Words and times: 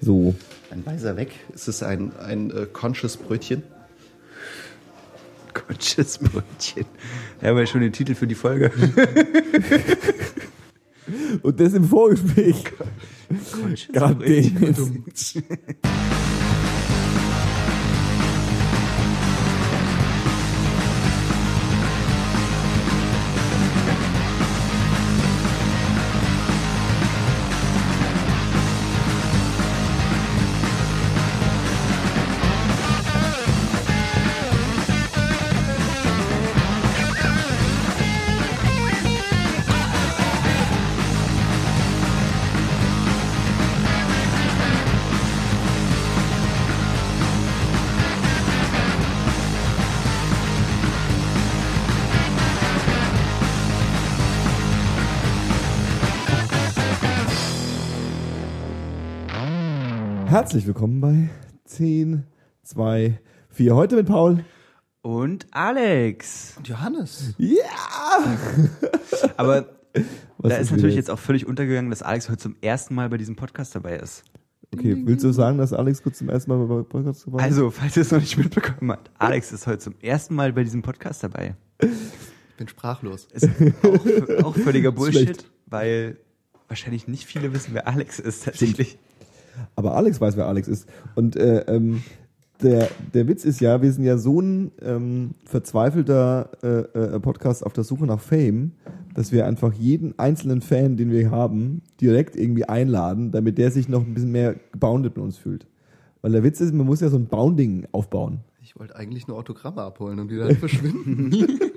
So. 0.00 0.34
Ein 0.70 0.84
weiser 0.86 1.16
Weg. 1.16 1.30
Ist 1.54 1.68
es 1.68 1.82
ein, 1.82 2.16
ein 2.16 2.50
äh, 2.50 2.66
conscious 2.72 3.16
Brötchen? 3.16 3.62
Conscious 5.52 6.18
Brötchen. 6.18 6.86
Ja, 7.42 7.50
aber 7.50 7.66
schon 7.66 7.82
den 7.82 7.92
Titel 7.92 8.14
für 8.14 8.26
die 8.26 8.34
Folge. 8.34 8.70
Und 11.42 11.60
das 11.60 11.74
im 11.74 11.84
Vorgespräch. 11.84 12.64
Conscious 13.52 14.14
Brötchen. 14.14 15.04
Herzlich 60.40 60.66
willkommen 60.66 61.02
bei 61.02 61.28
10, 61.66 62.24
2, 62.62 63.20
4. 63.50 63.74
Heute 63.74 63.96
mit 63.96 64.06
Paul. 64.06 64.42
Und 65.02 65.46
Alex. 65.50 66.54
Und 66.56 66.66
Johannes. 66.66 67.34
Ja! 67.36 67.60
Aber 69.36 69.68
Was 70.38 70.48
da 70.52 70.56
ist 70.56 70.70
natürlich 70.70 70.94
jetzt? 70.94 71.08
jetzt 71.08 71.10
auch 71.10 71.18
völlig 71.18 71.46
untergegangen, 71.46 71.90
dass 71.90 72.00
Alex 72.00 72.30
heute 72.30 72.38
zum 72.38 72.56
ersten 72.62 72.94
Mal 72.94 73.10
bei 73.10 73.18
diesem 73.18 73.36
Podcast 73.36 73.74
dabei 73.74 73.98
ist. 73.98 74.24
Okay, 74.74 74.96
willst 75.04 75.24
du 75.24 75.32
sagen, 75.32 75.58
dass 75.58 75.74
Alex 75.74 76.02
kurz 76.02 76.16
zum 76.16 76.30
ersten 76.30 76.50
Mal 76.50 76.66
bei 76.66 76.84
Podcast 76.84 77.26
dabei 77.26 77.36
ist? 77.40 77.44
Also, 77.44 77.70
falls 77.70 77.98
ihr 77.98 78.00
es 78.00 78.10
noch 78.10 78.20
nicht 78.20 78.38
mitbekommen 78.38 78.92
habt, 78.92 79.10
Alex 79.18 79.52
ist 79.52 79.66
heute 79.66 79.80
zum 79.80 79.94
ersten 80.00 80.34
Mal 80.34 80.54
bei 80.54 80.64
diesem 80.64 80.80
Podcast 80.80 81.22
dabei. 81.22 81.54
Ich 81.82 82.56
bin 82.56 82.66
sprachlos. 82.66 83.28
Ist 83.34 83.46
auch, 83.82 84.44
auch 84.46 84.56
völliger 84.56 84.90
Bullshit, 84.90 85.22
Schlecht. 85.22 85.50
weil 85.66 86.16
wahrscheinlich 86.66 87.08
nicht 87.08 87.26
viele 87.26 87.52
wissen, 87.52 87.74
wer 87.74 87.86
Alex 87.86 88.18
ist 88.18 88.46
tatsächlich. 88.46 88.98
Aber 89.76 89.96
Alex 89.96 90.20
weiß, 90.20 90.36
wer 90.36 90.46
Alex 90.46 90.68
ist. 90.68 90.88
Und 91.14 91.36
äh, 91.36 91.60
ähm, 91.66 92.02
der, 92.62 92.88
der 93.14 93.28
Witz 93.28 93.44
ist 93.44 93.60
ja, 93.60 93.80
wir 93.82 93.92
sind 93.92 94.04
ja 94.04 94.18
so 94.18 94.40
ein 94.40 94.72
ähm, 94.82 95.34
verzweifelter 95.44 96.50
äh, 96.62 97.14
äh, 97.16 97.20
Podcast 97.20 97.64
auf 97.64 97.72
der 97.72 97.84
Suche 97.84 98.06
nach 98.06 98.20
Fame, 98.20 98.72
dass 99.14 99.32
wir 99.32 99.46
einfach 99.46 99.72
jeden 99.72 100.18
einzelnen 100.18 100.60
Fan, 100.60 100.96
den 100.96 101.10
wir 101.10 101.30
haben, 101.30 101.82
direkt 102.00 102.36
irgendwie 102.36 102.64
einladen, 102.64 103.30
damit 103.32 103.58
der 103.58 103.70
sich 103.70 103.88
noch 103.88 104.04
ein 104.04 104.14
bisschen 104.14 104.32
mehr 104.32 104.56
geboundet 104.72 105.16
mit 105.16 105.24
uns 105.24 105.38
fühlt. 105.38 105.66
Weil 106.22 106.32
der 106.32 106.44
Witz 106.44 106.60
ist, 106.60 106.74
man 106.74 106.86
muss 106.86 107.00
ja 107.00 107.08
so 107.08 107.16
ein 107.16 107.26
Bounding 107.26 107.86
aufbauen. 107.92 108.40
Ich 108.62 108.78
wollte 108.78 108.94
eigentlich 108.94 109.26
nur 109.26 109.38
Autogramme 109.38 109.82
abholen 109.82 110.18
und 110.18 110.30
die 110.30 110.36
dann 110.36 110.54
verschwinden. 110.56 111.30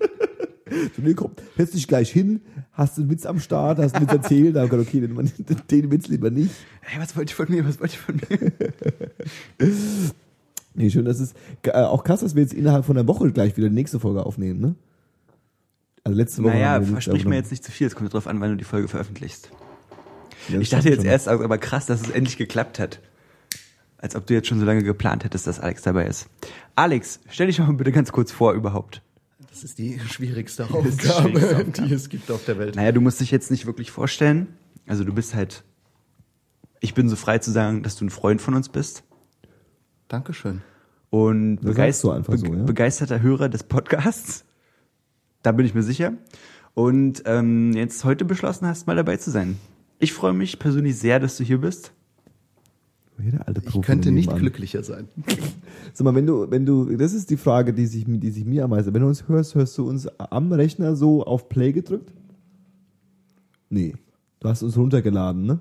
So, 0.70 1.02
nee, 1.02 1.14
komm, 1.14 1.32
setz 1.58 1.72
dich 1.72 1.88
gleich 1.88 2.10
hin, 2.10 2.40
hast 2.72 2.98
einen 2.98 3.10
Witz 3.10 3.26
am 3.26 3.40
Start, 3.40 3.80
hast 3.80 3.96
einen 3.96 4.06
Witz 4.06 4.14
erzählt, 4.14 4.56
dann 4.56 4.72
okay, 4.72 5.02
den, 5.02 5.16
den 5.72 5.92
Witz 5.92 6.08
lieber 6.08 6.30
nicht. 6.30 6.52
Hey, 6.82 7.02
was 7.02 7.16
wollt 7.18 7.32
ihr 7.32 7.36
von 7.36 7.48
mir? 7.50 7.68
Was 7.68 7.80
wollt 7.80 7.94
ihr 7.94 8.00
von 8.00 8.16
mir? 8.16 8.52
Nee, 10.76 10.90
schön, 10.90 11.06
das 11.06 11.20
ist 11.20 11.36
äh, 11.64 11.72
auch 11.72 12.04
krass, 12.04 12.22
dass 12.22 12.34
wir 12.34 12.42
jetzt 12.42 12.54
innerhalb 12.54 12.86
von 12.86 12.98
einer 12.98 13.08
Woche 13.08 13.32
gleich 13.32 13.56
wieder 13.58 13.70
die 13.70 13.76
nächste 13.76 14.00
Folge 14.00 14.26
aufnehmen, 14.26 14.60
ne? 14.60 14.76
Also 16.04 16.18
letzte 16.18 16.44
Woche. 16.44 16.54
Naja, 16.54 16.82
versprich 16.82 17.26
mir 17.26 17.36
jetzt 17.36 17.52
nicht 17.52 17.64
zu 17.64 17.72
viel. 17.72 17.88
Es 17.88 17.96
kommt 17.96 18.12
darauf 18.12 18.28
an, 18.28 18.42
wann 18.42 18.50
du 18.50 18.58
die 18.58 18.64
Folge 18.64 18.88
veröffentlichst. 18.88 19.52
Ja, 20.50 20.60
Ich 20.60 20.70
dachte 20.70 20.90
jetzt 20.90 21.02
schon. 21.02 21.06
erst, 21.06 21.28
aber 21.28 21.58
krass, 21.58 21.86
dass 21.86 22.02
es 22.02 22.10
endlich 22.10 22.38
geklappt 22.38 22.80
hat. 22.80 23.00
Als 23.98 24.16
ob 24.16 24.26
du 24.26 24.34
jetzt 24.34 24.48
schon 24.48 24.60
so 24.60 24.66
lange 24.66 24.84
geplant 24.84 25.24
hättest, 25.24 25.48
dass 25.48 25.62
Alex 25.62 25.84
dabei 25.84 26.08
ist. 26.08 26.28
Alex, 26.76 27.22
stell 27.30 27.48
dich 27.48 27.58
doch 27.58 27.68
mal 27.68 27.76
bitte 27.76 27.94
ganz 27.94 28.12
kurz 28.12 28.34
vor 28.34 28.54
überhaupt. 28.54 29.02
Das 29.54 29.64
ist 29.64 29.78
die 29.78 30.00
schwierigste 30.10 30.64
ist 30.64 30.70
die 30.72 31.10
Aufgabe, 31.10 31.30
schwierigste 31.40 31.56
Aufgabe. 31.58 31.88
die 31.88 31.94
es 31.94 32.10
gibt 32.10 32.32
auf 32.32 32.44
der 32.46 32.58
Welt. 32.58 32.76
Naja, 32.76 32.92
du 32.92 33.02
musst 33.02 33.22
dich 33.22 33.30
jetzt 33.30 33.52
nicht 33.52 33.68
wirklich 33.68 33.92
vorstellen. 33.92 34.48
Also 34.88 35.04
du 35.04 35.14
bist 35.14 35.36
halt, 35.36 35.64
ich 36.80 36.94
bin 36.96 37.08
so 37.08 37.16
frei 37.16 37.38
zu 37.38 37.52
sagen, 37.52 37.84
dass 37.84 37.96
du 37.96 38.06
ein 38.06 38.10
Freund 38.10 38.42
von 38.42 38.56
uns 38.56 38.68
bist 38.70 39.04
Dankeschön. 40.08 40.62
und 41.12 41.58
begeist 41.62 42.04
einfach 42.06 42.36
so, 42.38 42.50
be- 42.50 42.58
ja? 42.58 42.64
begeisterter 42.64 43.22
Hörer 43.22 43.48
des 43.50 43.64
Podcasts. 43.64 44.44
Da 45.44 45.52
bin 45.52 45.66
ich 45.66 45.74
mir 45.76 45.84
sicher. 45.84 46.14
Und 46.74 47.22
ähm, 47.26 47.74
jetzt 47.74 48.04
heute 48.04 48.26
beschlossen 48.26 48.66
hast, 48.68 48.88
mal 48.88 48.96
dabei 48.96 49.18
zu 49.18 49.30
sein. 49.30 49.60
Ich 50.00 50.14
freue 50.14 50.34
mich 50.34 50.58
persönlich 50.58 50.98
sehr, 50.98 51.20
dass 51.20 51.38
du 51.38 51.44
hier 51.44 51.60
bist. 51.60 51.94
Hier 53.22 53.32
der 53.32 53.48
alte 53.48 53.62
Ich 53.62 53.68
Profi 53.68 53.86
könnte 53.86 54.12
nicht 54.12 54.36
glücklicher 54.36 54.84
sein. 54.84 55.08
Sag 55.94 56.06
mal, 56.06 56.16
wenn 56.16 56.26
du, 56.26 56.50
wenn 56.50 56.66
du, 56.66 56.96
das 56.98 57.14
ist 57.14 57.30
die 57.30 57.38
Frage, 57.38 57.74
die 57.74 57.86
sich, 57.86 58.06
die 58.08 58.32
sich 58.32 58.46
mir 58.46 58.64
am 58.64 58.72
meisten, 58.72 58.94
wenn 58.94 59.02
du 59.02 59.08
uns 59.08 59.28
hörst, 59.28 59.56
hörst 59.56 59.78
du 59.78 59.88
uns 59.88 60.08
am 60.20 60.52
Rechner 60.52 60.96
so 60.96 61.24
auf 61.24 61.50
Play 61.50 61.72
gedrückt? 61.72 62.12
Nee. 63.70 63.96
Du 64.40 64.50
hast 64.50 64.64
uns 64.64 64.76
runtergeladen, 64.76 65.46
ne? 65.46 65.60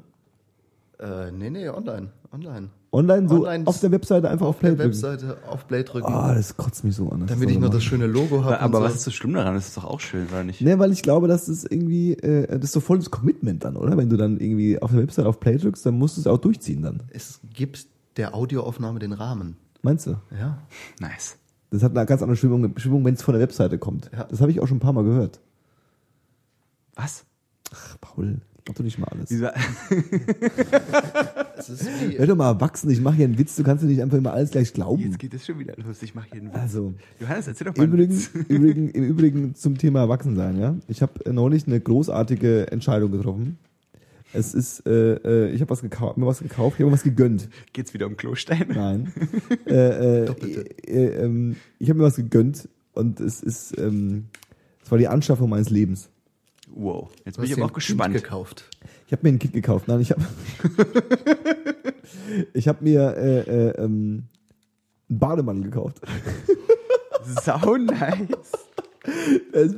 Äh, 0.99 1.31
nee, 1.33 1.51
nee, 1.51 1.69
online. 1.69 2.11
Online. 2.33 2.71
Online 2.95 3.27
so 3.27 3.37
Online 3.47 3.67
auf 3.67 3.81
der 3.81 3.91
Webseite 3.91 4.29
einfach 4.29 4.47
auf 4.47 4.57
Auf 4.57 4.61
Play 4.61 4.69
der 4.77 4.87
drücken. 4.87 5.03
Webseite 5.03 5.39
auf 5.49 5.67
Play 5.67 5.83
drücken, 5.83 6.13
Ah, 6.13 6.35
das 6.35 6.57
kotzt 6.59 6.85
mich 6.85 6.95
so 6.95 7.09
an. 7.09 7.21
Das 7.21 7.31
damit 7.31 7.49
ich 7.49 7.55
nur 7.59 7.69
man 7.69 7.73
das 7.73 7.83
schöne 7.85 8.07
Logo 8.07 8.45
habe. 8.45 8.61
Aber, 8.61 8.79
und 8.79 8.85
was 8.85 8.93
so. 8.93 8.97
ist 8.99 9.05
so 9.05 9.11
schlimm 9.13 9.33
daran? 9.33 9.55
Das 9.55 9.69
ist 9.69 9.77
doch 9.79 9.85
auch 9.85 10.01
schön, 10.01 10.29
oder 10.29 10.45
nicht? 10.45 10.61
Ne, 10.61 10.79
weil 10.79 10.93
ich 10.93 11.03
glaube, 11.03 11.27
dass 11.27 11.47
das 11.47 11.65
irgendwie, 11.65 12.13
äh, 12.13 12.47
das 12.49 12.65
ist 12.65 12.73
so 12.73 12.81
voll 12.81 12.99
das 12.99 13.11
Commitment 13.11 13.65
dann, 13.65 13.77
oder? 13.77 13.97
Wenn 13.97 14.11
du 14.11 14.17
dann 14.19 14.39
irgendwie 14.39 14.81
auf 14.81 14.91
der 14.91 15.01
Website 15.01 15.25
auf 15.25 15.41
Play 15.41 15.57
drückst, 15.57 15.87
dann 15.87 15.97
musst 15.99 16.19
du 16.19 16.21
es 16.21 16.27
auch 16.27 16.37
durchziehen 16.39 16.83
dann. 16.83 17.03
Es 17.11 17.41
gibt 17.55 17.87
der 18.19 18.35
Audioaufnahme 18.35 18.99
den 18.99 19.13
Rahmen. 19.15 19.57
Meinst 19.81 20.07
du? 20.07 20.17
Ja. 20.39 20.59
Nice. 21.01 21.39
Das 21.71 21.83
hat 21.83 21.97
eine 21.97 22.05
ganz 22.05 22.21
andere 22.21 22.37
Stimmung, 22.37 22.75
Stimmung 22.77 23.03
wenn 23.07 23.15
es 23.15 23.23
von 23.23 23.33
der 23.33 23.41
Webseite 23.41 23.79
kommt. 23.79 24.11
Ja. 24.13 24.25
Das 24.25 24.43
habe 24.43 24.51
ich 24.51 24.61
auch 24.61 24.69
schon 24.69 24.77
ein 24.77 24.81
paar 24.81 24.93
Mal 24.93 25.05
gehört. 25.05 25.41
Was? 26.95 27.25
Ach, 27.75 27.97
Paul, 28.03 28.43
glaub 28.65 28.77
doch 28.77 28.85
nicht 28.85 28.99
mal 28.99 29.07
alles. 29.09 29.29
Dieser, 29.29 29.53
Es 31.57 31.69
ist 31.69 31.87
wie, 31.87 32.19
Hör 32.19 32.27
doch 32.27 32.37
mal 32.37 32.49
erwachsen, 32.49 32.91
ich 32.91 33.01
mache 33.01 33.17
hier 33.17 33.25
einen 33.27 33.39
Witz, 33.39 33.57
du 33.57 33.63
kannst 33.63 33.85
dir 33.85 33.89
nicht 33.89 34.03
einfach 34.03 34.19
immer 34.19 34.33
alles 34.33 34.51
gleich 34.51 34.73
glauben. 34.73 35.03
jetzt 35.03 35.19
geht 35.19 35.35
es 35.35 35.47
schon 35.47 35.59
wieder 35.59 35.75
los. 35.77 36.03
Ich 36.03 36.15
mache 36.15 36.29
hier 36.33 36.41
einen 36.41 36.51
Witz. 36.53 36.61
Also, 36.61 36.95
Johannes, 37.21 37.47
erzähl 37.49 37.67
doch 37.67 37.77
mal 37.77 37.85
im 37.85 37.93
einen 37.93 38.01
Übrigen, 38.03 38.15
Witz. 38.17 38.31
im, 38.49 38.57
Übrigen, 38.57 38.89
im 38.91 39.05
Übrigen 39.05 39.55
zum 39.55 39.79
Thema 39.79 40.01
Erwachsensein, 40.01 40.59
ja. 40.59 40.75
Ich 40.89 41.03
habe 41.03 41.33
neulich 41.33 41.67
eine 41.67 41.81
großartige 41.81 42.71
Entscheidung 42.73 43.13
getroffen. 43.13 43.59
Es 44.35 44.55
ist, 44.55 44.87
äh, 44.87 45.15
äh, 45.17 45.51
ich 45.51 45.61
habe 45.61 45.71
was 45.71 45.83
gekauft, 45.83 46.17
mir 46.17 46.27
was 46.27 46.39
gekauft, 46.41 46.77
ich 46.77 46.81
habe 46.81 46.87
mir 46.87 46.95
was 46.95 47.03
gegönnt. 47.03 47.49
Geht's 47.75 47.93
wieder 47.93 48.07
um 48.07 48.17
Klosteine? 48.17 48.67
Nein. 48.75 49.13
äh, 49.67 50.23
äh, 50.23 50.27
Doppelte. 50.27 50.65
äh, 50.89 51.25
ähm, 51.25 51.57
ich 51.79 51.91
habe 51.91 51.99
mir 51.99 52.07
was 52.07 52.17
gegönnt 52.17 52.69
und 52.95 53.21
es 53.21 53.43
ist, 53.43 53.79
ähm, 53.79 54.25
es 54.83 54.91
war 54.91 54.97
die 54.99 55.07
Anschaffung 55.09 55.51
meines 55.51 55.69
Lebens. 55.69 56.09
Wow. 56.75 57.11
Jetzt 57.25 57.37
bin 57.37 57.47
ich 57.47 57.53
aber 57.55 57.67
auch 57.67 57.73
gespannt. 57.73 58.15
Kind 58.15 58.25
gekauft. 58.25 58.69
Ich 59.07 59.13
habe 59.13 59.23
mir 59.25 59.35
ein 59.35 59.39
Kit 59.39 59.53
gekauft. 59.53 59.89
Nein, 59.89 60.01
ich 60.01 60.11
habe 60.11 60.23
ich 62.55 62.69
habe 62.69 62.83
mir 62.83 63.15
äh, 63.17 63.41
äh, 63.41 63.85
ähm, 63.85 64.25
einen 65.09 65.19
Bademantel 65.19 65.71
gekauft. 65.71 66.01
Sau 67.43 67.77
nice. 67.77 68.53
Das, 69.53 69.75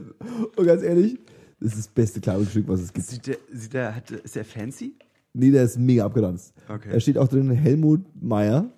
und 0.57 0.67
ganz 0.67 0.83
ehrlich, 0.83 1.19
das 1.61 1.73
ist 1.73 1.79
das 1.79 1.89
beste 1.89 2.21
Kleidungsstück, 2.21 2.69
was 2.69 2.81
es 2.81 2.93
gibt. 2.93 3.07
Sieht 3.07 3.27
der, 3.27 3.39
sieht 3.53 3.73
der, 3.73 3.95
hat, 3.97 4.11
ist 4.11 4.37
der 4.37 4.45
fancy? 4.45 4.95
Nee, 5.33 5.51
der 5.51 5.65
ist 5.65 5.79
mega 5.79 6.05
abgeranzt. 6.05 6.55
Okay. 6.69 6.91
Da 6.93 7.01
steht 7.01 7.19
auch 7.19 7.29
drin 7.29 7.51
Helmut 7.51 8.03
Meyer. 8.21 8.71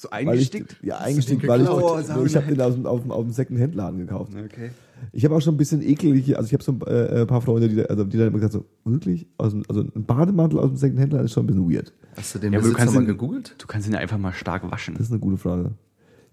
So 0.00 0.08
Weil 0.10 0.22
ich, 0.22 0.28
eingestickt? 0.30 0.76
ja, 0.82 0.96
eingestickt, 0.96 1.46
weil 1.46 1.60
ich, 1.60 1.68
nee, 1.68 1.74
Oh, 1.74 1.98
ich 2.00 2.08
habe 2.10 2.28
sau 2.28 2.40
den 2.40 2.60
aus 2.62 2.74
dem, 2.74 2.86
auf 2.86 3.02
dem, 3.02 3.10
auf 3.10 3.22
dem 3.22 3.32
Second-Hand-Laden 3.32 3.98
gekauft. 3.98 4.32
Okay. 4.34 4.70
Ich 5.12 5.26
habe 5.26 5.34
auch 5.34 5.42
schon 5.42 5.54
ein 5.54 5.58
bisschen 5.58 5.82
eklige, 5.82 6.38
also 6.38 6.46
ich 6.46 6.54
habe 6.54 6.62
so 6.62 6.72
ein 6.72 6.80
äh, 6.86 7.26
paar 7.26 7.42
Freunde, 7.42 7.68
die, 7.68 7.76
da- 7.76 7.82
also 7.84 8.04
die 8.04 8.16
dann 8.16 8.28
immer 8.28 8.38
gesagt 8.38 8.54
so, 8.54 8.64
wirklich? 8.90 9.26
Aus 9.36 9.52
dem, 9.52 9.62
also 9.68 9.82
ein 9.82 10.04
Bademantel 10.06 10.58
aus 10.58 10.68
dem 10.70 10.76
Second-Hand-Laden 10.76 11.26
ist 11.26 11.32
schon 11.34 11.44
ein 11.44 11.46
bisschen 11.48 11.70
weird. 11.70 11.92
Hast 12.16 12.34
du 12.34 12.38
den 12.38 12.54
Ja, 12.54 12.60
aber 12.60 12.68
du 12.68 12.74
kannst 12.74 12.94
mal 12.94 13.02
ihn- 13.02 13.06
gegoogelt? 13.08 13.56
Du 13.58 13.66
kannst 13.66 13.88
ihn 13.88 13.92
ja 13.92 13.98
einfach 13.98 14.16
mal 14.16 14.32
stark 14.32 14.70
waschen. 14.70 14.94
Das 14.94 15.04
ist 15.08 15.10
eine 15.12 15.20
gute 15.20 15.36
Frage. 15.36 15.72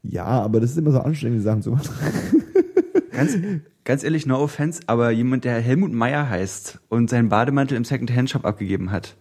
Ja, 0.01 0.23
aber 0.25 0.61
das 0.61 0.71
ist 0.71 0.77
immer 0.77 0.91
so 0.91 0.99
anstrengend, 1.01 1.39
die 1.39 1.43
Sachen 1.43 1.61
zu 1.61 1.71
machen. 1.71 1.89
Ganz, 3.11 3.35
ganz 3.83 4.03
ehrlich, 4.03 4.27
no 4.27 4.37
offense, 4.37 4.81
aber 4.85 5.09
jemand, 5.09 5.43
der 5.43 5.59
Helmut 5.59 5.91
Meyer 5.91 6.29
heißt 6.29 6.79
und 6.87 7.09
seinen 7.09 7.29
Bademantel 7.29 7.75
im 7.75 7.83
Second-Hand-Shop 7.83 8.45
abgegeben 8.45 8.91
hat, 8.91 9.16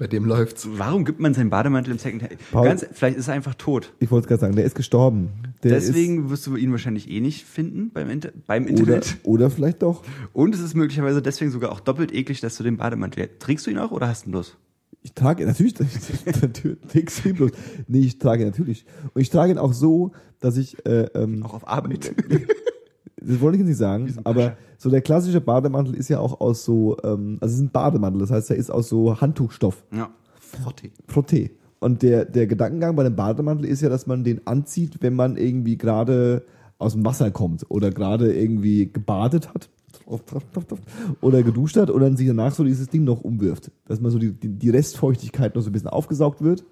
Bei 0.00 0.06
dem 0.06 0.24
läuft's. 0.24 0.66
warum 0.78 1.04
gibt 1.04 1.20
man 1.20 1.34
seinen 1.34 1.50
Bademantel 1.50 1.92
im 1.92 1.98
Second-Hand? 1.98 2.36
Paul- 2.50 2.64
Ganz, 2.66 2.86
vielleicht 2.90 3.18
ist 3.18 3.28
er 3.28 3.34
einfach 3.34 3.54
tot. 3.54 3.92
Ich 4.00 4.10
wollte 4.10 4.24
es 4.24 4.28
gerade 4.28 4.40
sagen, 4.40 4.56
der 4.56 4.64
ist 4.64 4.74
gestorben. 4.74 5.28
Der 5.62 5.72
Deswegen 5.72 6.30
wirst 6.30 6.46
du 6.46 6.56
ihn 6.56 6.72
wahrscheinlich 6.72 7.10
eh 7.10 7.20
nicht 7.20 7.44
finden 7.44 7.90
beim, 7.92 8.08
Inter 8.08 8.30
beim 8.46 8.66
ist, 8.66 8.80
oder, 8.80 8.94
Internet. 8.96 9.18
oder 9.24 9.50
vielleicht 9.50 9.82
doch. 9.82 10.02
Und 10.32 10.54
es 10.54 10.62
ist 10.62 10.74
möglicherweise 10.74 11.20
deswegen 11.20 11.50
sogar 11.50 11.70
auch 11.70 11.80
doppelt 11.80 12.14
eklig, 12.14 12.40
dass 12.40 12.56
du 12.56 12.62
den 12.64 12.78
Bademantel. 12.78 13.28
Trägst 13.38 13.66
du 13.66 13.70
ihn 13.70 13.76
auch 13.78 13.90
oder 13.90 14.08
hast 14.08 14.24
du 14.24 14.30
ihn 14.30 14.32
bloß? 14.32 14.56
Ich 15.02 15.12
trage 15.12 15.44
natürlich, 15.46 15.74
natürlich 16.42 16.78
extremlos. 16.94 17.50
Nee, 17.86 18.00
ich 18.00 18.18
trage 18.18 18.42
ihn 18.44 18.48
natürlich. 18.48 18.86
Und 19.12 19.20
ich 19.20 19.28
trage 19.28 19.52
ihn 19.52 19.58
auch 19.58 19.74
so, 19.74 20.12
dass 20.40 20.56
ich, 20.56 20.84
äh, 20.86 21.08
ähm, 21.14 21.42
Auch 21.42 21.52
auf 21.54 21.68
Arbeit. 21.68 22.14
das 23.16 23.40
wollte 23.40 23.56
ich 23.56 23.60
jetzt 23.60 23.68
nicht 23.68 23.78
sagen, 23.78 24.12
aber 24.24 24.56
so 24.78 24.90
der 24.90 25.02
klassische 25.02 25.40
Bademantel 25.40 25.94
ist 25.94 26.08
ja 26.08 26.18
auch 26.18 26.40
aus 26.40 26.64
so, 26.64 26.96
ähm, 27.04 27.38
also 27.40 27.52
es 27.52 27.58
ist 27.58 27.66
ein 27.66 27.70
Bademantel, 27.70 28.20
das 28.20 28.30
heißt, 28.30 28.50
er 28.50 28.56
ist 28.56 28.70
aus 28.70 28.88
so 28.88 29.20
Handtuchstoff, 29.20 29.84
ja. 29.92 30.10
Frottee. 30.38 30.90
Frotté. 31.06 31.50
Und 31.80 32.02
der, 32.02 32.26
der 32.26 32.46
Gedankengang 32.46 32.94
bei 32.94 33.04
dem 33.04 33.16
Bademantel 33.16 33.66
ist 33.66 33.80
ja, 33.80 33.88
dass 33.88 34.06
man 34.06 34.22
den 34.22 34.46
anzieht, 34.46 34.98
wenn 35.00 35.14
man 35.14 35.36
irgendwie 35.36 35.78
gerade 35.78 36.44
aus 36.78 36.92
dem 36.92 37.04
Wasser 37.04 37.30
kommt 37.30 37.64
oder 37.68 37.90
gerade 37.90 38.34
irgendwie 38.34 38.90
gebadet 38.92 39.48
hat 39.48 39.70
oder 41.20 41.42
geduscht 41.42 41.76
hat 41.76 41.90
oder 41.90 42.06
dann 42.06 42.16
sich 42.16 42.26
danach 42.26 42.52
so 42.52 42.64
dieses 42.64 42.88
Ding 42.88 43.04
noch 43.04 43.22
umwirft. 43.22 43.70
Dass 43.86 44.00
man 44.00 44.10
so 44.10 44.18
die, 44.18 44.32
die 44.32 44.70
Restfeuchtigkeit 44.70 45.54
noch 45.54 45.62
so 45.62 45.70
ein 45.70 45.72
bisschen 45.72 45.88
aufgesaugt 45.88 46.42
wird 46.42 46.64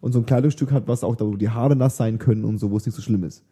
und 0.00 0.12
so 0.12 0.18
ein 0.18 0.26
Kleidungsstück 0.26 0.70
hat, 0.70 0.88
was 0.88 1.04
auch 1.04 1.16
da, 1.16 1.26
wo 1.26 1.36
die 1.36 1.50
Haare 1.50 1.76
nass 1.76 1.96
sein 1.96 2.18
können 2.18 2.44
und 2.44 2.58
so, 2.58 2.70
wo 2.70 2.76
es 2.76 2.86
nicht 2.86 2.94
so 2.94 3.02
schlimm 3.02 3.24
ist. 3.24 3.44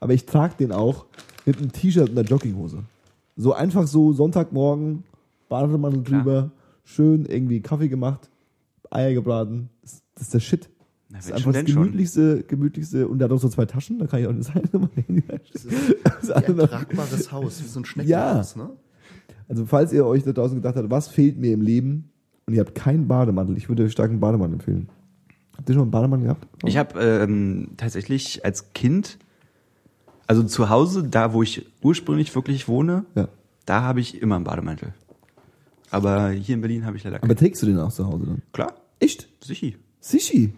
Aber 0.00 0.14
ich 0.14 0.26
trage 0.26 0.54
den 0.58 0.72
auch 0.72 1.06
mit 1.48 1.58
einem 1.58 1.72
T-Shirt 1.72 2.10
und 2.10 2.18
einer 2.18 2.28
Jogginghose. 2.28 2.84
So 3.36 3.54
einfach 3.54 3.86
so 3.86 4.12
Sonntagmorgen, 4.12 5.04
Bademantel 5.48 6.02
drüber, 6.02 6.50
schön 6.84 7.24
irgendwie 7.24 7.60
Kaffee 7.60 7.88
gemacht, 7.88 8.28
Eier 8.90 9.14
gebraten. 9.14 9.70
Das, 9.80 10.02
das 10.14 10.22
ist 10.24 10.34
der 10.34 10.40
Shit. 10.40 10.68
Na, 11.08 11.16
Das 11.16 11.26
ist 11.26 11.32
einfach 11.32 11.52
das 11.52 11.64
denn 11.64 11.68
schon. 11.72 11.82
gemütlichste, 11.84 12.42
gemütlichste, 12.42 13.08
und 13.08 13.18
der 13.18 13.28
hat 13.28 13.32
auch 13.32 13.40
so 13.40 13.48
zwei 13.48 13.64
Taschen, 13.64 13.98
da 13.98 14.06
kann 14.06 14.20
ich 14.20 14.26
auch 14.26 14.32
nicht 14.32 14.44
sein. 14.44 14.62
Das 15.50 15.64
ist 15.64 15.70
wie 16.48 16.60
ein 16.60 16.68
tragbares 16.68 17.32
Haus, 17.32 17.62
wie 17.62 17.66
so 17.66 17.80
ein 17.80 17.84
Schneckenhaus, 17.86 18.56
ne? 18.56 18.70
Also 19.48 19.64
falls 19.64 19.94
ihr 19.94 20.04
euch 20.04 20.24
da 20.24 20.32
draußen 20.32 20.54
gedacht 20.56 20.76
habt, 20.76 20.90
was 20.90 21.08
fehlt 21.08 21.38
mir 21.38 21.54
im 21.54 21.62
Leben 21.62 22.10
und 22.46 22.52
ihr 22.52 22.60
habt 22.60 22.74
keinen 22.74 23.08
Bademantel, 23.08 23.56
ich 23.56 23.70
würde 23.70 23.84
euch 23.84 23.92
stark 23.92 24.10
einen 24.10 24.20
Bademantel 24.20 24.56
empfehlen. 24.56 24.88
Habt 25.56 25.66
ihr 25.70 25.74
schon 25.74 25.82
einen 25.84 25.90
Bademantel 25.90 26.24
gehabt? 26.26 26.46
Ich 26.66 26.76
habe 26.76 27.00
ähm, 27.00 27.68
tatsächlich 27.78 28.44
als 28.44 28.74
Kind, 28.74 29.18
also 30.28 30.44
zu 30.44 30.68
Hause, 30.68 31.02
da 31.02 31.32
wo 31.32 31.42
ich 31.42 31.66
ursprünglich 31.82 32.32
wirklich 32.34 32.68
wohne, 32.68 33.04
Ja. 33.16 33.28
da 33.66 33.82
habe 33.82 34.00
ich 34.00 34.22
immer 34.22 34.36
einen 34.36 34.44
Bademantel. 34.44 34.94
Aber 35.90 36.30
hier 36.30 36.54
in 36.54 36.60
Berlin 36.60 36.84
habe 36.84 36.96
ich 36.96 37.04
leider 37.04 37.18
keinen. 37.18 37.30
Aber 37.30 37.36
trägst 37.38 37.62
du 37.62 37.66
den 37.66 37.78
auch 37.80 37.92
zu 37.92 38.06
Hause 38.06 38.26
dann? 38.26 38.42
Klar, 38.52 38.74
Echt? 39.00 39.28
sicher. 39.42 39.72
Sichi. 40.00 40.52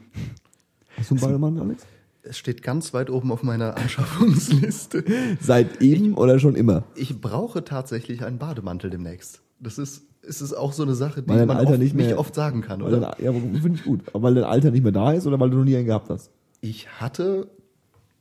Hast 0.96 1.10
du 1.10 1.14
einen 1.14 1.20
Bademantel, 1.22 1.62
Alex? 1.62 1.86
Es 2.22 2.36
steht 2.36 2.62
ganz 2.62 2.92
weit 2.92 3.08
oben 3.10 3.32
auf 3.32 3.42
meiner 3.42 3.76
Anschaffungsliste. 3.78 5.04
Seit 5.40 5.80
eben 5.80 6.14
oder 6.14 6.38
schon 6.38 6.54
immer? 6.56 6.82
Ich 6.94 7.20
brauche 7.20 7.64
tatsächlich 7.64 8.24
einen 8.24 8.38
Bademantel 8.38 8.90
demnächst. 8.90 9.40
Das 9.60 9.78
ist, 9.78 10.02
ist 10.22 10.40
es 10.40 10.52
auch 10.52 10.72
so 10.72 10.82
eine 10.82 10.94
Sache, 10.94 11.22
die 11.22 11.28
Weil 11.28 11.46
man 11.46 11.56
Alter 11.56 11.70
oft, 11.72 11.78
nicht 11.80 11.94
mehr- 11.94 12.18
oft 12.18 12.34
sagen 12.34 12.60
kann, 12.60 12.82
oder? 12.82 12.98
dein, 13.00 13.24
ja, 13.24 13.32
finde 13.32 13.74
ich 13.74 13.84
gut. 13.84 14.00
Aber 14.08 14.24
weil 14.24 14.34
dein 14.34 14.44
Alter 14.44 14.70
nicht 14.70 14.82
mehr 14.82 14.92
da 14.92 15.12
ist 15.12 15.26
oder 15.26 15.38
weil 15.40 15.48
du 15.50 15.58
noch 15.58 15.64
nie 15.64 15.76
einen 15.76 15.86
gehabt 15.86 16.10
hast? 16.10 16.30
Ich 16.60 16.88
hatte, 17.00 17.48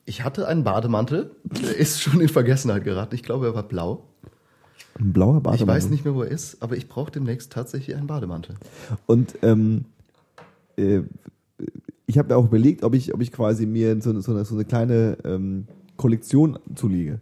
ich 0.09 0.23
hatte 0.23 0.47
einen 0.47 0.63
Bademantel, 0.63 1.35
der 1.43 1.77
ist 1.77 2.01
schon 2.01 2.19
in 2.19 2.29
Vergessenheit 2.29 2.83
geraten. 2.83 3.13
Ich 3.13 3.21
glaube, 3.23 3.45
er 3.45 3.53
war 3.55 3.63
blau. 3.63 4.05
Ein 4.99 5.13
blauer 5.13 5.37
Ich 5.37 5.43
Bademantel. 5.43 5.67
weiß 5.67 5.89
nicht 5.91 6.03
mehr, 6.03 6.15
wo 6.15 6.23
er 6.23 6.31
ist, 6.31 6.61
aber 6.63 6.75
ich 6.75 6.89
brauche 6.89 7.11
demnächst 7.11 7.51
tatsächlich 7.53 7.95
einen 7.95 8.07
Bademantel. 8.07 8.55
Und 9.05 9.35
ähm, 9.43 9.85
äh, 10.77 11.01
ich 12.07 12.17
habe 12.17 12.29
mir 12.29 12.37
auch 12.37 12.45
überlegt, 12.45 12.83
ob 12.83 12.95
ich, 12.95 13.13
ob 13.13 13.21
ich 13.21 13.31
quasi 13.31 13.65
mir 13.67 14.01
so, 14.01 14.09
eine- 14.09 14.21
so, 14.21 14.31
eine, 14.31 14.43
so 14.45 14.55
eine 14.55 14.65
kleine 14.65 15.17
ähm, 15.23 15.67
Kollektion 15.95 16.57
zulege. 16.75 17.21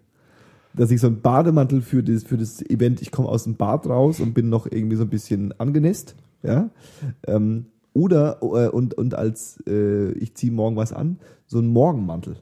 Dass 0.74 0.90
ich 0.90 1.02
so 1.02 1.08
einen 1.08 1.22
Bademantel 1.22 1.82
für 1.82 2.04
das, 2.04 2.24
für 2.24 2.38
das 2.38 2.62
Event, 2.62 3.02
ich 3.02 3.12
komme 3.12 3.28
aus 3.28 3.44
dem 3.44 3.56
Bad 3.56 3.86
raus 3.88 4.20
und 4.22 4.34
bin 4.34 4.48
noch 4.50 4.66
irgendwie 4.66 4.96
so 4.96 5.04
ein 5.04 5.10
bisschen 5.10 5.54
angenässt, 5.60 6.16
ja. 6.42 6.70
Ähm, 7.28 7.66
oder 7.94 8.38
äh, 8.42 8.70
und, 8.70 8.94
und 8.94 9.14
als 9.16 9.62
äh, 9.68 10.12
ich 10.14 10.36
ziehe 10.36 10.52
morgen 10.54 10.76
was 10.78 10.94
an, 10.94 11.20
so 11.48 11.58
einen 11.58 11.68
Morgenmantel. 11.74 12.38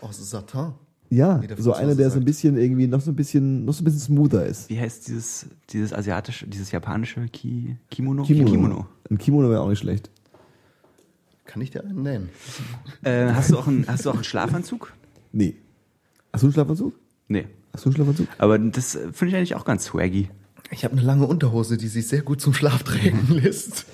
Aus 0.00 0.30
Satin. 0.30 0.72
Ja, 1.10 1.40
so 1.56 1.72
einer, 1.72 1.94
der 1.94 2.10
so 2.10 2.16
ein 2.16 2.20
sagt. 2.20 2.24
bisschen 2.26 2.58
irgendwie 2.58 2.86
noch 2.86 3.00
so 3.00 3.10
ein 3.10 3.16
bisschen, 3.16 3.64
noch 3.64 3.72
so 3.72 3.80
ein 3.80 3.84
bisschen 3.84 4.00
smoother 4.00 4.44
ist. 4.44 4.68
Wie 4.68 4.78
heißt 4.78 5.08
dieses, 5.08 5.46
dieses 5.70 5.92
asiatische, 5.94 6.46
dieses 6.46 6.70
japanische 6.70 7.26
Ki 7.28 7.76
Kimono? 7.90 8.24
Kimono. 8.24 8.86
Ein 9.10 9.16
Kimono 9.16 9.48
wäre 9.48 9.62
auch 9.62 9.70
nicht 9.70 9.78
schlecht. 9.78 10.10
Kann 11.46 11.62
ich 11.62 11.70
dir 11.70 11.82
einen 11.82 12.02
nennen? 12.02 12.28
Äh, 13.02 13.32
hast, 13.32 13.50
du 13.50 13.58
auch 13.58 13.66
einen, 13.66 13.86
hast 13.88 14.04
du 14.04 14.10
auch 14.10 14.14
einen 14.16 14.24
Schlafanzug? 14.24 14.92
Nee. 15.32 15.56
Hast 16.30 16.42
du 16.42 16.48
einen 16.48 16.52
Schlafanzug? 16.52 16.94
Nee. 17.28 17.46
Hast 17.72 17.86
du 17.86 17.88
einen 17.88 17.96
Schlafanzug? 17.96 18.28
Aber 18.36 18.58
das 18.58 18.94
äh, 18.94 19.10
finde 19.12 19.30
ich 19.30 19.36
eigentlich 19.36 19.54
auch 19.54 19.64
ganz 19.64 19.86
swaggy. 19.86 20.28
Ich 20.70 20.84
habe 20.84 20.92
eine 20.92 21.02
lange 21.02 21.26
Unterhose, 21.26 21.78
die 21.78 21.88
sich 21.88 22.06
sehr 22.06 22.20
gut 22.20 22.42
zum 22.42 22.52
Schlaf 22.52 22.82
tragen 22.82 23.28
lässt. 23.30 23.86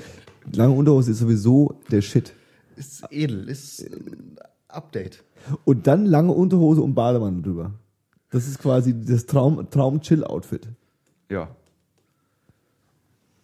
Lange 0.52 0.74
Unterhose 0.74 1.12
ist 1.12 1.20
sowieso 1.20 1.80
der 1.92 2.02
Shit. 2.02 2.34
Ist 2.74 3.04
edel, 3.10 3.48
ist 3.48 3.82
ein 3.84 4.36
Update. 4.74 5.24
Und 5.64 5.86
dann 5.86 6.06
lange 6.06 6.32
Unterhose 6.32 6.80
und 6.80 6.94
Bademantel 6.94 7.42
drüber. 7.42 7.72
Das 8.30 8.48
ist 8.48 8.58
quasi 8.58 8.94
das 9.04 9.26
Traum, 9.26 9.70
Traum-Chill-Outfit. 9.70 10.68
Ja. 11.30 11.48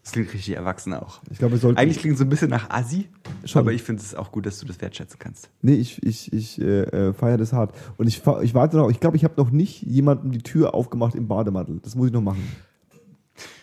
Das 0.03 0.13
klingt 0.13 0.33
richtig 0.33 0.57
erwachsen 0.57 0.95
auch. 0.95 1.21
Ich 1.31 1.39
glaube, 1.39 1.53
wir 1.53 1.59
sollten. 1.61 1.79
Eigentlich 1.79 1.99
klingt 1.99 2.15
es 2.15 2.19
so 2.19 2.25
ein 2.25 2.31
bisschen 2.31 2.51
nach 2.51 2.71
Assi, 2.71 3.09
Schon. 3.45 3.61
aber 3.61 3.73
ich 3.73 3.83
finde 3.83 4.03
es 4.03 4.15
auch 4.15 4.33
gut, 4.33 4.47
dass 4.47 4.59
du 4.59 4.67
das 4.67 4.81
wertschätzen 4.81 5.19
kannst. 5.19 5.51
Nee, 5.63 5.75
ich, 5.75 6.03
ich, 6.03 6.33
ich 6.33 6.61
äh, 6.61 6.83
äh, 6.83 7.13
feiere 7.13 7.37
das 7.37 7.53
hart. 7.53 7.77
Und 7.99 8.09
ich, 8.09 8.23
ich 8.43 8.55
warte 8.55 8.79
noch, 8.79 8.91
ich 8.91 8.99
glaube, 8.99 9.17
ich 9.17 9.25
habe 9.25 9.35
noch 9.37 9.51
nicht 9.51 9.83
jemandem 9.83 10.33
die 10.33 10.43
Tür 10.43 10.75
aufgemacht 10.75 11.15
im 11.15 11.29
Bademantel. 11.29 11.81
Das 11.83 11.95
muss 11.95 12.09
ich 12.09 12.13
noch 12.13 12.23
machen. 12.23 12.43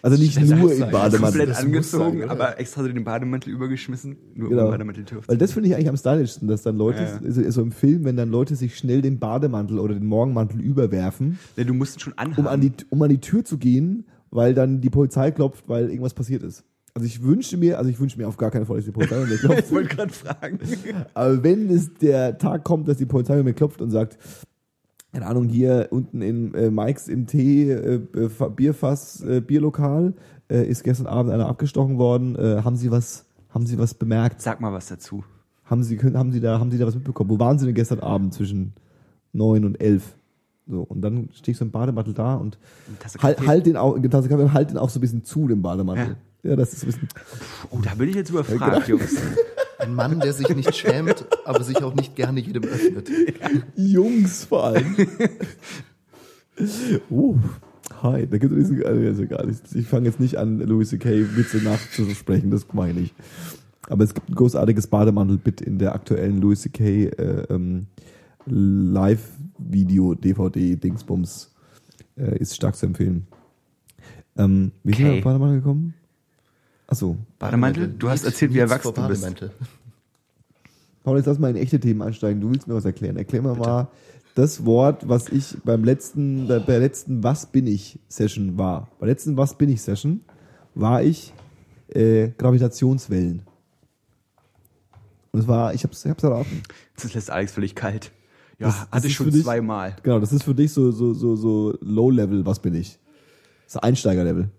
Also 0.01 0.21
nicht 0.21 0.38
Das 0.38 0.50
nur 0.50 0.71
im. 0.74 0.79
Bademantel. 0.79 1.19
Komplett 1.19 1.50
das 1.50 1.57
angezogen, 1.59 2.19
sein, 2.19 2.29
aber 2.29 2.59
extra 2.59 2.81
so 2.83 2.88
den 2.88 3.03
Bademantel 3.03 3.51
übergeschmissen, 3.53 4.18
nur 4.35 4.47
um 4.47 4.51
Genau. 4.51 4.65
den 4.65 4.71
Bademantel 4.71 5.06
Weil 5.27 5.38
das 5.38 5.51
finde 5.53 5.69
ich 5.69 5.75
eigentlich 5.75 5.89
am 5.89 5.97
stylischsten, 5.97 6.47
dass 6.47 6.62
dann 6.63 6.77
Leute, 6.77 7.03
Ja, 7.03 7.19
ja. 7.24 7.31
So, 7.31 7.50
so 7.51 7.62
im 7.62 7.71
Film, 7.71 8.06
wenn 8.06 8.15
dann 8.18 8.29
Leute 8.29 8.56
sich 8.56 8.77
schnell 8.77 9.01
den 9.01 9.19
Bademantel 9.19 9.79
oder 9.79 9.94
den 9.94 10.06
Morgenmantel 10.06 10.62
überwerfen, 10.62 11.38
Nee, 11.56 11.63
du 11.65 11.74
musst 11.74 11.97
ihn 11.97 12.00
schon 12.00 12.13
anhaben. 12.18 12.39
um 12.45 12.47
an, 12.47 12.62
die, 12.62 12.71
um 12.89 13.01
an 13.01 13.09
die 13.09 13.19
Tür 13.19 13.44
zu 13.44 13.57
gehen, 13.57 14.06
weil 14.29 14.53
dann 14.53 14.81
die 14.81 14.89
Polizei 14.89 15.31
klopft, 15.31 15.68
weil 15.68 15.89
irgendwas 15.89 16.13
passiert 16.13 16.44
ist. 16.44 16.63
Also 16.94 17.06
ich 17.06 17.21
wünsche 17.23 17.57
mir, 17.57 17.77
also 17.77 17.89
ich 17.91 18.00
wünsche 18.00 18.18
mir 18.18 18.27
auf 18.27 18.38
gar 18.38 18.50
keinen 18.50 18.65
Fall, 18.65 18.77
dass 18.77 18.85
die 18.85 18.91
Polizei 18.91 19.18
bei 19.19 19.25
mir 19.27 19.38
klopft. 19.39 19.65
ich 19.65 19.71
wollte 19.71 19.95
gerade 19.95 20.12
fragen. 20.13 20.59
Aber 21.13 21.44
wenn 21.44 21.69
es 21.69 21.94
der 21.95 22.38
Tag 22.39 22.63
kommt, 22.63 22.88
dass 22.88 22.97
die 22.97 23.06
Polizei 23.06 23.35
bei 23.35 23.44
mir 23.44 23.53
klopft 23.53 23.81
und 23.81 23.91
sagt, 23.91 24.18
keine 25.13 25.25
Ahnung, 25.25 25.48
hier 25.48 25.88
unten 25.92 26.21
in 26.21 26.54
äh, 26.54 26.69
Mikes 26.69 27.07
im 27.07 27.25
Tee, 27.27 27.71
äh, 27.71 27.95
äh, 28.15 28.30
Fa- 28.30 28.50
Bierfass, 28.50 29.21
äh, 29.24 29.42
Bierlokal, 29.42 30.13
äh, 30.50 30.63
ist 30.68 30.83
gestern 30.83 31.07
Abend 31.07 31.31
einer 31.31 31.48
abgestochen 31.48 31.98
worden. 31.98 32.36
Äh, 32.36 32.62
haben 32.63 32.75
Sie 32.75 32.92
was, 32.92 33.25
haben 33.50 33.65
Sie 33.65 33.77
was 33.80 33.94
bemerkt? 33.94 34.42
Sag 34.42 34.62
mal 34.62 34.74
was 34.74 34.88
dazu. 34.88 35.24
Haben 35.65 35.83
Sie, 35.83 35.98
können, 35.98 36.18
haben 36.18 36.31
Sie 36.31 36.39
da, 36.39 36.59
haben 36.59 36.71
Sie 36.71 36.78
da 36.78 36.85
was 36.85 36.95
mitbekommen? 36.95 37.30
Wo 37.30 37.40
waren 37.40 37.57
Sie 37.59 37.66
denn 37.66 37.76
gestern 37.76 37.99
Abend 37.99 38.33
zwischen 38.33 38.73
neun 39.33 39.66
und 39.66 39.81
elf? 39.81 40.16
So, 40.69 40.81
und 40.83 41.02
dann 41.02 41.30
stehe 41.33 41.54
ich 41.54 41.57
so 41.57 41.64
im 41.66 41.71
Bademantel 41.71 42.14
da 42.14 42.35
und 42.35 42.57
halt, 43.23 43.45
halt 43.47 43.66
den 43.66 43.78
auch, 43.78 43.97
Tasse 44.09 44.28
Kaffee, 44.30 44.49
halt 44.54 44.69
den 44.69 44.78
auch 44.78 44.90
so 44.90 44.99
ein 44.99 45.02
bisschen 45.02 45.23
zu, 45.23 45.47
den 45.47 45.61
Bademantel. 45.61 46.18
Ja, 46.44 46.56
das 46.56 46.73
ist 46.73 46.83
ein 46.83 46.87
bisschen, 46.87 47.07
Oh, 47.71 47.80
da 47.83 47.95
bin 47.95 48.09
ich 48.09 48.16
jetzt 48.16 48.30
überfragt, 48.30 48.87
Jungs. 48.87 49.16
Ein 49.79 49.93
Mann, 49.93 50.19
der 50.19 50.33
sich 50.33 50.49
nicht 50.55 50.75
schämt, 50.75 51.25
aber 51.45 51.63
sich 51.63 51.83
auch 51.83 51.93
nicht 51.93 52.15
gerne 52.15 52.39
jedem 52.39 52.63
öffnet. 52.63 53.09
Jungs 53.75 54.45
vor 54.45 54.63
allem. 54.65 54.95
uh, 57.11 57.35
hi, 58.01 58.25
da 58.27 58.37
gibt 58.37 58.53
es 58.53 58.69
diesen, 58.69 58.83
also 58.85 59.01
ist 59.01 59.19
egal. 59.19 59.49
Ich, 59.49 59.75
ich 59.75 59.87
fange 59.87 60.07
jetzt 60.07 60.19
nicht 60.19 60.37
an, 60.37 60.59
Louis 60.59 60.89
C.K. 60.89 61.35
Witze 61.35 61.57
nachzusprechen, 61.57 62.49
das 62.51 62.65
meine 62.73 62.91
ich 62.93 62.97
nicht. 62.97 63.15
Aber 63.89 64.03
es 64.03 64.13
gibt 64.13 64.29
ein 64.29 64.35
großartiges 64.35 64.87
Bademantel-Bit 64.87 65.61
in 65.61 65.77
der 65.79 65.93
aktuellen 65.95 66.41
Louis 66.41 66.61
C.K. 66.61 66.83
Äh, 67.05 67.43
ähm, 67.49 67.87
Live-Video, 68.45 70.13
DVD-Dingsbums. 70.15 71.53
Äh, 72.17 72.39
ist 72.39 72.55
stark 72.55 72.75
zu 72.75 72.85
empfehlen. 72.87 73.27
Ähm, 74.37 74.71
wie 74.83 74.93
sind 74.93 75.05
wir 75.05 75.11
Okay. 75.11 75.17
auf 75.19 75.23
Bademantel 75.23 75.57
gekommen? 75.59 75.93
Achso. 76.87 77.17
Bademantel? 77.39 77.89
Du 77.89 78.09
hast 78.09 78.23
erzählt, 78.23 78.53
wie 78.53 78.59
erwachsen 78.59 78.94
du 78.94 79.07
bist. 79.07 79.21
Bademantel. 79.21 79.51
Paul, 81.03 81.17
jetzt 81.17 81.25
lass 81.25 81.39
mal 81.39 81.49
in 81.51 81.56
echte 81.57 81.79
Themen 81.79 82.01
einsteigen. 82.01 82.41
Du 82.41 82.49
willst 82.51 82.67
mir 82.67 82.73
was 82.75 82.85
erklären. 82.85 83.17
Erklär 83.17 83.41
mir 83.41 83.56
mal 83.56 83.87
das 84.35 84.65
Wort, 84.65 85.07
was 85.09 85.29
ich 85.29 85.57
beim 85.63 85.83
letzten, 85.83 86.47
bei 86.47 86.59
der 86.59 86.79
letzten 86.79 87.23
Was 87.23 87.45
bin 87.47 87.65
ich 87.65 87.99
Session 88.07 88.57
war. 88.57 88.89
Bei 88.99 89.06
der 89.07 89.15
letzten 89.15 89.35
Was 89.37 89.56
bin 89.57 89.69
ich 89.69 89.81
Session 89.81 90.21
war 90.75 91.01
ich 91.01 91.33
äh, 91.89 92.29
Gravitationswellen. 92.37 93.41
Und 95.31 95.39
es 95.39 95.47
war, 95.47 95.73
ich 95.73 95.83
hab's, 95.83 96.06
ich 96.06 96.11
hab's 96.11 96.23
erraten. 96.23 96.61
Das 97.01 97.13
lässt 97.13 97.31
Alex 97.31 97.51
völlig 97.53 97.73
kalt. 97.75 98.11
Ja, 98.59 98.67
Das- 98.67 98.75
das 98.81 98.81
hatte 98.91 98.97
ist 98.97 99.06
ich 99.06 99.15
schon 99.15 99.25
für 99.27 99.31
dich- 99.31 99.44
zweimal. 99.44 99.95
Genau, 100.03 100.19
das 100.19 100.31
ist 100.33 100.44
für 100.44 100.53
dich 100.56 100.71
so, 100.71 100.91
so, 100.91 101.13
so, 101.13 101.35
so 101.35 101.75
Low-Level, 101.81 102.45
was 102.45 102.59
bin 102.59 102.75
ich? 102.75 102.99
So 103.65 103.79
Einsteiger-Level. 103.79 104.49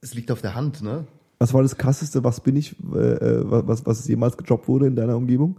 Es 0.00 0.14
liegt 0.14 0.30
auf 0.30 0.40
der 0.40 0.54
Hand, 0.54 0.82
ne? 0.82 1.06
Was 1.38 1.52
war 1.54 1.62
das 1.62 1.76
krasseste, 1.76 2.22
was 2.24 2.40
bin 2.40 2.56
ich, 2.56 2.76
äh, 2.94 2.98
äh, 2.98 3.42
was, 3.44 3.84
was 3.86 4.06
jemals 4.08 4.36
gedroppt 4.36 4.68
wurde 4.68 4.86
in 4.86 4.96
deiner 4.96 5.16
Umgebung? 5.16 5.58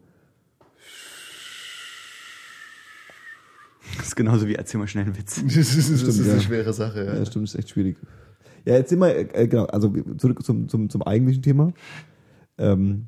Das 3.97 4.07
ist 4.07 4.15
genauso 4.15 4.47
wie 4.47 4.55
erzähl 4.55 4.79
mal 4.79 4.87
schnell 4.87 5.05
einen 5.05 5.17
Witz. 5.17 5.41
Das 5.45 5.55
ist, 5.55 5.89
das 5.91 6.17
ist 6.17 6.25
ja. 6.25 6.33
eine 6.33 6.41
schwere 6.41 6.73
Sache. 6.73 7.05
Ja, 7.05 7.15
Ja. 7.17 7.25
stimmt, 7.25 7.45
ist 7.45 7.55
echt 7.55 7.69
schwierig. 7.69 7.97
Ja, 8.65 8.75
jetzt 8.75 8.89
sind 8.89 8.99
wir, 8.99 9.15
äh, 9.35 9.47
genau, 9.47 9.65
also 9.65 9.91
zurück 10.17 10.43
zum, 10.43 10.69
zum, 10.69 10.89
zum 10.89 11.01
eigentlichen 11.01 11.41
Thema. 11.41 11.73
Ähm, 12.57 13.07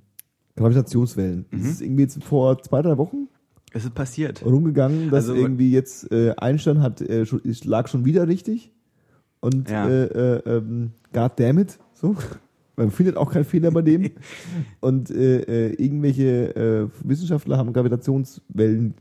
Gravitationswellen. 0.55 1.45
Das 1.51 1.61
ist 1.61 1.81
irgendwie 1.81 2.03
jetzt 2.03 2.23
vor 2.23 2.61
zwei, 2.61 2.81
drei 2.81 2.97
Wochen 2.97 3.27
Es 3.71 3.85
ist 3.85 3.93
passiert. 3.95 4.43
rumgegangen, 4.45 5.09
dass 5.09 5.25
Also- 5.29 5.35
irgendwie 5.35 5.71
jetzt 5.71 6.11
äh, 6.11 6.33
Einstein 6.37 6.81
hat, 6.81 7.01
äh, 7.01 7.25
schon, 7.25 7.41
es 7.43 7.65
lag 7.65 7.87
schon 7.87 8.05
wieder 8.05 8.27
richtig. 8.27 8.71
Und 9.43 9.69
Ja. 9.69 9.89
äh, 9.89 10.05
äh, 10.05 10.57
ähm, 10.57 10.91
God 11.11 11.33
damn 11.35 11.57
it, 11.57 11.77
so. 11.93 12.15
Man 12.77 12.91
findet 12.91 13.17
auch 13.17 13.29
keinen 13.31 13.43
Fehler 13.43 13.71
bei 13.71 13.81
dem. 13.81 14.09
Und 14.79 15.11
äh, 15.11 15.41
äh, 15.41 15.73
irgendwelche 15.73 16.55
äh, 16.55 16.87
Wissenschaftler 17.07 17.57
haben 17.57 17.73
Gravitationswellen 17.73 18.93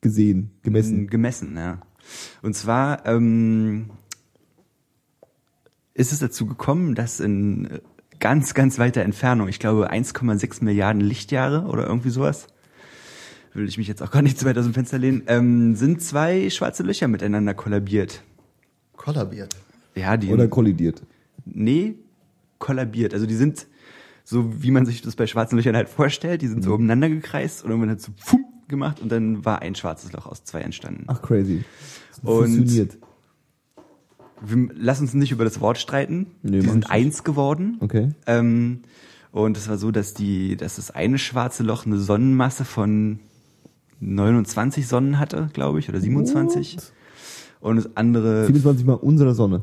gesehen, 0.00 0.52
gemessen. 0.62 1.08
Gemessen, 1.08 1.56
ja. 1.56 1.82
Und 2.42 2.54
zwar 2.54 3.04
ähm, 3.06 3.90
ist 5.94 6.12
es 6.12 6.20
dazu 6.20 6.46
gekommen, 6.46 6.94
dass 6.94 7.18
in 7.18 7.66
äh, 7.66 7.80
ganz, 8.20 8.54
ganz 8.54 8.78
weiter 8.78 9.02
Entfernung, 9.02 9.48
ich 9.48 9.58
glaube 9.58 9.90
1,6 9.92 10.62
Milliarden 10.62 11.02
Lichtjahre 11.02 11.66
oder 11.66 11.88
irgendwie 11.88 12.10
sowas, 12.10 12.46
will 13.52 13.68
ich 13.68 13.78
mich 13.78 13.88
jetzt 13.88 14.00
auch 14.02 14.12
gar 14.12 14.22
nicht 14.22 14.38
zu 14.38 14.46
weit 14.46 14.56
aus 14.56 14.64
dem 14.64 14.74
Fenster 14.74 14.98
lehnen, 14.98 15.24
ähm, 15.26 15.74
sind 15.74 16.00
zwei 16.02 16.50
schwarze 16.50 16.84
Löcher 16.84 17.08
miteinander 17.08 17.52
kollabiert. 17.52 18.22
Kollabiert. 18.96 19.56
Ja, 19.94 20.16
die 20.16 20.30
Oder 20.32 20.48
kollidiert. 20.48 21.02
nee, 21.44 21.94
kollabiert. 22.58 23.12
Also 23.14 23.26
die 23.26 23.34
sind 23.34 23.66
so, 24.24 24.62
wie 24.62 24.70
man 24.70 24.86
sich 24.86 25.02
das 25.02 25.16
bei 25.16 25.26
schwarzen 25.26 25.56
Löchern 25.56 25.74
halt 25.74 25.88
vorstellt, 25.88 26.42
die 26.42 26.46
sind 26.48 26.58
Mhm. 26.58 26.62
so 26.62 26.74
umeinander 26.74 27.08
gekreist 27.08 27.64
und 27.64 27.70
irgendwann 27.70 27.90
hat 27.90 28.00
so 28.00 28.12
pfum 28.12 28.44
gemacht 28.68 29.00
und 29.00 29.10
dann 29.10 29.44
war 29.44 29.60
ein 29.62 29.74
schwarzes 29.74 30.12
Loch 30.12 30.26
aus 30.26 30.44
zwei 30.44 30.60
entstanden. 30.60 31.04
Ach, 31.08 31.20
crazy. 31.20 31.64
Wir, 34.44 34.68
lass 34.74 35.00
uns 35.00 35.14
nicht 35.14 35.30
über 35.32 35.44
das 35.44 35.60
Wort 35.60 35.78
streiten. 35.78 36.26
Nee, 36.42 36.60
die 36.60 36.68
sind 36.68 36.90
eins 36.90 37.22
geworden. 37.22 37.76
Okay. 37.80 38.10
Ähm, 38.26 38.80
und 39.30 39.56
es 39.56 39.68
war 39.68 39.78
so, 39.78 39.90
dass 39.90 40.14
die, 40.14 40.56
dass 40.56 40.76
das 40.76 40.90
eine 40.90 41.18
schwarze 41.18 41.62
Loch 41.62 41.86
eine 41.86 41.98
Sonnenmasse 41.98 42.64
von 42.64 43.20
29 44.00 44.86
Sonnen 44.88 45.18
hatte, 45.18 45.48
glaube 45.52 45.78
ich, 45.78 45.88
oder 45.88 46.00
27. 46.00 46.76
What? 46.76 46.92
Und 47.60 47.76
das 47.76 47.96
andere, 47.96 48.46
24 48.46 48.84
mal 48.84 48.94
unsere 48.94 49.34
Sonne. 49.34 49.62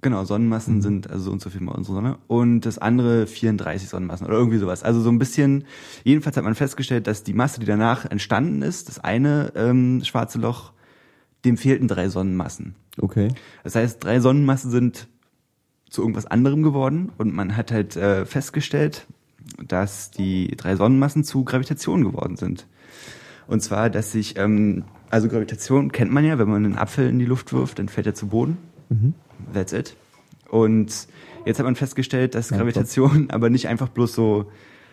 Genau, 0.00 0.24
Sonnenmassen 0.24 0.82
sind 0.82 1.10
also 1.10 1.24
so 1.24 1.32
und 1.32 1.40
so 1.40 1.50
viel 1.50 1.60
mal 1.60 1.74
unsere 1.74 1.96
Sonne. 1.96 2.18
Und 2.26 2.62
das 2.62 2.78
andere 2.78 3.26
34 3.26 3.88
Sonnenmassen 3.88 4.26
oder 4.26 4.36
irgendwie 4.36 4.58
sowas. 4.58 4.82
Also 4.82 5.00
so 5.00 5.10
ein 5.10 5.18
bisschen, 5.18 5.64
jedenfalls 6.04 6.36
hat 6.36 6.44
man 6.44 6.54
festgestellt, 6.54 7.06
dass 7.06 7.24
die 7.24 7.34
Masse, 7.34 7.60
die 7.60 7.66
danach 7.66 8.04
entstanden 8.04 8.62
ist, 8.62 8.88
das 8.88 8.98
eine 8.98 9.52
ähm, 9.54 10.02
schwarze 10.04 10.38
Loch, 10.38 10.72
dem 11.44 11.56
fehlten 11.56 11.88
drei 11.88 12.08
Sonnenmassen. 12.08 12.74
Okay. 13.00 13.28
Das 13.64 13.74
heißt, 13.74 14.02
drei 14.02 14.20
Sonnenmassen 14.20 14.70
sind 14.70 15.08
zu 15.88 16.02
irgendwas 16.02 16.26
anderem 16.26 16.62
geworden 16.62 17.12
und 17.16 17.34
man 17.34 17.56
hat 17.56 17.72
halt 17.72 17.96
äh, 17.96 18.26
festgestellt, 18.26 19.06
dass 19.66 20.10
die 20.10 20.54
drei 20.56 20.76
Sonnenmassen 20.76 21.24
zu 21.24 21.44
Gravitation 21.44 22.04
geworden 22.04 22.36
sind. 22.36 22.66
Und 23.46 23.62
zwar, 23.62 23.88
dass 23.88 24.12
sich, 24.12 24.36
ähm, 24.36 24.84
also 25.08 25.28
Gravitation 25.28 25.90
kennt 25.90 26.12
man 26.12 26.24
ja, 26.24 26.38
wenn 26.38 26.48
man 26.48 26.64
einen 26.64 26.76
Apfel 26.76 27.08
in 27.08 27.18
die 27.18 27.24
Luft 27.24 27.52
wirft, 27.52 27.78
dann 27.78 27.88
fällt 27.88 28.06
er 28.06 28.14
zu 28.14 28.26
Boden. 28.26 28.58
That's 29.52 29.72
it. 29.72 29.96
Und 30.50 31.08
jetzt 31.44 31.58
hat 31.58 31.64
man 31.64 31.76
festgestellt, 31.76 32.34
dass 32.34 32.50
Ja, 32.50 32.56
Gravitation 32.58 33.30
aber 33.32 33.50
nicht 33.50 33.68
einfach 33.68 33.88
bloß 33.88 34.14
so, 34.14 34.50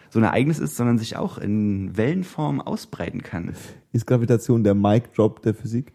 so 0.10 0.20
ein 0.20 0.24
Ereignis 0.26 0.60
ist, 0.60 0.76
sondern 0.76 0.98
sich 0.98 1.16
auch 1.18 1.38
in 1.38 1.96
Wellenform 1.98 2.62
ausbreiten 2.62 3.22
kann. 3.24 3.54
Ist 3.94 4.06
Gravitation 4.08 4.64
der 4.64 4.74
Mic 4.76 5.10
Drop 5.16 5.42
der 5.42 5.54
Physik? 5.54 5.94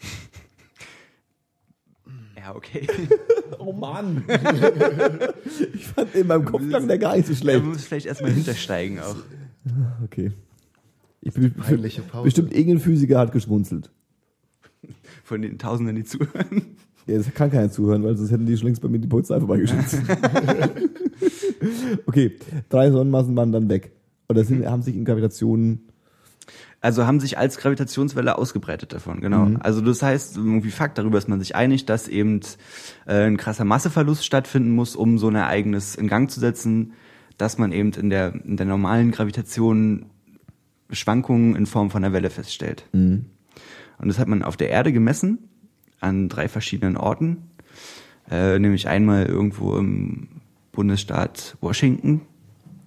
Ja, 2.36 2.54
okay. 2.54 2.86
Oh 3.58 3.72
Mann. 3.74 4.24
ich 5.74 5.86
fand 5.86 6.14
in 6.14 6.26
meinem 6.28 6.46
Kopf 6.46 6.66
klang 6.66 6.88
der 6.88 6.96
gar 6.98 7.14
nicht 7.14 7.26
so 7.26 7.34
Da 7.34 7.38
schlecht. 7.40 7.62
muss 7.64 7.84
vielleicht 7.84 8.06
erstmal 8.06 8.30
hintersteigen 8.30 8.98
auch. 9.00 9.16
Okay. 10.02 10.32
Ich 11.20 11.34
bin 11.34 11.52
Peinliche 11.52 12.00
Pause. 12.00 12.24
bestimmt 12.24 12.54
irgendein 12.54 12.78
Physiker 12.80 13.18
hat 13.18 13.32
geschmunzelt. 13.32 13.90
Von 15.24 15.42
den 15.42 15.58
Tausenden, 15.58 15.96
die 15.96 16.04
zuhören. 16.04 16.76
Ja, 17.10 17.18
das 17.18 17.34
kann 17.34 17.50
keiner 17.50 17.70
zuhören, 17.70 18.04
weil 18.04 18.16
sonst 18.16 18.30
hätten 18.30 18.46
die 18.46 18.56
schon 18.56 18.66
längst 18.66 18.82
bei 18.82 18.88
mir 18.88 19.00
die 19.00 19.08
Polizei 19.08 19.38
vorbeigeschützt. 19.38 19.98
okay, 22.06 22.36
drei 22.68 22.90
Sonnenmassen 22.92 23.34
waren 23.34 23.50
dann 23.50 23.68
weg. 23.68 23.90
Oder 24.28 24.44
sind, 24.44 24.64
haben 24.64 24.82
sich 24.82 24.94
in 24.94 25.04
Gravitation. 25.04 25.80
Also 26.80 27.06
haben 27.06 27.18
sich 27.18 27.36
als 27.36 27.58
Gravitationswelle 27.58 28.38
ausgebreitet 28.38 28.92
davon, 28.92 29.20
genau. 29.20 29.50
Also 29.58 29.82
das 29.82 30.02
heißt, 30.02 30.36
irgendwie 30.36 30.70
Fakt, 30.70 30.96
darüber 30.96 31.18
ist 31.18 31.28
man 31.28 31.40
sich 31.40 31.54
einig, 31.54 31.84
dass 31.84 32.08
eben 32.08 32.40
äh, 33.06 33.26
ein 33.26 33.36
krasser 33.36 33.64
Masseverlust 33.64 34.24
stattfinden 34.24 34.70
muss, 34.70 34.96
um 34.96 35.18
so 35.18 35.28
ein 35.28 35.34
Ereignis 35.34 35.96
in 35.96 36.08
Gang 36.08 36.30
zu 36.30 36.40
setzen, 36.40 36.92
dass 37.36 37.58
man 37.58 37.72
eben 37.72 37.92
in 37.92 38.08
der, 38.08 38.34
in 38.46 38.56
der 38.56 38.66
normalen 38.66 39.10
Gravitation 39.10 40.06
Schwankungen 40.90 41.56
in 41.56 41.66
Form 41.66 41.90
von 41.90 42.04
einer 42.04 42.14
Welle 42.14 42.30
feststellt. 42.30 42.86
Und 43.98 44.08
das 44.08 44.18
hat 44.18 44.28
man 44.28 44.42
auf 44.42 44.56
der 44.56 44.70
Erde 44.70 44.92
gemessen, 44.92 45.49
an 46.00 46.28
drei 46.28 46.48
verschiedenen 46.48 46.96
Orten, 46.96 47.50
äh, 48.30 48.58
nämlich 48.58 48.88
einmal 48.88 49.26
irgendwo 49.26 49.76
im 49.76 50.28
Bundesstaat 50.72 51.56
Washington 51.60 52.22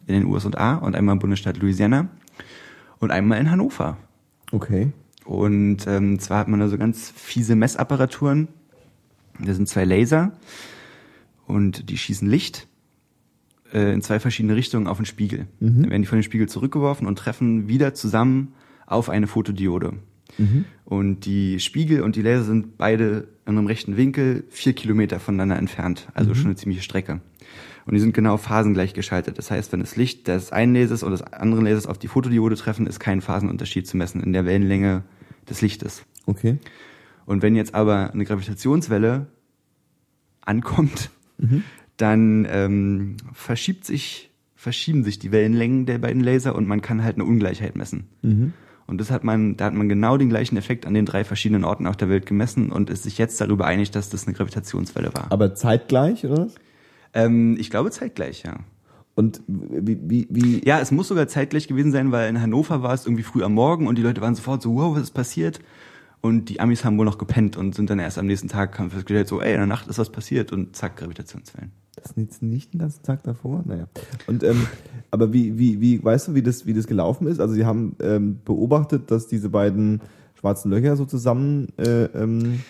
in 0.07 0.15
den 0.15 0.25
USA 0.25 0.75
und 0.75 0.95
einmal 0.95 1.13
im 1.13 1.19
Bundesstaat 1.19 1.57
Louisiana 1.57 2.09
und 2.99 3.11
einmal 3.11 3.39
in 3.39 3.51
Hannover. 3.51 3.97
Okay. 4.51 4.91
Und 5.25 5.87
ähm, 5.87 6.19
zwar 6.19 6.39
hat 6.39 6.47
man 6.47 6.59
da 6.59 6.67
so 6.67 6.77
ganz 6.77 7.11
fiese 7.15 7.55
Messapparaturen. 7.55 8.47
Da 9.39 9.53
sind 9.53 9.67
zwei 9.67 9.85
Laser 9.85 10.33
und 11.47 11.89
die 11.89 11.97
schießen 11.97 12.29
Licht 12.29 12.67
äh, 13.73 13.93
in 13.93 14.01
zwei 14.01 14.19
verschiedene 14.19 14.55
Richtungen 14.55 14.87
auf 14.87 14.97
den 14.97 15.05
Spiegel. 15.05 15.47
Dann 15.59 15.89
werden 15.89 16.01
die 16.01 16.07
von 16.07 16.19
dem 16.19 16.23
Spiegel 16.23 16.47
zurückgeworfen 16.47 17.07
und 17.07 17.17
treffen 17.17 17.67
wieder 17.67 17.93
zusammen 17.93 18.53
auf 18.85 19.09
eine 19.09 19.27
Fotodiode. 19.27 19.93
Und 20.85 21.25
die 21.25 21.59
Spiegel 21.59 22.01
und 22.01 22.15
die 22.15 22.21
Laser 22.21 22.43
sind 22.43 22.77
beide 22.77 23.27
in 23.45 23.57
einem 23.57 23.67
rechten 23.67 23.97
Winkel 23.97 24.43
vier 24.49 24.73
Kilometer 24.73 25.19
voneinander 25.19 25.57
entfernt, 25.57 26.07
also 26.13 26.33
schon 26.33 26.47
eine 26.47 26.55
ziemliche 26.55 26.81
Strecke. 26.81 27.21
Und 27.85 27.95
die 27.95 27.99
sind 27.99 28.13
genau 28.13 28.37
phasengleich 28.37 28.93
geschaltet. 28.93 29.37
Das 29.37 29.51
heißt, 29.51 29.73
wenn 29.73 29.81
das 29.81 29.95
Licht 29.95 30.27
des 30.27 30.51
einen 30.51 30.73
Lasers 30.73 31.03
oder 31.03 31.11
des 31.11 31.23
anderen 31.23 31.65
Lasers 31.65 31.85
auf 31.87 31.97
die 31.97 32.07
Fotodiode 32.07 32.55
treffen, 32.55 32.87
ist 32.87 32.99
kein 32.99 33.21
Phasenunterschied 33.21 33.85
zu 33.85 33.97
messen 33.97 34.23
in 34.23 34.31
der 34.31 34.45
Wellenlänge 34.45 35.03
des 35.49 35.61
Lichtes. 35.61 36.05
Okay. 36.25 36.57
Und 37.25 37.41
wenn 37.41 37.55
jetzt 37.55 37.75
aber 37.75 38.11
eine 38.13 38.23
Gravitationswelle 38.23 39.27
ankommt, 40.41 41.09
dann 41.97 42.47
ähm, 42.49 43.17
verschiebt 43.33 43.85
sich, 43.85 44.31
verschieben 44.55 45.03
sich 45.03 45.19
die 45.19 45.31
Wellenlängen 45.31 45.85
der 45.85 45.97
beiden 45.97 46.23
Laser 46.23 46.55
und 46.55 46.67
man 46.67 46.81
kann 46.81 47.03
halt 47.03 47.15
eine 47.15 47.25
Ungleichheit 47.25 47.75
messen. 47.75 48.07
Und 48.85 48.99
das 48.99 49.11
hat 49.11 49.23
man, 49.23 49.55
da 49.57 49.65
hat 49.65 49.73
man 49.73 49.87
genau 49.89 50.17
den 50.17 50.29
gleichen 50.29 50.57
Effekt 50.57 50.85
an 50.85 50.93
den 50.93 51.05
drei 51.05 51.23
verschiedenen 51.23 51.63
Orten 51.63 51.87
auf 51.87 51.95
der 51.95 52.09
Welt 52.09 52.25
gemessen 52.25 52.71
und 52.71 52.89
ist 52.89 53.03
sich 53.03 53.17
jetzt 53.17 53.39
darüber 53.39 53.65
einig, 53.65 53.91
dass 53.91 54.09
das 54.09 54.27
eine 54.27 54.35
Gravitationswelle 54.35 55.13
war. 55.13 55.27
Aber 55.29 55.55
zeitgleich, 55.55 56.25
oder? 56.25 56.45
was? 56.45 56.55
Ähm, 57.13 57.55
ich 57.59 57.69
glaube 57.69 57.91
zeitgleich, 57.91 58.43
ja. 58.43 58.57
Und 59.15 59.41
wie, 59.47 59.99
wie, 60.01 60.27
wie 60.29 60.65
Ja, 60.65 60.79
es 60.79 60.91
muss 60.91 61.07
sogar 61.07 61.27
zeitgleich 61.27 61.67
gewesen 61.67 61.91
sein, 61.91 62.11
weil 62.11 62.29
in 62.29 62.41
Hannover 62.41 62.81
war 62.81 62.93
es 62.93 63.05
irgendwie 63.05 63.23
früh 63.23 63.43
am 63.43 63.53
Morgen 63.53 63.87
und 63.87 63.97
die 63.97 64.01
Leute 64.01 64.21
waren 64.21 64.35
sofort 64.35 64.61
so, 64.61 64.75
wow, 64.75 64.95
was 64.95 65.03
ist 65.03 65.11
passiert? 65.11 65.59
Und 66.25 66.47
die 66.47 66.61
Amis 66.61 66.85
haben 66.85 66.97
wohl 66.97 67.05
noch 67.05 67.17
gepennt 67.17 67.57
und 67.57 67.75
sind 67.75 67.89
dann 67.89 67.99
erst 67.99 68.17
am 68.17 68.27
nächsten 68.27 68.47
Tag 68.47 68.79
haben 68.79 68.89
festgestellt, 68.89 69.27
so, 69.27 69.41
ey, 69.41 69.51
in 69.51 69.57
der 69.57 69.67
Nacht 69.67 69.87
ist 69.87 69.99
was 69.99 70.09
passiert 70.09 70.53
und 70.53 70.73
zack, 70.73 70.95
Gravitationswellen. 70.95 71.73
Das 71.97 72.13
ist 72.13 72.41
nicht 72.41 72.73
den 72.73 72.79
ganzen 72.79 73.03
Tag 73.03 73.23
davor? 73.23 73.61
Naja. 73.65 73.89
Und, 74.25 74.41
ähm, 74.41 74.65
aber 75.11 75.33
wie, 75.33 75.57
wie, 75.57 75.81
wie, 75.81 76.01
weißt 76.01 76.29
du, 76.29 76.33
wie 76.33 76.41
das, 76.41 76.65
wie 76.65 76.73
das 76.73 76.87
gelaufen 76.87 77.27
ist? 77.27 77.41
Also, 77.41 77.53
sie 77.53 77.65
haben 77.65 77.97
ähm, 77.99 78.39
beobachtet, 78.45 79.11
dass 79.11 79.27
diese 79.27 79.49
beiden 79.49 79.99
schwarzen 80.39 80.71
Löcher 80.71 80.95
so 80.95 81.03
zusammen, 81.03 81.67
äh, 81.77 82.05
ähm, 82.05 82.61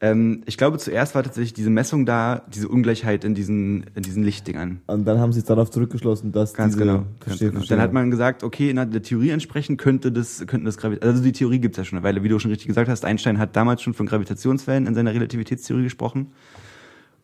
Ähm, 0.00 0.42
ich 0.46 0.56
glaube, 0.56 0.78
zuerst 0.78 1.14
war 1.16 1.24
tatsächlich 1.24 1.54
diese 1.54 1.70
Messung 1.70 2.06
da, 2.06 2.42
diese 2.54 2.68
Ungleichheit 2.68 3.24
in 3.24 3.34
diesen, 3.34 3.84
in 3.94 4.02
diesen 4.02 4.22
Lichtdingern. 4.22 4.80
und 4.86 5.04
dann 5.04 5.18
haben 5.18 5.32
sie 5.32 5.40
es 5.40 5.44
darauf 5.44 5.70
zurückgeschlossen, 5.70 6.30
dass 6.30 6.54
Ganz 6.54 6.74
diese, 6.74 6.84
genau. 6.86 7.04
Ganz 7.18 7.38
genau. 7.40 7.60
Dann 7.68 7.80
hat 7.80 7.92
man 7.92 8.10
gesagt, 8.10 8.44
okay, 8.44 8.70
in 8.70 8.76
der 8.76 9.02
Theorie 9.02 9.30
entsprechend 9.30 9.80
könnte 9.80 10.12
das, 10.12 10.46
könnten 10.46 10.66
das 10.66 10.76
Gravit 10.76 11.02
also 11.02 11.22
die 11.22 11.32
Theorie 11.32 11.58
gibt's 11.58 11.78
ja 11.78 11.84
schon 11.84 11.98
eine 11.98 12.04
Weile, 12.06 12.22
wie 12.22 12.28
du 12.28 12.38
schon 12.38 12.50
richtig 12.50 12.68
gesagt 12.68 12.88
hast. 12.88 13.04
Einstein 13.04 13.38
hat 13.38 13.56
damals 13.56 13.82
schon 13.82 13.92
von 13.94 14.06
Gravitationswellen 14.06 14.86
in 14.86 14.94
seiner 14.94 15.12
Relativitätstheorie 15.14 15.82
gesprochen. 15.82 16.28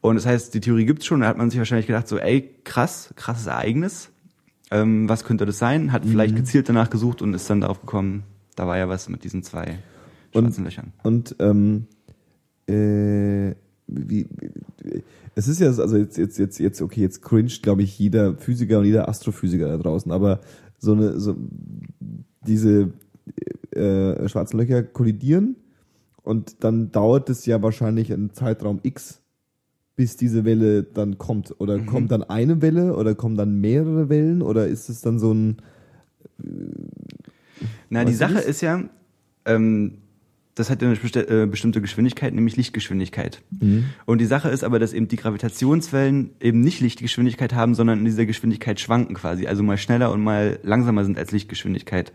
Und 0.01 0.17
das 0.17 0.27
heißt, 0.27 0.53
die 0.53 0.61
Theorie 0.61 0.85
gibt's 0.85 1.07
schon. 1.07 1.21
Da 1.21 1.29
hat 1.29 1.39
man 1.39 1.51
sich 1.51 1.59
wahrscheinlich 1.59 1.87
gedacht, 1.87 2.09
so, 2.09 2.19
ey, 2.19 2.51
krass, 2.65 3.15
krasses 3.17 3.47
Ereignis. 3.47 4.11
Ähm, 4.71 5.09
was 5.09 5.25
könnte 5.25 5.47
das 5.47 5.59
sein? 5.59 5.93
Hat 5.93 6.05
Mhm. 6.05 6.11
vielleicht 6.11 6.35
gezielt 6.37 6.69
danach 6.69 6.91
gesucht 6.91 7.23
und 7.23 7.33
ist 7.35 7.49
dann 7.49 7.61
darauf 7.61 7.81
gekommen, 7.81 8.25
da 8.57 8.67
war 8.67 8.77
ja 8.79 8.89
was 8.89 9.09
mit 9.09 9.23
diesen 9.25 9.43
zwei 9.45 9.79
schwarzen 10.33 10.65
Löchern. 10.65 10.93
Und 11.03 11.37
ähm, 11.39 11.87
äh, 12.67 13.55
wie, 13.87 14.27
es 15.35 15.49
ist 15.49 15.61
ja, 15.61 15.67
also 15.69 15.97
jetzt, 15.97 16.17
jetzt, 16.17 16.39
jetzt, 16.39 16.59
jetzt, 16.59 16.81
okay, 16.83 17.01
jetzt 17.01 17.23
cringet, 17.23 17.63
glaube 17.63 17.83
ich, 17.83 17.99
jeder 17.99 18.35
Physiker 18.37 18.79
und 18.79 18.87
jeder 18.87 19.09
Astrophysiker 19.09 19.69
da 19.69 19.77
draußen, 19.77 20.11
aber 20.11 20.41
so 20.79 20.93
eine, 20.93 21.19
so 21.21 21.37
diese 22.47 22.93
äh, 23.73 24.29
schwarzen 24.29 24.59
Löcher 24.59 24.83
kollidieren 24.83 25.57
und 26.23 26.63
dann 26.65 26.93
dauert 26.93 27.29
es 27.31 27.45
ja 27.47 27.63
wahrscheinlich 27.63 28.13
einen 28.13 28.33
Zeitraum 28.33 28.81
X, 28.83 29.21
bis 29.97 30.17
diese 30.17 30.45
Welle 30.45 30.83
dann 30.83 31.19
kommt? 31.19 31.55
Oder 31.61 31.79
Mhm. 31.79 31.87
kommt 31.87 32.11
dann 32.11 32.23
eine 32.23 32.63
Welle 32.63 32.97
oder 32.97 33.15
kommen 33.15 33.37
dann 33.37 33.61
mehrere 33.61 34.09
Wellen 34.09 34.43
oder 34.43 34.67
ist 34.67 34.89
es 34.89 35.01
dann 35.03 35.19
so 35.19 35.33
ein 35.33 35.57
Na, 37.91 38.01
Weißt 38.01 38.09
die 38.09 38.15
Sache 38.15 38.39
ist 38.41 38.61
ja, 38.61 38.83
ähm, 39.45 39.99
das 40.55 40.71
hat 40.71 40.83
ja 40.83 40.89
eine 40.89 40.97
äh, 40.97 41.47
bestimmte 41.47 41.81
Geschwindigkeit, 41.81 42.33
nämlich 42.33 42.57
Lichtgeschwindigkeit. 42.57 43.43
Und 44.07 44.21
die 44.21 44.27
Sache 44.27 44.49
ist 44.51 44.63
aber, 44.63 44.79
dass 44.79 44.93
eben 44.93 45.09
die 45.09 45.17
Gravitationswellen 45.17 46.31
eben 46.41 46.61
nicht 46.61 46.81
Lichtgeschwindigkeit 46.81 47.55
haben, 47.55 47.75
sondern 47.75 47.99
in 47.99 48.05
dieser 48.05 48.25
Geschwindigkeit 48.25 48.79
schwanken 48.79 49.15
quasi. 49.15 49.47
Also 49.47 49.63
mal 49.65 49.79
schneller 49.79 50.13
und 50.13 50.23
mal 50.23 50.61
langsamer 50.63 51.05
sind 51.05 51.19
als 51.19 51.33
Lichtgeschwindigkeit. 51.33 52.13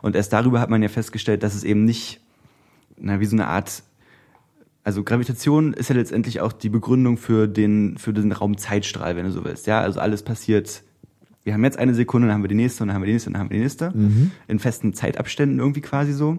Und 0.00 0.16
erst 0.16 0.32
darüber 0.32 0.60
hat 0.60 0.70
man 0.70 0.82
ja 0.82 0.88
festgestellt, 0.88 1.42
dass 1.42 1.54
es 1.54 1.64
eben 1.64 1.84
nicht, 1.84 2.20
na, 2.98 3.20
wie 3.20 3.26
so 3.26 3.36
eine 3.36 3.48
Art, 3.48 3.82
also 4.84 5.04
Gravitation 5.04 5.74
ist 5.74 5.90
ja 5.90 5.94
letztendlich 5.94 6.40
auch 6.40 6.52
die 6.52 6.70
Begründung 6.70 7.18
für 7.18 7.46
den, 7.46 7.98
für 7.98 8.14
den 8.14 8.32
Raumzeitstrahl, 8.32 9.16
wenn 9.16 9.26
du 9.26 9.32
so 9.32 9.44
willst. 9.44 9.66
Ja, 9.66 9.80
also 9.82 10.00
alles 10.00 10.22
passiert 10.22 10.82
wir 11.44 11.54
haben 11.54 11.64
jetzt 11.64 11.76
eine 11.76 11.92
Sekunde, 11.92 12.28
dann 12.28 12.34
haben 12.36 12.44
wir 12.44 12.48
die 12.48 12.54
nächste 12.54 12.84
und 12.84 12.88
dann 12.88 12.94
haben 12.94 13.02
wir 13.02 13.06
die 13.06 13.14
nächste 13.14 13.28
und 13.28 13.34
dann 13.34 13.40
haben 13.40 13.50
wir 13.50 13.56
die 13.56 13.62
nächste. 13.64 13.92
In 14.46 14.58
festen 14.60 14.94
Zeitabständen 14.94 15.58
irgendwie 15.58 15.80
quasi 15.80 16.12
so. 16.12 16.38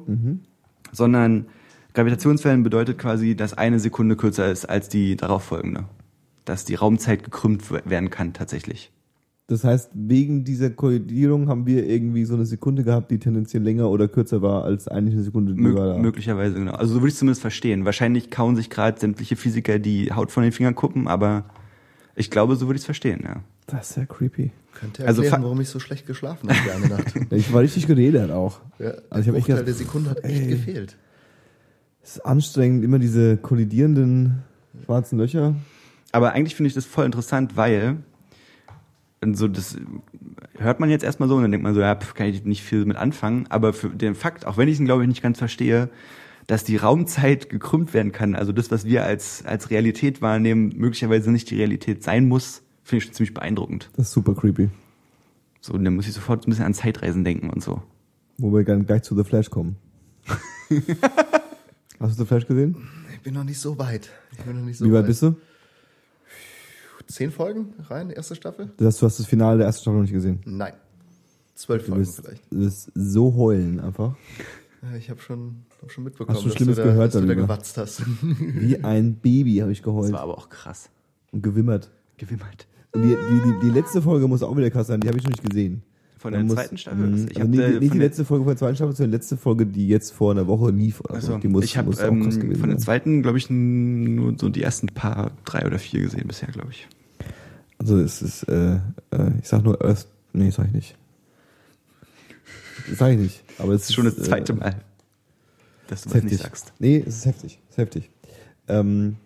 Sondern 0.94 1.48
Gravitationswellen 1.94 2.64
bedeutet 2.64 2.98
quasi, 2.98 3.36
dass 3.36 3.54
eine 3.54 3.80
Sekunde 3.80 4.16
kürzer 4.16 4.50
ist 4.50 4.66
als 4.66 4.88
die 4.88 5.18
darauffolgende. 5.18 5.86
Dass 6.46 6.64
die 6.64 6.76
Raumzeit 6.76 7.24
gekrümmt 7.24 7.70
werden 7.72 8.10
kann 8.10 8.34
tatsächlich. 8.34 8.92
Das 9.48 9.66
heißt, 9.66 9.92
wegen 9.94 10.46
dieser 10.46 10.70
Kollidierung 10.70 11.50
haben 11.50 11.66
wir 11.66 11.86
irgendwie 11.86 12.24
so 12.24 12.34
eine 12.34 12.46
Sekunde 12.46 12.84
gehabt, 12.84 13.12
die 13.12 13.20
tendenziell 13.20 13.62
länger 13.62 13.90
oder 13.90 14.08
kürzer 14.08 14.42
war 14.42 14.64
als 14.64 14.88
eigentlich 14.88 15.16
eine 15.16 15.24
Sekunde, 15.24 15.54
die 15.54 15.62
Mö 15.62 15.76
war 15.76 15.94
da. 15.94 15.98
möglicherweise, 15.98 16.56
genau. 16.56 16.72
Also 16.72 16.94
so 16.94 17.02
würde 17.02 17.10
ich 17.10 17.14
es 17.14 17.20
zumindest 17.20 17.42
verstehen. 17.42 17.84
Wahrscheinlich 17.84 18.32
kauen 18.32 18.56
sich 18.56 18.70
gerade 18.70 19.00
sämtliche 19.00 19.36
Physiker 19.36 19.80
die 19.80 20.14
Haut 20.14 20.32
von 20.32 20.44
den 20.44 20.54
Fingerkuppen, 20.54 21.10
aber 21.10 21.44
ich 22.16 22.32
glaube, 22.32 22.56
so 22.56 22.68
würde 22.68 22.78
ich 22.78 22.82
es 22.82 22.86
verstehen, 22.86 23.22
ja. 23.24 23.44
Das 23.68 23.92
ist 23.92 23.98
ja 23.98 24.06
creepy. 24.06 24.52
Könnte 24.80 25.06
Also 25.06 25.22
erklären, 25.22 25.42
fa- 25.42 25.46
warum 25.46 25.62
ich 25.62 25.70
so 25.70 25.80
schlecht 25.80 26.06
geschlafen 26.06 26.50
habe 26.50 26.60
die 26.65 26.72
eine 26.72 26.88
Nacht. 26.88 27.13
Ich 27.32 27.51
war 27.53 27.62
richtig 27.62 27.88
geredet 27.88 28.32
auch. 28.32 28.60
Ja, 28.80 28.94
Also 29.10 29.32
ich 29.32 29.38
echt 29.38 29.48
gedacht, 29.48 29.68
der 29.68 29.74
Sekunde 29.74 30.10
hat 30.10 30.24
echt 30.24 30.42
ey. 30.42 30.48
gefehlt. 30.48 30.98
Es 32.01 32.18
ist 32.18 32.25
anstrengend, 32.25 32.84
immer 32.84 33.00
diese 33.00 33.38
kollidierenden 33.38 34.44
schwarzen 34.86 35.18
Löcher. 35.18 35.56
Aber 36.12 36.34
eigentlich 36.34 36.56
finde 36.56 36.68
ich 36.68 36.74
das 36.74 36.86
voll 36.86 37.06
interessant, 37.06 37.56
weil 37.56 37.98
so 39.34 39.48
das 39.48 39.77
hört 40.58 40.82
man 40.82 40.89
jetzt 40.89 41.03
erstmal 41.03 41.30
so 41.30 41.36
und 41.36 41.44
dann 41.44 41.51
denkt 41.51 41.63
man 41.63 41.74
so, 41.74 41.80
ja, 41.80 41.96
pf, 41.96 42.13
kann 42.13 42.27
ich 42.27 42.44
nicht 42.44 42.62
viel 42.62 42.84
mit 42.86 42.98
anfangen. 42.98 43.46
Aber 43.50 43.72
für 43.72 43.89
den 43.89 44.15
Fakt, 44.15 44.46
auch 44.46 44.58
wenn 44.58 44.68
ich 44.68 44.80
ihn 44.80 44.86
glaube 44.86 45.03
ich 45.03 45.08
nicht 45.08 45.22
ganz 45.24 45.38
verstehe, 45.38 45.89
dass 46.46 46.65
die 46.65 46.75
Raumzeit 46.75 47.50
gekrümmt 47.50 47.94
werden 47.94 48.12
kann, 48.12 48.36
also 48.36 48.51
das, 48.51 48.70
was 48.70 48.84
wir 48.84 49.06
als 49.06 49.46
als 49.46 49.70
Realität 49.70 50.22
wahrnehmen, 50.22 50.74
möglicherweise 50.75 51.32
nicht 51.32 51.50
die 51.50 51.56
Realität 51.56 52.03
sein 52.03 52.27
muss, 52.27 52.62
finde 52.84 52.98
ich 52.98 53.04
schon 53.06 53.13
ziemlich 53.13 53.34
beeindruckend. 53.34 53.90
Das 53.96 54.08
ist 54.08 54.13
super 54.13 54.34
creepy. 54.36 54.70
So, 55.62 55.74
und 55.74 55.86
dann 55.86 55.96
muss 55.96 56.08
ich 56.08 56.13
sofort 56.13 56.46
ein 56.46 56.50
bisschen 56.50 56.66
an 56.66 56.74
Zeitreisen 56.74 57.24
denken 57.24 57.50
und 57.50 57.63
so. 57.63 57.82
Wo 58.38 58.52
wir 58.54 58.63
dann 58.66 58.86
gleich 58.86 59.04
zu 59.04 59.16
The 59.16 59.24
Flash 59.24 59.50
kommen. 59.50 59.78
Hast 62.00 62.18
du 62.20 62.24
The 62.24 62.25
Flash 62.25 62.48
gesehen? 62.48 62.75
Ich 63.13 63.22
bin 63.22 63.34
noch 63.34 63.44
nicht 63.44 63.60
so 63.60 63.78
weit. 63.78 64.10
Ich 64.34 64.40
bin 64.44 64.58
noch 64.58 64.66
nicht 64.66 64.78
so 64.78 64.86
Wie 64.86 64.92
weit 64.92 65.06
bist 65.06 65.22
du? 65.22 65.36
Zehn 67.08 67.32
Folgen 67.32 67.74
rein, 67.90 68.10
erste 68.10 68.36
Staffel? 68.36 68.72
Das 68.78 68.88
heißt, 68.88 69.02
du 69.02 69.06
hast 69.06 69.20
das 69.20 69.25
Finale 69.25 69.58
der 69.58 69.68
ersten 69.68 69.82
Staffel 69.82 69.96
noch 69.98 70.04
nicht 70.04 70.13
gesehen. 70.13 70.40
Nein. 70.46 70.74
Zwölf 71.56 71.86
Folgen 71.86 72.02
wirst, 72.02 72.22
vielleicht. 72.22 72.52
du 72.52 72.60
wirst 72.62 72.92
so 72.96 73.36
heulen 73.36 73.80
einfach. 73.80 74.16
Ich 74.98 75.10
habe 75.10 75.22
schon, 75.22 75.63
hab 75.82 75.92
schon 75.92 76.04
mitbekommen, 76.06 76.36
Hast 76.36 76.44
du 76.44 76.50
dass, 76.50 76.58
Schlimmes 76.58 76.75
du 76.75 76.82
da, 76.84 76.90
gehört 76.90 77.13
dass 77.13 77.22
du 77.22 77.28
da 77.28 77.34
gewatzt 77.36 77.78
hast. 77.78 78.04
Wie 78.22 78.84
ein 78.84 79.16
Baby 79.16 79.58
habe 79.58 79.72
ich 79.72 79.80
Das 79.80 79.86
geheult 79.86 80.12
war 80.12 80.22
aber 80.22 80.38
auch 80.38 80.50
krass. 80.50 80.90
und 81.32 81.42
gewimmert. 81.44 81.90
Gewimmert. 82.18 82.68
Die, 82.96 83.02
die, 83.02 83.42
die, 83.44 83.60
die 83.64 83.70
letzte 83.72 84.02
Folge 84.02 84.28
muss 84.28 84.44
auch 84.44 84.56
wieder 84.56 84.70
krass 84.70 84.88
sein, 84.88 85.00
die 85.00 85.08
habe 85.08 85.18
ich 85.18 85.24
noch 85.24 85.32
nicht 85.32 85.44
gesehen. 85.50 85.82
Von 86.20 86.32
der 86.32 86.44
muss- 86.44 86.54
zweiten 86.54 86.78
Staffel? 86.78 87.08
Mhm. 87.08 87.28
Ich 87.32 87.38
also 87.38 87.50
nicht, 87.50 87.60
äh, 87.60 87.80
nicht 87.80 87.94
die 87.94 87.98
letzte 87.98 88.24
Folge 88.24 88.44
von 88.46 88.52
der 88.52 88.58
zweiten 88.58 88.76
Staffel, 88.76 88.96
sondern 88.96 89.12
die 89.12 89.18
letzte 89.18 89.36
Folge, 89.36 89.66
die 89.66 89.88
jetzt 89.88 90.12
vor 90.14 90.32
einer 90.32 90.48
Woche 90.48 90.70
lief. 90.72 91.01
Oder 91.01 91.20
so. 91.20 91.34
Also, 91.34 91.38
die 91.40 91.48
muss, 91.48 91.66
ich 91.66 91.77
habe 91.77 91.92
ähm, 92.01 92.32
von 92.56 92.70
der 92.70 92.77
zweiten, 92.77 93.22
glaube 93.24 93.38
ich, 93.40 93.50
nur 93.50 94.36
so 94.40 94.48
die 94.50 94.62
ersten 94.64 94.88
paar, 94.88 95.32
drei 95.44 95.66
oder 95.66 95.79
vier 95.79 96.01
gesehen 96.01 96.27
bisher, 96.27 96.50
glaube 96.50 96.70
ich. 96.72 96.88
Also 97.79 97.98
es 97.98 98.22
ist, 98.22 98.44
äh, 98.44 98.75
äh, 98.75 98.79
ich 99.42 99.48
sag 99.50 99.64
nur 99.64 99.84
Earth, 99.84 100.08
nee, 100.32 100.50
sag 100.51 100.68
ich 100.68 100.74
nicht. 100.74 100.98
Sag 102.96 103.12
ich 103.14 103.20
nicht. 103.20 103.44
Aber 103.58 103.74
es 103.74 103.82
Das 103.82 103.90
ist 103.90 103.96
schon 103.96 104.06
das 104.06 104.18
äh, 104.20 104.24
zweite 104.24 104.53
Mal, 104.53 104.75
dass 105.88 106.03
du 106.03 106.14
was 106.14 106.24
nicht 106.24 106.38
sagst. 106.38 106.72
Nee, 106.79 107.03
es 107.06 107.18
ist 107.18 107.25
heftig. 107.25 107.60
Es 107.70 107.72
ist 107.72 107.77
heftig. 107.79 108.10
Ähm, 108.70 109.18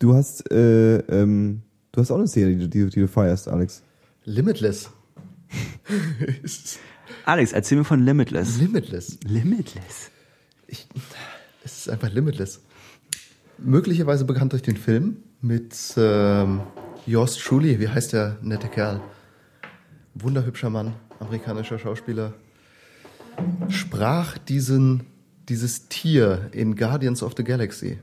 du 0.00 0.14
hast, 0.14 0.50
äh, 0.50 0.96
ähm, 0.98 1.62
du 1.96 2.00
hast 2.02 2.10
auch 2.12 2.18
eine 2.18 2.26
Serie, 2.28 2.56
die, 2.56 2.68
du- 2.68 2.88
die 2.90 3.00
du 3.00 3.08
feierst, 3.08 3.48
Alex. 3.48 3.82
Limitless. 4.24 4.90
Alex, 7.24 7.52
erzähl 7.52 7.78
mir 7.78 7.84
von 7.84 8.02
Limitless. 8.04 8.58
Limitless. 8.58 9.18
Limitless. 9.26 10.10
Ich, 10.68 10.86
es 11.64 11.78
ist 11.78 11.88
einfach 11.90 12.12
Limitless. 12.12 12.60
Möglicherweise 13.58 14.24
bekannt 14.24 14.52
durch 14.52 14.62
den 14.62 14.76
Film 14.76 15.18
mit 15.40 15.74
ähm, 15.96 16.60
Yours 17.06 17.36
Truly. 17.36 17.80
Wie 17.80 17.88
heißt 17.88 18.12
der 18.12 18.36
nette 18.42 18.68
Kerl? 18.68 19.00
Wunderhübscher 20.14 20.70
Mann, 20.70 20.94
amerikanischer 21.20 21.78
Schauspieler. 21.78 22.34
Sprach 23.68 24.38
diesen, 24.38 25.04
dieses 25.48 25.88
Tier 25.88 26.48
in 26.52 26.74
Guardians 26.76 27.22
of 27.22 27.34
the 27.36 27.44
Galaxy. 27.44 27.98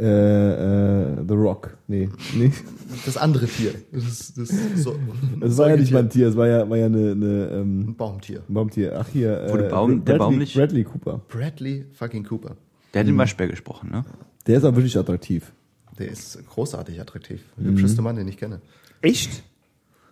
Äh, 0.00 0.04
äh, 0.04 1.16
The 1.26 1.34
Rock. 1.34 1.76
Nee, 1.88 2.08
nee. 2.36 2.52
Das 3.04 3.16
andere 3.18 3.46
Tier. 3.46 3.74
Das, 3.92 4.32
das, 4.34 4.50
so, 4.76 4.96
Das 5.40 5.56
war 5.58 5.68
ja 5.70 5.76
nicht 5.76 5.92
mal 5.92 5.98
ein. 6.00 6.08
Tier, 6.10 6.28
es 6.28 6.36
war 6.36 6.46
ja, 6.48 6.68
war 6.70 6.76
ja 6.78 6.86
eine, 6.86 7.10
eine 7.12 7.50
ähm, 7.52 7.80
ein 7.90 7.96
Baumtier. 7.96 8.42
ein 8.48 8.54
Baumtier. 8.54 8.96
Ach 8.98 9.06
hier, 9.12 9.40
äh, 9.42 9.46
der 9.58 9.68
Baum- 9.68 10.04
der 10.04 10.14
Bradley, 10.14 10.18
Baum 10.18 10.38
nicht- 10.38 10.54
Bradley 10.54 10.84
Cooper. 10.84 11.20
Bradley 11.28 11.84
fucking 11.92 12.24
Cooper. 12.24 12.56
Der 12.94 13.00
hat 13.00 13.08
den 13.08 13.18
Waschbär 13.18 13.46
gesprochen, 13.48 13.90
ne? 13.90 14.04
Der 14.46 14.56
ist 14.58 14.64
auch 14.64 14.74
wirklich 14.74 14.96
attraktiv. 14.96 15.52
Der 15.98 16.08
ist 16.10 16.38
großartig 16.48 16.98
attraktiv. 17.00 17.42
Der 17.58 17.70
hübscheste 17.72 18.00
Mann, 18.00 18.16
den 18.16 18.26
ich 18.28 18.36
kenne. 18.38 18.60
Echt? 19.02 19.42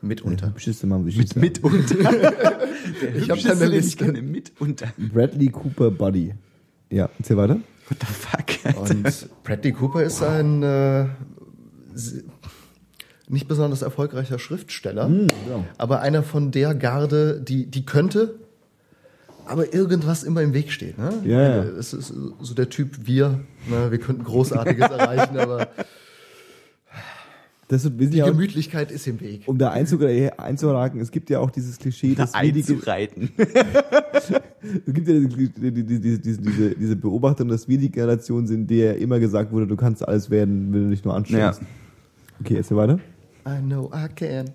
Mitunter. 0.02 0.48
Hübscheste 0.48 0.86
Mann, 0.86 1.06
ich 1.08 1.16
sagen. 1.16 1.40
Mitunter. 1.40 1.94
Ich 3.16 3.30
habe 3.30 3.40
eine 3.50 3.66
Liste. 3.66 4.12
Mitunter. 4.12 4.88
Bradley 5.12 5.48
Cooper 5.48 5.90
Buddy. 5.90 6.34
Ja, 6.90 7.08
erzähl 7.18 7.36
weiter. 7.36 7.58
What 7.88 7.98
the 8.00 8.06
fuck? 8.06 8.76
Alter. 8.76 8.94
Und 8.94 9.28
Bradley 9.44 9.72
Cooper 9.72 10.02
ist 10.02 10.22
ein 10.22 10.62
äh, 10.62 11.06
nicht 13.28 13.48
besonders 13.48 13.82
erfolgreicher 13.82 14.38
Schriftsteller, 14.38 15.08
ja. 15.08 15.64
aber 15.78 16.00
einer 16.00 16.22
von 16.22 16.50
der 16.50 16.74
Garde, 16.74 17.40
die, 17.40 17.66
die 17.66 17.84
könnte, 17.84 18.36
aber 19.46 19.72
irgendwas 19.72 20.24
immer 20.24 20.42
im 20.42 20.52
Weg 20.52 20.72
steht. 20.72 20.98
Ne? 20.98 21.12
Ja, 21.24 21.40
ja. 21.40 21.62
Es 21.62 21.92
ist 21.92 22.12
so 22.40 22.54
der 22.54 22.68
Typ 22.68 23.06
wir. 23.06 23.40
Ne? 23.68 23.90
Wir 23.90 23.98
könnten 23.98 24.24
Großartiges 24.24 24.90
erreichen, 24.90 25.38
aber 25.38 25.68
Das 27.68 27.84
wird, 27.84 28.12
die 28.12 28.18
ja 28.18 28.24
auch, 28.24 28.28
Gemütlichkeit 28.28 28.92
ist 28.92 29.06
im 29.06 29.20
Weg. 29.20 29.42
um 29.46 29.58
da 29.58 29.70
einzuhaken, 29.70 31.00
es 31.00 31.10
gibt 31.10 31.30
ja 31.30 31.40
auch 31.40 31.50
dieses 31.50 31.78
Klischee, 31.78 32.14
dass 32.14 32.32
wir 32.34 32.52
die, 32.52 32.60
Einzureiten. 32.60 33.30
es 34.86 34.92
gibt 34.94 35.08
ja 35.08 35.14
diese, 35.14 35.28
diese, 35.50 35.82
diese, 35.84 36.18
diese, 36.18 36.40
diese, 36.40 36.70
diese 36.74 36.96
Beobachtung, 36.96 37.48
dass 37.48 37.66
wir 37.68 37.78
die 37.78 37.90
Generation 37.90 38.46
sind, 38.46 38.68
der 38.70 38.98
immer 38.98 39.18
gesagt 39.18 39.52
wurde, 39.52 39.66
du 39.66 39.76
kannst 39.76 40.06
alles 40.06 40.30
werden, 40.30 40.72
wenn 40.72 40.84
du 40.84 40.90
dich 40.90 41.04
nur 41.04 41.14
anstrengst. 41.14 41.60
Ja. 41.60 41.66
Okay, 42.40 42.56
erzähl 42.56 42.76
weiter. 42.76 42.98
I 43.48 43.60
know 43.62 43.90
I 43.94 44.08
can. 44.14 44.50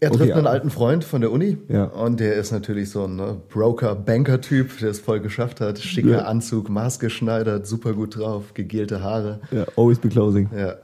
Er 0.00 0.10
Okay, 0.10 0.18
trifft 0.18 0.32
einen 0.32 0.44
ja. 0.44 0.50
alten 0.50 0.70
Freund 0.70 1.02
von 1.04 1.20
der 1.20 1.32
Uni 1.32 1.58
Ja. 1.68 1.84
und 1.84 2.20
der 2.20 2.34
ist 2.36 2.52
natürlich 2.52 2.88
so 2.90 3.04
ein 3.04 3.16
ne, 3.16 3.36
Broker-Banker-Typ, 3.48 4.78
der 4.78 4.90
es 4.90 5.00
voll 5.00 5.18
geschafft 5.20 5.60
hat. 5.60 5.78
Schicker 5.80 6.08
Ja. 6.10 6.18
Anzug, 6.26 6.68
maßgeschneidert, 6.70 7.66
super 7.66 7.92
gut 7.92 8.16
drauf, 8.16 8.54
gegelte 8.54 9.02
Haare. 9.02 9.40
Ja, 9.50 9.64
always 9.76 9.98
be 9.98 10.08
closing. 10.08 10.48
Ja, 10.56 10.76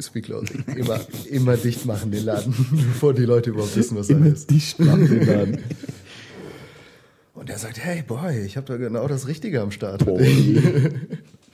speak 0.00 0.24
closing. 0.26 0.64
Immer, 0.76 1.00
immer 1.30 1.56
dicht 1.56 1.84
machen 1.86 2.10
den 2.10 2.24
Laden, 2.24 2.54
bevor 2.70 3.14
die 3.14 3.24
Leute 3.24 3.50
überhaupt 3.50 3.76
wissen, 3.76 3.96
was 3.96 4.08
da 4.08 4.14
Immer 4.14 4.26
ist. 4.26 4.50
dicht 4.50 4.78
machen 4.80 5.08
den 5.08 5.26
Laden. 5.26 5.58
Und 7.34 7.50
er 7.50 7.58
sagt, 7.58 7.78
hey 7.78 8.02
Boy, 8.06 8.40
ich 8.44 8.56
habe 8.56 8.66
da 8.66 8.76
genau 8.76 9.06
das 9.06 9.28
Richtige 9.28 9.60
am 9.60 9.70
Start 9.70 10.02
dich. 10.06 10.56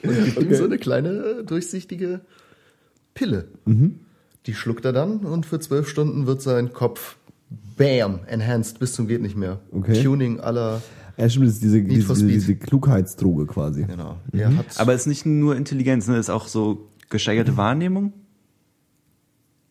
Und 0.03 0.25
gibt 0.25 0.41
ihm 0.43 0.55
so 0.55 0.65
eine 0.65 0.79
kleine 0.79 1.09
äh, 1.41 1.45
durchsichtige 1.45 2.21
Pille. 3.13 3.49
Mhm. 3.67 4.01
Die 4.47 4.55
schluckt 4.55 4.85
er 4.85 4.93
dann 4.93 5.19
und 5.19 5.47
für 5.47 5.61
zwölf 5.61 5.89
Stunden 5.89 6.27
wird 6.27 6.41
sein 6.43 6.73
Kopf 6.73 7.17
bam, 7.77 8.21
enhanced 8.27 8.79
bis 8.79 8.95
zum 8.95 9.07
geht 9.09 9.21
nicht 9.23 9.37
mehr. 9.37 9.61
Okay. 9.73 10.03
Tuning 10.03 10.41
aller, 10.41 10.83
Ja, 11.19 11.29
stimmt, 11.29 11.47
das 11.47 11.55
ist 11.55 11.63
diese, 11.63 11.83
diese, 11.83 12.07
for 12.07 12.15
diese, 12.15 12.27
Speed. 12.29 12.35
diese 12.41 12.57
Klugheitsdroge 12.57 13.47
quasi. 13.47 13.85
genau. 13.85 14.19
Er 14.33 14.57
hat, 14.57 14.67
Aber 14.79 14.95
es 14.95 15.03
ist 15.03 15.07
nicht 15.07 15.27
nur 15.27 15.55
Intelligenz, 15.57 16.09
ne? 16.09 16.15
Es 16.15 16.27
ist 16.27 16.31
auch 16.31 16.47
so 16.49 16.89
gesteigerte 17.11 17.57
Wahrnehmung. 17.57 18.13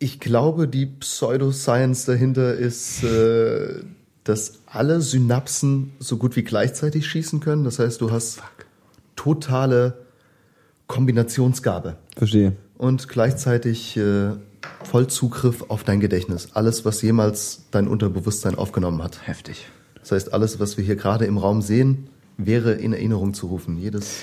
Ich 0.03 0.19
glaube, 0.19 0.67
die 0.67 0.85
Pseudoscience 0.85 2.03
dahinter 2.03 2.55
ist, 2.55 3.03
äh, 3.05 3.83
dass 4.25 4.59
alle 4.65 4.99
Synapsen 4.99 5.93
so 5.99 6.17
gut 6.17 6.35
wie 6.35 6.43
gleichzeitig 6.43 7.07
schießen 7.07 7.39
können. 7.39 7.63
Das 7.63 7.79
heißt, 7.79 8.01
du 8.01 8.11
hast 8.11 8.41
totale 9.15 9.97
Kombinationsgabe 10.87 11.95
Verstehe. 12.17 12.57
und 12.77 13.07
gleichzeitig 13.07 13.95
äh, 13.95 14.31
Vollzugriff 14.83 15.63
auf 15.69 15.85
dein 15.85 16.01
Gedächtnis. 16.01 16.49
Alles, 16.53 16.83
was 16.83 17.01
jemals 17.01 17.63
dein 17.71 17.87
Unterbewusstsein 17.87 18.55
aufgenommen 18.55 19.01
hat. 19.01 19.25
Heftig. 19.25 19.67
Das 20.01 20.11
heißt, 20.11 20.33
alles, 20.33 20.59
was 20.59 20.77
wir 20.77 20.83
hier 20.83 20.97
gerade 20.97 21.23
im 21.25 21.37
Raum 21.37 21.61
sehen, 21.61 22.09
wäre 22.35 22.73
in 22.73 22.91
Erinnerung 22.91 23.33
zu 23.33 23.47
rufen. 23.47 23.77
Jedes 23.77 24.17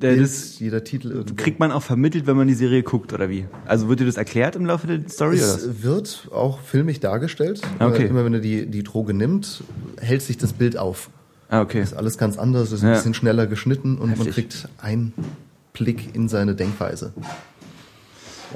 Bild, 0.00 0.20
das 0.22 0.58
jeder 0.60 0.84
Titel 0.84 1.10
irgendwo. 1.10 1.34
kriegt 1.42 1.58
man 1.58 1.72
auch 1.72 1.82
vermittelt, 1.82 2.26
wenn 2.26 2.36
man 2.36 2.46
die 2.48 2.54
Serie 2.54 2.82
guckt, 2.82 3.12
oder 3.12 3.28
wie? 3.28 3.46
Also 3.66 3.88
wird 3.88 4.00
dir 4.00 4.06
das 4.06 4.16
erklärt 4.16 4.54
im 4.56 4.64
Laufe 4.66 4.86
der 4.86 5.08
Story? 5.08 5.36
Oder? 5.38 5.44
Es 5.56 5.82
wird 5.82 6.28
auch 6.32 6.60
filmig 6.60 7.00
dargestellt. 7.00 7.60
Okay. 7.80 8.06
Immer 8.06 8.24
wenn 8.24 8.34
er 8.34 8.40
die, 8.40 8.66
die 8.66 8.82
Droge 8.82 9.12
nimmt, 9.14 9.62
hält 10.00 10.22
sich 10.22 10.38
das 10.38 10.52
Bild 10.52 10.76
auf. 10.76 11.10
Ah, 11.50 11.62
okay. 11.62 11.80
ist 11.80 11.94
alles 11.94 12.18
ganz 12.18 12.36
anders, 12.38 12.72
ist 12.72 12.82
ein 12.82 12.88
Ja. 12.88 12.94
bisschen 12.94 13.14
schneller 13.14 13.46
geschnitten 13.46 13.96
und 13.98 14.10
man 14.10 14.26
Heftig. 14.26 14.34
kriegt 14.34 14.68
einen 14.78 15.12
Blick 15.72 16.14
in 16.14 16.28
seine 16.28 16.54
Denkweise. 16.54 17.12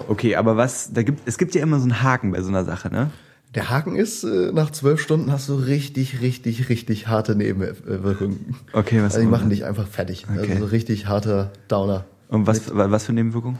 Okay, 0.08 0.36
aber 0.36 0.56
was, 0.56 0.92
da 0.92 1.02
gibt, 1.02 1.20
es 1.26 1.38
gibt 1.38 1.54
ja 1.54 1.62
immer 1.62 1.78
so 1.78 1.84
einen 1.84 2.02
Haken 2.02 2.32
bei 2.32 2.40
so 2.42 2.48
einer 2.48 2.64
Sache, 2.64 2.90
ne? 2.90 3.10
Der 3.54 3.68
Haken 3.68 3.96
ist, 3.96 4.24
äh, 4.24 4.50
nach 4.52 4.70
zwölf 4.70 5.00
Stunden 5.00 5.30
hast 5.30 5.48
du 5.48 5.54
richtig, 5.54 6.20
richtig, 6.22 6.68
richtig 6.70 7.08
harte 7.08 7.34
Nebenwirkungen. 7.36 8.54
Okay, 8.72 8.98
was 9.02 9.14
Also 9.14 9.20
die 9.26 9.30
machen 9.30 9.50
dich 9.50 9.64
einfach 9.64 9.86
fertig. 9.86 10.26
Okay. 10.30 10.52
Also 10.52 10.64
so 10.66 10.70
richtig 10.70 11.06
harter 11.06 11.52
Downer. 11.68 12.04
Und 12.28 12.46
was, 12.46 12.74
was 12.74 13.04
für 13.04 13.12
Nebenwirkungen? 13.12 13.58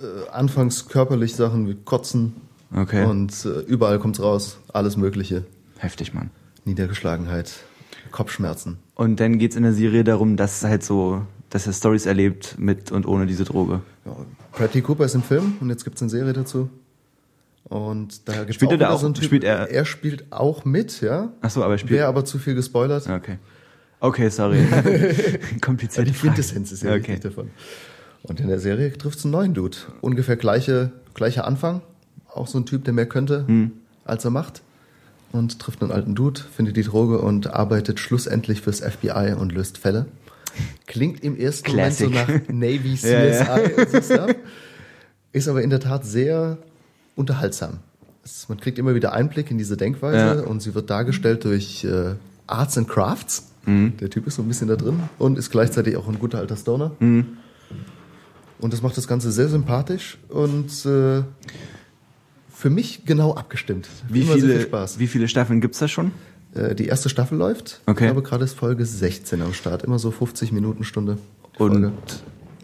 Äh, 0.00 0.30
Anfangs 0.32 0.88
körperlich 0.88 1.36
Sachen 1.36 1.68
wie 1.68 1.74
Kotzen 1.76 2.34
Okay. 2.74 3.04
und 3.04 3.32
äh, 3.44 3.60
überall 3.60 3.98
kommt's 4.00 4.20
raus. 4.20 4.58
Alles 4.72 4.96
Mögliche. 4.96 5.44
Heftig, 5.78 6.12
Mann. 6.14 6.30
Niedergeschlagenheit, 6.64 7.52
Kopfschmerzen. 8.10 8.78
Und 8.94 9.20
dann 9.20 9.38
geht's 9.38 9.56
in 9.56 9.62
der 9.62 9.72
Serie 9.72 10.04
darum, 10.04 10.36
dass 10.36 10.62
halt 10.64 10.82
so, 10.84 11.22
dass 11.48 11.66
er 11.66 11.72
Stories 11.72 12.06
erlebt 12.06 12.56
mit 12.58 12.90
und 12.92 13.06
ohne 13.06 13.26
diese 13.26 13.44
Droge. 13.44 13.80
Ja, 14.04 14.16
Bradley 14.52 14.82
Cooper 14.82 15.04
ist 15.04 15.14
im 15.14 15.22
Film 15.22 15.54
und 15.60 15.70
jetzt 15.70 15.84
gibt's 15.84 16.02
eine 16.02 16.10
Serie 16.10 16.32
dazu. 16.32 16.68
Und 17.64 18.28
da 18.28 18.38
gibt's 18.40 18.56
Spielt 18.56 18.72
er 18.72 18.78
da 18.78 18.86
wieder 18.86 18.94
auch- 18.94 19.04
einen 19.04 19.14
Typ, 19.14 19.24
spielt 19.24 19.44
er- 19.44 19.70
er 19.70 19.84
spielt 19.84 20.32
auch 20.32 20.64
mit, 20.64 21.00
ja. 21.00 21.32
Ach 21.40 21.50
so, 21.50 21.62
aber 21.62 21.74
er 21.74 21.78
spielt. 21.78 21.92
Wäre 21.92 22.06
aber 22.08 22.24
zu 22.24 22.38
viel 22.38 22.54
gespoilert. 22.54 23.08
Okay. 23.08 23.38
Okay, 24.00 24.28
sorry. 24.30 24.58
Aber 24.72 24.90
Komplizierte 25.60 26.10
die. 26.10 26.16
Quintessenz 26.18 26.72
ist 26.72 26.82
ja 26.82 26.90
Okay. 26.90 27.00
wichtig 27.08 27.20
davon. 27.20 27.50
Und 28.22 28.40
in 28.40 28.48
der 28.48 28.58
Serie 28.58 28.92
trifft 28.96 29.22
einen 29.24 29.32
neuen 29.32 29.54
Dude. 29.54 29.76
Ungefähr 30.00 30.36
gleiche, 30.36 30.90
gleicher 31.14 31.46
Anfang. 31.46 31.82
Auch 32.32 32.46
so 32.48 32.58
ein 32.58 32.66
Typ, 32.66 32.84
der 32.84 32.92
mehr 32.94 33.06
könnte, 33.06 33.46
Hm. 33.46 33.72
als 34.04 34.24
er 34.24 34.30
macht. 34.30 34.62
Und 35.32 35.60
trifft 35.60 35.80
einen 35.82 35.92
alten 35.92 36.14
Dude, 36.16 36.40
findet 36.40 36.76
die 36.76 36.82
Droge 36.82 37.18
und 37.20 37.48
arbeitet 37.52 38.00
schlussendlich 38.00 38.62
fürs 38.62 38.80
FBI 38.80 39.34
und 39.38 39.52
löst 39.52 39.78
Fälle. 39.78 40.06
Klingt 40.86 41.22
im 41.22 41.36
ersten 41.38 41.70
Classic. 41.70 42.08
Moment 42.10 42.26
so 42.28 42.34
nach 42.34 42.48
Navy 42.48 42.94
CSI 42.96 43.08
Ja, 43.12 43.58
ja. 43.58 43.76
und 43.76 43.90
so 43.90 44.00
Stuff. 44.02 44.34
Ist 45.32 45.46
aber 45.48 45.62
in 45.62 45.70
der 45.70 45.78
Tat 45.80 46.04
sehr 46.04 46.58
unterhaltsam. 47.20 47.78
Es- 48.24 48.48
Man 48.48 48.58
kriegt 48.58 48.78
immer 48.78 48.94
wieder 48.94 49.12
Einblick 49.12 49.50
in 49.50 49.58
diese 49.58 49.76
Denkweise 49.76 50.40
Ja. 50.42 50.46
und 50.46 50.60
sie 50.60 50.74
wird 50.74 50.90
dargestellt 50.90 51.44
durch 51.44 51.84
äh, 51.84 52.14
Arts 52.46 52.76
and 52.76 52.88
Crafts. 52.88 53.46
Mhm. 53.66 53.96
Der 53.98 54.10
Typ 54.10 54.26
ist 54.26 54.34
so 54.36 54.42
ein 54.42 54.48
bisschen 54.48 54.68
da 54.68 54.76
drin 54.76 55.00
und 55.18 55.38
ist 55.38 55.50
gleichzeitig 55.50 55.96
auch 55.96 56.08
ein 56.08 56.18
guter 56.18 56.38
alter 56.38 56.56
Stoner. 56.56 56.92
Mhm. 56.98 57.36
Und 58.58 58.72
das 58.72 58.82
macht 58.82 58.96
das 58.96 59.06
Ganze 59.08 59.30
sehr 59.32 59.48
sympathisch 59.48 60.18
und 60.28 60.66
äh, 60.84 61.22
für 62.52 62.68
mich 62.70 63.04
genau 63.06 63.34
abgestimmt. 63.34 63.88
Wie 64.08 64.22
viele, 64.22 64.38
viel 64.58 64.60
Spaß. 64.62 64.98
wie 64.98 65.06
viele 65.06 65.28
Staffeln 65.28 65.60
gibt's 65.62 65.78
da 65.78 65.88
schon? 65.88 66.12
Äh, 66.54 66.74
die 66.74 66.86
erste 66.86 67.08
Staffel 67.08 67.38
läuft. 67.38 67.80
Okay. 67.86 68.04
Ich 68.06 68.12
glaube, 68.12 68.26
gerade 68.26 68.44
ist 68.44 68.54
Folge 68.54 68.84
16 68.84 69.40
am 69.40 69.54
Start. 69.54 69.82
Immer 69.84 69.98
so 69.98 70.10
50 70.10 70.52
Minuten 70.52 70.84
Stunde. 70.84 71.16
Und 71.58 71.72
Folge. 71.72 71.92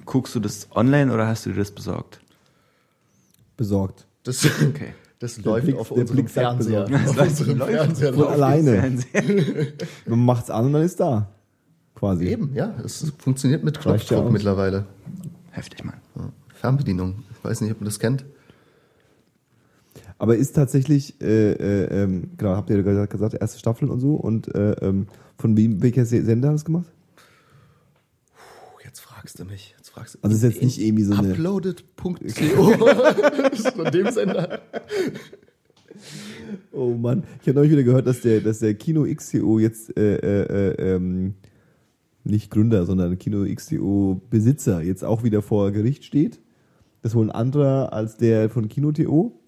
guckst 0.04 0.34
du 0.34 0.40
das 0.40 0.68
online 0.74 1.12
oder 1.12 1.26
hast 1.28 1.46
du 1.46 1.50
dir 1.50 1.56
das 1.60 1.70
besorgt? 1.70 2.20
Besorgt. 3.56 4.06
Das, 4.26 4.44
Okay. 4.44 4.94
das 5.18 5.42
läuft 5.44 5.66
Blick- 5.66 5.76
auf 5.76 5.90
unserem 5.90 6.26
Fernseher. 6.28 6.84
besorgt. 6.84 7.08
Auf 7.08 7.20
unserem 7.28 7.58
läuft. 7.58 7.72
Fernseher 7.72 8.12
Von 8.14 8.26
alleine. 8.26 8.98
Man 10.06 10.24
macht's 10.24 10.50
an 10.50 10.66
und 10.66 10.72
dann 10.74 10.82
ist 10.82 10.98
da. 11.00 11.28
Quasi. 11.94 12.26
Eben, 12.26 12.50
ja. 12.54 12.74
Es 12.84 13.12
funktioniert 13.18 13.64
mit 13.64 13.80
Knopfdruck 13.80 14.30
mittlerweile. 14.30 14.84
Heftig, 15.52 15.82
Mann. 15.84 15.94
Fernbedienung. 16.54 17.22
Ich 17.32 17.44
weiß 17.44 17.60
nicht, 17.62 17.70
ob 17.72 17.80
man 17.80 17.86
das 17.86 17.98
kennt. 17.98 18.24
Aber 20.18 20.36
ist 20.36 20.52
tatsächlich, 20.54 21.20
äh, 21.20 21.52
äh, 21.52 22.02
ähm, 22.02 22.30
genau, 22.36 22.56
habt 22.56 22.70
ihr 22.70 22.82
gesagt, 22.82 23.34
erste 23.34 23.58
Staffel 23.58 23.90
und 23.90 24.00
so. 24.00 24.14
Und 24.14 24.54
äh, 24.54 24.72
ähm, 24.82 25.06
von 25.38 25.56
wem, 25.56 25.82
welcher 25.82 26.04
Se- 26.06 26.22
Sender 26.24 26.48
hat 26.48 26.54
das 26.54 26.64
gemacht? 26.64 26.86
Fragst 29.26 29.40
du 29.40 29.44
mich. 29.44 29.74
Jetzt 29.76 29.88
fragst 29.90 30.14
du 30.14 30.18
Also 30.22 30.36
ist 30.36 30.42
jetzt 30.44 30.62
nicht 30.62 30.80
irgendwie 30.80 31.02
so 31.02 31.12
eine- 31.12 31.32
Uploaded.co. 31.32 32.14
Von 33.74 33.84
dem 33.92 34.08
Sender. 34.12 34.60
Oh 36.70 36.94
Mann, 36.94 37.24
ich 37.42 37.48
habe 37.48 37.56
neulich 37.56 37.72
wieder 37.72 37.82
gehört, 37.82 38.06
dass 38.06 38.20
der, 38.20 38.40
dass 38.40 38.60
der 38.60 38.74
Kino 38.74 39.04
XTO 39.04 39.58
jetzt 39.58 39.98
äh, 39.98 40.14
äh, 40.18 40.42
äh, 40.74 40.94
ähm, 40.94 41.34
nicht 42.22 42.52
Gründer, 42.52 42.86
sondern 42.86 43.18
Kino 43.18 43.44
XTO 43.52 44.20
Besitzer 44.30 44.80
jetzt 44.82 45.02
auch 45.02 45.24
wieder 45.24 45.42
vor 45.42 45.72
Gericht 45.72 46.04
steht. 46.04 46.38
Das 47.02 47.10
ist 47.10 47.16
wohl 47.16 47.26
ein 47.26 47.32
anderer 47.32 47.92
als 47.92 48.16
der 48.18 48.48
von 48.48 48.68
Kino 48.68 48.92
TO. 48.92 49.40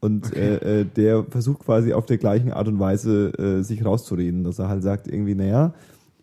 Und 0.00 0.36
äh, 0.36 0.80
äh, 0.80 0.84
der 0.84 1.24
versucht 1.24 1.60
quasi 1.60 1.94
auf 1.94 2.04
der 2.04 2.18
gleichen 2.18 2.52
Art 2.52 2.68
und 2.68 2.78
Weise 2.78 3.32
äh, 3.38 3.62
sich 3.62 3.82
rauszureden, 3.86 4.44
dass 4.44 4.58
er 4.58 4.68
halt 4.68 4.82
sagt 4.82 5.08
irgendwie, 5.08 5.34
naja, 5.34 5.72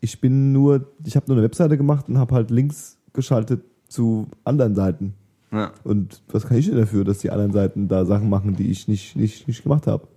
ich 0.02 0.20
bin 0.20 0.52
nur, 0.52 0.88
ich 1.06 1.14
habe 1.16 1.26
nur 1.28 1.36
eine 1.36 1.44
Webseite 1.44 1.78
gemacht 1.78 2.08
und 2.08 2.18
habe 2.18 2.34
halt 2.34 2.50
Links 2.50 2.98
geschaltet 3.12 3.62
zu 3.88 4.26
anderen 4.44 4.74
Seiten. 4.74 5.14
Ja. 5.52 5.70
Und 5.84 6.22
was 6.28 6.46
kann 6.46 6.56
ich 6.58 6.68
denn 6.68 6.76
dafür, 6.76 7.04
dass 7.04 7.18
die 7.18 7.30
anderen 7.30 7.52
Seiten 7.52 7.86
da 7.86 8.04
Sachen 8.04 8.28
machen, 8.28 8.56
die 8.56 8.70
ich 8.70 8.88
nicht, 8.88 9.14
nicht, 9.14 9.46
nicht 9.46 9.62
gemacht 9.62 9.86
habe? 9.86 10.08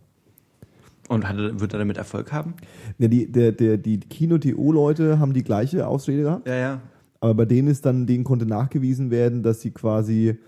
Und 1.08 1.30
hat 1.30 1.38
wird 1.38 1.74
er 1.74 1.80
damit 1.80 1.98
Erfolg 1.98 2.32
haben? 2.32 2.56
Ja, 2.98 3.08
die, 3.08 3.32
der, 3.32 3.52
der, 3.52 3.78
die 3.78 4.00
Kino-TO-Leute 4.00 5.20
haben 5.20 5.34
die 5.34 5.44
gleiche 5.44 5.88
Ausrede 5.88 6.24
gehabt, 6.24 6.48
Ja, 6.48 6.56
ja. 6.56 6.82
aber 7.20 7.36
bei 7.36 7.46
denen 7.46 7.68
ist 7.68 7.86
dann, 7.86 8.08
denen 8.08 8.24
konnte 8.24 8.48
nachgewiesen 8.48 9.12
werden, 9.12 9.44
dass 9.44 9.62
sie 9.62 9.70
quasi 9.70 10.40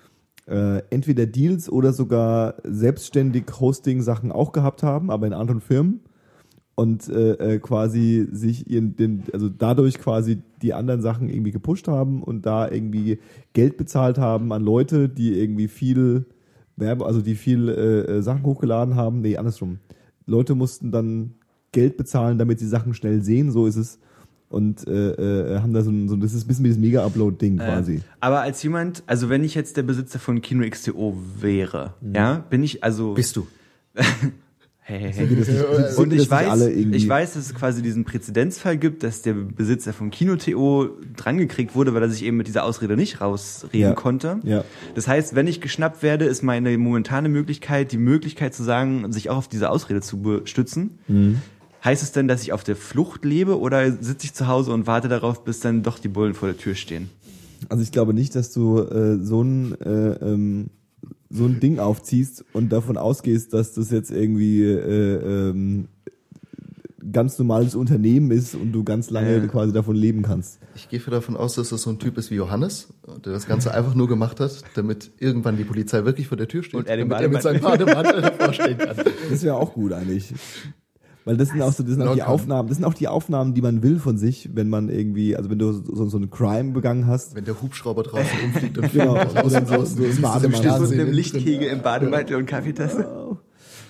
äh, 0.48 0.82
entweder 0.90 1.28
Deals 1.28 1.70
oder 1.70 1.94
sogar 1.94 2.56
selbstständig 2.64 3.46
Hosting-Sachen 3.60 4.32
auch 4.32 4.52
gehabt 4.52 4.82
haben, 4.82 5.12
aber 5.12 5.28
in 5.28 5.34
anderen 5.34 5.62
Firmen 5.62 6.00
und 6.78 7.10
äh, 7.10 7.56
äh, 7.56 7.60
quasi 7.60 8.28
sich 8.32 8.70
ihren, 8.70 8.96
den, 8.96 9.24
also 9.34 9.50
dadurch 9.50 9.98
quasi 9.98 10.44
die 10.62 10.76
anderen 10.76 11.02
Sachen 11.02 11.28
irgendwie 11.28 11.50
gepusht 11.50 11.88
haben 11.88 12.22
und 12.22 12.46
da 12.46 12.70
irgendwie 12.70 13.18
Geld 13.54 13.78
bezahlt 13.78 14.20
haben 14.20 14.54
an 14.54 14.64
Leute, 14.64 15.10
die 15.10 15.40
irgendwie 15.40 15.70
viel 15.70 16.28
Werbe, 16.76 17.08
also 17.08 17.22
die 17.22 17.34
viel 17.34 17.68
äh, 17.68 18.18
äh, 18.18 18.22
Sachen 18.22 18.44
hochgeladen 18.44 18.96
haben. 18.96 19.22
Nee, 19.22 19.38
andersrum. 19.38 19.80
Leute 20.28 20.54
mussten 20.54 20.92
dann 20.92 21.34
Geld 21.72 21.98
bezahlen, 21.98 22.38
damit 22.38 22.60
sie 22.60 22.68
Sachen 22.68 22.94
schnell 22.94 23.24
sehen, 23.24 23.52
so 23.52 23.66
ist 23.66 23.78
es. 23.78 23.98
Und 24.48 24.88
äh, 24.88 25.56
äh, 25.56 25.60
haben 25.60 25.74
da 25.74 25.82
so 25.82 25.90
ein, 25.90 26.08
so, 26.08 26.16
das 26.16 26.36
ist 26.36 26.46
ein 26.46 26.48
bisschen 26.48 26.66
wie 26.66 26.70
das 26.70 26.78
Mega-Upload-Ding 26.78 27.58
quasi. 27.58 27.96
Äh, 27.96 28.02
aber 28.20 28.42
als 28.42 28.62
jemand, 28.62 29.02
also 29.08 29.30
wenn 29.30 29.44
ich 29.44 29.56
jetzt 29.56 29.78
der 29.78 29.84
Besitzer 29.84 30.20
von 30.20 30.42
Kino 30.42 30.64
XTO 30.70 31.18
wäre, 31.42 31.96
ja, 32.14 32.46
bin 32.52 32.62
ich 32.62 32.84
also. 32.84 33.16
Bist 33.16 33.36
du. 33.36 33.48
Hey, 34.90 35.12
hey, 35.14 35.28
das 35.36 35.98
Und 35.98 36.14
ich 36.14 36.32
weiß, 36.32 36.66
ich 36.66 37.10
weiß, 37.10 37.34
dass 37.34 37.48
es 37.48 37.54
quasi 37.54 37.82
diesen 37.82 38.06
Präzedenzfall 38.06 38.78
gibt, 38.78 39.04
dass 39.04 39.22
der 39.22 39.34
Besitzer 39.34 39.92
von 39.92 40.12
Kino.to 40.12 40.88
drangekriegt 41.14 41.76
wurde, 41.76 41.94
weil 41.94 42.04
er 42.04 42.10
sich 42.10 42.24
eben 42.24 42.38
mit 42.38 42.48
dieser 42.48 42.64
Ausrede 42.64 42.96
nicht 42.96 43.20
rausreden 43.20 43.82
Ja. 43.82 43.94
konnte. 43.96 44.40
Ja. 44.44 44.64
Das 44.96 45.10
heißt, 45.10 45.36
wenn 45.36 45.46
ich 45.46 45.60
geschnappt 45.60 46.04
werde, 46.04 46.24
ist 46.24 46.42
meine 46.42 46.78
momentane 46.78 47.28
Möglichkeit, 47.28 47.92
die 47.92 47.98
Möglichkeit 47.98 48.56
zu 48.56 48.64
sagen, 48.64 49.12
sich 49.12 49.30
auch 49.30 49.36
auf 49.36 49.50
diese 49.50 49.72
Ausrede 49.72 50.00
zu 50.00 50.42
stützen. 50.46 51.00
Mhm. 51.10 51.42
Heißt 51.84 52.02
es 52.02 52.14
denn, 52.14 52.30
dass 52.30 52.42
ich 52.44 52.54
auf 52.54 52.64
der 52.64 52.78
Flucht 52.78 53.26
lebe 53.26 53.60
oder 53.60 53.92
sitze 53.92 54.28
ich 54.28 54.34
zu 54.34 54.48
Hause 54.48 54.72
und 54.72 54.88
warte 54.88 55.10
darauf, 55.10 55.44
bis 55.44 55.60
dann 55.60 55.84
doch 55.84 56.00
die 56.00 56.08
Bullen 56.08 56.34
vor 56.34 56.48
der 56.48 56.58
Tür 56.58 56.76
stehen? 56.76 57.10
Also 57.68 57.84
ich 57.84 57.92
glaube 57.92 58.14
nicht, 58.14 58.36
dass 58.36 58.54
du 58.54 58.80
äh, 58.80 59.18
so 59.22 59.42
ein 59.44 59.76
äh, 59.82 60.12
ähm, 60.26 60.70
so 61.38 61.46
ein 61.46 61.60
Ding 61.60 61.80
aufziehst 61.80 62.44
und 62.54 62.70
davon 62.70 62.98
ausgehst, 62.98 63.54
dass 63.54 63.74
das 63.74 63.92
jetzt 63.92 64.12
irgendwie 64.12 64.64
äh, 64.64 65.50
ähm, 65.50 65.88
ganz 67.12 67.38
normales 67.40 67.76
Unternehmen 67.76 68.32
ist 68.32 68.56
und 68.56 68.72
du 68.74 68.84
ganz 68.84 69.10
lange 69.10 69.38
Ja. 69.38 69.48
quasi 69.48 69.72
davon 69.72 69.96
leben 69.96 70.24
kannst. 70.24 70.60
Ich 70.76 70.90
gehe 70.90 71.00
davon 71.00 71.38
aus, 71.38 71.56
dass 71.56 71.70
das 71.70 71.82
so 71.84 71.90
ein 71.90 72.00
Typ 72.00 72.18
ist 72.18 72.32
wie 72.32 72.36
Johannes, 72.36 72.94
der 73.24 73.34
das 73.34 73.48
Ganze 73.48 73.74
einfach 73.74 73.96
nur 73.96 74.08
gemacht 74.08 74.40
hat, 74.40 74.64
damit 74.76 75.12
irgendwann 75.20 75.58
die 75.58 75.64
Polizei 75.64 76.04
wirklich 76.06 76.28
vor 76.28 76.38
der 76.38 76.48
Tür 76.48 76.64
steht 76.64 76.76
Und 76.76 76.88
er 76.88 76.98
den 76.98 77.10
damit 77.10 77.26
er 77.26 77.30
mit 77.30 77.42
seinem 77.42 77.62
Bademantel 77.62 78.22
davor 78.22 78.54
stehen 78.54 78.78
kann. 78.78 78.98
Das 79.30 79.44
wäre 79.44 79.56
auch 79.56 79.74
gut 79.74 79.94
eigentlich. 79.94 80.34
Weil 81.28 81.38
das 81.38 81.50
sind 81.50 81.62
auch 81.62 81.74
so, 81.74 81.84
das 81.84 81.94
sind 81.94 82.02
auch 82.08 82.16
die. 82.16 82.24
Aufnahmen, 82.24 82.70
das 82.70 82.78
sind 82.78 82.86
auch 82.86 82.94
die 82.94 83.08
Aufnahmen, 83.08 83.54
die 83.54 83.62
man 83.62 83.84
will 83.84 84.00
von 84.00 84.18
sich, 84.18 84.50
wenn 84.54 84.70
man 84.70 84.90
irgendwie, 84.90 85.36
also 85.36 85.50
wenn 85.50 85.60
du 85.60 85.74
so, 85.74 86.06
so 86.08 86.18
ein 86.18 86.30
Crime 86.32 86.72
begangen 86.72 87.06
hast. 87.06 87.36
Wenn 87.36 87.44
der 87.46 87.62
Hubschrauber 87.62 88.04
draußen 88.04 88.40
umfliegt 88.46 88.78
und 88.78 88.92
Genau, 88.94 89.16
fliegt 89.16 89.44
oder 89.46 89.66
so- 89.66 89.76
raus, 89.76 89.94
so 89.96 90.04
im 90.06 90.22
Bademantel. 90.22 90.72
du 90.72 90.88
mit 90.90 91.00
einem. 91.02 91.12
Lichtkegel 91.12 91.68
im 91.68 91.82
Bademantel 91.82 92.38
und 92.38 92.46
Kaffeetasse. 92.46 93.38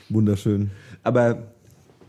Wunderschön. 0.10 0.72
Aber 1.04 1.52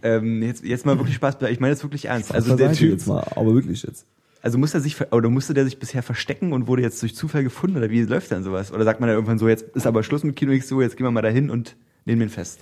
ähm, 0.02 0.42
jetzt, 0.42 0.64
jetzt 0.64 0.86
mal 0.86 0.96
wirklich 0.98 1.16
Spaß, 1.16 1.36
ich 1.50 1.60
meine 1.60 1.74
das 1.74 1.82
wirklich 1.82 2.06
ernst. 2.06 2.32
Also 2.34 2.56
der 2.56 2.72
Typ, 2.72 2.90
jetzt 2.92 3.06
mal, 3.06 3.24
aber 3.36 3.52
wirklich 3.54 3.82
jetzt. 3.82 4.06
also 4.42 4.56
muss 4.58 4.72
er 4.74 4.80
sich, 4.80 4.96
oder 5.12 5.28
musste 5.28 5.54
der 5.54 5.64
sich 5.64 5.78
bisher 5.78 6.02
verstecken 6.02 6.52
und 6.52 6.66
wurde 6.68 6.82
jetzt 6.82 7.02
durch 7.02 7.14
Zufall 7.14 7.42
gefunden 7.42 7.76
oder 7.76 7.90
wie 7.90 8.02
läuft 8.02 8.30
dann 8.30 8.44
sowas? 8.44 8.72
Oder 8.72 8.84
sagt 8.84 9.00
man 9.00 9.08
dann 9.08 9.16
irgendwann 9.16 9.38
so, 9.38 9.48
jetzt 9.48 9.64
ist 9.74 9.86
aber 9.86 10.02
Schluss 10.02 10.22
mit 10.24 10.36
Kino 10.36 10.56
XO, 10.56 10.80
jetzt 10.80 10.96
gehen 10.96 11.04
wir 11.06 11.10
mal 11.10 11.22
dahin 11.22 11.50
und 11.50 11.76
nehmen 12.04 12.20
den 12.20 12.28
fest? 12.28 12.60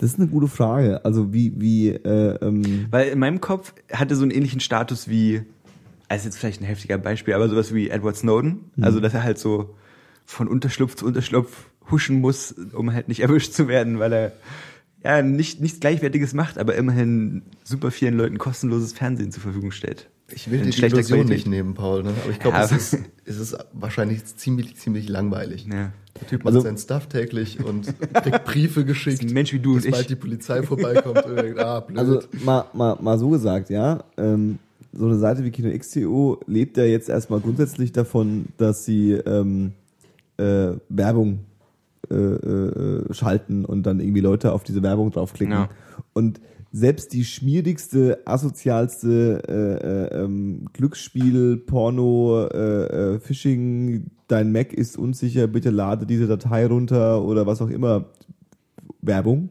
Das 0.00 0.12
ist 0.12 0.18
eine 0.18 0.28
gute 0.28 0.48
Frage. 0.48 1.04
Also 1.04 1.34
wie, 1.34 1.52
wie, 1.60 1.88
äh, 1.90 2.38
ähm, 2.40 2.86
Weil 2.90 3.08
in 3.08 3.18
meinem 3.18 3.42
Kopf 3.42 3.74
hatte 3.92 4.16
so 4.16 4.22
einen 4.22 4.30
ähnlichen 4.30 4.60
Status 4.60 5.08
wie, 5.08 5.42
also 6.08 6.24
jetzt 6.24 6.38
vielleicht 6.38 6.62
ein 6.62 6.64
heftiger 6.64 6.96
Beispiel, 6.96 7.34
aber 7.34 7.50
sowas 7.50 7.74
wie 7.74 7.90
Edward 7.90 8.16
Snowden. 8.16 8.70
Mhm. 8.76 8.84
Also 8.84 9.00
dass 9.00 9.12
er 9.12 9.22
halt 9.22 9.38
so 9.38 9.76
von 10.24 10.48
Unterschlupf 10.48 10.94
zu 10.94 11.04
Unterschlupf 11.04 11.66
huschen 11.90 12.22
muss, 12.22 12.52
um 12.72 12.94
halt 12.94 13.08
nicht 13.08 13.20
erwischt 13.20 13.52
zu 13.52 13.68
werden, 13.68 13.98
weil 13.98 14.12
er 14.14 14.32
ja 15.04 15.20
nicht 15.20 15.60
nichts 15.60 15.80
Gleichwertiges 15.80 16.32
macht, 16.32 16.56
aber 16.56 16.76
immerhin 16.76 17.42
super 17.62 17.90
vielen 17.90 18.16
Leuten 18.16 18.38
kostenloses 18.38 18.94
Fernsehen 18.94 19.32
zur 19.32 19.42
Verfügung 19.42 19.70
stellt. 19.70 20.08
Ich 20.34 20.50
will 20.50 20.60
dir 20.62 20.70
die 20.70 20.82
Illusion 20.84 21.26
nicht 21.26 21.46
nehmen, 21.46 21.74
Paul, 21.74 22.02
ne? 22.02 22.10
aber 22.22 22.30
ich 22.30 22.38
glaube, 22.38 22.56
Ja. 22.56 22.64
es, 22.64 22.72
ist, 22.72 22.98
es 23.24 23.38
ist 23.38 23.56
wahrscheinlich 23.72 24.24
ziemlich, 24.24 24.76
ziemlich 24.76 25.08
langweilig. 25.08 25.66
Ja. 25.66 25.92
Der 26.20 26.26
Typ 26.28 26.44
macht 26.44 26.54
Also- 26.54 26.60
seinen 26.66 26.78
Stuff 26.78 27.06
täglich 27.08 27.64
und 27.64 27.92
kriegt 28.14 28.44
Briefe 28.44 28.84
geschickt. 28.84 29.22
Ein 29.22 29.32
Mensch 29.32 29.52
wie 29.52 29.58
du 29.60 29.74
und 29.74 29.84
ich. 29.84 29.90
bald 29.90 30.08
die 30.10 30.16
Polizei 30.16 30.62
vorbeikommt 30.62 31.24
und 31.24 31.36
denkt, 31.36 31.58
ah, 31.58 31.80
blöd. 31.86 31.98
also 31.98 32.20
mal, 32.44 32.64
mal, 32.72 32.96
mal 33.00 33.18
so 33.18 33.28
gesagt, 33.30 33.70
ja, 33.70 34.04
ähm, 34.16 34.58
so 34.92 35.06
eine 35.06 35.18
Seite 35.18 35.44
wie 35.44 35.50
Kino 35.50 35.70
XTO 35.76 36.40
lebt 36.46 36.76
ja 36.76 36.84
jetzt 36.84 37.08
erstmal 37.08 37.40
grundsätzlich 37.40 37.92
davon, 37.92 38.46
dass 38.56 38.84
sie 38.84 39.12
ähm, 39.12 39.72
äh, 40.36 40.72
Werbung 40.88 41.40
äh, 42.10 42.14
äh, 42.14 43.14
schalten 43.14 43.64
und 43.64 43.84
dann 43.84 44.00
irgendwie 44.00 44.20
Leute 44.20 44.52
auf 44.52 44.64
diese 44.64 44.82
Werbung 44.82 45.12
draufklicken. 45.12 45.54
Ja. 45.54 45.68
Und 46.12 46.40
selbst 46.72 47.12
die 47.12 47.24
schmierigste, 47.24 48.20
asozialste 48.26 49.42
äh, 49.48 50.18
äh, 50.18 50.22
ähm, 50.22 50.66
Glücksspiel, 50.72 51.56
Porno, 51.56 52.46
äh, 52.46 53.14
äh, 53.14 53.18
Phishing, 53.18 54.06
dein 54.28 54.52
Mac 54.52 54.72
ist 54.72 54.96
unsicher, 54.96 55.48
bitte 55.48 55.70
lade 55.70 56.06
diese 56.06 56.28
Datei 56.28 56.66
runter 56.66 57.24
oder 57.24 57.46
was 57.46 57.60
auch 57.60 57.70
immer 57.70 58.06
Werbung. 59.02 59.50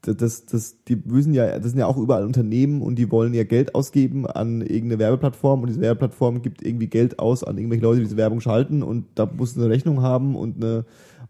Das, 0.00 0.16
das, 0.16 0.46
das, 0.46 0.84
die 0.84 0.96
müssen 0.96 1.34
ja, 1.34 1.58
das 1.58 1.70
sind 1.70 1.78
ja 1.78 1.86
auch 1.86 1.96
überall 1.96 2.24
Unternehmen 2.24 2.82
und 2.82 2.96
die 2.96 3.10
wollen 3.10 3.34
ja 3.34 3.44
Geld 3.44 3.74
ausgeben 3.74 4.26
an 4.26 4.60
irgendeine 4.60 4.98
Werbeplattform 4.98 5.60
und 5.60 5.68
diese 5.68 5.80
Werbeplattform 5.80 6.42
gibt 6.42 6.62
irgendwie 6.62 6.88
Geld 6.88 7.18
aus 7.18 7.44
an 7.44 7.56
irgendwelche 7.56 7.82
Leute, 7.82 7.98
die 7.98 8.04
diese 8.04 8.16
Werbung 8.16 8.40
schalten 8.40 8.82
und 8.82 9.06
da 9.14 9.26
muss 9.26 9.56
eine 9.56 9.68
Rechnung 9.68 10.02
haben 10.02 10.36
und 10.36 10.62
eine, 10.62 10.84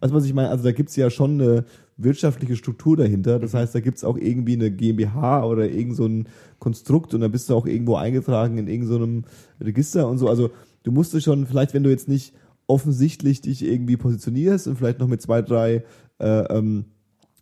weißt 0.05 0.13
du, 0.13 0.17
was 0.17 0.27
ich 0.27 0.35
meine? 0.35 0.51
Also 0.51 0.65
da 0.65 0.73
gibt's 0.73 0.97
ja 0.97 1.09
schon 1.09 1.41
eine 1.41 1.65
wirtschaftliche 1.97 2.57
Struktur 2.57 2.97
dahinter. 2.97 3.39
Das 3.39 3.55
heißt, 3.55 3.75
da 3.75 3.81
gibt's 3.81 4.05
auch 4.05 4.19
irgendwie 4.19 4.53
eine 4.53 4.71
GmbH 4.71 5.45
oder 5.47 5.71
irgend 5.71 5.97
so 5.97 6.05
ein 6.05 6.29
Konstrukt 6.59 7.15
und 7.15 7.23
da 7.23 7.29
bist 7.29 7.49
du 7.49 7.55
auch 7.55 7.67
irgendwo 7.67 7.97
eingetragen 7.97 8.59
in 8.59 8.69
irgendeinem 8.69 8.99
so 8.99 9.03
einem 9.03 9.25
Register 9.63 10.09
und 10.09 10.19
so. 10.19 10.29
Also 10.29 10.51
du 10.83 10.93
musst 10.93 11.21
schon, 11.23 11.47
vielleicht 11.47 11.73
wenn 11.73 11.85
du 11.85 11.91
jetzt 11.91 12.09
nicht 12.09 12.35
offensichtlich 12.67 13.41
dich 13.41 13.65
irgendwie 13.65 13.97
positionierst 13.97 14.69
und 14.69 14.77
vielleicht 14.77 14.99
noch 14.99 15.09
mit 15.09 15.23
zwei, 15.23 15.41
drei 15.41 15.85
äh, 16.19 16.27
ähm, 16.55 16.85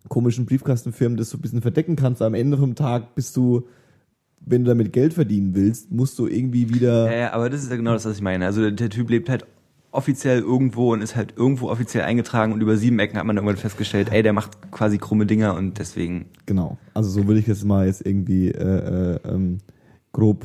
komischen 0.08 0.46
Briefkastenfirmen 0.46 1.16
das 1.16 1.30
so 1.30 1.38
ein 1.38 1.40
bisschen 1.40 1.62
verdecken 1.62 1.96
kannst. 1.96 2.22
Am 2.22 2.34
Ende 2.34 2.58
vom 2.58 2.76
Tag 2.76 3.16
bist 3.16 3.36
du, 3.36 3.66
wenn 4.40 4.64
du 4.64 4.68
damit 4.68 4.92
Geld 4.92 5.14
verdienen 5.14 5.54
willst, 5.56 5.90
musst 5.90 6.16
du 6.18 6.28
irgendwie 6.28 6.72
wieder. 6.72 7.10
Ja, 7.10 7.18
ja, 7.18 7.32
aber 7.32 7.50
das 7.50 7.64
ist 7.64 7.70
ja 7.70 7.76
genau 7.76 7.92
das, 7.92 8.04
was 8.04 8.16
ich 8.16 8.22
meine. 8.22 8.46
Also 8.46 8.70
der 8.70 8.90
Typ 8.90 9.10
lebt 9.10 9.28
halt 9.28 9.46
offiziell 9.92 10.40
irgendwo 10.40 10.92
und 10.92 11.02
ist 11.02 11.14
halt 11.14 11.34
irgendwo 11.36 11.68
offiziell 11.68 12.04
eingetragen 12.04 12.52
und 12.52 12.60
über 12.60 12.76
sieben 12.76 12.98
Ecken 12.98 13.18
hat 13.18 13.26
man 13.26 13.36
irgendwann 13.36 13.58
festgestellt, 13.58 14.08
ey, 14.10 14.22
der 14.22 14.32
macht 14.32 14.72
quasi 14.72 14.98
krumme 14.98 15.26
Dinger 15.26 15.54
und 15.54 15.78
deswegen. 15.78 16.26
Genau. 16.46 16.78
Also 16.94 17.10
so 17.10 17.26
würde 17.26 17.40
ich 17.40 17.46
das 17.46 17.62
mal 17.64 17.86
jetzt 17.86 18.04
irgendwie 18.04 18.48
äh, 18.48 19.14
äh, 19.14 19.18
ähm, 19.28 19.58
grob 20.12 20.44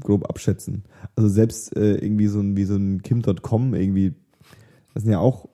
grob 0.00 0.28
abschätzen. 0.28 0.84
Also 1.16 1.28
selbst 1.28 1.76
äh, 1.76 1.96
irgendwie 1.96 2.26
so 2.26 2.40
ein 2.40 2.56
wie 2.56 2.64
so 2.64 2.76
ein 2.76 3.02
Kim.com 3.02 3.74
irgendwie, 3.74 4.14
das 4.94 5.02
sind 5.02 5.12
ja 5.12 5.18
auch 5.18 5.48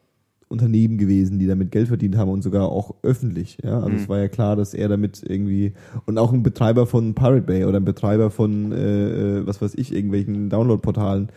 Unternehmen 0.49 0.97
gewesen, 0.97 1.39
die 1.39 1.47
damit 1.47 1.73
Geld 1.73 1.89
verdient 1.89 2.17
haben 2.17 2.31
und 2.31 2.43
sogar 2.43 2.69
auch 2.69 2.95
öffentlich. 3.03 3.59
Ja, 3.63 3.81
also 3.81 3.97
es 3.97 4.09
war 4.09 4.19
ja 4.19 4.29
klar, 4.29 4.57
dass 4.57 4.75
er 4.75 4.89
damit 4.89 5.23
irgendwie 5.27 5.75
und 6.07 6.19
auch 6.19 6.33
ein 6.33 6.43
Betreiber 6.43 6.87
von 6.87 7.15
Pirate 7.15 7.43
Bay 7.43 7.65
oder 7.65 7.81
ein 7.81 7.85
Betreiber 7.85 8.31
von 8.31 8.73
äh, 8.73 9.39
äh, 9.39 9.47
was 9.47 9.61
weiß 9.61 9.75
ich 9.75 9.93
irgendwelchen 9.93 10.49
Download-Portalen. 10.49 11.29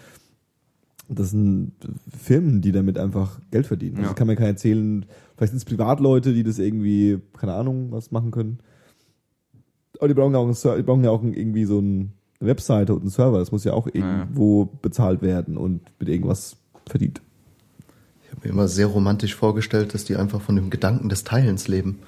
Das 1.14 1.32
sind 1.32 1.74
Firmen, 2.18 2.62
die 2.62 2.72
damit 2.72 2.98
einfach 2.98 3.40
Geld 3.52 3.68
verdienen. 3.68 3.96
Also 3.98 4.04
Ja. 4.04 4.10
Das 4.10 4.16
kann 4.18 4.28
mir 4.28 4.36
keiner 4.36 4.50
erzählen. 4.50 5.06
Vielleicht 5.36 5.52
sind 5.52 5.58
es 5.58 5.66
Privatleute, 5.66 6.34
die 6.34 6.44
das 6.44 6.58
irgendwie, 6.60 7.20
keine 7.38 7.54
Ahnung, 7.54 7.92
was 7.92 8.12
machen 8.12 8.32
können. 8.32 8.60
Aber 10.00 10.08
die 10.08 10.14
brauchen 10.14 10.34
ja 10.34 10.40
auch, 10.40 10.46
einen 10.46 10.78
die 10.78 10.84
brauchen 10.84 11.04
ja 11.04 11.10
auch 11.12 11.24
irgendwie 11.24 11.66
so 11.66 11.80
ein- 11.80 12.14
eine 12.40 12.50
Webseite 12.50 12.94
und 12.94 13.02
einen 13.02 13.10
Server. 13.10 13.40
Das 13.40 13.52
muss 13.52 13.64
ja 13.66 13.74
auch 13.74 13.88
irgendwo 13.88 14.66
bezahlt 14.82 15.22
werden 15.22 15.58
und 15.58 15.82
mit 16.00 16.10
irgendwas 16.10 16.58
verdient. 16.88 17.22
ich 18.24 18.32
habe 18.38 18.48
mir 18.48 18.54
immer 18.54 18.68
sehr 18.70 18.88
romantisch 18.88 19.36
vorgestellt, 19.36 19.94
dass 19.94 20.06
die 20.06 20.16
einfach 20.16 20.40
von 20.42 20.56
dem 20.56 20.70
Gedanken 20.70 21.10
des 21.10 21.24
Teilens 21.26 21.68
leben. 21.68 22.00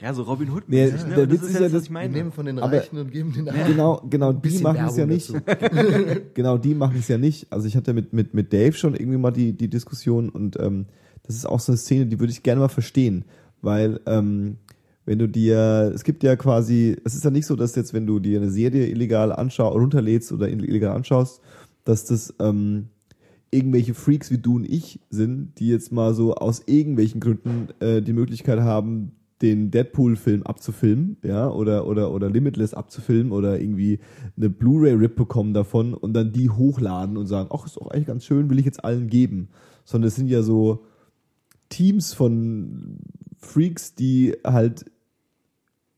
Ja, 0.00 0.12
so 0.12 0.22
Robin 0.22 0.50
Hood. 0.50 0.64
Nee, 0.68 0.86
ne? 0.86 1.14
der 1.16 1.30
Witz 1.30 1.40
das 1.40 1.48
ist 1.48 1.54
ist 1.54 1.54
ja, 1.54 1.60
das, 1.60 1.72
was 1.72 1.82
ich 1.84 1.88
Wir 1.88 1.94
meine. 1.94 2.12
nehmen 2.12 2.32
von 2.32 2.44
den 2.44 2.58
Reichen 2.58 2.98
und 2.98 3.10
geben 3.10 3.32
den 3.32 3.48
Armen. 3.48 3.66
Genau, 3.66 4.02
genau, 4.08 4.32
die 4.32 4.58
machen 4.58 4.86
es 4.86 4.96
ja 4.96 5.06
nicht. 5.06 5.32
genau, 6.34 6.58
die 6.58 6.74
machen 6.74 6.96
es 6.98 7.08
ja 7.08 7.16
nicht. 7.16 7.46
Also 7.50 7.66
ich 7.66 7.76
hatte 7.76 7.94
mit, 7.94 8.12
mit, 8.12 8.34
mit 8.34 8.52
Dave 8.52 8.72
schon 8.72 8.94
irgendwie 8.94 9.18
mal 9.18 9.30
die, 9.30 9.52
die 9.54 9.68
Diskussion 9.68 10.28
und 10.28 10.58
ähm, 10.60 10.86
das 11.22 11.36
ist 11.36 11.46
auch 11.46 11.60
so 11.60 11.72
eine 11.72 11.78
Szene, 11.78 12.06
die 12.06 12.20
würde 12.20 12.32
ich 12.32 12.42
gerne 12.42 12.60
mal 12.60 12.68
verstehen, 12.68 13.24
weil 13.62 14.00
ähm, 14.06 14.58
wenn 15.06 15.18
du 15.18 15.28
dir, 15.28 15.92
es 15.94 16.04
gibt 16.04 16.22
ja 16.22 16.36
quasi, 16.36 16.96
es 17.04 17.14
ist 17.14 17.24
ja 17.24 17.30
nicht 17.30 17.46
so, 17.46 17.56
dass 17.56 17.74
jetzt, 17.74 17.94
wenn 17.94 18.06
du 18.06 18.18
dir 18.18 18.38
eine 18.38 18.50
Serie 18.50 18.88
illegal 18.88 19.32
anschaust, 19.32 19.76
runterlädst 19.76 20.30
oder 20.32 20.48
illegal 20.48 20.94
anschaust, 20.94 21.40
dass 21.84 22.04
das 22.04 22.34
ähm, 22.40 22.88
irgendwelche 23.50 23.94
Freaks 23.94 24.30
wie 24.30 24.38
du 24.38 24.56
und 24.56 24.64
ich 24.64 25.00
sind, 25.08 25.58
die 25.58 25.68
jetzt 25.68 25.92
mal 25.92 26.12
so 26.12 26.34
aus 26.34 26.62
irgendwelchen 26.66 27.20
Gründen 27.20 27.68
äh, 27.80 28.02
die 28.02 28.12
Möglichkeit 28.12 28.60
haben, 28.60 29.12
den 29.42 29.70
Deadpool-Film 29.70 30.44
abzufilmen, 30.44 31.18
ja, 31.22 31.50
oder, 31.50 31.86
oder, 31.86 32.10
oder 32.10 32.30
Limitless 32.30 32.72
abzufilmen 32.72 33.32
oder 33.32 33.60
irgendwie 33.60 34.00
eine 34.36 34.48
Blu-ray-Rip 34.48 35.14
bekommen 35.14 35.52
davon 35.52 35.92
und 35.92 36.14
dann 36.14 36.32
die 36.32 36.48
hochladen 36.48 37.16
und 37.16 37.26
sagen, 37.26 37.50
ach, 37.52 37.66
ist 37.66 37.76
doch 37.76 37.88
eigentlich 37.88 38.06
ganz 38.06 38.24
schön, 38.24 38.48
will 38.48 38.58
ich 38.58 38.64
jetzt 38.64 38.84
allen 38.84 39.08
geben. 39.08 39.48
Sondern 39.84 40.08
es 40.08 40.16
sind 40.16 40.28
ja 40.28 40.42
so 40.42 40.84
Teams 41.68 42.14
von 42.14 42.98
Freaks, 43.38 43.94
die 43.94 44.34
halt 44.44 44.86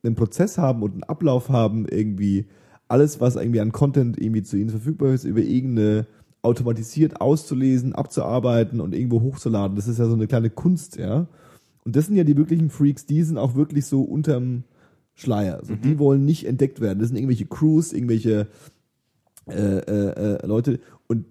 einen 0.02 0.16
Prozess 0.16 0.58
haben 0.58 0.82
und 0.82 0.92
einen 0.92 1.02
Ablauf 1.04 1.48
haben, 1.48 1.86
irgendwie 1.88 2.46
alles, 2.88 3.20
was 3.20 3.36
irgendwie 3.36 3.60
an 3.60 3.72
Content 3.72 4.20
irgendwie 4.20 4.42
zu 4.42 4.56
ihnen 4.56 4.70
verfügbar 4.70 5.12
ist, 5.12 5.24
über 5.24 5.40
irgendeine 5.40 6.06
automatisiert 6.42 7.20
auszulesen, 7.20 7.94
abzuarbeiten 7.94 8.80
und 8.80 8.94
irgendwo 8.94 9.20
hochzuladen. 9.20 9.76
Das 9.76 9.88
ist 9.88 9.98
ja 9.98 10.06
so 10.06 10.14
eine 10.14 10.26
kleine 10.26 10.50
Kunst, 10.50 10.96
ja. 10.96 11.28
Und 11.88 11.96
das 11.96 12.04
sind 12.04 12.16
ja 12.16 12.24
die 12.24 12.36
wirklichen 12.36 12.68
Freaks, 12.68 13.06
die 13.06 13.22
sind 13.22 13.38
auch 13.38 13.54
wirklich 13.54 13.86
so 13.86 14.02
unterm 14.02 14.64
Schleier. 15.14 15.56
Also 15.56 15.74
die 15.74 15.98
wollen 15.98 16.26
nicht 16.26 16.44
entdeckt 16.44 16.82
werden. 16.82 16.98
Das 16.98 17.08
sind 17.08 17.16
irgendwelche 17.16 17.46
Crews, 17.46 17.94
irgendwelche 17.94 18.46
äh, 19.46 19.78
äh, 19.78 20.34
äh, 20.36 20.46
Leute 20.46 20.80
und 21.06 21.24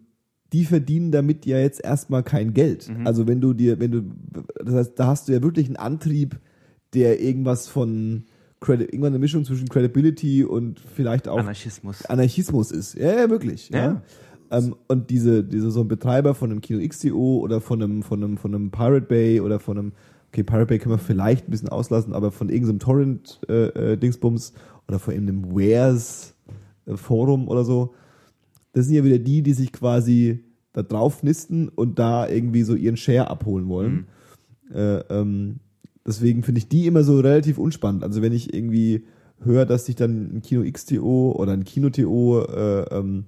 die 0.53 0.65
verdienen 0.65 1.11
damit 1.11 1.45
ja 1.45 1.59
jetzt 1.59 1.83
erstmal 1.83 2.23
kein 2.23 2.55
Geld. 2.55 2.89
Also 3.05 3.27
wenn 3.27 3.39
du 3.39 3.53
dir, 3.53 3.79
wenn 3.79 3.91
du, 3.91 4.03
das 4.65 4.73
heißt, 4.73 4.93
da 4.95 5.05
hast 5.05 5.27
du 5.27 5.33
ja 5.33 5.43
wirklich 5.43 5.67
einen 5.67 5.75
Antrieb, 5.75 6.39
der 6.95 7.21
irgendwas 7.21 7.67
von 7.67 8.23
Credi 8.59 8.85
irgendwann 8.85 9.11
eine 9.13 9.19
Mischung 9.19 9.45
zwischen 9.45 9.69
Credibility 9.69 10.43
und 10.43 10.79
vielleicht 10.79 11.27
auch 11.27 11.37
Anarchismus. 11.37 12.03
Anarchismus 12.05 12.71
ist. 12.71 12.95
Ja, 12.95 13.13
ja, 13.13 13.29
wirklich. 13.29 13.69
Ja. 13.69 13.77
Ja. 13.77 14.01
Ähm, 14.49 14.75
und 14.87 15.11
diese, 15.11 15.43
diese 15.43 15.69
so 15.69 15.81
ein 15.81 15.87
Betreiber 15.87 16.33
von 16.33 16.49
einem 16.49 16.61
Kino 16.61 16.79
XTO 16.83 17.41
oder 17.41 17.61
von 17.61 17.83
einem, 17.83 18.01
von 18.01 18.23
einem, 18.23 18.37
von 18.37 18.55
einem 18.55 18.71
Pirate 18.71 19.05
Bay 19.05 19.39
oder 19.41 19.59
von 19.59 19.77
einem, 19.77 19.91
okay, 20.37 20.43
Pirate 20.43 20.67
Bay 20.67 20.79
können 20.79 20.93
wir 20.93 20.99
vielleicht 20.99 21.47
ein 21.47 21.51
bisschen 21.51 21.69
auslassen, 21.69 22.13
aber 22.13 22.31
von 22.31 22.49
irgendeinem 22.49 22.79
Torrent 22.79 23.39
äh, 23.49 23.93
äh, 23.93 24.11
oder 24.87 24.99
von 24.99 25.13
irgendeinem 25.13 25.51
Wares 25.51 26.35
äh, 26.85 26.91
oder 26.93 27.65
so, 27.65 27.93
das 28.73 28.85
sind 28.85 28.95
ja 28.95 29.03
wieder 29.03 29.17
die, 29.17 29.41
die 29.41 29.53
sich 29.53 29.71
quasi 29.71 30.43
da 30.73 30.83
drauf 30.83 31.23
nisten 31.23 31.69
und 31.69 31.97
da 31.97 32.27
irgendwie 32.27 32.61
so 32.61 32.75
ihren 32.75 32.97
Share 32.97 33.29
abholen 33.29 33.67
wollen. 33.67 34.07
Äh, 34.71 34.99
ähm, 35.09 35.59
deswegen 36.05 36.43
finde 36.43 36.59
ich 36.59 36.69
die 36.69 36.85
immer 36.85 37.03
so 37.03 37.19
relativ 37.19 37.57
unspannend. 37.57 38.03
Also 38.03 38.21
wenn 38.21 38.33
ich 38.33 38.53
irgendwie 38.53 39.05
höre, 39.39 39.65
dass 39.65 39.87
sich 39.87 39.95
dann 39.95 40.35
ein 40.35 40.41
Kino 40.43 40.63
XTO 40.69 41.31
oder 41.31 41.53
ein 41.53 41.63
Kino-TO 41.63 42.41
äh, 42.41 42.81
ähm, 42.95 43.25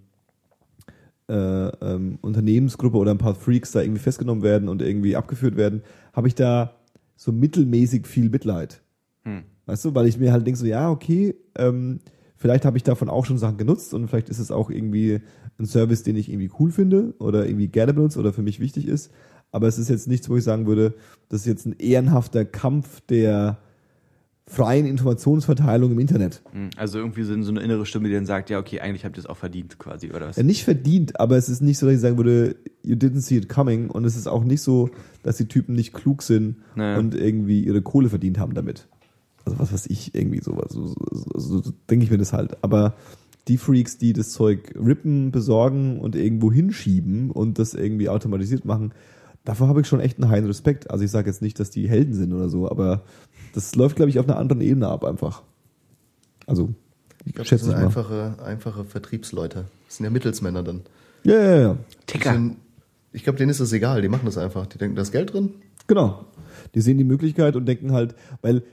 äh, 1.27 1.33
ähm, 1.33 2.19
Unternehmensgruppe 2.21 2.97
oder 2.97 3.11
ein 3.11 3.17
paar 3.17 3.35
Freaks 3.35 3.71
da 3.71 3.81
irgendwie 3.81 4.01
festgenommen 4.01 4.43
werden 4.43 4.69
und 4.69 4.81
irgendwie 4.81 5.15
abgeführt 5.15 5.55
werden, 5.57 5.81
habe 6.13 6.27
ich 6.27 6.35
da 6.35 6.78
so 7.19 7.33
mittelmäßig 7.33 8.07
viel 8.07 8.29
Mitleid. 8.29 8.81
Hm. 9.23 9.43
Weißt 9.65 9.83
du, 9.83 9.93
weil 9.93 10.07
ich 10.07 10.17
mir 10.17 10.31
halt 10.31 10.47
denke 10.47 10.57
so, 10.57 10.65
ja, 10.65 10.89
okay, 10.89 11.35
ähm, 11.57 11.99
vielleicht 12.37 12.63
habe 12.63 12.77
ich 12.77 12.83
davon 12.83 13.09
auch 13.09 13.25
schon 13.25 13.37
Sachen 13.37 13.57
genutzt 13.57 13.93
und 13.93 14.07
vielleicht 14.07 14.29
ist 14.29 14.39
es 14.39 14.51
auch 14.51 14.69
irgendwie 14.69 15.19
ein 15.59 15.65
Service, 15.65 16.03
den 16.03 16.15
ich 16.15 16.29
irgendwie 16.29 16.49
cool 16.59 16.71
finde 16.71 17.13
oder 17.19 17.45
irgendwie 17.45 17.67
gerne 17.67 17.93
benutze 17.93 18.19
oder 18.19 18.31
für 18.31 18.41
mich 18.41 18.61
wichtig 18.61 18.87
ist. 18.87 19.11
Aber 19.51 19.67
es 19.67 19.77
ist 19.77 19.89
jetzt 19.89 20.07
nichts, 20.07 20.29
wo 20.29 20.37
ich 20.37 20.45
sagen 20.45 20.65
würde, 20.65 20.93
das 21.27 21.41
ist 21.41 21.47
jetzt 21.47 21.65
ein 21.65 21.75
ehrenhafter 21.77 22.45
Kampf 22.45 23.01
der 23.01 23.59
freien 24.51 24.87
Informationsverteilung 24.87 25.91
im 25.91 25.99
Internet. 25.99 26.41
Hm, 26.51 26.71
Also 26.75 26.97
irgendwie 26.97 27.23
so, 27.23 27.39
so 27.43 27.51
eine 27.51 27.61
innere 27.61 27.85
Stimme, 27.85 28.07
die 28.09 28.15
dann 28.15 28.25
sagt, 28.25 28.49
ja, 28.49 28.57
okay, 28.57 28.79
eigentlich 28.79 29.05
habt 29.05 29.15
ihr 29.15 29.19
es 29.19 29.25
auch 29.27 29.37
verdient, 29.37 29.77
quasi, 29.77 30.09
oder 30.09 30.27
was? 30.27 30.37
Ja, 30.37 30.43
nicht 30.43 30.63
verdient, 30.63 31.19
aber 31.19 31.37
es 31.37 31.49
ist 31.49 31.61
nicht 31.61 31.77
so, 31.77 31.85
dass 31.85 31.95
ich 31.95 32.01
sagen 32.01 32.17
würde, 32.17 32.55
you 32.83 32.95
didn't 32.95 33.21
see 33.21 33.37
it 33.37 33.47
coming. 33.47 33.89
Und 33.91 34.05
es 34.05 34.15
ist 34.15 34.27
auch 34.27 34.43
nicht 34.43 34.61
so, 34.63 34.89
dass 35.21 35.37
die 35.37 35.47
Typen 35.47 35.75
nicht 35.75 35.93
klug 35.93 36.23
sind 36.23 36.57
Naja. 36.75 36.97
und 36.97 37.13
irgendwie 37.13 37.63
ihre 37.63 37.83
Kohle 37.83 38.09
verdient 38.09 38.39
haben 38.39 38.55
damit. 38.55 38.87
Also 39.45 39.59
was 39.59 39.71
weiß 39.71 39.85
ich, 39.87 40.15
irgendwie 40.15 40.41
sowas. 40.41 40.71
So, 40.73 40.87
so, 40.87 40.95
so, 41.35 41.61
so 41.61 41.71
denke 41.89 42.05
ich 42.05 42.11
mir 42.11 42.17
das 42.17 42.33
halt. 42.33 42.57
Aber 42.63 42.95
die 43.47 43.57
Freaks, 43.57 43.97
die 43.99 44.13
das 44.13 44.31
Zeug 44.31 44.73
rippen, 44.83 45.31
besorgen 45.31 45.99
und 45.99 46.15
irgendwo 46.15 46.51
hinschieben 46.51 47.29
und 47.29 47.59
das 47.59 47.75
irgendwie 47.75 48.09
automatisiert 48.09 48.65
machen, 48.65 48.93
dafür 49.45 49.67
habe 49.67 49.81
ich 49.81 49.87
schon 49.87 49.99
echt 49.99 50.19
einen 50.21 50.29
heilen 50.29 50.45
Respekt. 50.45 50.91
Also 50.91 51.03
ich 51.03 51.11
sage 51.11 51.29
jetzt 51.29 51.41
nicht, 51.41 51.59
dass 51.59 51.69
die 51.71 51.87
Helden 51.87 52.13
sind 52.13 52.33
oder 52.33 52.49
so, 52.49 52.69
aber 52.69 53.03
das 53.53 53.75
läuft, 53.75 53.95
glaube 53.95 54.09
ich, 54.09 54.19
auf 54.19 54.27
einer 54.27 54.37
anderen 54.37 54.61
Ebene 54.61 54.87
ab 54.87 55.03
einfach. 55.03 55.43
Also, 56.47 56.69
Ich 57.25 57.33
glaube, 57.33 57.39
das 57.39 57.47
schätze 57.47 57.65
sind 57.65 57.75
einfache, 57.75 58.35
einfache 58.43 58.85
Vertriebsleute. 58.85 59.65
Das 59.87 59.97
sind 59.97 60.03
ja 60.05 60.09
Mittelsmänner 60.09 60.63
dann. 60.63 60.81
Ja, 61.23 61.35
ja, 61.35 61.61
ja. 61.61 61.77
Ticker. 62.05 62.33
sind- 62.33 62.57
Ich 63.11 63.23
glaube, 63.23 63.37
denen 63.37 63.49
ist 63.49 63.59
es 63.59 63.73
egal. 63.73 64.01
Die 64.01 64.07
machen 64.09 64.25
das 64.25 64.37
einfach. 64.37 64.65
Die 64.67 64.77
denken, 64.77 64.95
da 64.95 65.01
ist 65.01 65.11
Geld 65.11 65.33
drin. 65.33 65.53
Genau. 65.87 66.25
Die 66.75 66.81
sehen 66.81 66.97
die 66.97 67.03
Möglichkeit 67.03 67.55
und 67.55 67.65
denken 67.65 67.91
halt, 67.91 68.15
weil 68.41 68.63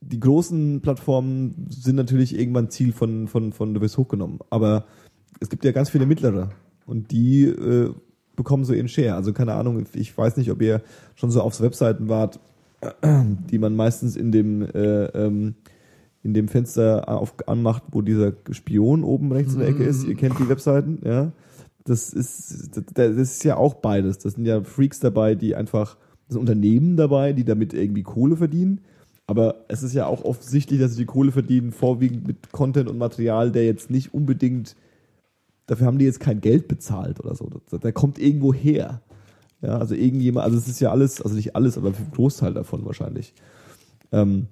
die 0.00 0.20
großen 0.20 0.80
Plattformen 0.80 1.66
sind 1.70 1.96
natürlich 1.96 2.38
irgendwann 2.38 2.70
Ziel 2.70 2.92
von, 2.92 3.28
von, 3.28 3.52
von 3.52 3.74
du 3.74 3.80
wirst 3.80 3.98
hochgenommen. 3.98 4.38
Aber 4.50 4.84
es 5.40 5.48
gibt 5.48 5.64
ja 5.64 5.72
ganz 5.72 5.90
viele 5.90 6.06
mittlere 6.06 6.50
und 6.86 7.10
die 7.10 7.44
äh, 7.44 7.92
bekommen 8.36 8.64
so 8.64 8.72
ihren 8.72 8.88
Share. 8.88 9.14
Also 9.14 9.32
keine 9.32 9.54
Ahnung, 9.54 9.84
ich 9.94 10.16
weiß 10.16 10.36
nicht, 10.36 10.50
ob 10.50 10.62
ihr 10.62 10.82
schon 11.14 11.30
so 11.30 11.42
auf 11.42 11.60
Webseiten 11.60 12.08
wart, 12.08 12.40
die 13.50 13.58
man 13.58 13.74
meistens 13.74 14.16
in 14.16 14.30
dem 14.30 14.62
äh, 14.62 15.04
ähm, 15.06 15.54
in 16.22 16.34
dem 16.34 16.48
Fenster 16.48 17.08
auf, 17.08 17.34
anmacht, 17.46 17.84
wo 17.92 18.02
dieser 18.02 18.32
Spion 18.50 19.04
oben 19.04 19.32
rechts 19.32 19.54
in 19.54 19.60
der 19.60 19.68
Ecke 19.68 19.84
ist. 19.84 20.04
Ihr 20.04 20.14
kennt 20.14 20.38
die 20.38 20.48
Webseiten, 20.48 21.00
ja. 21.04 21.32
Das 21.84 22.12
ist, 22.12 22.70
das 22.94 23.16
ist 23.16 23.44
ja 23.44 23.56
auch 23.56 23.74
beides. 23.74 24.18
Das 24.18 24.34
sind 24.34 24.44
ja 24.44 24.62
Freaks 24.62 25.00
dabei, 25.00 25.34
die 25.34 25.54
einfach, 25.54 25.96
das 26.26 26.34
sind 26.34 26.40
Unternehmen 26.40 26.96
dabei, 26.96 27.32
die 27.32 27.44
damit 27.44 27.72
irgendwie 27.72 28.02
Kohle 28.02 28.36
verdienen. 28.36 28.82
Aber 29.26 29.64
es 29.68 29.82
ist 29.82 29.94
ja 29.94 30.06
auch 30.06 30.24
offensichtlich, 30.24 30.80
dass 30.80 30.92
sie 30.92 31.02
die 31.02 31.06
Kohle 31.06 31.32
verdienen, 31.32 31.72
vorwiegend 31.72 32.26
mit 32.26 32.52
Content 32.52 32.90
und 32.90 32.98
Material, 32.98 33.52
der 33.52 33.64
jetzt 33.64 33.90
nicht 33.90 34.12
unbedingt, 34.12 34.76
dafür 35.66 35.86
haben 35.86 35.98
die 35.98 36.04
jetzt 36.04 36.20
kein 36.20 36.40
Geld 36.40 36.68
bezahlt 36.68 37.20
oder 37.20 37.34
so. 37.34 37.48
Der 37.78 37.92
kommt 37.92 38.18
irgendwo 38.18 38.52
her. 38.52 39.00
Ja, 39.60 39.78
also 39.78 39.94
irgendjemand, 39.94 40.44
also 40.44 40.56
es 40.56 40.68
ist 40.68 40.80
ja 40.80 40.90
alles, 40.90 41.20
also 41.20 41.34
nicht 41.34 41.56
alles, 41.56 41.76
aber 41.76 41.92
für 41.92 42.02
einen 42.02 42.12
Großteil 42.12 42.54
davon 42.54 42.84
wahrscheinlich. 42.84 43.34
Ähm, 44.12 44.46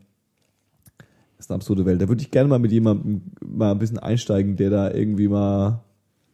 ist 1.39 1.51
eine 1.51 1.57
absurde 1.57 1.85
Welt. 1.87 2.01
Da 2.01 2.09
würde 2.09 2.23
ich 2.23 2.31
gerne 2.31 2.49
mal 2.49 2.59
mit 2.59 2.73
jemandem 2.73 3.23
mal 3.41 3.71
ein 3.71 3.79
bisschen 3.79 3.99
einsteigen, 3.99 4.57
der 4.57 4.71
da 4.71 4.91
irgendwie 4.91 5.29
mal 5.29 5.81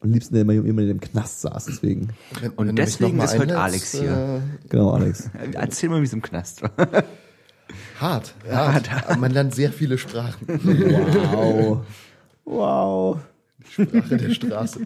am 0.01 0.11
liebsten 0.11 0.35
der 0.35 0.43
immer, 0.43 0.55
in 0.55 0.89
dem 0.89 1.01
Knast 1.01 1.43
saß, 1.43 1.67
deswegen. 1.67 2.09
Wenn, 2.41 2.51
Und 2.53 2.69
wenn 2.69 2.77
deswegen 2.77 3.21
ist 3.21 3.39
heute 3.39 3.59
Alex 3.59 3.93
hier. 3.93 4.43
Genau, 4.69 4.91
Alex. 4.91 5.31
Erzähl 5.53 5.91
mal, 5.91 6.01
wie 6.01 6.07
es 6.07 6.13
im 6.13 6.23
Knast 6.23 6.63
war. 6.63 6.73
Äh, 6.79 7.03
hart, 8.01 8.35
hart. 8.51 8.91
Aber 9.09 9.17
Man 9.17 9.31
lernt 9.33 9.55
sehr 9.55 9.73
viele 9.73 9.99
Sprachen. 9.99 10.47
Wow. 10.49 11.85
Wow. 12.45 13.21
Sprache 13.69 14.17
der 14.17 14.31
Straße. 14.31 14.81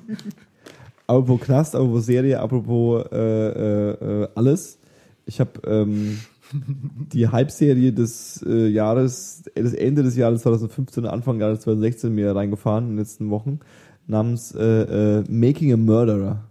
Apropos 1.06 1.40
Knast, 1.40 1.74
apropos 1.74 2.06
Serie, 2.06 2.40
apropos 2.40 3.04
äh, 3.12 3.16
äh, 3.16 4.22
äh, 4.22 4.28
alles. 4.34 4.78
Ich 5.24 5.40
habe 5.40 5.60
ähm, 5.66 6.18
die 7.12 7.28
Hype-Serie 7.28 7.92
des 7.92 8.44
äh, 8.46 8.68
Jahres, 8.68 9.44
äh, 9.54 9.62
das 9.62 9.72
Ende 9.72 10.02
des 10.02 10.16
Jahres 10.16 10.42
2015 10.42 11.04
und 11.04 11.10
Anfang 11.10 11.40
Jahres 11.40 11.60
2016 11.60 12.14
mir 12.14 12.34
reingefahren 12.34 12.84
in 12.84 12.90
den 12.90 12.98
letzten 12.98 13.30
Wochen, 13.30 13.60
namens 14.06 14.52
äh, 14.52 15.20
äh, 15.20 15.24
Making 15.28 15.72
a 15.72 15.76
Murderer. 15.76 16.44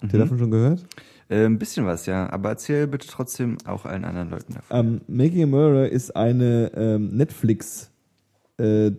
Habt 0.00 0.12
ihr 0.12 0.18
davon 0.18 0.38
schon 0.38 0.50
gehört? 0.50 0.84
Äh, 1.28 1.46
ein 1.46 1.58
bisschen 1.58 1.86
was, 1.86 2.06
ja. 2.06 2.30
Aber 2.30 2.50
erzähl 2.50 2.86
bitte 2.86 3.06
trotzdem 3.08 3.56
auch 3.64 3.84
allen 3.86 4.04
anderen 4.04 4.30
Leuten 4.30 4.54
davon. 4.54 4.76
Ähm, 4.76 5.00
Making 5.06 5.44
a 5.44 5.46
Murderer 5.46 5.88
ist 5.88 6.14
eine 6.14 6.72
ähm, 6.76 7.16
Netflix 7.16 7.90
äh, 8.58 8.90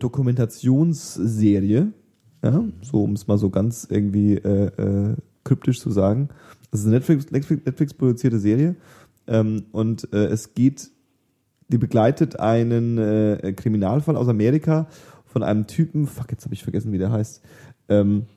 ja, 2.46 2.64
so 2.82 3.04
um 3.04 3.14
es 3.14 3.28
mal 3.28 3.38
so 3.38 3.50
ganz 3.50 3.88
irgendwie 3.90 4.36
äh, 4.36 4.68
äh, 4.68 5.16
kryptisch 5.44 5.80
zu 5.80 5.90
sagen. 5.90 6.30
Das 6.70 6.82
ist 6.82 6.86
eine 6.86 6.96
Netflix, 6.96 7.32
Netflix, 7.32 7.66
Netflix 7.66 7.94
produzierte 7.94 8.40
Serie 8.40 8.76
ähm, 9.28 9.66
und 9.72 10.14
äh, 10.14 10.26
es 10.26 10.54
geht, 10.54 10.92
die 11.70 11.80
begleitet 11.80 12.40
einen 12.40 12.98
äh, 13.00 13.54
Kriminalfall 13.54 14.16
aus 14.16 14.28
Amerika 14.28 14.88
von 15.26 15.42
einem 15.42 15.66
Typen, 15.66 16.06
fuck, 16.06 16.32
jetzt 16.32 16.46
habe 16.46 16.54
ich 16.54 16.64
vergessen, 16.64 16.92
wie 16.92 17.00
der 17.00 17.12
heißt. 17.12 17.42
Ähm, 17.90 18.28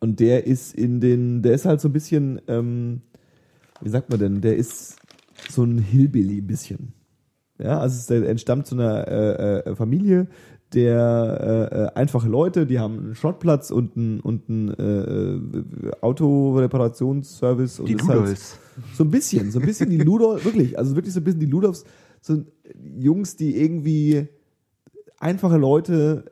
und 0.00 0.18
der 0.18 0.46
ist 0.46 0.74
in 0.74 1.00
den, 1.00 1.42
der 1.42 1.52
ist 1.52 1.66
halt 1.66 1.80
so 1.80 1.88
ein 1.88 1.92
bisschen, 1.92 2.40
ähm, 2.48 3.02
wie 3.82 3.90
sagt 3.90 4.08
man 4.08 4.18
denn, 4.18 4.40
der 4.40 4.56
ist 4.56 4.96
so 5.50 5.64
ein 5.64 5.78
Hillbilly 5.78 6.38
ein 6.38 6.46
bisschen. 6.46 6.94
Ja, 7.58 7.78
also 7.78 7.96
es 7.96 8.26
entstammt 8.26 8.66
zu 8.66 8.74
einer 8.74 9.06
äh, 9.06 9.58
äh, 9.58 9.76
Familie, 9.76 10.26
der 10.74 11.70
äh, 11.72 11.76
äh, 11.76 11.86
einfache 11.94 12.28
Leute, 12.28 12.66
die 12.66 12.78
haben 12.78 12.98
einen 12.98 13.14
Schrottplatz 13.14 13.70
und 13.70 13.96
einen 13.96 14.20
und 14.20 14.48
einen, 14.48 14.68
äh, 14.70 15.88
äh, 15.88 15.92
Autoreparationsservice 16.00 17.80
und 17.80 17.88
Die 17.88 17.94
ist 17.94 18.08
halt 18.08 18.20
Ludolfs. 18.20 18.58
so 18.94 19.04
ein 19.04 19.10
bisschen, 19.10 19.50
so 19.50 19.60
ein 19.60 19.66
bisschen 19.66 19.90
die 19.90 19.98
Ludolf, 19.98 20.44
wirklich, 20.44 20.78
also 20.78 20.96
wirklich 20.96 21.14
so 21.14 21.20
ein 21.20 21.24
bisschen 21.24 21.40
die 21.40 21.46
Ludolfs, 21.46 21.84
so 22.20 22.42
Jungs, 22.98 23.36
die 23.36 23.56
irgendwie 23.56 24.28
einfache 25.18 25.56
Leute, 25.56 26.24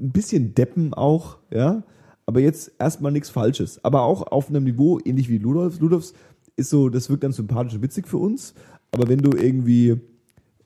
ein 0.00 0.10
bisschen 0.10 0.54
deppen 0.54 0.94
auch, 0.94 1.38
ja, 1.52 1.82
aber 2.26 2.40
jetzt 2.40 2.72
erstmal 2.78 3.12
nichts 3.12 3.30
Falsches. 3.30 3.84
Aber 3.84 4.02
auch 4.02 4.22
auf 4.22 4.48
einem 4.48 4.64
Niveau, 4.64 5.00
ähnlich 5.04 5.28
wie 5.28 5.38
Ludolfs. 5.38 5.80
Ludolfs 5.80 6.14
ist 6.56 6.70
so, 6.70 6.88
das 6.88 7.10
wirkt 7.10 7.24
dann 7.24 7.32
sympathisch 7.32 7.74
und 7.74 7.82
witzig 7.82 8.08
für 8.08 8.18
uns, 8.18 8.54
aber 8.90 9.08
wenn 9.08 9.18
du 9.18 9.36
irgendwie, 9.36 10.00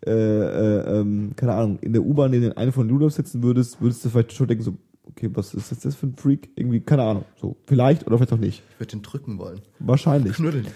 äh, 0.07 0.11
äh, 0.11 1.01
ähm, 1.01 1.33
keine 1.37 1.55
Ahnung, 1.55 1.79
in 1.81 1.93
der 1.93 2.03
U-Bahn 2.03 2.33
in 2.33 2.43
den 2.43 2.57
einen 2.57 2.73
von 2.73 2.89
Ludolfs 2.89 3.17
sitzen 3.17 3.43
würdest, 3.43 3.81
würdest 3.81 4.05
du 4.05 4.09
vielleicht 4.09 4.33
schon 4.33 4.47
denken, 4.47 4.65
so, 4.65 4.75
okay, 5.05 5.31
was 5.33 5.55
ist 5.55 5.71
jetzt 5.71 5.85
das 5.85 5.95
für 5.95 6.07
ein 6.07 6.17
Freak? 6.17 6.51
Irgendwie, 6.57 6.81
keine 6.81 7.03
Ahnung, 7.03 7.25
so, 7.37 7.57
vielleicht 7.67 8.07
oder 8.07 8.17
vielleicht 8.17 8.33
auch 8.33 8.39
nicht. 8.39 8.63
Ich 8.71 8.81
würde 8.81 8.91
den 8.91 9.03
drücken 9.03 9.39
wollen. 9.39 9.61
Wahrscheinlich. 9.79 10.35
Knuddeln. 10.35 10.67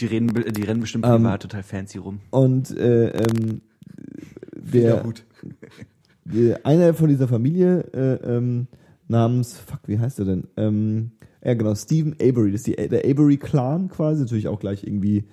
Die, 0.00 0.06
reden, 0.06 0.28
die 0.28 0.62
rennen 0.62 0.80
bestimmt 0.80 1.06
Ähm, 1.06 1.22
privat 1.22 1.42
total 1.42 1.62
fancy 1.62 1.98
rum. 1.98 2.20
Und 2.30 2.76
äh, 2.76 3.10
ähm, 3.10 3.60
der, 4.56 4.96
gut. 4.98 5.24
der, 6.24 6.66
einer 6.66 6.94
von 6.94 7.08
dieser 7.08 7.28
Familie 7.28 7.84
äh, 7.92 8.36
ähm, 8.36 8.66
namens, 9.08 9.56
fuck, 9.56 9.80
wie 9.86 9.98
heißt 9.98 10.18
er 10.18 10.24
denn? 10.24 10.44
Ähm, 10.56 11.12
ja, 11.44 11.54
genau, 11.54 11.74
Stephen 11.74 12.14
Avery. 12.14 12.50
Das 12.50 12.62
ist 12.62 12.66
die, 12.66 12.88
der 12.88 13.04
Avery-Clan 13.04 13.88
quasi. 13.88 14.22
Natürlich 14.22 14.48
auch 14.48 14.58
gleich 14.58 14.84
irgendwie 14.84 15.24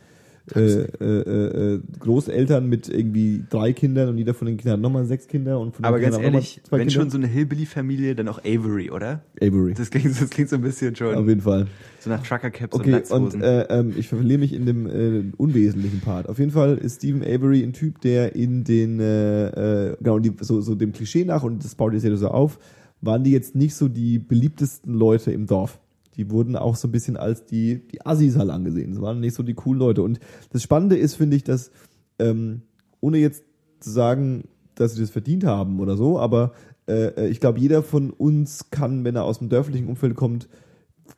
äh, 0.56 0.60
äh, 0.60 1.76
äh, 1.76 1.82
Großeltern 2.00 2.68
mit 2.68 2.90
irgendwie 2.90 3.44
drei 3.50 3.74
Kindern 3.74 4.10
und 4.10 4.18
jeder 4.18 4.34
von 4.34 4.48
den 4.48 4.58
Kindern 4.58 4.74
hat 4.74 4.82
nochmal 4.82 5.06
sechs 5.06 5.28
Kinder. 5.28 5.60
Und 5.60 5.76
von 5.76 5.84
den 5.84 5.86
Aber 5.86 6.00
ganz 6.00 6.16
Kindern 6.16 6.32
auch 6.32 6.36
ehrlich, 6.36 6.62
wenn 6.70 6.80
Kinder. 6.80 6.94
schon 6.94 7.10
so 7.10 7.18
eine 7.18 7.28
Hillbilly-Familie, 7.28 8.16
dann 8.16 8.28
auch 8.28 8.40
Avery, 8.40 8.90
oder? 8.92 9.22
Avery. 9.40 9.74
Das 9.76 9.90
klingt, 9.92 10.20
das 10.20 10.30
klingt 10.30 10.50
so 10.50 10.56
ein 10.58 10.62
bisschen 10.62 10.96
schon 10.96 11.16
Auf 11.16 11.28
jeden 11.28 11.42
Fall. 11.42 11.68
so 12.00 12.10
nach 12.10 12.22
Trucker-Caps 12.26 12.74
und 12.76 12.82
Okay, 12.82 12.92
Latzhosen. 12.92 13.26
und 13.26 13.42
äh, 13.42 13.62
ähm, 13.70 13.94
ich 13.98 14.08
verliere 14.08 14.40
mich 14.40 14.54
in 14.54 14.66
dem 14.66 14.88
äh, 14.88 15.24
unwesentlichen 15.38 16.02
Part. 16.02 16.28
Auf 16.28 16.40
jeden 16.40 16.52
Fall 16.52 16.78
ist 16.78 16.98
Stephen 16.98 17.22
Avery 17.24 17.64
ein 17.64 17.74
Typ, 17.74 18.02
der 18.02 18.36
in 18.36 18.64
den, 18.64 19.00
äh, 19.00 19.92
äh, 19.92 19.96
genau, 20.00 20.20
die, 20.20 20.32
so, 20.42 20.60
so 20.62 20.76
dem 20.76 20.92
Klischee 20.92 21.24
nach, 21.24 21.44
und 21.44 21.64
das 21.64 21.76
baut 21.76 21.94
jetzt 21.94 22.04
ja 22.04 22.16
so 22.16 22.28
auf, 22.30 22.60
waren 23.02 23.24
die 23.24 23.32
jetzt 23.32 23.56
nicht 23.56 23.76
so 23.76 23.88
die 23.88 24.20
beliebtesten 24.20 24.94
Leute 24.94 25.32
im 25.32 25.46
Dorf. 25.48 25.80
Die 26.16 26.30
wurden 26.30 26.56
auch 26.56 26.76
so 26.76 26.88
ein 26.88 26.92
bisschen 26.92 27.18
als 27.18 27.46
die, 27.46 27.88
die 27.88 28.06
Assis 28.06 28.38
halt 28.38 28.50
angesehen. 28.50 28.92
Das 28.92 29.02
waren 29.02 29.20
nicht 29.20 29.36
so 29.36 29.44
die 29.44 29.54
coolen 29.54 29.80
Leute. 29.80 30.04
Und 30.04 30.20
das 30.52 30.64
Spannende 30.64 30.98
ist, 30.98 31.16
finde 31.16 31.38
ich, 31.38 31.44
dass, 31.44 31.72
ähm, 32.20 32.62
ohne 33.00 33.18
jetzt 33.18 33.44
zu 33.80 33.90
sagen, 33.90 34.44
dass 34.76 34.96
sie 34.96 35.02
das 35.02 35.10
verdient 35.10 35.44
haben 35.44 35.80
oder 35.80 35.98
so, 35.98 36.20
aber 36.20 36.54
äh, 36.88 37.28
ich 37.28 37.40
glaube, 37.40 37.60
jeder 37.60 37.84
von 37.84 38.10
uns 38.12 38.70
kann, 38.72 39.04
wenn 39.04 39.16
er 39.16 39.24
aus 39.24 39.40
dem 39.40 39.50
dörflichen 39.50 39.88
Umfeld 39.88 40.16
kommt, 40.16 40.48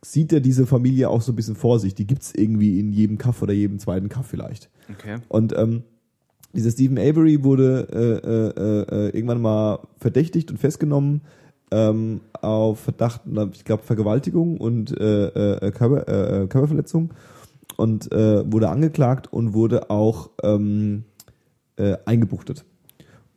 sieht 0.02 0.34
er 0.34 0.40
diese 0.40 0.66
Familie 0.66 1.10
auch 1.10 1.22
so 1.22 1.32
ein 1.32 1.36
bisschen 1.36 1.56
vor 1.56 1.80
sich. 1.80 1.96
Die 1.96 2.08
gibt's 2.08 2.34
irgendwie 2.36 2.80
in 2.80 2.92
jedem 2.92 3.18
Kaff 3.18 3.42
oder 3.42 3.54
jedem 3.54 3.80
zweiten 3.80 4.10
Kaff 4.10 4.28
vielleicht. 4.28 4.70
okay. 4.90 5.18
Und 5.30 5.56
ähm, 5.58 5.84
dieser 6.54 6.72
Stephen 6.72 6.98
Avery 6.98 7.44
wurde 7.44 7.88
äh, 7.92 8.28
äh, 8.28 9.08
äh, 9.08 9.10
irgendwann 9.10 9.42
mal 9.42 9.80
verdächtigt 9.98 10.52
und 10.52 10.58
festgenommen 10.58 11.22
ähm, 11.74 12.22
auf 12.42 12.82
Verdacht, 12.82 13.22
ich 13.54 13.66
glaube, 13.66 13.84
Vergewaltigung 13.84 14.58
und 14.58 14.96
äh, 14.98 15.28
äh, 15.58 15.72
Körper, 15.72 16.08
äh, 16.08 16.48
Körperverletzung 16.48 17.14
und 17.78 18.12
äh, 18.12 18.52
wurde 18.52 18.70
angeklagt 18.70 19.32
und 19.34 19.54
wurde 19.54 19.90
auch 19.90 20.30
ähm, 20.44 21.06
äh, 21.78 21.98
eingebuchtet. 22.06 22.66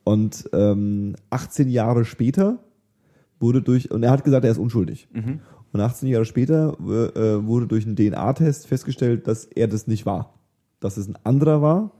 Und 0.04 0.48
ähm, 0.52 1.16
18 1.30 1.68
Jahre 1.68 2.04
später 2.04 2.58
wurde 3.40 3.62
durch, 3.62 3.90
und 3.90 4.02
er 4.02 4.10
hat 4.10 4.24
gesagt, 4.24 4.44
er 4.44 4.50
ist 4.50 4.58
unschuldig. 4.58 5.08
Mhm. 5.12 5.40
Und 5.72 5.80
18 5.80 6.08
Jahre 6.08 6.24
später 6.24 6.76
äh, 6.80 7.36
äh, 7.36 7.46
wurde 7.46 7.66
durch 7.66 7.86
einen 7.86 7.96
DNA-Test 7.96 8.66
festgestellt, 8.66 9.26
dass 9.26 9.46
er 9.46 9.68
das 9.68 9.86
nicht 9.86 10.06
war. 10.06 10.34
Dass 10.80 10.96
es 10.96 11.08
ein 11.08 11.18
anderer 11.24 11.62
war, 11.62 11.92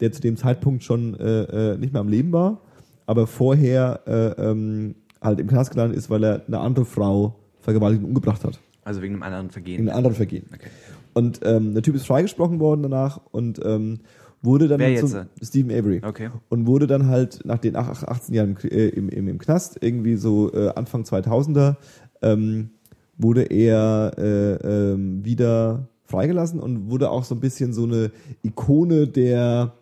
der 0.00 0.12
zu 0.12 0.20
dem 0.20 0.36
Zeitpunkt 0.36 0.82
schon 0.82 1.14
äh, 1.14 1.74
äh, 1.74 1.78
nicht 1.78 1.92
mehr 1.92 2.00
am 2.00 2.08
Leben 2.08 2.32
war, 2.32 2.62
aber 3.06 3.26
vorher 3.26 4.00
äh, 4.06 4.50
ähm, 4.50 4.94
halt 5.22 5.40
im 5.40 5.46
Knast 5.46 5.70
gelandet 5.70 5.96
ist, 5.96 6.10
weil 6.10 6.24
er 6.24 6.42
eine 6.46 6.58
andere 6.58 6.84
Frau 6.84 7.36
vergewaltigt 7.60 8.02
und 8.02 8.08
umgebracht 8.08 8.44
hat. 8.44 8.58
Also 8.84 9.02
wegen 9.02 9.14
einem 9.14 9.22
anderen 9.22 9.50
Vergehen. 9.50 9.80
In 9.80 9.88
einem 9.88 9.98
anderen 9.98 10.16
Vergehen. 10.16 10.46
Okay. 10.52 10.68
Und 11.14 11.40
ähm, 11.44 11.74
der 11.74 11.82
Typ 11.82 11.94
ist 11.94 12.06
freigesprochen 12.06 12.58
worden 12.58 12.82
danach 12.82 13.20
und 13.30 13.60
ähm, 13.64 14.00
wurde 14.40 14.66
dann 14.66 14.80
Wer 14.80 14.96
zum-? 15.04 15.26
Stephen 15.40 15.70
Avery. 15.70 16.00
Okay. 16.04 16.30
Und 16.48 16.66
wurde 16.66 16.86
dann 16.86 17.06
halt 17.06 17.40
nach 17.44 17.58
den 17.58 17.76
ach- 17.76 18.02
18 18.02 18.34
Jahren 18.34 18.56
im, 18.62 18.70
äh, 18.70 18.88
im, 18.88 19.08
im, 19.08 19.28
im 19.28 19.38
Knast, 19.38 19.78
irgendwie 19.80 20.16
so 20.16 20.52
äh, 20.52 20.70
Anfang 20.74 21.02
2000er, 21.02 21.76
ähm, 22.22 22.70
wurde 23.16 23.42
er 23.42 24.12
äh, 24.18 24.54
ähm, 24.92 25.24
wieder 25.24 25.86
freigelassen 26.04 26.58
und 26.58 26.90
wurde 26.90 27.10
auch 27.10 27.24
so 27.24 27.34
ein 27.34 27.40
bisschen 27.40 27.72
so 27.72 27.84
eine 27.84 28.10
Ikone 28.42 29.06
der 29.06 29.74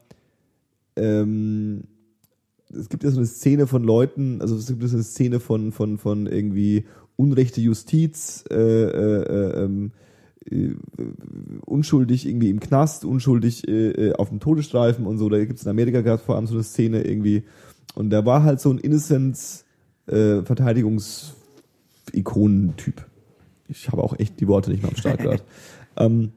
ähm, 0.96 1.84
es 2.72 2.88
gibt 2.88 3.04
ja 3.04 3.10
so 3.10 3.18
eine 3.18 3.26
Szene 3.26 3.66
von 3.66 3.82
Leuten, 3.84 4.40
also 4.40 4.56
es 4.56 4.66
gibt 4.66 4.82
so 4.82 4.96
eine 4.96 5.04
Szene 5.04 5.40
von, 5.40 5.72
von, 5.72 5.98
von 5.98 6.26
irgendwie 6.26 6.84
unrechte 7.16 7.60
Justiz, 7.60 8.44
äh, 8.50 8.54
äh, 8.54 9.22
äh, 9.22 9.64
ähm, 9.64 9.92
äh, 10.50 10.70
unschuldig 11.66 12.26
irgendwie 12.26 12.50
im 12.50 12.60
Knast, 12.60 13.04
unschuldig 13.04 13.68
äh, 13.68 13.90
äh, 13.90 14.12
auf 14.14 14.30
dem 14.30 14.40
Todesstreifen 14.40 15.06
und 15.06 15.18
so. 15.18 15.28
Da 15.28 15.38
gibt 15.38 15.58
es 15.58 15.64
in 15.64 15.70
Amerika 15.70 16.00
gerade 16.00 16.22
vor 16.22 16.36
allem 16.36 16.46
so 16.46 16.54
eine 16.54 16.62
Szene 16.62 17.02
irgendwie. 17.02 17.44
Und 17.94 18.10
da 18.10 18.24
war 18.24 18.42
halt 18.42 18.60
so 18.60 18.70
ein 18.70 18.78
Innocence 18.78 19.64
äh. 20.06 20.42
Ich 23.68 23.88
habe 23.88 24.02
auch 24.02 24.18
echt 24.18 24.40
die 24.40 24.48
Worte 24.48 24.70
nicht 24.70 24.82
mehr 24.82 24.90
am 24.90 24.96
Start 24.96 25.18
gerade. 25.18 25.42
ähm, 25.96 26.32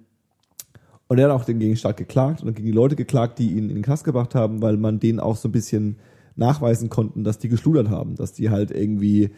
und 1.08 1.18
er 1.18 1.30
hat 1.30 1.32
auch 1.32 1.46
den 1.46 1.60
gegen 1.60 1.72
den 1.72 1.78
Staat 1.78 1.98
geklagt 1.98 2.44
und 2.44 2.56
gegen 2.56 2.66
die 2.66 2.72
Leute 2.72 2.96
geklagt, 2.96 3.40
die 3.40 3.52
ihn 3.52 3.70
in 3.70 3.76
den 3.76 3.84
Knast 3.84 4.04
gebracht 4.04 4.36
haben, 4.36 4.62
weil 4.62 4.78
man 4.78 5.00
denen 5.00 5.20
auch 5.20 5.36
so 5.36 5.48
ein 5.48 5.52
bisschen 5.52 5.98
nachweisen 6.36 6.90
konnten, 6.90 7.24
dass 7.24 7.38
die 7.38 7.50
geschludert 7.50 7.90
haben, 7.90 8.16
dass 8.16 8.34
die 8.34 8.50
halt 8.50 8.72
irgendwie 8.72 9.32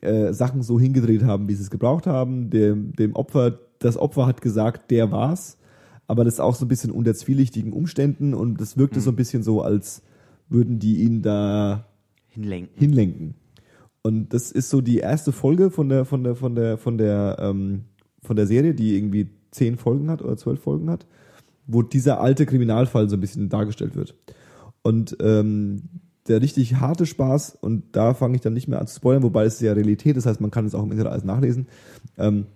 äh, 0.00 0.32
Sachen 0.32 0.62
so 0.62 0.78
hingedreht 0.78 1.24
haben, 1.24 1.48
wie 1.48 1.54
sie 1.54 1.62
es 1.62 1.70
gebraucht 1.70 2.06
haben. 2.06 2.50
Dem, 2.50 2.92
dem 2.92 3.14
Opfer, 3.14 3.58
das 3.78 3.96
Opfer 3.96 4.26
hat 4.26 4.40
gesagt, 4.40 4.90
der 4.90 5.10
war's, 5.10 5.58
aber 6.06 6.24
das 6.24 6.40
auch 6.40 6.54
so 6.54 6.64
ein 6.64 6.68
bisschen 6.68 6.90
unter 6.90 7.14
zwielichtigen 7.14 7.72
Umständen 7.72 8.34
und 8.34 8.60
das 8.60 8.76
wirkte 8.76 9.00
so 9.00 9.10
ein 9.10 9.16
bisschen 9.16 9.42
so, 9.42 9.62
als 9.62 10.02
würden 10.48 10.78
die 10.78 11.02
ihn 11.02 11.22
da 11.22 11.86
Hinlenken. 12.28 12.78
hinlenken. 12.78 13.34
Und 14.02 14.32
das 14.32 14.52
ist 14.52 14.70
so 14.70 14.80
die 14.80 14.98
erste 14.98 15.32
Folge 15.32 15.70
von 15.70 15.88
der 15.88 16.04
von 16.04 16.24
der 16.24 16.34
von 16.34 16.54
der 16.54 16.78
von 16.78 16.96
der 16.96 17.36
ähm, 17.40 17.84
von 18.22 18.36
der 18.36 18.46
Serie, 18.46 18.74
die 18.74 18.96
irgendwie 18.96 19.28
zehn 19.50 19.76
Folgen 19.76 20.10
hat 20.10 20.22
oder 20.22 20.36
zwölf 20.36 20.60
Folgen 20.60 20.88
hat, 20.88 21.06
wo 21.66 21.82
dieser 21.82 22.20
alte 22.20 22.46
Kriminalfall 22.46 23.08
so 23.08 23.16
ein 23.16 23.20
bisschen 23.20 23.48
dargestellt 23.48 23.96
wird. 23.96 24.14
Und 24.82 25.16
ähm, 25.20 25.82
der 26.28 26.42
richtig 26.42 26.76
harte 26.76 27.06
Spaß, 27.06 27.58
und 27.60 27.84
da 27.92 28.14
fange 28.14 28.36
ich 28.36 28.40
dann 28.40 28.54
nicht 28.54 28.68
mehr 28.68 28.80
an 28.80 28.86
zu 28.86 28.96
spoilern, 28.96 29.22
wobei 29.22 29.44
es 29.44 29.60
ja 29.60 29.72
Realität, 29.72 30.16
das 30.16 30.26
heißt, 30.26 30.40
man 30.40 30.50
kann 30.50 30.66
es 30.66 30.74
auch 30.74 30.84
im 30.84 30.90
Internet 30.90 31.12
alles 31.12 31.24
nachlesen, 31.24 31.66
ähm, 32.16 32.46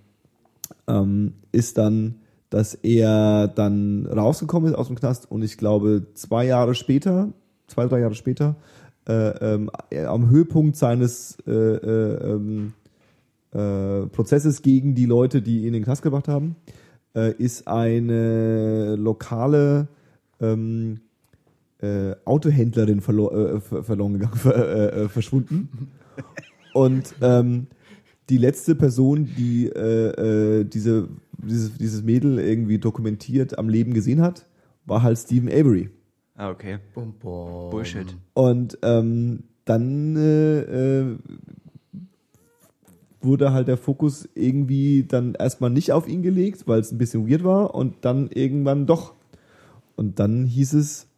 ähm, 0.86 1.34
ist 1.52 1.78
dann, 1.78 2.16
dass 2.50 2.74
er 2.74 3.48
dann 3.48 4.06
rausgekommen 4.06 4.70
ist 4.70 4.78
aus 4.78 4.88
dem 4.88 4.96
Knast 4.96 5.30
und 5.30 5.42
ich 5.42 5.56
glaube 5.56 6.06
zwei 6.14 6.44
Jahre 6.44 6.74
später, 6.74 7.32
zwei, 7.66 7.86
drei 7.86 8.00
Jahre 8.00 8.14
später, 8.14 8.56
äh, 9.08 9.66
er 9.90 10.10
am 10.10 10.30
Höhepunkt 10.30 10.76
seines 10.76 11.38
äh, 11.46 11.50
äh, 11.50 12.32
ähm, 12.32 12.72
äh, 13.52 14.06
Prozesses 14.06 14.62
gegen 14.62 14.94
die 14.94 15.06
Leute, 15.06 15.42
die 15.42 15.60
ihn 15.60 15.68
in 15.68 15.72
den 15.74 15.84
Knast 15.84 16.02
gebracht 16.02 16.28
haben, 16.28 16.56
äh, 17.14 17.32
ist 17.32 17.68
eine 17.68 18.96
lokale 18.96 19.88
ähm, 20.40 21.00
äh, 21.83 22.14
Autohändlerin 22.24 23.01
verlo 23.01 23.30
äh, 23.30 23.61
ver 23.61 23.83
verloren 23.83 24.14
gegangen, 24.14 24.35
ver 24.37 24.55
äh, 24.57 25.03
äh, 25.03 25.09
verschwunden. 25.09 25.91
Und 26.74 27.14
ähm, 27.20 27.66
die 28.28 28.39
letzte 28.39 28.74
Person, 28.74 29.28
die 29.37 29.66
äh, 29.66 30.61
äh, 30.61 30.64
diese, 30.64 31.09
dieses, 31.37 31.76
dieses 31.76 32.03
Mädel 32.03 32.39
irgendwie 32.39 32.78
dokumentiert 32.78 33.59
am 33.59 33.68
Leben 33.68 33.93
gesehen 33.93 34.22
hat, 34.22 34.47
war 34.87 35.03
halt 35.03 35.18
Stephen 35.18 35.49
Avery. 35.49 35.91
Ah, 36.35 36.51
okay. 36.51 36.78
Bum, 36.95 37.14
bum. 37.18 37.70
Bullshit. 37.70 38.16
Und 38.35 38.78
ähm, 38.83 39.45
dann 39.64 40.16
äh, 40.16 40.61
äh, 40.61 41.18
wurde 43.20 43.53
halt 43.53 43.68
der 43.68 43.76
Fokus 43.76 44.28
irgendwie 44.35 45.05
dann 45.05 45.35
erstmal 45.35 45.70
nicht 45.70 45.93
auf 45.93 46.09
ihn 46.09 46.22
gelegt, 46.22 46.66
weil 46.66 46.80
es 46.80 46.91
ein 46.91 46.99
bisschen 46.99 47.28
weird 47.28 47.45
war 47.45 47.74
und 47.74 48.05
dann 48.05 48.30
irgendwann 48.30 48.87
doch. 48.87 49.14
Und 49.95 50.18
dann 50.18 50.47
hieß 50.47 50.72
es, 50.74 51.09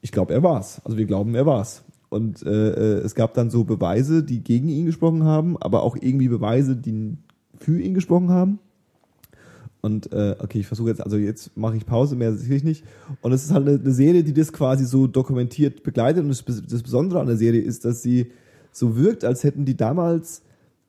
ich 0.00 0.12
glaube, 0.12 0.32
er 0.32 0.42
war's. 0.42 0.80
Also 0.84 0.96
wir 0.96 1.06
glauben, 1.06 1.34
er 1.34 1.46
war's. 1.46 1.84
Und 2.08 2.42
äh, 2.44 2.50
äh, 2.50 3.00
es 3.00 3.14
gab 3.14 3.34
dann 3.34 3.50
so 3.50 3.64
Beweise, 3.64 4.22
die 4.22 4.42
gegen 4.42 4.68
ihn 4.68 4.86
gesprochen 4.86 5.24
haben, 5.24 5.56
aber 5.58 5.82
auch 5.82 5.96
irgendwie 6.00 6.28
Beweise, 6.28 6.76
die 6.76 7.16
für 7.58 7.80
ihn 7.80 7.94
gesprochen 7.94 8.30
haben. 8.30 8.58
Und 9.82 10.12
äh, 10.12 10.34
okay, 10.38 10.60
ich 10.60 10.66
versuche 10.66 10.88
jetzt, 10.88 11.00
also 11.00 11.16
jetzt 11.16 11.56
mache 11.56 11.76
ich 11.76 11.86
Pause, 11.86 12.16
mehr 12.16 12.32
sicherlich 12.34 12.64
nicht. 12.64 12.84
Und 13.20 13.32
es 13.32 13.44
ist 13.44 13.52
halt 13.52 13.68
eine, 13.68 13.92
Serie, 13.92 14.24
die 14.24 14.32
das 14.32 14.52
quasi 14.52 14.84
so 14.84 15.06
dokumentiert 15.06 15.82
begleitet. 15.82 16.24
Und 16.24 16.28
das, 16.28 16.82
Besondere 16.82 17.20
an 17.20 17.26
der 17.26 17.36
Serie 17.36 17.60
ist, 17.60 17.84
dass 17.84 18.02
sie 18.02 18.32
so 18.72 18.96
wirkt, 18.96 19.24
als 19.24 19.44
hätten 19.44 19.64
die 19.64 19.76
damals 19.76 20.42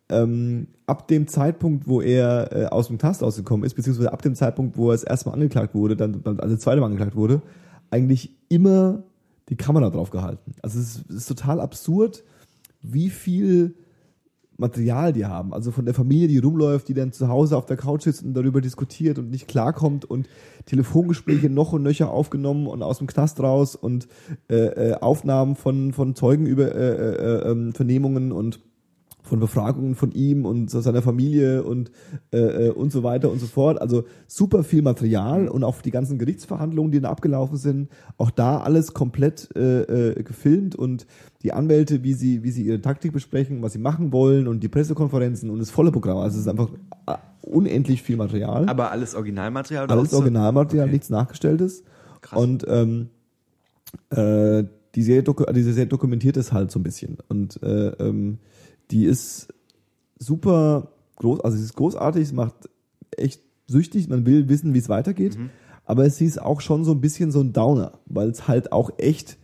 ähm, 0.10 0.68
ab 0.86 1.08
dem 1.08 1.28
Zeitpunkt, 1.28 1.88
wo 1.88 2.02
er 2.02 2.50
äh, 2.52 2.66
aus 2.66 2.88
dem 2.88 2.98
Knast 2.98 3.24
ausgekommen 3.24 3.66
ist, 3.66 3.76
beziehungsweise 3.76 4.12
ab 4.12 4.22
dem 4.22 4.36
Zeitpunkt, 4.36 4.78
wo 4.78 4.90
er 4.90 4.94
das 4.94 5.04
erste 5.04 5.30
Mal 5.30 5.36
angeklagt 5.36 5.76
wurde, 5.76 5.96
dann, 5.96 6.24
dann 6.24 6.40
also 6.40 6.56
das 6.56 6.64
zweite 6.64 6.80
Mal 6.80 6.88
angeklagt 6.88 7.16
wurde, 7.16 7.42
eigentlich 7.90 8.36
immer 8.50 9.04
die 9.50 9.56
Kamera 9.56 9.90
drauf 9.90 10.10
gehalten. 10.10 10.54
Also 10.62 10.80
es 10.80 10.98
ist, 10.98 11.10
es 11.10 11.16
ist 11.16 11.28
total 11.28 11.60
absurd, 11.62 12.24
wie 12.82 13.10
viel 13.10 13.76
Material 14.58 15.14
die 15.14 15.26
haben. 15.26 15.54
Also 15.54 15.72
von 15.72 15.86
der 15.86 15.94
Familie, 15.94 16.28
die 16.28 16.40
rumläuft, 16.40 16.88
die 16.88 16.94
dann 16.94 17.12
zu 17.12 17.28
Hause 17.28 17.56
auf 17.56 17.68
der 17.68 17.78
Couch 17.78 18.04
sitzt 18.04 18.24
und 18.24 18.34
darüber 18.34 18.60
diskutiert 18.60 19.20
und 19.20 19.30
nicht 19.30 19.48
klarkommt 19.48 20.04
und 20.04 20.28
Telefongespräche 20.66 21.50
noch 21.50 21.74
und 21.74 21.84
nöcher 21.84 22.10
aufgenommen 22.10 22.68
und 22.68 22.82
aus 22.82 22.98
dem 22.98 23.08
Knast 23.08 23.40
raus 23.40 23.76
und 23.76 24.08
äh, 24.50 24.56
äh, 24.56 24.94
Aufnahmen 24.96 25.56
von, 25.56 25.94
von 25.94 26.16
Zeugen 26.16 26.48
über 26.48 26.74
äh, 26.74 26.96
äh, 26.96 27.52
äh, 27.52 27.72
Vernehmungen 27.74 28.32
und 28.32 28.60
von 29.28 29.40
Befragungen 29.40 29.96
von 29.96 30.12
ihm 30.12 30.46
und 30.46 30.70
seiner 30.70 31.02
Familie 31.02 31.64
und 31.64 31.92
äh, 32.32 32.68
äh, 32.68 32.70
und 32.72 32.92
so 32.92 33.04
weiter 33.04 33.32
und 33.32 33.40
so 33.40 33.48
fort. 33.48 33.82
Also 33.82 34.06
super 34.28 34.64
viel 34.64 34.82
Material 34.82 35.48
und 35.48 35.64
auch 35.64 35.82
die 35.82 35.92
ganzen 35.92 36.18
Gerichtsverhandlungen, 36.18 36.92
die 36.92 37.02
da 37.02 37.10
abgelaufen 37.10 37.58
sind, 37.58 37.90
auch 38.18 38.32
da 38.32 38.60
alles 38.60 38.94
komplett 38.94 39.50
äh, 39.56 39.82
äh, 39.82 40.24
gefilmt 40.24 40.76
und 40.76 41.06
die 41.44 41.54
Anwälte, 41.54 42.04
wie 42.04 42.14
sie 42.14 42.44
wie 42.44 42.52
sie 42.52 42.64
ihre 42.64 42.82
Taktik 42.82 43.14
besprechen, 43.14 43.62
was 43.62 43.74
sie 43.74 43.80
machen 43.80 44.12
wollen 44.12 44.48
und 44.48 44.62
die 44.64 44.70
Pressekonferenzen 44.70 45.50
und 45.50 45.60
das 45.60 45.70
volle 45.70 45.92
Programm. 45.92 46.18
Also 46.18 46.36
es 46.36 46.42
ist 46.42 46.48
einfach 46.48 46.70
äh, 47.06 47.16
unendlich 47.42 48.02
viel 48.02 48.18
Material. 48.18 48.68
Aber 48.68 48.92
alles 48.92 49.16
Originalmaterial? 49.16 49.86
oder 49.86 49.96
Alles 49.96 50.14
Originalmaterial, 50.14 50.86
Okay. 50.86 50.94
nichts 50.94 51.10
nachgestelltes. 51.10 51.84
Krass. 52.22 52.40
Und 52.40 52.66
ähm, 52.68 53.10
äh, 54.10 54.64
die 54.96 55.04
Serie, 55.04 55.24
diese 55.54 55.74
Serie 55.74 55.88
dokumentiert 55.88 56.38
es 56.38 56.52
halt 56.52 56.72
so 56.72 56.80
ein 56.80 56.84
bisschen. 56.84 57.18
Und 57.30 57.62
äh, 57.62 57.90
ähm, 58.00 58.40
die 58.92 59.06
ist 59.06 59.48
super 60.20 60.92
groß, 61.18 61.42
also 61.42 61.58
sie 61.58 61.64
ist 61.64 61.76
großartig, 61.76 62.24
es 62.24 62.34
macht 62.34 62.70
echt 63.12 63.42
süchtig, 63.68 64.08
man 64.08 64.26
will 64.26 64.50
wissen, 64.50 64.74
wie 64.74 64.80
es 64.80 64.90
weitergeht. 64.90 65.38
Mhm. 65.38 65.50
Aber 65.86 66.06
es 66.06 66.20
ist 66.20 66.42
auch 66.42 66.62
schon 66.62 66.84
so 66.84 66.92
ein 66.92 67.02
bisschen 67.02 67.32
so 67.32 67.40
ein 67.40 67.54
Downer, 67.54 68.00
weil 68.06 68.30
es 68.30 68.48
halt 68.48 68.72
auch 68.72 68.92
echt 68.98 69.38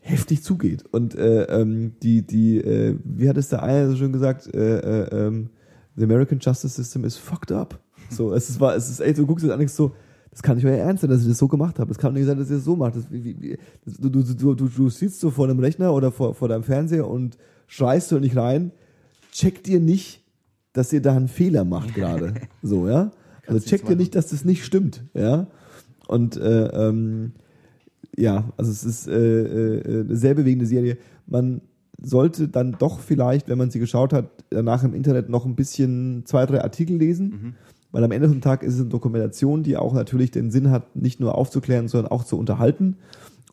heftig 0.00 0.42
zugeht. 0.42 0.84
Und 0.92 1.14
äh, 1.14 1.44
ähm, 1.44 1.94
die, 2.02 2.26
die, 2.26 2.58
äh, 2.58 2.98
wie 3.04 3.28
hat 3.28 3.38
es 3.38 3.48
der 3.48 3.62
eine 3.62 3.88
so 3.88 3.96
schön 3.96 4.12
gesagt, 4.12 4.54
äh, 4.54 4.78
äh, 4.78 5.26
ähm, 5.26 5.48
the 5.96 6.04
American 6.04 6.38
Justice 6.40 6.74
System 6.74 7.04
is 7.04 7.16
fucked 7.16 7.52
up. 7.52 7.80
So, 8.10 8.32
es 8.34 8.50
ist, 8.50 8.60
war, 8.60 8.76
es 8.76 8.90
ist 8.90 9.00
echt, 9.00 9.16
du 9.16 9.26
guckst 9.26 9.44
jetzt 9.44 9.52
an 9.52 9.66
so, 9.66 9.94
das 10.30 10.42
kann 10.42 10.56
nicht 10.56 10.66
euer 10.66 10.76
Ernst 10.76 11.00
sein, 11.00 11.10
dass 11.10 11.22
ich 11.22 11.28
das 11.28 11.38
so 11.38 11.48
gemacht 11.48 11.78
habe. 11.78 11.88
Das 11.88 11.96
kann 11.96 12.12
nicht 12.12 12.26
sein, 12.26 12.36
dass 12.36 12.50
ihr 12.50 12.56
das 12.56 12.64
so 12.64 12.76
macht. 12.76 12.96
Das, 12.96 13.10
wie, 13.10 13.24
wie, 13.24 13.40
wie, 13.40 13.58
das, 13.84 13.96
du, 13.96 14.10
du, 14.10 14.22
du, 14.22 14.54
du, 14.54 14.68
du 14.68 14.90
sitzt 14.90 15.20
so 15.20 15.30
vor 15.30 15.46
einem 15.46 15.58
Rechner 15.58 15.94
oder 15.94 16.12
vor, 16.12 16.34
vor 16.34 16.48
deinem 16.48 16.64
Fernseher 16.64 17.08
und 17.08 17.38
schreist 17.74 18.08
so 18.08 18.18
nicht 18.20 18.36
rein. 18.36 18.70
Checkt 19.32 19.66
ihr 19.66 19.80
nicht, 19.80 20.22
dass 20.72 20.92
ihr 20.92 21.02
da 21.02 21.16
einen 21.16 21.28
Fehler 21.28 21.64
macht 21.64 21.94
gerade. 21.94 22.34
So, 22.62 22.88
ja? 22.88 23.10
Also 23.46 23.66
checkt 23.66 23.88
ihr 23.90 23.96
nicht, 23.96 24.14
dass 24.14 24.28
das 24.28 24.44
nicht 24.44 24.64
stimmt, 24.64 25.02
ja? 25.12 25.48
Und 26.06 26.36
äh, 26.36 26.66
ähm, 26.68 27.32
ja, 28.16 28.52
also 28.56 28.70
es 28.70 28.84
ist 28.84 29.08
äh, 29.08 29.78
äh, 29.78 30.00
eine 30.04 30.16
sehr 30.16 30.34
bewegende 30.34 30.66
Serie. 30.66 30.98
Man 31.26 31.62
sollte 32.00 32.48
dann 32.48 32.76
doch 32.78 33.00
vielleicht, 33.00 33.48
wenn 33.48 33.58
man 33.58 33.70
sie 33.70 33.80
geschaut 33.80 34.12
hat, 34.12 34.30
danach 34.50 34.84
im 34.84 34.94
Internet 34.94 35.28
noch 35.28 35.44
ein 35.44 35.56
bisschen 35.56 36.24
zwei, 36.26 36.46
drei 36.46 36.62
Artikel 36.62 36.96
lesen, 36.96 37.56
weil 37.90 38.04
am 38.04 38.12
Ende 38.12 38.28
vom 38.28 38.40
Tag 38.40 38.62
ist 38.62 38.74
es 38.74 38.80
eine 38.80 38.88
Dokumentation, 38.90 39.62
die 39.62 39.76
auch 39.76 39.94
natürlich 39.94 40.30
den 40.30 40.50
Sinn 40.50 40.70
hat, 40.70 40.94
nicht 40.94 41.20
nur 41.20 41.36
aufzuklären, 41.36 41.88
sondern 41.88 42.12
auch 42.12 42.24
zu 42.24 42.38
unterhalten. 42.38 42.96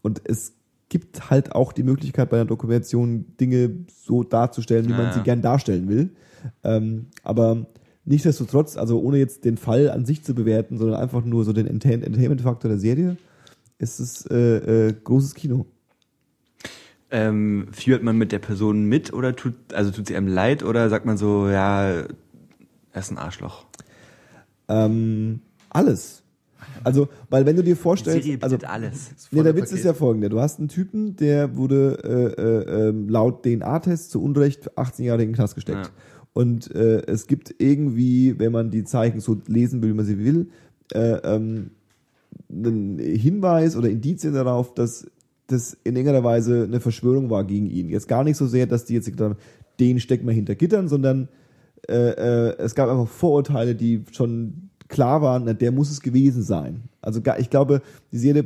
Und 0.01 0.21
es 0.25 0.53
gibt 0.91 1.29
halt 1.31 1.55
auch 1.55 1.71
die 1.71 1.83
Möglichkeit 1.83 2.29
bei 2.29 2.37
einer 2.37 2.45
Dokumentation 2.45 3.25
Dinge 3.39 3.71
so 4.05 4.23
darzustellen, 4.23 4.85
wie 4.87 4.91
Ja, 4.91 4.97
man 4.97 5.13
sie 5.13 5.21
gern 5.21 5.41
darstellen 5.41 5.87
will. 5.87 6.11
Ähm, 6.63 7.07
aber 7.23 7.65
nichtsdestotrotz, 8.03 8.75
also 8.75 8.99
ohne 8.99 9.17
jetzt 9.17 9.45
den 9.45 9.57
Fall 9.57 9.89
an 9.89 10.05
sich 10.05 10.23
zu 10.23 10.35
bewerten, 10.35 10.77
sondern 10.77 10.99
einfach 10.99 11.23
nur 11.23 11.45
so 11.45 11.53
den 11.53 11.65
Enter- 11.65 11.93
Entertainment-Faktor 11.93 12.69
der 12.69 12.79
Serie, 12.79 13.17
Es 13.79 13.99
ist 13.99 14.29
äh, 14.29 14.89
äh, 14.89 14.93
großes 14.93 15.33
Kino. 15.33 15.65
Ähm, 17.09 17.67
führt 17.71 18.03
man 18.03 18.17
mit 18.17 18.31
der 18.31 18.39
Person 18.39 18.85
mit 18.85 19.11
oder 19.11 19.35
tut, 19.35 19.55
also 19.73 19.91
tut 19.91 20.07
sie 20.07 20.15
einem 20.15 20.27
leid 20.27 20.61
oder 20.63 20.89
sagt 20.89 21.05
man 21.05 21.17
so, 21.17 21.49
ja, 21.49 21.89
er 21.89 22.07
ist 22.93 23.11
ein 23.11 23.17
Arschloch? 23.17 23.65
Ähm, 24.67 25.41
alles. 25.69 26.23
Also, 26.83 27.09
weil 27.29 27.45
wenn 27.45 27.55
du 27.55 27.63
dir 27.63 27.75
vorstellst, 27.75 28.23
Serie 28.23 28.41
also 28.41 28.57
alles. 28.65 29.11
Nee, 29.31 29.43
der 29.43 29.55
Witz 29.55 29.65
ist 29.65 29.71
Paket. 29.71 29.85
ja 29.85 29.93
folgender. 29.93 30.29
Du 30.29 30.39
hast 30.39 30.59
einen 30.59 30.67
Typen, 30.67 31.15
der 31.15 31.55
wurde 31.55 31.97
äh, 32.03 32.41
äh, 32.41 32.89
ähm, 32.89 33.09
laut 33.09 33.43
DNA-Test 33.43 34.11
zu 34.11 34.21
Unrecht 34.21 34.77
18 34.77 35.05
Jahre 35.05 35.23
in 35.23 35.29
den 35.29 35.35
Knast 35.35 35.55
gesteckt. 35.55 35.87
Ja. 35.87 35.91
Und 36.33 36.73
äh, 36.73 37.01
es 37.07 37.27
gibt 37.27 37.55
irgendwie, 37.59 38.39
wenn 38.39 38.51
man 38.51 38.71
die 38.71 38.83
Zeichen 38.83 39.19
so 39.19 39.37
lesen 39.47 39.81
will, 39.81 39.89
wie 39.89 39.95
man 39.95 40.05
sie 40.05 40.17
will, 40.17 40.49
äh, 40.93 41.17
ähm, 41.23 41.71
einen 42.49 42.99
Hinweis 42.99 43.75
oder 43.75 43.89
Indizien 43.89 44.33
darauf, 44.33 44.73
dass 44.73 45.07
das 45.47 45.77
in 45.83 45.95
irgendeiner 45.95 46.23
Weise 46.23 46.63
eine 46.63 46.79
Verschwörung 46.79 47.29
war 47.29 47.43
gegen 47.43 47.69
ihn. 47.69 47.89
Jetzt 47.89 48.07
gar 48.07 48.23
nicht 48.23 48.37
so 48.37 48.47
sehr, 48.47 48.67
dass 48.67 48.85
die 48.85 48.93
jetzt 48.93 49.05
gesagt 49.05 49.21
haben, 49.21 49.39
den 49.79 49.99
stecken 49.99 50.25
wir 50.25 50.33
hinter 50.33 50.55
Gittern, 50.55 50.87
sondern 50.87 51.27
äh, 51.89 51.93
äh, 51.93 52.57
es 52.57 52.75
gab 52.75 52.89
einfach 52.89 53.07
Vorurteile, 53.07 53.75
die 53.75 54.03
schon 54.11 54.69
klar 54.91 55.21
waren, 55.23 55.43
na, 55.45 55.53
der 55.53 55.71
muss 55.71 55.89
es 55.89 56.01
gewesen 56.01 56.43
sein. 56.43 56.83
Also 57.01 57.21
ich 57.39 57.49
glaube, 57.49 57.81
die 58.11 58.19
Serie, 58.19 58.45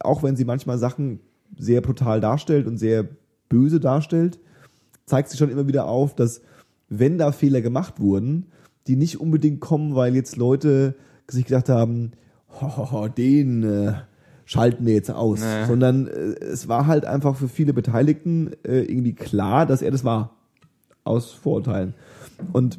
auch 0.00 0.22
wenn 0.22 0.36
sie 0.36 0.44
manchmal 0.44 0.76
Sachen 0.78 1.20
sehr 1.56 1.80
brutal 1.80 2.20
darstellt 2.20 2.66
und 2.66 2.76
sehr 2.76 3.08
böse 3.48 3.80
darstellt, 3.80 4.38
zeigt 5.06 5.30
sie 5.30 5.38
schon 5.38 5.50
immer 5.50 5.66
wieder 5.66 5.86
auf, 5.86 6.14
dass 6.14 6.42
wenn 6.88 7.16
da 7.16 7.32
Fehler 7.32 7.62
gemacht 7.62 8.00
wurden, 8.00 8.46
die 8.86 8.96
nicht 8.96 9.20
unbedingt 9.20 9.60
kommen, 9.60 9.94
weil 9.94 10.14
jetzt 10.14 10.36
Leute 10.36 10.94
sich 11.28 11.46
gedacht 11.46 11.68
haben, 11.68 12.12
den 13.16 13.62
äh, 13.62 13.92
schalten 14.44 14.84
wir 14.84 14.94
jetzt 14.94 15.10
aus, 15.10 15.40
Nee. 15.40 15.66
sondern 15.66 16.06
äh, 16.06 16.34
es 16.44 16.68
war 16.68 16.86
halt 16.86 17.04
einfach 17.06 17.36
für 17.36 17.48
viele 17.48 17.72
Beteiligten 17.72 18.50
äh, 18.64 18.82
irgendwie 18.82 19.14
klar, 19.14 19.64
dass 19.66 19.80
er 19.82 19.90
das 19.90 20.04
war 20.04 20.36
aus 21.04 21.30
Vorurteilen. 21.32 21.94
Und 22.52 22.78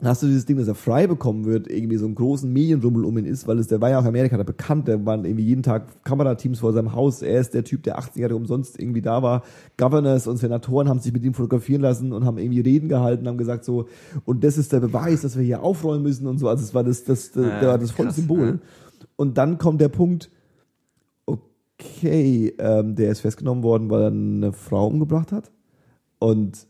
dann 0.00 0.10
hast 0.10 0.22
du 0.22 0.26
dieses 0.26 0.46
Ding, 0.46 0.56
dass 0.56 0.68
er 0.68 0.76
frei 0.76 1.08
bekommen 1.08 1.44
wird, 1.44 1.68
irgendwie 1.68 1.96
so 1.96 2.06
einen 2.06 2.14
großen 2.14 2.52
Medienrummel 2.52 3.04
um 3.04 3.18
ihn 3.18 3.24
ist, 3.24 3.48
weil 3.48 3.58
es, 3.58 3.66
der 3.66 3.80
war 3.80 3.90
ja 3.90 3.98
auch 3.98 4.04
Amerika 4.04 4.36
da 4.36 4.44
bekannt, 4.44 4.86
der 4.86 5.04
waren 5.04 5.24
irgendwie 5.24 5.44
jeden 5.44 5.64
Tag 5.64 6.04
Kamerateams 6.04 6.60
vor 6.60 6.72
seinem 6.72 6.94
Haus, 6.94 7.20
er 7.20 7.40
ist 7.40 7.52
der 7.52 7.64
Typ, 7.64 7.82
der 7.82 7.98
18 7.98 8.22
Jahre 8.22 8.36
umsonst 8.36 8.78
irgendwie 8.78 9.02
da 9.02 9.22
war. 9.24 9.42
Governors 9.76 10.28
und 10.28 10.36
Senatoren 10.36 10.88
haben 10.88 11.00
sich 11.00 11.12
mit 11.12 11.24
ihm 11.24 11.34
fotografieren 11.34 11.82
lassen 11.82 12.12
und 12.12 12.24
haben 12.24 12.38
irgendwie 12.38 12.60
Reden 12.60 12.88
gehalten, 12.88 13.26
haben 13.26 13.38
gesagt 13.38 13.64
so, 13.64 13.88
und 14.24 14.44
das 14.44 14.56
ist 14.56 14.72
der 14.72 14.80
Beweis, 14.80 15.22
dass 15.22 15.36
wir 15.36 15.44
hier 15.44 15.64
aufräumen 15.64 16.04
müssen 16.04 16.28
und 16.28 16.38
so, 16.38 16.48
also 16.48 16.62
es 16.62 16.74
war 16.74 16.84
das, 16.84 17.02
das, 17.02 17.32
das, 17.32 17.44
der 17.44 17.68
war 17.68 17.78
das 17.78 17.90
volle 17.90 18.12
Symbol. 18.12 18.46
ja. 18.46 18.58
Und 19.16 19.36
dann 19.36 19.58
kommt 19.58 19.80
der 19.80 19.88
Punkt, 19.88 20.30
okay, 21.26 22.54
ähm, 22.58 22.94
der 22.94 23.10
ist 23.10 23.20
festgenommen 23.20 23.64
worden, 23.64 23.90
weil 23.90 24.02
er 24.02 24.08
eine 24.08 24.52
Frau 24.52 24.86
umgebracht 24.86 25.32
hat 25.32 25.50
und 26.20 26.68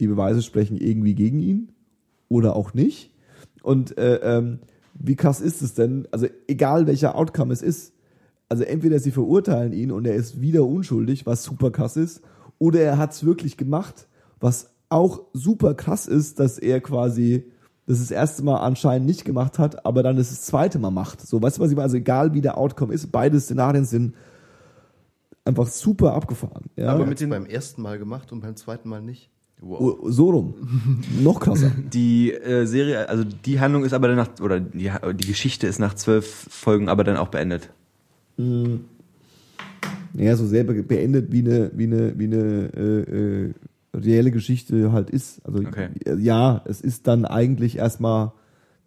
die 0.00 0.06
Beweise 0.06 0.40
sprechen 0.40 0.78
irgendwie 0.78 1.14
gegen 1.14 1.40
ihn 1.40 1.73
oder 2.28 2.56
auch 2.56 2.74
nicht. 2.74 3.10
Und 3.62 3.96
äh, 3.98 4.16
ähm, 4.16 4.58
wie 4.94 5.16
krass 5.16 5.40
ist 5.40 5.62
es 5.62 5.74
denn? 5.74 6.06
Also 6.10 6.26
egal 6.46 6.86
welcher 6.86 7.14
Outcome 7.16 7.52
es 7.52 7.62
ist, 7.62 7.92
also 8.48 8.62
entweder 8.62 8.98
sie 8.98 9.10
verurteilen 9.10 9.72
ihn 9.72 9.90
und 9.90 10.06
er 10.06 10.14
ist 10.14 10.40
wieder 10.40 10.64
unschuldig, 10.64 11.26
was 11.26 11.42
super 11.44 11.70
krass 11.70 11.96
ist, 11.96 12.20
oder 12.58 12.80
er 12.80 12.98
hat 12.98 13.12
es 13.12 13.24
wirklich 13.24 13.56
gemacht, 13.56 14.06
was 14.38 14.70
auch 14.90 15.22
super 15.32 15.74
krass 15.74 16.06
ist, 16.06 16.38
dass 16.38 16.58
er 16.58 16.80
quasi 16.80 17.50
das 17.86 17.98
das 17.98 18.10
erste 18.10 18.42
Mal 18.42 18.58
anscheinend 18.58 19.06
nicht 19.06 19.24
gemacht 19.24 19.58
hat, 19.58 19.84
aber 19.84 20.02
dann 20.02 20.16
das, 20.16 20.28
das 20.30 20.42
zweite 20.42 20.78
Mal 20.78 20.90
macht. 20.90 21.20
So, 21.20 21.42
weißt 21.42 21.58
du, 21.58 21.62
was 21.62 21.70
ich 21.70 21.76
meine? 21.76 21.84
Also 21.84 21.96
egal 21.96 22.32
wie 22.32 22.40
der 22.40 22.56
Outcome 22.56 22.94
ist, 22.94 23.10
beide 23.12 23.38
Szenarien 23.40 23.84
sind 23.84 24.14
einfach 25.44 25.66
super 25.66 26.14
abgefahren. 26.14 26.64
Ja? 26.76 26.88
Aber 26.90 27.00
mit 27.00 27.08
mit 27.10 27.20
den- 27.20 27.30
beim 27.30 27.46
ersten 27.46 27.82
Mal 27.82 27.98
gemacht 27.98 28.32
und 28.32 28.40
beim 28.40 28.56
zweiten 28.56 28.88
Mal 28.88 29.02
nicht. 29.02 29.30
Wow. 29.66 29.98
Oh, 30.02 30.10
so 30.10 30.30
rum. 30.30 30.54
Noch 31.22 31.40
krasser. 31.40 31.70
Die 31.92 32.32
äh, 32.32 32.66
Serie, 32.66 33.08
also 33.08 33.24
die 33.24 33.60
Handlung 33.60 33.84
ist 33.84 33.94
aber 33.94 34.08
dann 34.08 34.16
nach, 34.16 34.28
oder 34.42 34.60
die, 34.60 34.90
die 35.14 35.26
Geschichte 35.26 35.66
ist 35.66 35.78
nach 35.78 35.94
zwölf 35.94 36.46
Folgen 36.50 36.88
aber 36.90 37.02
dann 37.02 37.16
auch 37.16 37.28
beendet. 37.28 37.70
Ja, 40.16 40.36
so 40.36 40.46
sehr 40.46 40.64
be- 40.64 40.82
beendet, 40.82 41.32
wie 41.32 41.38
eine, 41.40 41.70
wie 41.74 41.84
eine, 41.84 42.18
wie 42.18 42.24
eine 42.24 42.70
äh, 42.76 43.00
äh, 43.46 43.54
reelle 43.94 44.30
Geschichte 44.30 44.92
halt 44.92 45.10
ist. 45.10 45.40
Also 45.46 45.58
Okay. 45.60 45.88
äh, 46.04 46.16
ja, 46.18 46.62
es 46.66 46.80
ist 46.80 47.06
dann 47.06 47.24
eigentlich 47.24 47.78
erstmal 47.78 48.32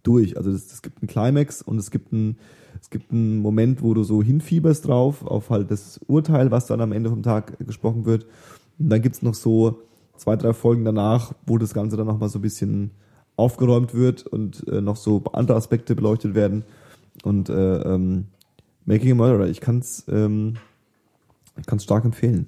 durch. 0.03 0.37
Also 0.37 0.51
es, 0.51 0.71
es 0.71 0.81
gibt 0.81 1.01
einen 1.01 1.07
Climax 1.09 1.61
und 1.61 1.77
es 1.79 1.91
gibt 1.91 2.13
einen, 2.13 2.37
es 2.81 2.89
gibt 2.89 3.11
einen 3.11 3.39
Moment, 3.39 3.81
wo 3.81 3.93
du 3.93 4.03
so 4.03 4.21
hinfieberst 4.21 4.87
drauf, 4.87 5.25
auf 5.25 5.49
halt 5.49 5.71
das 5.71 5.99
Urteil, 6.07 6.51
was 6.51 6.67
dann 6.67 6.81
am 6.81 6.91
Ende 6.91 7.09
vom 7.09 7.23
Tag 7.23 7.57
gesprochen 7.65 8.05
wird. 8.05 8.25
Und 8.79 8.89
dann 8.89 9.01
gibt's 9.01 9.21
noch 9.21 9.33
so 9.33 9.81
zwei, 10.17 10.35
drei 10.35 10.53
Folgen 10.53 10.85
danach, 10.85 11.33
wo 11.45 11.57
das 11.57 11.73
Ganze 11.73 11.97
dann 11.97 12.07
nochmal 12.07 12.29
so 12.29 12.39
ein 12.39 12.41
bisschen 12.43 12.91
aufgeräumt 13.35 13.93
wird 13.93 14.25
und 14.25 14.67
äh, 14.67 14.81
noch 14.81 14.97
so 14.97 15.23
andere 15.33 15.57
Aspekte 15.57 15.95
beleuchtet 15.95 16.35
werden. 16.35 16.63
Und 17.23 17.49
äh, 17.49 17.53
ähm, 17.81 18.25
Making 18.85 19.11
a 19.11 19.15
Murderer, 19.15 19.47
ich 19.47 19.61
kann's 19.61 20.05
ähm, 20.07 20.57
ich 21.59 21.65
kann's 21.65 21.83
stark 21.83 22.05
empfehlen. 22.05 22.47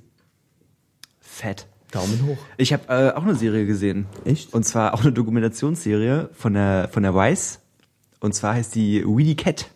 Fett. 1.19 1.67
Daumen 1.91 2.23
hoch. 2.27 2.37
Ich 2.57 2.71
habe 2.71 2.83
äh, 2.87 3.11
auch 3.15 3.23
eine 3.23 3.33
Serie 3.33 3.65
gesehen. 3.65 4.05
Echt? 4.23 4.53
Und 4.53 4.63
zwar 4.63 4.93
auch 4.93 5.01
eine 5.01 5.11
Dokumentationsserie 5.11 6.29
von 6.33 6.53
der 6.53 6.87
von 6.91 7.01
der 7.01 7.15
Vice. 7.15 7.59
Und 8.19 8.35
zwar 8.35 8.53
heißt 8.53 8.75
die 8.75 9.03
Weedy 9.05 9.35
Cat. 9.35 9.71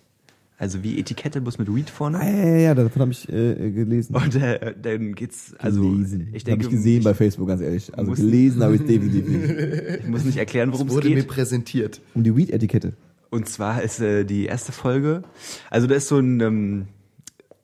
Also 0.63 0.81
wie 0.81 0.97
Etikette, 0.97 1.41
bloß 1.41 1.57
mit 1.57 1.73
Weed 1.75 1.89
vorne. 1.89 2.19
Ah, 2.21 2.25
ja, 2.29 2.45
ja, 2.45 2.57
ja, 2.57 2.73
davon 2.75 3.01
habe 3.01 3.11
ich 3.11 3.27
äh, 3.27 3.69
gelesen. 3.71 4.15
Und 4.15 4.33
äh, 4.35 4.73
dann 4.81 5.13
geht's, 5.13 5.53
also 5.59 5.81
gelesen. 5.81 6.29
ich 6.31 6.43
Hab 6.43 6.45
denke, 6.45 6.63
ich 6.65 6.69
gesehen 6.71 6.99
ich, 6.99 7.03
bei 7.03 7.13
Facebook, 7.13 7.49
ganz 7.49 7.59
ehrlich. 7.61 7.91
Also 7.97 8.11
muss- 8.11 8.19
gelesen 8.19 8.63
habe 8.63 8.75
ich 8.75 8.81
definitiv 8.85 9.27
nicht. 9.27 9.99
ich 10.03 10.07
muss 10.07 10.23
nicht 10.23 10.37
erklären, 10.37 10.71
worum 10.71 10.87
Es 10.87 10.93
es 10.93 10.97
wurde 10.97 11.09
mir 11.09 11.15
geht. 11.15 11.27
präsentiert. 11.27 11.99
Um 12.13 12.23
die 12.23 12.33
Weed-Etikette. 12.33 12.93
Und 13.29 13.49
zwar 13.49 13.81
ist 13.83 13.99
äh, 13.99 14.23
die 14.23 14.45
erste 14.45 14.71
Folge, 14.71 15.23
also 15.69 15.85
da 15.85 15.95
ist 15.95 16.07
so 16.07 16.17
ein, 16.17 16.39
ähm, 16.39 16.85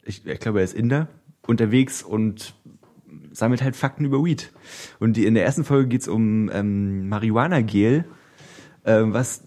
ich, 0.03 0.25
ich 0.27 0.39
glaube, 0.41 0.59
er 0.59 0.65
ist 0.65 0.73
Inder, 0.73 1.07
unterwegs 1.47 2.03
und 2.03 2.53
sammelt 3.31 3.63
halt 3.63 3.77
Fakten 3.77 4.03
über 4.03 4.21
Weed. 4.25 4.51
Und 4.99 5.15
die, 5.15 5.25
in 5.25 5.35
der 5.35 5.45
ersten 5.45 5.63
Folge 5.63 5.87
geht's 5.87 6.09
um 6.09 6.49
ähm, 6.53 7.07
Marihuana-Gel, 7.07 8.03
ähm, 8.83 9.13
was 9.13 9.43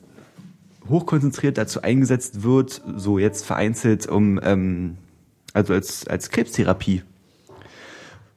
hochkonzentriert 0.89 1.59
dazu 1.59 1.83
eingesetzt 1.83 2.43
wird, 2.43 2.83
so 2.97 3.18
jetzt 3.18 3.45
vereinzelt, 3.45 4.07
um 4.07 4.41
ähm, 4.43 4.97
also 5.53 5.74
als, 5.74 6.07
als 6.07 6.30
Krebstherapie. 6.30 7.03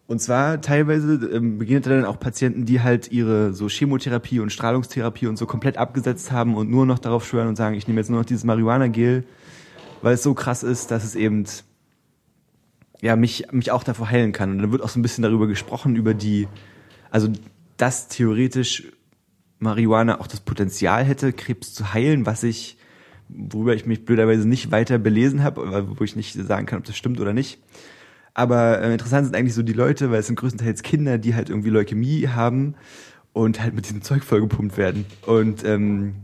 Und 0.08 0.22
zwar 0.22 0.62
teilweise 0.62 1.16
ähm, 1.34 1.58
begegnet 1.58 1.88
er 1.88 1.96
dann 2.02 2.06
auch 2.06 2.20
Patienten, 2.20 2.66
die 2.66 2.82
halt 2.82 3.12
ihre 3.12 3.54
so 3.54 3.68
Chemotherapie 3.68 4.40
und 4.40 4.52
Strahlungstherapie 4.52 5.26
und 5.26 5.38
so 5.38 5.48
komplett 5.48 5.78
abgesetzt 5.78 6.32
haben 6.32 6.56
und 6.56 6.70
nur 6.70 6.86
noch 6.86 7.00
darauf 7.00 7.26
schwören 7.26 7.48
und 7.48 7.56
sagen, 7.56 7.76
ich 7.76 7.88
nehme 7.88 8.00
jetzt 8.00 8.10
nur 8.10 8.20
noch 8.20 8.26
dieses 8.26 8.44
Marihuana-Gel, 8.44 9.24
weil 10.04 10.14
es 10.14 10.22
so 10.22 10.36
krass 10.36 10.62
ist, 10.62 10.92
dass 10.92 11.04
es 11.04 11.16
eben 11.16 11.46
ja 13.02 13.16
mich 13.16 13.52
mich 13.52 13.72
auch 13.72 13.84
davor 13.84 14.10
heilen 14.10 14.32
kann. 14.32 14.52
Und 14.52 14.60
dann 14.60 14.72
wird 14.72 14.84
auch 14.84 14.90
so 14.90 15.00
ein 15.00 15.02
bisschen 15.02 15.24
darüber 15.24 15.48
gesprochen 15.48 15.96
über 15.96 16.14
die, 16.14 16.48
also 17.10 17.30
dass 17.78 18.08
theoretisch 18.08 18.92
Marihuana 19.66 20.22
auch 20.22 20.28
das 20.28 20.40
Potenzial 20.40 21.04
hätte, 21.04 21.34
Krebs 21.34 21.74
zu 21.74 21.94
heilen, 21.94 22.26
was 22.26 22.44
ich, 22.44 22.78
worüber 23.28 23.76
ich 23.76 23.86
mich 23.86 24.06
blöderweise 24.06 24.48
nicht 24.48 24.72
weiter 24.72 24.98
belesen 24.98 25.44
habe, 25.44 25.98
wo 25.98 26.04
ich 26.04 26.16
nicht 26.16 26.34
sagen 26.34 26.66
kann, 26.66 26.80
ob 26.80 26.86
das 26.86 26.96
stimmt 26.96 27.20
oder 27.20 27.34
nicht. 27.34 27.60
Aber 28.34 28.82
äh, 28.82 28.92
interessant 28.92 29.26
sind 29.26 29.36
eigentlich 29.36 29.54
so 29.54 29.64
die 29.64 29.74
Leute, 29.74 30.12
weil 30.12 30.20
es 30.20 30.28
sind 30.28 30.36
größtenteils 30.38 30.84
Kinder, 30.84 31.18
die 31.18 31.36
halt 31.36 31.50
irgendwie 31.50 31.70
Leukämie 31.70 32.28
haben 32.28 32.76
und 33.34 33.62
halt 33.62 33.74
mit 33.74 33.86
diesem 33.86 34.02
Zeug 34.02 34.24
vollgepumpt 34.24 34.78
werden. 34.78 35.06
Und 35.26 35.64
ähm, 35.66 36.16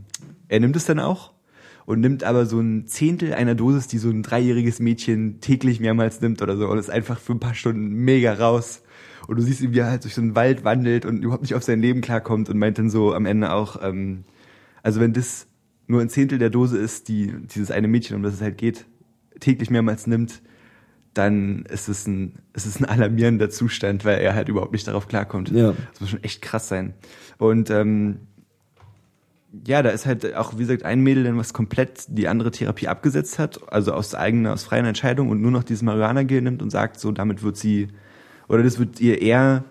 er 0.48 0.60
nimmt 0.60 0.76
es 0.76 0.84
dann 0.84 0.98
auch 0.98 1.32
und 1.86 2.00
nimmt 2.00 2.22
aber 2.22 2.46
so 2.46 2.60
ein 2.60 2.86
Zehntel 2.86 3.34
einer 3.34 3.54
Dosis, 3.54 3.88
die 3.88 3.98
so 3.98 4.10
ein 4.10 4.22
dreijähriges 4.22 4.78
Mädchen 4.78 5.40
täglich 5.40 5.80
mehrmals 5.80 6.20
nimmt 6.20 6.42
oder 6.42 6.56
so 6.56 6.68
und 6.68 6.78
ist 6.78 6.90
einfach 6.90 7.18
für 7.18 7.32
ein 7.32 7.40
paar 7.40 7.54
Stunden 7.54 7.88
mega 7.88 8.32
raus. 8.34 8.82
Und 9.26 9.36
du 9.36 9.42
siehst 9.42 9.60
ihn, 9.60 9.72
wie 9.72 9.78
er 9.78 9.90
halt 9.90 10.04
durch 10.04 10.14
so 10.14 10.20
einen 10.20 10.34
Wald 10.34 10.64
wandelt 10.64 11.04
und 11.04 11.22
überhaupt 11.22 11.42
nicht 11.42 11.54
auf 11.54 11.62
sein 11.62 11.80
Leben 11.80 12.00
klarkommt 12.00 12.48
und 12.48 12.58
meint 12.58 12.78
dann 12.78 12.90
so 12.90 13.14
am 13.14 13.26
Ende 13.26 13.52
auch, 13.52 13.82
ähm, 13.82 14.24
also 14.82 15.00
wenn 15.00 15.12
das 15.12 15.46
nur 15.86 16.00
ein 16.00 16.08
Zehntel 16.08 16.38
der 16.38 16.50
Dose 16.50 16.78
ist, 16.78 17.08
die 17.08 17.32
dieses 17.54 17.70
eine 17.70 17.88
Mädchen, 17.88 18.16
um 18.16 18.22
das 18.22 18.34
es 18.34 18.40
halt 18.40 18.58
geht, 18.58 18.86
täglich 19.40 19.70
mehrmals 19.70 20.06
nimmt, 20.06 20.42
dann 21.14 21.64
ist 21.66 21.88
es 21.88 22.06
ein, 22.06 22.34
ist 22.54 22.66
es 22.66 22.80
ein 22.80 22.86
alarmierender 22.86 23.50
Zustand, 23.50 24.04
weil 24.04 24.20
er 24.20 24.34
halt 24.34 24.48
überhaupt 24.48 24.72
nicht 24.72 24.86
darauf 24.86 25.08
klarkommt. 25.08 25.50
Ja. 25.50 25.74
Das 25.92 26.00
muss 26.00 26.10
schon 26.10 26.24
echt 26.24 26.40
krass 26.40 26.68
sein. 26.68 26.94
Und 27.38 27.70
ähm, 27.70 28.20
ja, 29.66 29.82
da 29.82 29.90
ist 29.90 30.06
halt 30.06 30.34
auch, 30.34 30.54
wie 30.54 30.62
gesagt, 30.62 30.84
ein 30.84 31.00
Mädel, 31.00 31.24
dann 31.24 31.36
was 31.36 31.52
komplett 31.52 32.04
die 32.08 32.28
andere 32.28 32.50
Therapie 32.50 32.88
abgesetzt 32.88 33.38
hat, 33.38 33.70
also 33.70 33.92
aus 33.92 34.14
eigener, 34.14 34.54
aus 34.54 34.64
freien 34.64 34.86
Entscheidung 34.86 35.28
und 35.28 35.42
nur 35.42 35.50
noch 35.50 35.64
dieses 35.64 35.82
Marihuana-Gel 35.82 36.40
nimmt 36.40 36.62
und 36.62 36.70
sagt, 36.70 36.98
so 36.98 37.12
damit 37.12 37.42
wird 37.42 37.58
sie, 37.58 37.88
oder 38.52 38.62
das 38.62 38.78
wird 38.78 39.00
ihr 39.00 39.20
eher 39.22 39.64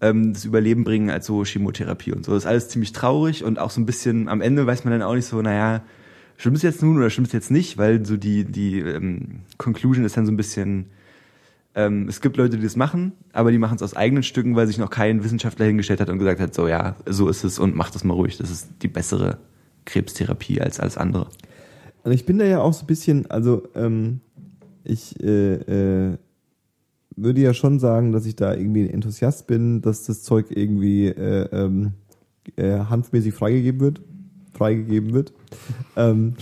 ähm, 0.00 0.32
das 0.32 0.44
Überleben 0.44 0.84
bringen 0.84 1.10
als 1.10 1.26
so 1.26 1.44
Chemotherapie 1.44 2.12
und 2.12 2.24
so. 2.24 2.32
Das 2.32 2.44
ist 2.44 2.48
alles 2.48 2.68
ziemlich 2.68 2.92
traurig 2.92 3.42
und 3.42 3.58
auch 3.58 3.70
so 3.70 3.80
ein 3.80 3.86
bisschen, 3.86 4.28
am 4.28 4.40
Ende 4.40 4.64
weiß 4.64 4.84
man 4.84 4.92
dann 4.92 5.02
auch 5.02 5.14
nicht 5.14 5.26
so, 5.26 5.42
naja, 5.42 5.82
stimmt 6.36 6.56
es 6.56 6.62
jetzt 6.62 6.80
nun 6.80 6.96
oder 6.96 7.10
stimmt 7.10 7.26
es 7.26 7.32
jetzt 7.32 7.50
nicht, 7.50 7.78
weil 7.78 8.06
so 8.06 8.16
die, 8.16 8.44
die 8.44 8.78
ähm, 8.78 9.40
Conclusion 9.58 10.04
ist 10.04 10.16
dann 10.16 10.24
so 10.24 10.30
ein 10.30 10.36
bisschen, 10.36 10.86
ähm, 11.74 12.06
es 12.08 12.20
gibt 12.20 12.36
Leute, 12.36 12.56
die 12.56 12.62
das 12.62 12.76
machen, 12.76 13.12
aber 13.32 13.50
die 13.50 13.58
machen 13.58 13.74
es 13.74 13.82
aus 13.82 13.96
eigenen 13.96 14.22
Stücken, 14.22 14.54
weil 14.54 14.68
sich 14.68 14.78
noch 14.78 14.90
kein 14.90 15.24
Wissenschaftler 15.24 15.66
hingestellt 15.66 16.00
hat 16.00 16.08
und 16.08 16.20
gesagt 16.20 16.40
hat, 16.40 16.54
so 16.54 16.68
ja, 16.68 16.94
so 17.06 17.28
ist 17.28 17.42
es 17.42 17.58
und 17.58 17.74
mach 17.74 17.90
das 17.90 18.04
mal 18.04 18.14
ruhig, 18.14 18.36
das 18.36 18.52
ist 18.52 18.68
die 18.82 18.88
bessere 18.88 19.38
Krebstherapie 19.84 20.60
als 20.60 20.78
alles 20.78 20.96
andere. 20.96 21.26
Und 22.04 22.12
ich 22.12 22.24
bin 22.24 22.38
da 22.38 22.44
ja 22.44 22.60
auch 22.60 22.72
so 22.72 22.84
ein 22.84 22.86
bisschen, 22.86 23.28
also 23.32 23.68
ähm, 23.74 24.20
ich 24.84 25.18
äh, 25.20 25.54
äh, 25.54 26.18
würde 27.22 27.40
ja 27.40 27.54
schon 27.54 27.78
sagen, 27.78 28.12
dass 28.12 28.26
ich 28.26 28.36
da 28.36 28.54
irgendwie 28.54 28.82
ein 28.82 28.90
Enthusiast 28.90 29.46
bin, 29.46 29.82
dass 29.82 30.04
das 30.04 30.22
Zeug 30.22 30.46
irgendwie 30.50 31.06
äh, 31.06 31.48
ähm, 31.52 31.92
äh, 32.56 32.78
hanfmäßig 32.78 33.34
freigegeben 33.34 33.80
wird. 33.80 34.00
Freigegeben 34.52 35.12
wird. 35.12 35.32
ähm, 35.96 36.34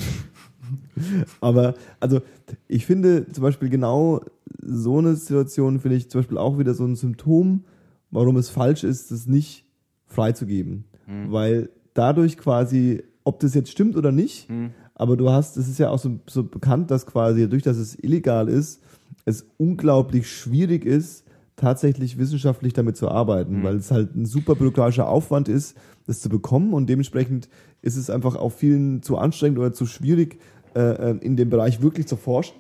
aber 1.40 1.74
also 2.00 2.20
ich 2.68 2.86
finde 2.86 3.30
zum 3.32 3.42
Beispiel 3.42 3.68
genau 3.68 4.20
so 4.62 4.98
eine 4.98 5.14
Situation 5.16 5.80
finde 5.80 5.96
ich 5.96 6.10
zum 6.10 6.20
Beispiel 6.20 6.38
auch 6.38 6.58
wieder 6.58 6.74
so 6.74 6.84
ein 6.84 6.96
Symptom, 6.96 7.64
warum 8.10 8.36
es 8.36 8.48
falsch 8.48 8.84
ist, 8.84 9.10
das 9.10 9.26
nicht 9.26 9.64
freizugeben. 10.06 10.84
Mhm. 11.06 11.32
Weil 11.32 11.70
dadurch 11.94 12.36
quasi, 12.36 13.02
ob 13.24 13.40
das 13.40 13.54
jetzt 13.54 13.70
stimmt 13.70 13.96
oder 13.96 14.12
nicht, 14.12 14.50
mhm. 14.50 14.70
aber 14.94 15.16
du 15.16 15.30
hast, 15.30 15.56
es 15.56 15.68
ist 15.68 15.78
ja 15.78 15.90
auch 15.90 15.98
so, 15.98 16.18
so 16.26 16.44
bekannt, 16.44 16.90
dass 16.90 17.06
quasi 17.06 17.42
dadurch, 17.42 17.62
dass 17.62 17.76
es 17.76 17.96
illegal 18.02 18.48
ist, 18.48 18.82
es 19.26 19.46
unglaublich 19.58 20.30
schwierig 20.30 20.86
ist, 20.86 21.24
tatsächlich 21.56 22.16
wissenschaftlich 22.16 22.72
damit 22.72 22.96
zu 22.96 23.10
arbeiten, 23.10 23.58
mhm. 23.58 23.62
weil 23.64 23.76
es 23.76 23.90
halt 23.90 24.14
ein 24.14 24.24
super 24.24 24.54
bürokratischer 24.54 25.08
Aufwand 25.08 25.48
ist, 25.48 25.76
das 26.06 26.20
zu 26.20 26.28
bekommen 26.28 26.72
und 26.72 26.88
dementsprechend 26.88 27.48
ist 27.82 27.96
es 27.96 28.08
einfach 28.08 28.36
auch 28.36 28.50
vielen 28.50 29.02
zu 29.02 29.18
anstrengend 29.18 29.58
oder 29.58 29.72
zu 29.72 29.86
schwierig, 29.86 30.38
äh, 30.74 30.80
äh, 30.80 31.18
in 31.18 31.36
dem 31.36 31.50
Bereich 31.50 31.82
wirklich 31.82 32.06
zu 32.06 32.16
forschen. 32.16 32.54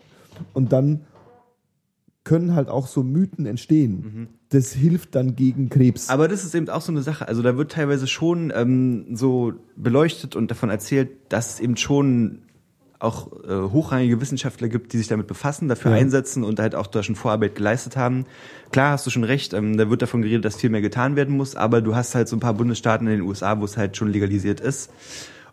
Und 0.52 0.72
dann 0.72 1.02
können 2.24 2.54
halt 2.54 2.68
auch 2.68 2.88
so 2.88 3.02
Mythen 3.02 3.46
entstehen. 3.46 3.92
Mhm. 3.92 4.28
Das 4.48 4.72
hilft 4.72 5.14
dann 5.14 5.36
gegen 5.36 5.68
Krebs. 5.68 6.08
Aber 6.08 6.26
das 6.26 6.44
ist 6.44 6.54
eben 6.54 6.68
auch 6.68 6.80
so 6.80 6.90
eine 6.90 7.02
Sache. 7.02 7.28
Also 7.28 7.42
da 7.42 7.56
wird 7.56 7.72
teilweise 7.72 8.06
schon 8.06 8.52
ähm, 8.54 9.14
so 9.14 9.52
beleuchtet 9.76 10.34
und 10.34 10.50
davon 10.50 10.70
erzählt, 10.70 11.10
dass 11.28 11.54
es 11.54 11.60
eben 11.60 11.76
schon 11.76 12.42
auch 12.98 13.30
äh, 13.44 13.70
hochrangige 13.70 14.20
Wissenschaftler 14.20 14.68
gibt, 14.68 14.92
die 14.92 14.98
sich 14.98 15.08
damit 15.08 15.26
befassen, 15.26 15.68
dafür 15.68 15.90
ja. 15.92 15.98
einsetzen 15.98 16.44
und 16.44 16.58
halt 16.58 16.74
auch 16.74 16.86
da 16.86 17.02
schon 17.02 17.14
Vorarbeit 17.14 17.54
geleistet 17.54 17.96
haben. 17.96 18.24
Klar, 18.72 18.92
hast 18.92 19.06
du 19.06 19.10
schon 19.10 19.24
recht, 19.24 19.52
ähm, 19.52 19.76
da 19.76 19.90
wird 19.90 20.02
davon 20.02 20.22
geredet, 20.22 20.44
dass 20.44 20.56
viel 20.56 20.70
mehr 20.70 20.80
getan 20.80 21.16
werden 21.16 21.36
muss, 21.36 21.56
aber 21.56 21.82
du 21.82 21.94
hast 21.94 22.14
halt 22.14 22.28
so 22.28 22.36
ein 22.36 22.40
paar 22.40 22.54
Bundesstaaten 22.54 23.06
in 23.06 23.18
den 23.18 23.22
USA, 23.22 23.60
wo 23.60 23.64
es 23.64 23.76
halt 23.76 23.96
schon 23.96 24.08
legalisiert 24.08 24.60
ist. 24.60 24.90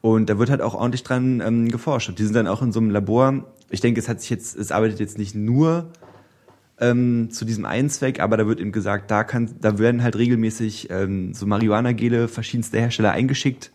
Und 0.02 0.30
da 0.30 0.38
wird 0.38 0.50
halt 0.50 0.62
auch 0.62 0.74
ordentlich 0.74 1.04
dran 1.04 1.42
ähm, 1.46 1.70
geforscht. 1.70 2.10
Und 2.10 2.20
die 2.20 2.24
sind 2.24 2.36
dann 2.36 2.48
auch 2.48 2.62
in 2.62 2.72
so 2.72 2.80
einem 2.80 2.90
Labor. 2.90 3.46
Ich 3.70 3.80
denke, 3.80 4.00
es 4.00 4.10
hat 4.10 4.20
sich 4.22 4.30
jetzt, 4.30 4.56
es 4.58 4.72
arbeitet 4.72 5.00
jetzt 5.00 5.18
nicht 5.18 5.34
nur 5.34 5.92
ähm, 6.80 7.30
zu 7.32 7.46
diesem 7.46 7.66
einen 7.66 7.90
Zweck, 7.90 8.20
aber 8.20 8.36
da 8.36 8.48
wird 8.48 8.60
eben 8.60 8.72
gesagt, 8.72 9.12
da 9.12 9.24
kann, 9.24 9.52
da 9.62 9.80
werden 9.80 10.04
halt 10.04 10.18
regelmäßig 10.18 10.90
ähm, 10.90 11.34
so 11.34 11.46
Marihuana-Gele 11.46 12.28
verschiedenster 12.28 12.80
Hersteller 12.80 13.12
eingeschickt 13.12 13.72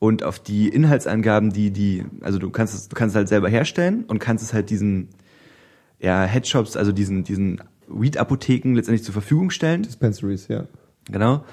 und 0.00 0.24
auf 0.24 0.40
die 0.40 0.68
Inhaltsangaben, 0.68 1.52
die 1.52 1.70
die, 1.70 2.04
also 2.22 2.40
du 2.40 2.50
kannst 2.50 2.74
es, 2.74 2.88
du 2.88 2.96
kannst 2.96 3.14
es 3.14 3.16
halt 3.16 3.28
selber 3.28 3.48
herstellen 3.48 4.04
und 4.08 4.18
kannst 4.18 4.42
es 4.42 4.52
halt 4.52 4.70
diesen 4.70 5.10
ja 6.00 6.24
Headshops, 6.24 6.76
also 6.76 6.90
diesen 6.90 7.22
diesen 7.22 7.62
Weed-Apotheken 7.86 8.74
letztendlich 8.74 9.04
zur 9.04 9.12
Verfügung 9.12 9.50
stellen. 9.50 9.82
Dispensaries, 9.82 10.48
ja. 10.48 10.64
Genau. 11.10 11.44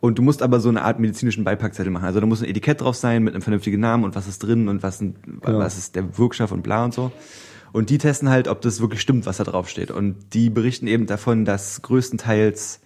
Und 0.00 0.18
du 0.18 0.22
musst 0.22 0.42
aber 0.42 0.60
so 0.60 0.68
eine 0.68 0.82
Art 0.82 1.00
medizinischen 1.00 1.42
Beipackzettel 1.42 1.90
machen. 1.90 2.04
Also 2.04 2.20
da 2.20 2.26
muss 2.26 2.42
ein 2.42 2.48
Etikett 2.48 2.80
drauf 2.80 2.96
sein 2.96 3.22
mit 3.24 3.34
einem 3.34 3.42
vernünftigen 3.42 3.80
Namen 3.80 4.04
und 4.04 4.14
was 4.14 4.28
ist 4.28 4.40
drin 4.40 4.68
und 4.68 4.82
was, 4.82 4.98
genau. 4.98 5.18
was 5.44 5.78
ist 5.78 5.96
der 5.96 6.18
Wirkstoff 6.18 6.52
und 6.52 6.62
bla 6.62 6.84
und 6.84 6.94
so. 6.94 7.12
Und 7.72 7.90
die 7.90 7.98
testen 7.98 8.28
halt, 8.28 8.46
ob 8.46 8.60
das 8.60 8.80
wirklich 8.80 9.00
stimmt, 9.00 9.26
was 9.26 9.38
da 9.38 9.44
drauf 9.44 9.68
steht. 9.68 9.90
Und 9.90 10.34
die 10.34 10.50
berichten 10.50 10.86
eben 10.86 11.06
davon, 11.06 11.44
dass 11.44 11.82
größtenteils 11.82 12.80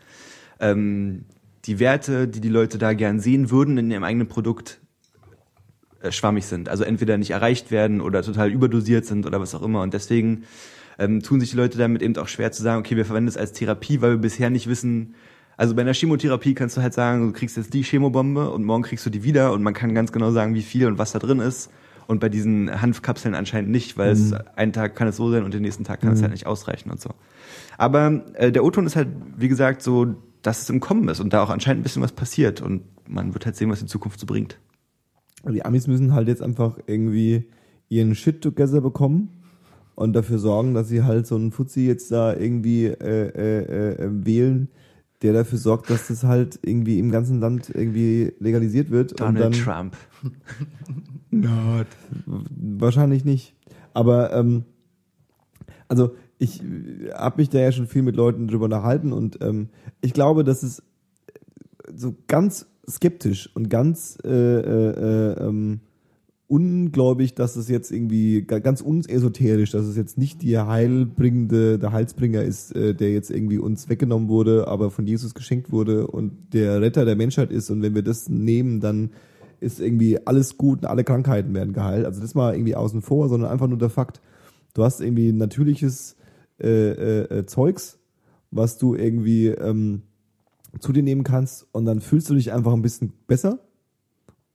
ähm, 0.61 1.25
die 1.65 1.79
Werte, 1.79 2.29
die 2.29 2.41
die 2.41 2.49
Leute 2.49 2.79
da 2.79 2.95
gern 2.95 3.21
sehen 3.21 3.51
würden 3.51 3.77
in 3.77 3.91
ihrem 3.91 4.05
eigenen 4.05 4.29
Produkt, 4.29 4.80
schwammig 6.09 6.47
sind. 6.47 6.69
Also 6.69 6.85
entweder 6.85 7.19
nicht 7.19 7.31
erreicht 7.31 7.71
werden 7.71 8.01
oder 8.01 8.23
total 8.23 8.51
überdosiert 8.51 9.07
sind 9.07 9.27
oder 9.27 9.41
was 9.41 9.55
auch 9.55 9.63
immer. 9.63 9.83
Und 9.83 9.95
deswegen 9.95 10.45
ähm, 10.99 11.23
tun 11.23 11.41
sich 11.41 11.51
die 11.51 11.57
Leute 11.57 11.79
damit 11.79 12.03
eben 12.03 12.17
auch 12.17 12.29
schwer 12.29 12.53
zu 12.53 12.63
sagen, 12.63 12.81
okay, 12.81 12.97
wir 12.97 13.05
verwenden 13.05 13.29
es 13.29 13.37
als 13.37 13.53
Therapie, 13.53 14.01
weil 14.01 14.13
wir 14.13 14.19
bisher 14.19 14.51
nicht 14.51 14.67
wissen, 14.67 15.15
also 15.61 15.75
bei 15.75 15.83
einer 15.83 15.93
Chemotherapie 15.93 16.55
kannst 16.55 16.79
du 16.79 16.81
halt 16.81 16.95
sagen, 16.95 17.27
du 17.27 17.33
kriegst 17.35 17.59
jetzt 17.59 17.75
die 17.75 17.83
Chemobombe 17.83 18.49
und 18.51 18.65
morgen 18.65 18.83
kriegst 18.83 19.05
du 19.05 19.11
die 19.11 19.25
wieder 19.25 19.53
und 19.53 19.63
man 19.63 19.75
kann 19.75 19.95
ganz 19.95 20.11
genau 20.11 20.31
sagen, 20.31 20.55
wie 20.55 20.63
viel 20.63 20.87
und 20.87 20.97
was 20.97 21.13
da 21.13 21.19
drin 21.19 21.39
ist. 21.39 21.71
Und 22.07 22.19
bei 22.19 22.31
diesen 22.31 22.81
Hanfkapseln 22.81 23.35
anscheinend 23.35 23.71
nicht, 23.71 23.99
weil 23.99 24.15
mhm. 24.15 24.21
es 24.23 24.33
einen 24.57 24.73
Tag 24.73 24.97
kann 24.97 25.07
es 25.07 25.19
so 25.19 25.31
sein 25.31 25.45
und 25.45 25.53
den 25.53 25.61
nächsten 25.61 25.85
Tag 25.85 26.01
kann 26.01 26.09
mhm. 26.09 26.15
es 26.15 26.23
halt 26.23 26.33
nicht 26.33 26.47
ausreichen 26.47 26.91
und 26.91 26.99
so. 26.99 27.11
Aber 27.77 28.25
äh, 28.37 28.51
der 28.51 28.65
O-Ton 28.65 28.87
ist 28.87 28.97
halt, 28.97 29.09
wie 29.37 29.49
gesagt, 29.49 29.83
so, 29.83 30.15
dass 30.41 30.63
es 30.63 30.71
im 30.71 30.81
Kommen 30.81 31.07
ist 31.09 31.21
und 31.21 31.35
da 31.35 31.43
auch 31.43 31.51
anscheinend 31.51 31.81
ein 31.81 31.83
bisschen 31.83 32.01
was 32.01 32.13
passiert 32.13 32.63
und 32.63 32.85
man 33.07 33.35
wird 33.35 33.45
halt 33.45 33.55
sehen, 33.55 33.69
was 33.69 33.81
die 33.81 33.87
Zukunft 33.87 34.19
so 34.19 34.25
bringt. 34.25 34.59
Die 35.49 35.65
Amis 35.65 35.87
müssen 35.87 36.15
halt 36.15 36.29
jetzt 36.29 36.43
einfach 36.43 36.79
irgendwie 36.87 37.47
ihren 37.89 38.15
Shit 38.15 38.43
together 38.43 38.81
bekommen 38.81 39.31
und 39.95 40.13
dafür 40.13 40.39
sorgen, 40.39 40.75
dass 40.75 40.89
sie 40.89 41.03
halt 41.03 41.27
so 41.27 41.37
einen 41.37 41.51
Fuzzi 41.51 41.87
jetzt 41.87 42.11
da 42.11 42.35
irgendwie 42.35 42.87
äh, 42.87 43.29
äh, 43.29 43.95
äh, 43.95 44.09
wählen, 44.11 44.69
der 45.23 45.33
dafür 45.33 45.59
sorgt, 45.59 45.91
dass 45.91 46.09
das 46.09 46.25
halt 46.25 46.59
irgendwie 46.63 46.99
im 46.99 47.11
ganzen 47.11 47.41
Land 47.41 47.71
irgendwie 47.71 48.33
legalisiert 48.39 48.91
wird. 48.91 49.21
Donald 49.21 49.45
und 49.47 49.67
dann, 49.67 49.93
Trump. 49.93 49.97
Not. 51.31 51.87
Wahrscheinlich 52.27 53.25
nicht. 53.25 53.55
Aber 53.93 54.33
ähm, 54.33 54.65
also 55.89 56.15
ich 56.39 56.63
habe 57.13 57.43
mich 57.43 57.51
da 57.51 57.59
ja 57.59 57.73
schon 57.73 57.87
viel 57.87 58.03
mit 58.03 58.17
Leuten 58.17 58.49
drüber 58.49 58.65
unterhalten 58.65 59.13
und 59.13 59.43
ähm, 59.43 59.69
ich 60.01 60.15
glaube, 60.15 60.45
dass 60.45 60.63
es 60.63 60.83
so 61.95 62.15
ganz 62.29 62.70
skeptisch 62.91 63.51
und 63.55 63.71
ganz 63.71 64.19
äh, 64.25 64.29
äh, 64.29 64.91
äh 64.91 65.49
ähm, 65.49 65.81
ungläubig, 66.51 67.35
dass 67.37 67.55
es 67.55 67.69
jetzt 67.69 67.93
irgendwie 67.93 68.43
ganz 68.43 68.81
unesoterisch, 68.81 69.71
dass 69.71 69.87
es 69.87 69.97
jetzt 69.97 70.19
nicht 70.19 70.43
die 70.43 70.59
heilbringende, 70.59 71.79
der 71.79 71.93
Heilsbringer 71.93 72.43
ist, 72.43 72.75
äh, 72.75 72.93
der 72.93 73.13
jetzt 73.13 73.31
irgendwie 73.31 73.59
uns 73.59 73.89
weggenommen 73.89 74.29
wurde, 74.29 74.67
aber 74.67 74.91
von 74.91 75.07
Jesus 75.07 75.35
geschenkt 75.35 75.71
wurde 75.71 76.09
und 76.09 76.53
der 76.53 76.81
Retter 76.81 77.05
der 77.05 77.15
Menschheit 77.15 77.53
ist. 77.53 77.71
Und 77.71 77.83
wenn 77.83 77.95
wir 77.95 78.03
das 78.03 78.29
nehmen, 78.29 78.81
dann 78.81 79.11
ist 79.61 79.79
irgendwie 79.79 80.27
alles 80.27 80.57
gut 80.57 80.81
und 80.81 80.87
alle 80.87 81.05
Krankheiten 81.05 81.55
werden 81.55 81.73
geheilt. 81.73 82.05
Also 82.05 82.21
das 82.21 82.35
mal 82.35 82.55
irgendwie 82.55 82.75
außen 82.75 83.01
vor, 83.01 83.29
sondern 83.29 83.49
einfach 83.49 83.69
nur 83.69 83.79
der 83.79 83.91
Fakt, 83.91 84.21
du 84.75 84.83
hast 84.83 85.01
irgendwie 85.01 85.33
natürliches 85.33 86.17
äh, 86.61 86.67
äh, 86.69 87.39
äh, 87.39 87.47
Zeugs, 87.47 88.01
was 88.51 88.77
du 88.77 88.97
irgendwie 88.97 89.49
ähm, 89.49 90.03
zu 90.79 90.93
dir 90.93 91.03
nehmen 91.03 91.25
kannst 91.25 91.67
und 91.73 91.85
dann 91.85 92.01
fühlst 92.01 92.31
du 92.31 92.35
dich 92.35 92.53
einfach 92.53 92.73
ein 92.73 92.83
bisschen 92.83 93.13
besser 93.27 93.59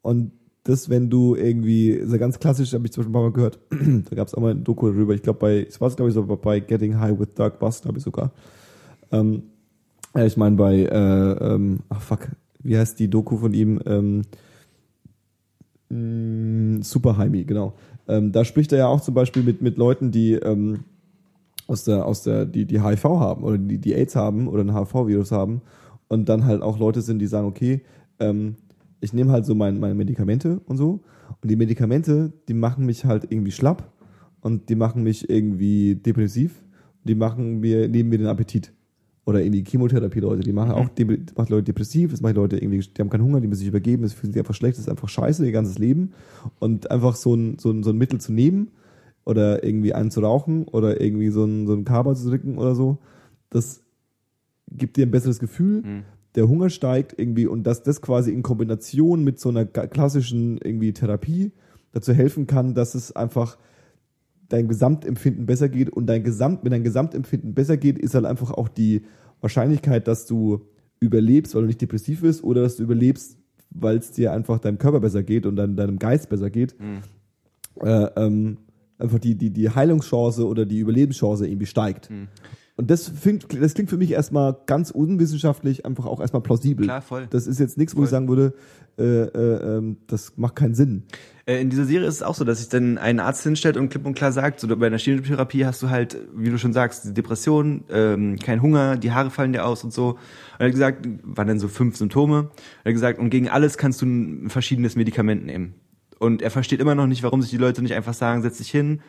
und 0.02 0.32
das, 0.66 0.90
wenn 0.90 1.12
du 1.12 1.36
irgendwie, 1.36 2.02
so 2.06 2.18
ganz 2.18 2.40
klassisch, 2.40 2.74
habe 2.74 2.86
ich 2.86 2.92
zum 2.92 3.04
Beispiel 3.04 3.12
ein 3.12 3.14
paar 3.14 3.22
Mal 3.24 3.32
gehört, 3.32 3.60
da 4.10 4.16
gab 4.16 4.28
es 4.28 4.34
auch 4.34 4.42
mal 4.42 4.52
ein 4.52 4.64
Doku 4.64 4.88
darüber, 4.90 5.14
ich 5.14 5.22
glaube 5.22 5.40
bei, 5.40 5.64
es 5.64 5.80
war 5.80 5.90
glaube 5.92 6.10
ich 6.10 6.16
so 6.16 6.24
bei 6.26 6.60
Getting 6.60 7.00
High 7.00 7.20
with 7.20 7.36
Dark 7.36 7.60
Bus, 7.60 7.82
glaube 7.82 8.00
ich 8.00 8.04
sogar. 8.04 8.32
Ähm, 9.12 9.44
ja, 10.16 10.26
ich 10.26 10.38
meine 10.38 10.56
bei, 10.56 10.78
äh, 10.78 11.54
ähm, 11.54 11.80
ach 11.90 12.02
fuck, 12.02 12.30
wie 12.64 12.78
heißt 12.78 13.00
die 13.00 13.10
Doku 13.10 13.38
von 13.38 13.54
ihm? 13.54 13.80
Ähm, 13.86 14.22
mm, 15.90 16.82
Super 16.82 17.18
Heimi, 17.18 17.44
genau. 17.44 17.74
Ähm, 18.08 18.32
da 18.32 18.44
spricht 18.44 18.72
er 18.72 18.80
ja 18.80 18.88
auch 18.88 19.02
zum 19.02 19.14
Beispiel 19.14 19.44
mit, 19.44 19.62
mit 19.62 19.78
Leuten, 19.78 20.10
die 20.10 20.34
ähm, 20.34 20.86
aus 21.68 21.84
der, 21.84 22.06
aus 22.06 22.24
der, 22.24 22.46
die, 22.46 22.66
die 22.66 22.82
HIV 22.82 23.04
haben 23.04 23.44
oder 23.44 23.58
die, 23.58 23.78
die 23.78 23.94
AIDS 23.94 24.16
haben 24.16 24.48
oder 24.48 24.64
ein 24.64 24.76
HIV-Virus 24.76 25.32
haben 25.32 25.62
und 26.08 26.30
dann 26.30 26.46
halt 26.46 26.62
auch 26.62 26.80
Leute 26.80 27.02
sind, 27.02 27.20
die 27.20 27.28
sagen, 27.28 27.48
okay, 27.48 27.82
ähm, 28.20 28.56
ich 29.02 29.14
nehme 29.14 29.32
halt 29.32 29.46
so 29.46 29.56
mein, 29.56 29.80
meine 29.80 29.96
Medikamente 29.96 30.62
und 30.66 30.78
so. 30.78 31.02
Und 31.42 31.52
die 31.52 31.56
Medikamente, 31.56 32.34
die 32.48 32.54
machen 32.54 32.86
mich 32.86 33.06
halt 33.06 33.26
irgendwie 33.30 33.52
schlapp 33.52 33.92
und 34.42 34.70
die 34.70 34.76
machen 34.76 35.04
mich 35.04 35.30
irgendwie 35.30 35.96
depressiv. 35.96 36.64
Die 37.04 37.16
machen 37.16 37.60
mir, 37.60 37.88
nehmen 37.88 38.10
mir 38.10 38.18
den 38.18 38.28
Appetit. 38.28 38.74
Oder 39.26 39.42
irgendwie 39.42 39.64
Chemotherapie-Leute, 39.64 40.42
die 40.44 40.54
machen 40.54 40.70
mhm. 40.70 40.76
auch 40.76 40.90
die 40.90 41.06
machen 41.06 41.50
Leute 41.50 41.64
depressiv, 41.64 42.12
das 42.12 42.22
machen 42.22 42.36
Leute 42.36 42.58
irgendwie, 42.58 42.80
die 42.80 43.02
haben 43.02 43.10
keinen 43.10 43.24
Hunger, 43.24 43.42
die 43.42 43.48
müssen 43.48 43.60
sich 43.60 43.68
übergeben, 43.68 44.04
das 44.04 44.14
fühlen 44.14 44.32
sich 44.32 44.40
einfach 44.40 44.54
schlecht, 44.54 44.78
das 44.78 44.86
ist 44.86 44.90
einfach 44.90 45.10
scheiße, 45.10 45.46
ihr 45.46 45.52
ganzes 45.52 45.80
Leben. 45.80 46.14
Und 46.60 46.92
einfach 46.92 47.16
so 47.16 47.34
ein, 47.34 47.58
so 47.58 47.72
ein, 47.72 47.82
so 47.82 47.90
ein 47.90 47.98
Mittel 47.98 48.22
zu 48.22 48.34
nehmen 48.34 48.70
oder 49.24 49.64
irgendwie 49.64 49.94
einen 49.94 50.12
zu 50.12 50.22
rauchen 50.22 50.68
oder 50.68 51.02
irgendwie 51.02 51.30
so 51.30 51.44
ein, 51.44 51.66
so 51.66 51.74
ein 51.74 51.86
Kaba 51.86 52.14
zu 52.14 52.30
drücken 52.30 52.58
oder 52.60 52.76
so, 52.76 53.00
das 53.50 53.85
gibt 54.72 54.98
dir 54.98 55.06
ein 55.06 55.12
besseres 55.12 55.40
Gefühl. 55.40 55.82
Mhm 55.82 56.04
der 56.36 56.48
Hunger 56.48 56.70
steigt 56.70 57.18
irgendwie 57.18 57.48
und 57.48 57.64
dass 57.64 57.84
das 57.84 58.02
quasi 58.02 58.32
in 58.32 58.44
Kombination 58.44 59.24
mit 59.24 59.40
so 59.40 59.50
einer 59.50 59.66
klassischen 59.66 60.58
irgendwie 60.58 60.94
Therapie 60.94 61.54
dazu 61.94 62.14
helfen 62.14 62.46
kann, 62.46 62.76
dass 62.76 62.94
es 62.94 63.16
einfach 63.16 63.58
dein 64.50 64.68
Gesamtempfinden 64.68 65.46
besser 65.46 65.70
geht 65.70 65.90
und 65.90 66.08
dein 66.08 66.24
Gesamt, 66.24 66.64
wenn 66.64 66.72
dein 66.72 66.84
Gesamtempfinden 66.84 67.54
besser 67.54 67.78
geht, 67.78 67.98
ist 67.98 68.16
halt 68.16 68.26
einfach 68.26 68.52
auch 68.52 68.68
die 68.68 69.04
Wahrscheinlichkeit, 69.42 70.08
dass 70.08 70.26
du 70.26 70.66
überlebst, 71.00 71.56
weil 71.56 71.62
du 71.62 71.68
nicht 71.68 71.82
depressiv 71.82 72.22
bist 72.22 72.44
oder 72.44 72.62
dass 72.62 72.76
du 72.76 72.84
überlebst, 72.84 73.38
weil 73.70 73.98
es 73.98 74.12
dir 74.12 74.34
einfach 74.34 74.60
deinem 74.60 74.78
Körper 74.78 75.00
besser 75.00 75.24
geht 75.24 75.46
und 75.46 75.56
dein, 75.56 75.76
deinem 75.76 76.00
Geist 76.00 76.30
besser 76.30 76.50
geht, 76.50 76.76
mhm. 76.80 77.00
äh, 77.82 78.06
ähm, 78.18 78.58
einfach 78.98 79.20
die, 79.20 79.36
die, 79.36 79.52
die 79.52 79.70
Heilungschance 79.70 80.46
oder 80.46 80.66
die 80.66 80.80
Überlebenschance 80.80 81.48
irgendwie 81.48 81.66
steigt. 81.66 82.10
Hm. 82.10 82.28
Und 82.78 82.92
das, 82.92 83.08
find, 83.08 83.48
das 83.62 83.74
klingt 83.74 83.90
für 83.90 83.96
mich 83.98 84.12
erstmal 84.12 84.58
ganz 84.66 84.92
unwissenschaftlich, 84.92 85.86
einfach 85.86 86.06
auch 86.06 86.20
erstmal 86.20 86.42
plausibel. 86.42 86.86
Klar, 86.86 87.02
voll. 87.02 87.28
Das 87.30 87.48
ist 87.48 87.60
jetzt 87.60 87.78
nichts, 87.78 87.96
wo 87.96 88.04
ich 88.04 88.10
sagen 88.10 88.28
würde, 88.28 88.54
äh, 88.98 89.04
äh, 89.04 89.78
ähm, 89.78 89.98
das 90.08 90.34
macht 90.36 90.58
keinen 90.58 90.76
Sinn. 90.76 91.04
Äh, 91.46 91.62
In 91.62 91.70
dieser 91.70 91.86
Serie 91.86 92.06
ist 92.06 92.16
es 92.16 92.24
auch 92.24 92.36
so, 92.36 92.44
dass 92.44 92.58
sich 92.58 92.68
dann 92.68 92.98
ein 92.98 93.22
Arzt 93.22 93.44
hinstellt 93.44 93.78
und 93.78 93.88
klipp 93.88 94.06
und 94.06 94.14
klar 94.14 94.34
sagt, 94.34 94.60
so 94.60 94.68
bei 94.76 94.88
einer 94.88 94.98
Chemotherapie 94.98 95.66
hast 95.66 95.82
du 95.84 95.90
halt, 95.90 96.18
wie 96.36 96.50
du 96.50 96.58
schon 96.58 96.74
sagst, 96.74 97.16
Depression, 97.16 97.86
ähm, 97.90 98.38
kein 98.40 98.62
Hunger, 98.62 98.98
die 98.98 99.14
Haare 99.14 99.32
fallen 99.32 99.54
dir 99.54 99.66
aus 99.66 99.86
und 99.86 99.94
so. 99.94 100.10
Und 100.10 100.20
er 100.60 100.66
hat 100.66 100.74
gesagt, 100.74 101.08
waren 101.24 101.48
dann 101.48 101.60
so 101.60 101.70
fünf 101.70 101.96
Symptome. 101.96 102.50
Er 102.84 102.90
hat 102.90 102.94
gesagt, 102.94 103.20
und 103.20 103.30
gegen 103.30 103.48
alles 103.48 103.78
kannst 103.78 104.02
du 104.02 104.06
ein 104.06 104.50
verschiedenes 104.50 104.98
Medikament 104.98 105.46
nehmen. 105.46 105.76
Und 106.20 106.42
er 106.42 106.52
versteht 106.52 106.82
immer 106.82 106.96
noch 106.96 107.08
nicht, 107.08 107.24
warum 107.24 107.42
sich 107.42 107.52
die 107.52 107.58
Leute 107.58 107.82
nicht 107.82 107.94
einfach 107.94 108.14
sagen, 108.14 108.42
setz 108.42 108.58
dich 108.58 108.70
hin, 108.70 109.02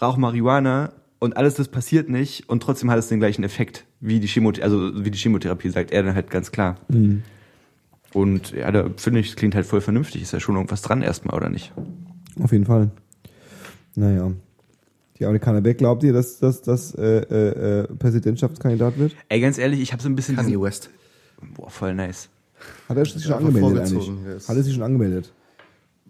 rauch 0.00 0.16
Marihuana 0.16 0.92
und 1.22 1.36
alles 1.36 1.54
das 1.54 1.68
passiert 1.68 2.08
nicht 2.08 2.48
und 2.48 2.64
trotzdem 2.64 2.90
hat 2.90 2.98
es 2.98 3.06
den 3.06 3.20
gleichen 3.20 3.44
Effekt, 3.44 3.84
wie 4.00 4.18
die 4.18 4.26
Chemotherapie, 4.26 4.64
also 4.64 5.04
wie 5.04 5.10
die 5.12 5.18
Chemotherapie 5.18 5.68
sagt 5.68 5.92
er 5.92 6.02
dann 6.02 6.16
halt 6.16 6.30
ganz 6.30 6.50
klar. 6.50 6.80
Und 8.12 8.50
ja, 8.50 8.72
da 8.72 8.90
finde 8.96 9.20
ich, 9.20 9.28
es 9.28 9.36
klingt 9.36 9.54
halt 9.54 9.64
voll 9.64 9.80
vernünftig. 9.80 10.20
Ist 10.20 10.32
ja 10.32 10.40
schon 10.40 10.56
irgendwas 10.56 10.82
dran 10.82 11.00
erstmal, 11.00 11.36
oder 11.36 11.48
nicht? 11.48 11.72
Auf 12.42 12.50
jeden 12.50 12.66
Fall. 12.66 12.90
Naja. 13.94 14.32
Die 15.20 15.24
Amerikaner, 15.24 15.62
wer 15.62 15.74
glaubt 15.74 16.02
ihr, 16.02 16.12
dass 16.12 16.40
das 16.40 16.60
dass, 16.60 16.92
äh, 16.96 17.18
äh, 17.18 17.82
äh, 17.82 17.86
Präsidentschaftskandidat 17.94 18.98
wird? 18.98 19.14
Ey, 19.28 19.40
ganz 19.40 19.58
ehrlich, 19.58 19.80
ich 19.80 19.92
habe 19.92 20.02
so 20.02 20.08
ein 20.08 20.16
bisschen 20.16 20.34
Kanye 20.34 20.60
West. 20.60 20.90
Boah, 21.54 21.70
voll 21.70 21.94
nice. 21.94 22.30
Hat 22.88 22.96
er 22.96 23.04
sich 23.04 23.22
schon 23.22 23.34
angemeldet 23.34 23.78
eigentlich? 23.78 24.48
Hat 24.48 24.56
er 24.56 24.62
sich 24.64 24.74
schon 24.74 24.82
angemeldet? 24.82 25.32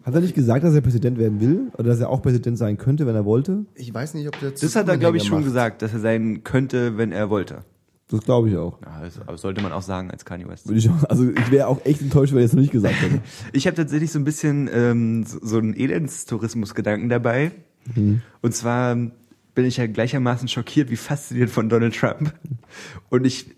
Hat 0.03 0.13
er 0.13 0.21
nicht 0.21 0.35
gesagt, 0.35 0.63
dass 0.63 0.73
er 0.73 0.81
Präsident 0.81 1.17
werden 1.17 1.39
will? 1.39 1.71
Oder 1.73 1.89
dass 1.89 1.99
er 1.99 2.09
auch 2.09 2.21
Präsident 2.21 2.57
sein 2.57 2.77
könnte, 2.77 3.07
wenn 3.07 3.15
er 3.15 3.25
wollte? 3.25 3.65
Ich 3.75 3.93
weiß 3.93 4.13
nicht, 4.15 4.27
ob 4.27 4.39
der 4.39 4.51
Das 4.51 4.75
hat 4.75 4.87
er, 4.87 4.97
glaube 4.97 5.17
ich, 5.17 5.23
schon 5.23 5.43
gesagt, 5.43 5.81
dass 5.81 5.93
er 5.93 5.99
sein 5.99 6.43
könnte, 6.43 6.97
wenn 6.97 7.11
er 7.11 7.29
wollte. 7.29 7.63
Das 8.09 8.21
glaube 8.21 8.49
ich 8.49 8.57
auch. 8.57 8.79
Ja, 8.81 9.01
das, 9.01 9.19
aber 9.21 9.37
sollte 9.37 9.61
man 9.61 9.71
auch 9.71 9.81
sagen 9.81 10.11
als 10.11 10.25
Kanye 10.25 10.47
West. 10.47 10.67
Würde 10.67 10.77
ich 10.77 10.89
auch, 10.89 11.03
also 11.09 11.29
ich 11.29 11.51
wäre 11.51 11.67
auch 11.67 11.83
echt 11.85 12.01
enttäuscht, 12.01 12.33
wenn 12.33 12.41
er 12.41 12.45
es 12.45 12.53
noch 12.53 12.61
nicht 12.61 12.71
gesagt 12.71 13.01
hätte. 13.01 13.21
Ich 13.53 13.65
habe 13.65 13.75
tatsächlich 13.75 14.11
so 14.11 14.19
ein 14.19 14.25
bisschen 14.25 14.69
ähm, 14.71 15.23
so, 15.25 15.39
so 15.41 15.57
einen 15.57 15.73
Elendstourismus-Gedanken 15.73 17.09
dabei. 17.09 17.51
Und 18.41 18.53
zwar 18.53 18.95
bin 18.95 19.65
ich 19.65 19.77
ja 19.77 19.87
gleichermaßen 19.87 20.47
schockiert 20.47 20.89
wie 20.89 20.95
fasziniert 20.95 21.49
von 21.49 21.69
Donald 21.69 21.95
Trump. 21.95 22.33
Und 23.09 23.25
ich, 23.25 23.55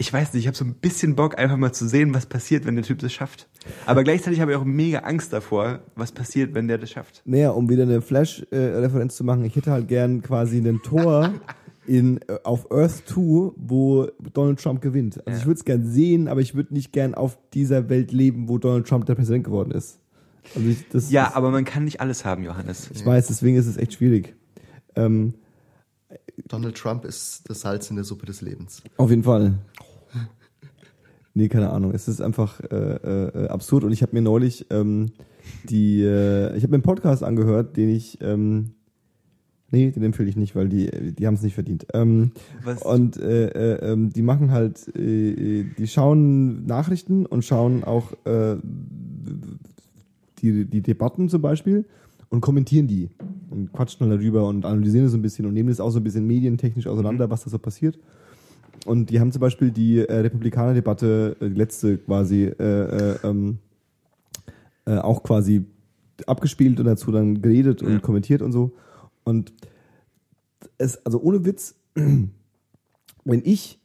ich 0.00 0.10
weiß 0.10 0.32
nicht, 0.32 0.44
ich 0.44 0.46
habe 0.46 0.56
so 0.56 0.64
ein 0.64 0.74
bisschen 0.74 1.14
Bock, 1.14 1.38
einfach 1.38 1.58
mal 1.58 1.72
zu 1.72 1.86
sehen, 1.86 2.14
was 2.14 2.24
passiert, 2.24 2.64
wenn 2.64 2.74
der 2.74 2.84
Typ 2.84 2.98
das 3.00 3.12
schafft. 3.12 3.48
Aber 3.84 4.02
gleichzeitig 4.02 4.40
habe 4.40 4.50
ich 4.52 4.56
auch 4.56 4.64
mega 4.64 5.00
Angst 5.00 5.30
davor, 5.32 5.80
was 5.94 6.10
passiert, 6.10 6.54
wenn 6.54 6.68
der 6.68 6.78
das 6.78 6.90
schafft. 6.90 7.20
Naja, 7.26 7.50
um 7.50 7.68
wieder 7.68 7.82
eine 7.82 8.00
Flash-Referenz 8.00 9.14
zu 9.16 9.24
machen, 9.24 9.44
ich 9.44 9.54
hätte 9.56 9.70
halt 9.70 9.88
gern 9.88 10.22
quasi 10.22 10.56
einen 10.56 10.80
Tor 10.82 11.34
in, 11.86 12.18
äh, 12.28 12.38
auf 12.44 12.72
Earth 12.72 13.02
2, 13.08 13.52
wo 13.56 14.08
Donald 14.32 14.58
Trump 14.62 14.80
gewinnt. 14.80 15.18
Also 15.26 15.30
Ja. 15.30 15.36
ich 15.36 15.44
würde 15.46 15.58
es 15.58 15.64
gern 15.66 15.84
sehen, 15.84 16.28
aber 16.28 16.40
ich 16.40 16.54
würde 16.54 16.72
nicht 16.72 16.92
gern 16.92 17.14
auf 17.14 17.36
dieser 17.52 17.90
Welt 17.90 18.10
leben, 18.10 18.48
wo 18.48 18.56
Donald 18.56 18.88
Trump 18.88 19.04
der 19.04 19.16
Präsident 19.16 19.44
geworden 19.44 19.70
ist. 19.72 19.98
Also 20.54 20.66
ich, 20.66 20.88
das 20.88 21.10
Ja, 21.10 21.26
ist, 21.26 21.36
aber 21.36 21.50
man 21.50 21.66
kann 21.66 21.84
nicht 21.84 22.00
alles 22.00 22.24
haben, 22.24 22.42
Johannes. 22.42 22.90
ich 22.94 23.04
weiß, 23.04 23.26
deswegen 23.26 23.58
ist 23.58 23.66
es 23.66 23.76
echt 23.76 23.92
schwierig. 23.92 24.34
Ähm, 24.96 25.34
Donald 26.48 26.74
Trump 26.76 27.04
ist 27.04 27.42
das 27.50 27.60
Salz 27.60 27.90
in 27.90 27.96
der 27.96 28.04
Suppe 28.06 28.24
des 28.24 28.40
Lebens. 28.40 28.82
Auf 28.96 29.10
jeden 29.10 29.22
Fall. 29.24 29.58
Nee, 31.34 31.48
keine 31.48 31.70
Ahnung. 31.70 31.92
Es 31.92 32.08
ist 32.08 32.20
einfach 32.20 32.60
äh, 32.60 32.76
äh, 32.76 33.48
absurd 33.48 33.84
und 33.84 33.92
ich 33.92 34.02
habe 34.02 34.14
mir 34.14 34.22
neulich 34.22 34.66
ähm, 34.70 35.12
die, 35.64 36.02
äh, 36.02 36.56
ich 36.56 36.62
habe 36.62 36.70
mir 36.70 36.76
einen 36.76 36.82
Podcast 36.82 37.22
angehört, 37.22 37.76
den 37.76 37.88
ich, 37.88 38.18
ähm, 38.20 38.72
nee, 39.70 39.90
den 39.90 40.02
empfehle 40.02 40.28
ich 40.28 40.36
nicht, 40.36 40.56
weil 40.56 40.68
die, 40.68 41.12
die 41.12 41.26
haben 41.26 41.34
es 41.34 41.42
nicht 41.42 41.54
verdient. 41.54 41.86
Ähm, 41.94 42.32
Was? 42.64 42.82
und 42.82 43.16
äh, 43.16 43.46
äh, 43.48 43.92
ähm, 43.92 44.12
die 44.12 44.22
machen 44.22 44.50
halt, 44.50 44.88
äh, 44.96 45.64
die 45.64 45.86
schauen 45.86 46.66
Nachrichten 46.66 47.26
und 47.26 47.44
schauen 47.44 47.84
auch 47.84 48.12
äh, 48.24 48.56
die, 50.42 50.64
die 50.64 50.80
Debatten 50.80 51.28
zum 51.28 51.42
Beispiel 51.42 51.84
und 52.28 52.40
kommentieren 52.40 52.88
die 52.88 53.08
und 53.50 53.72
quatschen 53.72 54.08
dann 54.08 54.18
darüber 54.18 54.48
und 54.48 54.64
analysieren 54.64 55.06
es 55.06 55.12
so 55.12 55.18
ein 55.18 55.22
bisschen 55.22 55.46
und 55.46 55.54
nehmen 55.54 55.68
das 55.68 55.80
auch 55.80 55.90
so 55.90 56.00
ein 56.00 56.04
bisschen 56.04 56.26
medientechnisch 56.26 56.86
auseinander, 56.86 57.30
was 57.30 57.44
da 57.44 57.50
so 57.50 57.58
passiert. 57.58 57.98
Und 58.86 59.10
die 59.10 59.20
haben 59.20 59.30
zum 59.32 59.40
Beispiel 59.40 59.70
die 59.70 59.98
äh, 59.98 60.12
Republikaner-Debatte, 60.20 61.36
äh, 61.40 61.48
die 61.48 61.54
letzte 61.54 61.98
quasi, 61.98 62.44
äh, 62.44 62.52
äh, 62.62 63.16
ähm, 63.24 63.58
äh, 64.86 64.96
auch 64.98 65.22
quasi 65.22 65.64
abgespielt 66.26 66.78
und 66.80 66.86
dazu 66.86 67.12
dann 67.12 67.40
geredet 67.42 67.82
und 67.82 67.92
Ja. 67.92 67.98
kommentiert 68.00 68.42
und 68.42 68.52
so. 68.52 68.72
Und 69.24 69.52
es, 70.78 71.04
also 71.04 71.20
ohne 71.20 71.44
Witz, 71.44 71.74
wenn 71.94 73.42
ich 73.44 73.78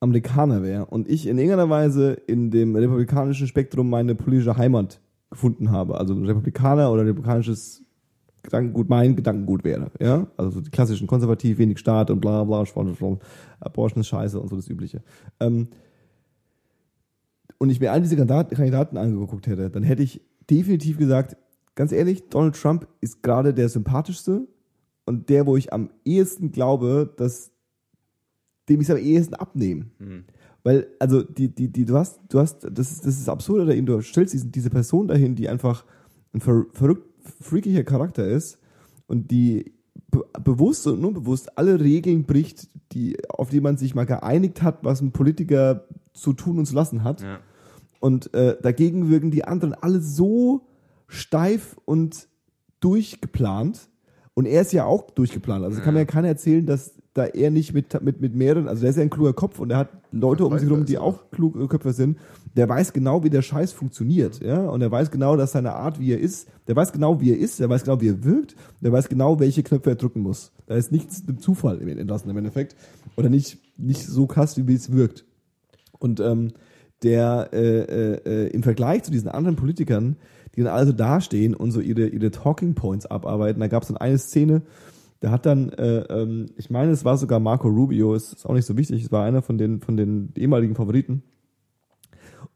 Amerikaner 0.00 0.62
wäre 0.62 0.86
und 0.86 1.08
ich 1.08 1.26
in 1.26 1.38
irgendeiner 1.38 1.70
Weise 1.70 2.12
in 2.12 2.50
dem 2.50 2.76
republikanischen 2.76 3.46
Spektrum 3.46 3.88
meine 3.88 4.14
politische 4.14 4.56
Heimat 4.56 5.00
gefunden 5.30 5.70
habe, 5.70 5.98
also 5.98 6.14
Republikaner 6.14 6.92
oder 6.92 7.04
republikanisches 7.06 7.82
Gedankengut, 8.46 8.88
mein 8.88 9.14
Gedankengut 9.14 9.64
wäre, 9.64 9.90
ja, 10.00 10.26
also 10.36 10.50
so 10.50 10.60
die 10.60 10.70
klassischen 10.70 11.06
konservativ, 11.06 11.58
wenig 11.58 11.78
Staat 11.78 12.10
und 12.10 12.20
bla 12.20 12.44
bla, 12.44 12.64
Abortion 13.60 14.00
ist 14.00 14.08
scheiße 14.08 14.40
und 14.40 14.48
so 14.48 14.56
das 14.56 14.68
Übliche. 14.68 15.02
Ähm, 15.38 15.68
und 17.58 17.70
ich 17.70 17.80
mir 17.80 17.92
all 17.92 18.00
diese 18.00 18.16
Kandidaten, 18.16 18.96
angeguckt 18.96 19.46
hätte, 19.46 19.70
dann 19.70 19.82
hätte 19.82 20.02
ich 20.02 20.20
definitiv 20.50 20.98
gesagt, 20.98 21.36
ganz 21.74 21.92
ehrlich, 21.92 22.28
Donald 22.28 22.54
Trump 22.54 22.86
ist 23.00 23.22
gerade 23.22 23.54
der 23.54 23.68
sympathischste 23.68 24.46
und 25.04 25.28
der, 25.28 25.46
wo 25.46 25.56
ich 25.56 25.72
am 25.72 25.90
ehesten 26.04 26.52
glaube, 26.52 27.12
dass 27.16 27.52
dem 28.68 28.80
ich 28.80 28.88
es 28.88 28.94
am 28.94 29.00
ehesten 29.00 29.34
abnehmen. 29.34 29.92
Weil, 30.64 30.88
also, 30.98 31.22
die, 31.22 31.54
die, 31.54 31.68
die, 31.68 31.84
du 31.84 31.96
hast, 31.96 32.20
du 32.28 32.40
hast, 32.40 32.64
das 32.64 32.90
ist, 32.90 33.06
das 33.06 33.16
ist 33.16 33.28
absurd 33.28 33.62
oder 33.62 33.74
eben, 33.74 33.86
du 33.86 34.00
stellst 34.00 34.34
diesen, 34.34 34.50
diese 34.50 34.70
Person 34.70 35.06
dahin, 35.06 35.36
die 35.36 35.48
einfach 35.48 35.84
ein 36.32 36.40
ver, 36.40 36.66
verrückt, 36.72 37.15
freakiger 37.40 37.84
Charakter 37.84 38.26
ist 38.26 38.58
und 39.06 39.30
die 39.30 39.72
be 40.10 40.24
bewusst 40.42 40.86
und 40.86 41.04
unbewusst 41.04 41.58
alle 41.58 41.80
Regeln 41.80 42.24
bricht, 42.24 42.68
die, 42.92 43.16
auf 43.28 43.50
die 43.50 43.60
man 43.60 43.76
sich 43.76 43.94
mal 43.94 44.06
geeinigt 44.06 44.62
hat, 44.62 44.84
was 44.84 45.00
ein 45.00 45.12
Politiker 45.12 45.86
zu 46.12 46.32
tun 46.32 46.58
und 46.58 46.66
zu 46.66 46.74
lassen 46.74 47.04
hat. 47.04 47.22
Ja. 47.22 47.40
Und 48.00 48.32
äh, 48.34 48.56
dagegen 48.60 49.10
wirken 49.10 49.30
die 49.30 49.44
anderen 49.44 49.74
alle 49.74 50.00
so 50.00 50.66
steif 51.08 51.76
und 51.84 52.28
durchgeplant. 52.80 53.88
Und 54.34 54.46
er 54.46 54.62
ist 54.62 54.72
ja 54.72 54.84
auch 54.84 55.10
durchgeplant. 55.10 55.64
Also 55.64 55.80
kann 55.80 55.94
mir 55.94 56.00
ja 56.00 56.06
keiner 56.06 56.28
erzählen, 56.28 56.66
dass 56.66 56.94
da 57.16 57.24
er 57.24 57.50
nicht 57.50 57.72
mit, 57.72 58.02
mit, 58.02 58.20
mit 58.20 58.34
mehreren, 58.34 58.68
also 58.68 58.82
der 58.82 58.90
ist 58.90 58.96
ja 58.96 59.02
ein 59.02 59.10
kluger 59.10 59.32
Kopf 59.32 59.58
und 59.58 59.70
er 59.70 59.78
hat 59.78 59.88
Leute 60.12 60.44
um 60.44 60.58
sich 60.58 60.68
herum, 60.68 60.84
die 60.84 60.98
auch 60.98 61.30
kluge 61.30 61.66
Köpfe 61.66 61.92
sind. 61.92 62.18
Der 62.56 62.68
weiß 62.68 62.92
genau, 62.92 63.24
wie 63.24 63.30
der 63.30 63.40
Scheiß 63.40 63.72
funktioniert, 63.72 64.42
ja. 64.42 64.68
Und 64.68 64.82
er 64.82 64.90
weiß 64.90 65.10
genau, 65.10 65.36
dass 65.36 65.52
seine 65.52 65.72
Art, 65.72 65.98
wie 65.98 66.12
er 66.12 66.20
ist, 66.20 66.48
der 66.68 66.76
weiß 66.76 66.92
genau, 66.92 67.20
wie 67.20 67.32
er 67.32 67.38
ist, 67.38 67.58
der 67.58 67.70
weiß 67.70 67.84
genau, 67.84 68.00
wie 68.02 68.08
er 68.10 68.24
wirkt, 68.24 68.54
der 68.82 68.92
weiß 68.92 69.08
genau, 69.08 69.40
welche 69.40 69.62
Knöpfe 69.62 69.90
er 69.90 69.96
drücken 69.96 70.20
muss. 70.20 70.52
Da 70.66 70.74
ist 70.74 70.92
nichts 70.92 71.26
mit 71.26 71.40
Zufall 71.40 71.78
im 71.78 71.88
entlassen 71.88 72.30
im 72.30 72.36
Endeffekt. 72.36 72.76
Oder 73.16 73.30
nicht, 73.30 73.58
nicht 73.78 74.04
so 74.04 74.26
krass, 74.26 74.56
wie 74.56 74.74
es 74.74 74.92
wirkt. 74.92 75.24
Und 75.98 76.20
ähm, 76.20 76.52
der 77.02 77.50
äh, 77.52 77.78
äh, 77.80 78.20
äh, 78.26 78.48
im 78.48 78.62
Vergleich 78.62 79.04
zu 79.04 79.10
diesen 79.10 79.28
anderen 79.28 79.56
Politikern, 79.56 80.16
die 80.54 80.62
dann 80.62 80.72
also 80.72 80.92
dastehen 80.92 81.54
und 81.54 81.70
so 81.70 81.80
ihre, 81.80 82.08
ihre 82.08 82.30
Talking 82.30 82.74
Points 82.74 83.06
abarbeiten, 83.06 83.60
da 83.60 83.68
gab 83.68 83.82
es 83.82 83.88
dann 83.88 83.96
eine 83.96 84.18
Szene, 84.18 84.62
da 85.20 85.30
hat 85.30 85.46
dann, 85.46 85.70
äh, 85.70 86.00
ähm, 86.10 86.46
ich 86.56 86.70
meine, 86.70 86.92
es 86.92 87.04
war 87.04 87.16
sogar 87.16 87.40
Marco 87.40 87.68
Rubio, 87.68 88.14
ist, 88.14 88.32
ist 88.34 88.46
auch 88.46 88.54
nicht 88.54 88.66
so 88.66 88.76
wichtig, 88.76 89.04
es 89.04 89.12
war 89.12 89.24
einer 89.24 89.42
von 89.42 89.58
den, 89.58 89.80
von 89.80 89.96
den 89.96 90.32
ehemaligen 90.36 90.74
Favoriten. 90.74 91.22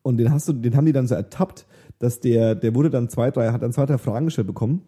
Und 0.03 0.17
den 0.19 0.31
hast 0.31 0.49
du, 0.49 0.53
den 0.53 0.77
haben 0.77 0.87
die 0.87 0.93
dann 0.93 1.07
so 1.07 1.15
ertappt, 1.15 1.67
dass 1.99 2.21
der, 2.21 2.55
der 2.55 2.75
wurde 2.75 2.91
dann 2.91 3.09
zwei, 3.09 3.31
drei, 3.31 3.51
hat 3.53 3.63
dann 3.63 3.73
zwei, 3.73 3.87
drei 3.87 3.99
Fragen 3.99 4.27
gestellt 4.27 4.47
bekommen 4.47 4.83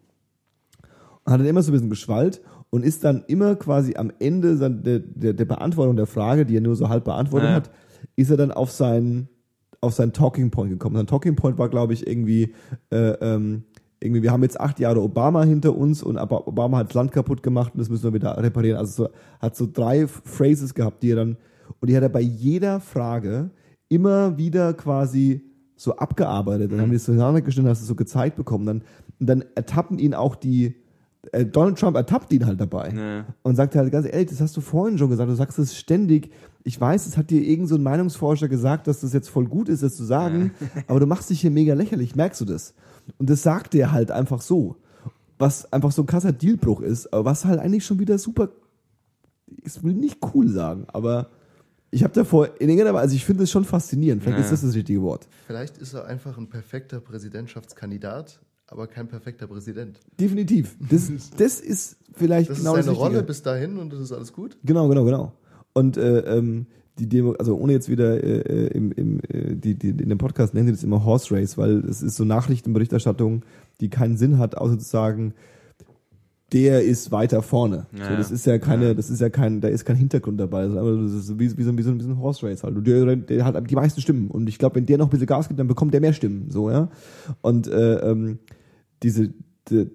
und 1.23 1.31
hat 1.33 1.39
dann 1.39 1.47
immer 1.47 1.61
so 1.61 1.71
ein 1.71 1.73
bisschen 1.73 1.89
geschwallt 1.89 2.41
und 2.69 2.83
ist 2.83 3.03
dann 3.03 3.23
immer 3.27 3.55
quasi 3.55 3.95
am 3.95 4.11
Ende 4.19 4.57
der, 4.57 4.99
der, 4.99 5.33
der 5.33 5.45
Beantwortung 5.45 5.95
der 5.95 6.07
Frage, 6.07 6.45
die 6.45 6.57
er 6.57 6.61
nur 6.61 6.75
so 6.75 6.89
halb 6.89 7.03
beantwortet 7.05 7.49
Ja. 7.49 7.55
hat, 7.55 7.71
ist 8.15 8.31
er 8.31 8.37
dann 8.37 8.51
auf 8.51 8.71
seinen 8.71 9.29
auf 9.81 9.93
seinen 9.93 10.13
Talking 10.13 10.49
Point 10.49 10.71
gekommen. 10.71 10.95
Sein 10.95 11.07
Talking 11.07 11.35
Point 11.35 11.57
war, 11.57 11.67
glaube 11.67 11.91
ich, 11.91 12.07
irgendwie, 12.07 12.53
äh, 12.89 13.11
ähm, 13.19 13.63
irgendwie, 14.03 14.21
wir 14.23 14.31
haben 14.31 14.43
jetzt 14.43 14.59
acht 14.59 14.79
Jahre 14.79 15.01
Obama 15.01 15.43
hinter 15.43 15.75
uns 15.75 16.03
und 16.03 16.17
aber 16.17 16.47
Obama 16.47 16.77
hat 16.79 16.89
das 16.89 16.93
Land 16.93 17.11
kaputt 17.11 17.41
gemacht 17.41 17.73
und 17.73 17.79
das 17.79 17.89
müssen 17.89 18.03
wir 18.03 18.13
wieder 18.13 18.37
reparieren. 18.41 18.77
Also 18.77 19.05
so, 19.05 19.09
hat 19.39 19.55
so 19.55 19.67
drei 19.71 20.07
Phrases 20.07 20.73
gehabt, 20.73 21.01
die 21.03 21.11
er 21.11 21.15
dann, 21.17 21.37
und 21.79 21.89
die 21.89 21.95
hat 21.95 22.03
er 22.03 22.09
bei 22.09 22.21
jeder 22.21 22.79
Frage 22.79 23.49
immer 23.89 24.37
wieder 24.37 24.73
quasi 24.73 25.41
so 25.75 25.95
abgearbeitet. 25.95 26.71
Dann 26.71 26.81
haben 26.81 26.89
die 26.89 26.97
es 26.97 27.05
so 27.05 27.13
hineingeschnitten, 27.13 27.69
hast 27.69 27.81
du 27.81 27.85
so 27.85 27.95
gezeigt 27.95 28.35
bekommen. 28.35 28.65
Dann, 28.65 28.83
und 29.19 29.27
dann 29.27 29.43
ertappen 29.55 29.99
ihn 29.99 30.13
auch 30.13 30.35
die, 30.35 30.75
äh, 31.31 31.45
Donald 31.45 31.77
Trump 31.79 31.95
ertappt 31.95 32.31
ihn 32.33 32.45
halt 32.45 32.59
dabei 32.59 32.89
Ja. 32.95 33.25
und 33.43 33.55
sagt 33.55 33.75
halt 33.75 33.91
ganz 33.91 34.05
ehrlich, 34.05 34.29
das 34.29 34.41
hast 34.41 34.55
du 34.57 34.61
vorhin 34.61 34.97
schon 34.97 35.09
gesagt, 35.09 35.29
du 35.29 35.35
sagst 35.35 35.59
es 35.59 35.77
ständig. 35.77 36.31
Ich 36.63 36.79
weiß, 36.79 37.07
es 37.07 37.17
hat 37.17 37.29
dir 37.29 37.41
irgend 37.41 37.67
so 37.69 37.75
ein 37.75 37.83
Meinungsforscher 37.83 38.47
gesagt, 38.47 38.87
dass 38.87 39.01
das 39.01 39.13
jetzt 39.13 39.29
voll 39.29 39.45
gut 39.45 39.67
ist, 39.69 39.83
das 39.83 39.95
zu 39.95 40.03
sagen, 40.03 40.51
aber 40.87 40.99
du 40.99 41.05
machst 41.07 41.29
dich 41.29 41.41
hier 41.41 41.51
mega 41.51 41.73
lächerlich, 41.73 42.15
merkst 42.15 42.39
du 42.41 42.45
das? 42.45 42.73
Und 43.17 43.29
das 43.29 43.43
sagt 43.43 43.75
er 43.75 43.91
halt 43.91 44.11
einfach 44.11 44.41
so. 44.41 44.75
was 45.39 45.71
einfach 45.73 45.91
so 45.91 46.03
ein 46.03 46.05
krasser 46.05 46.31
Dealbruch 46.31 46.81
ist, 46.81 47.11
aber 47.13 47.25
was 47.25 47.43
halt 47.45 47.59
eigentlich 47.59 47.85
schon 47.85 47.99
wieder 47.99 48.17
super, 48.17 48.49
ich 49.63 49.83
will 49.83 49.93
nicht 49.93 50.17
cool 50.33 50.47
sagen, 50.47 50.85
aber 50.93 51.29
ich 51.91 52.03
habe 52.03 52.13
davor, 52.13 52.47
in 52.59 52.69
irgendeiner 52.69 52.93
Weise, 52.93 53.01
also 53.03 53.15
ich 53.15 53.25
finde 53.25 53.43
es 53.43 53.51
schon 53.51 53.65
faszinierend, 53.65 54.23
vielleicht 54.23 54.39
Ja. 54.39 54.43
ist 54.45 54.51
das 54.51 54.61
das 54.61 54.73
richtige 54.75 55.01
Wort. 55.01 55.27
Vielleicht 55.47 55.77
ist 55.79 55.93
er 55.93 56.05
einfach 56.05 56.37
ein 56.37 56.47
perfekter 56.49 56.99
Präsidentschaftskandidat, 57.53 58.39
aber 58.67 58.87
kein 58.87 59.07
perfekter 59.07 59.47
Präsident. 59.47 59.99
Definitiv. 60.19 60.75
Das, 60.89 61.11
das 61.37 61.59
ist 61.59 61.97
vielleicht 62.13 62.49
Das 62.49 62.59
genau 62.59 62.75
ist 62.75 62.85
seine 62.85 62.95
das. 62.97 63.05
Rolle 63.05 63.23
bis 63.23 63.41
dahin 63.41 63.77
und 63.77 63.91
das 63.93 63.99
ist 63.99 64.11
alles 64.11 64.33
gut. 64.33 64.57
Genau, 64.63 64.87
genau, 64.87 65.03
genau. 65.03 65.33
Und 65.73 65.97
äh, 65.97 66.19
ähm, 66.19 66.67
die 66.99 67.07
Demo, 67.09 67.33
also 67.33 67.55
ohne 67.57 67.73
jetzt 67.73 67.89
wieder 67.89 68.23
äh, 68.23 68.39
äh, 68.39 68.67
im, 68.67 68.91
im, 68.91 69.19
äh, 69.27 69.55
die, 69.55 69.75
die, 69.75 69.89
in 69.89 70.09
dem 70.09 70.17
Podcast 70.17 70.53
nennen 70.53 70.67
sie 70.67 70.73
das 70.73 70.83
immer 70.83 71.03
Horse 71.03 71.33
Race, 71.35 71.57
weil 71.57 71.79
es 71.85 72.01
ist 72.03 72.15
so 72.15 72.23
Nachrichtenberichterstattung, 72.25 73.43
die 73.81 73.89
keinen 73.89 74.17
Sinn 74.17 74.37
hat, 74.37 74.55
außer 74.57 74.77
zu 74.77 74.85
sagen, 74.85 75.33
der 76.51 76.83
ist 76.83 77.11
weiter 77.11 77.41
vorne. 77.41 77.87
Ja, 77.97 78.09
so, 78.11 78.15
das 78.15 78.29
ist 78.29 78.45
ja 78.45 78.59
keine, 78.59 78.93
das 78.93 79.09
ist 79.09 79.19
ja 79.21 79.29
kein, 79.29 79.59
da 79.59 79.69
ist 79.69 79.85
kein 79.85 79.95
Hintergrund 79.95 80.39
dabei. 80.39 80.65
Einfach, 80.65 80.83
das 81.01 81.13
ist 81.13 81.39
wie, 81.39 81.57
wie, 81.57 81.63
so, 81.63 81.71
ein- 81.71 81.77
wie, 81.79 81.81
so, 81.81 81.89
ein- 81.91 82.19
Horse 82.19 82.45
Race 82.45 82.63
halt. 82.63 82.75
Und 82.75 82.85
der, 82.85 83.15
der 83.15 83.43
hat 83.45 83.69
die 83.71 83.75
meisten 83.75 84.01
Stimmen. 84.01 84.29
Und 84.29 84.47
ich 84.47 84.59
glaube, 84.59 84.75
wenn 84.75 84.85
der 84.85 84.99
noch 84.99 85.07
ein 85.07 85.09
bisschen 85.09 85.25
Gas 85.25 85.47
gibt, 85.47 85.59
dann 85.59 85.67
bekommt 85.67 85.95
der 85.95 86.01
mehr 86.01 86.13
Stimmen. 86.13 86.51
So, 86.51 86.69
ja. 86.69 86.89
Und 87.41 87.67
äh, 87.67 87.95
ähm, 88.11 88.37
diese, 89.01 89.33
die, 89.69 89.89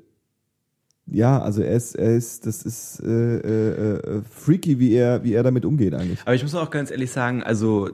ja, 1.10 1.40
also 1.40 1.62
er 1.62 1.74
ist, 1.74 1.94
er 1.94 2.16
ist, 2.16 2.46
das 2.46 2.62
ist 2.62 3.00
äh, 3.02 3.08
äh, 3.38 3.96
äh, 3.96 4.22
freaky, 4.30 4.78
wie 4.78 4.92
er, 4.94 5.24
wie 5.24 5.32
er 5.32 5.42
damit 5.42 5.64
umgeht 5.64 5.94
eigentlich. 5.94 6.20
Aber 6.22 6.34
ich 6.34 6.42
muss 6.42 6.54
auch 6.54 6.70
ganz 6.70 6.90
ehrlich 6.90 7.10
sagen, 7.10 7.42
also 7.42 7.90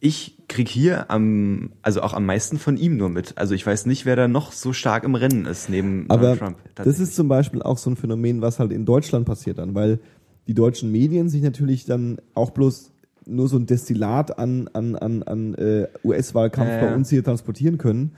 ich 0.00 0.38
krieg 0.48 0.68
hier 0.68 1.10
am, 1.10 1.72
also 1.82 2.00
auch 2.02 2.14
am 2.14 2.24
meisten 2.26 2.58
von 2.58 2.76
ihm 2.76 2.96
nur 2.96 3.10
mit. 3.10 3.36
Also 3.36 3.54
ich 3.54 3.66
weiß 3.66 3.86
nicht, 3.86 4.06
wer 4.06 4.16
da 4.16 4.28
noch 4.28 4.52
so 4.52 4.72
stark 4.72 5.04
im 5.04 5.14
Rennen 5.14 5.44
ist 5.46 5.68
neben 5.68 6.06
Aber 6.08 6.34
Donald 6.34 6.38
Trump. 6.38 6.56
das 6.76 7.00
ist 7.00 7.14
zum 7.14 7.28
Beispiel 7.28 7.62
auch 7.62 7.78
so 7.78 7.90
ein 7.90 7.96
Phänomen, 7.96 8.40
was 8.40 8.58
halt 8.58 8.72
in 8.72 8.84
Deutschland 8.86 9.26
passiert 9.26 9.58
dann, 9.58 9.74
weil 9.74 9.98
die 10.46 10.54
deutschen 10.54 10.90
Medien 10.90 11.28
sich 11.28 11.42
natürlich 11.42 11.84
dann 11.84 12.18
auch 12.34 12.50
bloß 12.50 12.92
nur 13.26 13.48
so 13.48 13.58
ein 13.58 13.66
Destillat 13.66 14.38
an, 14.38 14.68
an, 14.72 14.96
an, 14.96 15.22
an 15.22 15.54
äh, 15.54 15.86
US-Wahlkampf 16.02 16.70
Ja, 16.70 16.80
bei 16.80 16.94
uns 16.94 17.10
hier 17.10 17.22
transportieren 17.22 17.78
können. 17.78 18.12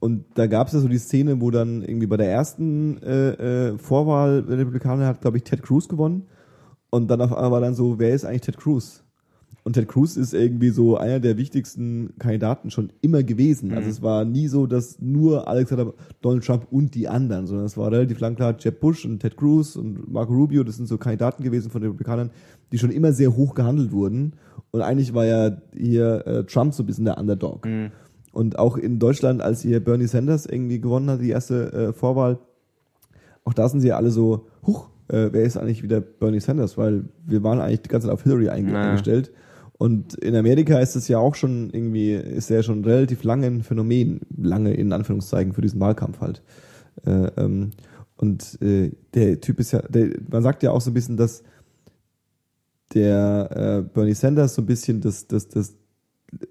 Und 0.00 0.24
da 0.34 0.46
gab 0.46 0.68
es 0.68 0.74
ja 0.74 0.80
so 0.80 0.88
die 0.88 0.98
Szene, 0.98 1.40
wo 1.40 1.50
dann 1.50 1.82
irgendwie 1.82 2.06
bei 2.06 2.16
der 2.16 2.30
ersten 2.30 3.02
äh, 3.02 3.70
äh, 3.70 3.78
Vorwahl 3.78 4.42
der 4.42 4.58
Republikaner 4.58 5.06
hat, 5.06 5.20
glaube 5.20 5.36
ich, 5.36 5.44
Ted 5.44 5.62
Cruz 5.62 5.88
gewonnen. 5.88 6.26
Und 6.90 7.08
dann 7.08 7.20
auf 7.20 7.32
einmal 7.32 7.50
war 7.50 7.60
dann 7.60 7.74
so, 7.74 7.98
wer 7.98 8.14
ist 8.14 8.24
eigentlich 8.24 8.42
Ted 8.42 8.58
Cruz? 8.58 9.02
Und 9.66 9.72
Ted 9.72 9.88
Cruz 9.88 10.16
ist 10.16 10.32
irgendwie 10.32 10.68
so 10.68 10.96
einer 10.96 11.18
der 11.18 11.36
wichtigsten 11.36 12.14
Kandidaten 12.20 12.70
schon 12.70 12.92
immer 13.00 13.24
gewesen. 13.24 13.72
Also 13.72 13.90
es 13.90 14.00
war 14.00 14.24
nie 14.24 14.46
so, 14.46 14.68
dass 14.68 15.00
nur 15.00 15.48
Alexander 15.48 15.92
Donald 16.22 16.44
Trump 16.44 16.68
und 16.70 16.94
die 16.94 17.08
anderen, 17.08 17.48
sondern 17.48 17.66
es 17.66 17.76
war 17.76 17.90
relativ 17.90 18.20
lang 18.20 18.36
klar, 18.36 18.54
Jeb 18.56 18.78
Bush 18.78 19.04
und 19.04 19.18
Ted 19.18 19.36
Cruz 19.36 19.74
und 19.74 20.08
Marco 20.08 20.32
Rubio, 20.32 20.62
das 20.62 20.76
sind 20.76 20.86
so 20.86 20.98
Kandidaten 20.98 21.42
gewesen 21.42 21.72
von 21.72 21.80
den 21.80 21.90
Republikanern, 21.90 22.30
die 22.70 22.78
schon 22.78 22.92
immer 22.92 23.12
sehr 23.12 23.34
hoch 23.34 23.56
gehandelt 23.56 23.90
wurden. 23.90 24.34
Und 24.70 24.82
eigentlich 24.82 25.14
war 25.14 25.26
ja 25.26 25.56
hier 25.76 26.24
äh, 26.28 26.44
Trump 26.44 26.72
so 26.72 26.84
ein 26.84 26.86
bisschen 26.86 27.06
der 27.06 27.18
Underdog. 27.18 27.66
Und 28.36 28.58
auch 28.58 28.76
in 28.76 28.98
Deutschland, 28.98 29.40
als 29.40 29.62
hier 29.62 29.82
Bernie 29.82 30.08
Sanders 30.08 30.44
irgendwie 30.44 30.78
gewonnen 30.78 31.08
hat, 31.08 31.22
die 31.22 31.30
erste 31.30 31.72
äh, 31.72 31.92
Vorwahl, 31.94 32.38
auch 33.44 33.54
da 33.54 33.66
sind 33.66 33.80
sie 33.80 33.88
ja 33.88 33.96
alle 33.96 34.10
so, 34.10 34.46
huch, 34.66 34.90
äh, 35.08 35.30
wer 35.32 35.44
ist 35.44 35.56
eigentlich 35.56 35.82
wieder 35.82 36.02
Bernie 36.02 36.40
Sanders? 36.40 36.76
Weil 36.76 37.06
wir 37.24 37.42
waren 37.42 37.60
eigentlich 37.60 37.80
die 37.80 37.88
ganze 37.88 38.08
Zeit 38.08 38.12
auf 38.12 38.24
Hillary 38.24 38.50
einge 38.50 38.72
Naja. 38.72 38.90
eingestellt. 38.90 39.32
Und 39.78 40.16
in 40.16 40.36
Amerika 40.36 40.78
ist 40.80 40.96
es 40.96 41.08
ja 41.08 41.16
auch 41.16 41.34
schon 41.34 41.70
irgendwie, 41.70 42.12
ist 42.12 42.50
ja 42.50 42.62
schon 42.62 42.84
relativ 42.84 43.24
lange 43.24 43.46
ein 43.46 43.62
Phänomen, 43.62 44.20
lange 44.36 44.74
in 44.74 44.92
Anführungszeichen 44.92 45.54
für 45.54 45.62
diesen 45.62 45.80
Wahlkampf 45.80 46.20
halt. 46.20 46.42
Äh, 47.06 47.30
ähm, 47.38 47.70
und 48.18 48.60
äh, 48.60 48.90
der 49.14 49.40
Typ 49.40 49.60
ist 49.60 49.72
ja, 49.72 49.80
der, 49.80 50.10
man 50.30 50.42
sagt 50.42 50.62
ja 50.62 50.72
auch 50.72 50.82
so 50.82 50.90
ein 50.90 50.94
bisschen, 50.94 51.16
dass 51.16 51.42
der 52.92 53.48
äh, 53.50 53.88
Bernie 53.94 54.12
Sanders 54.12 54.54
so 54.54 54.60
ein 54.60 54.66
bisschen 54.66 55.00
das, 55.00 55.26
das, 55.26 55.48
das 55.48 55.74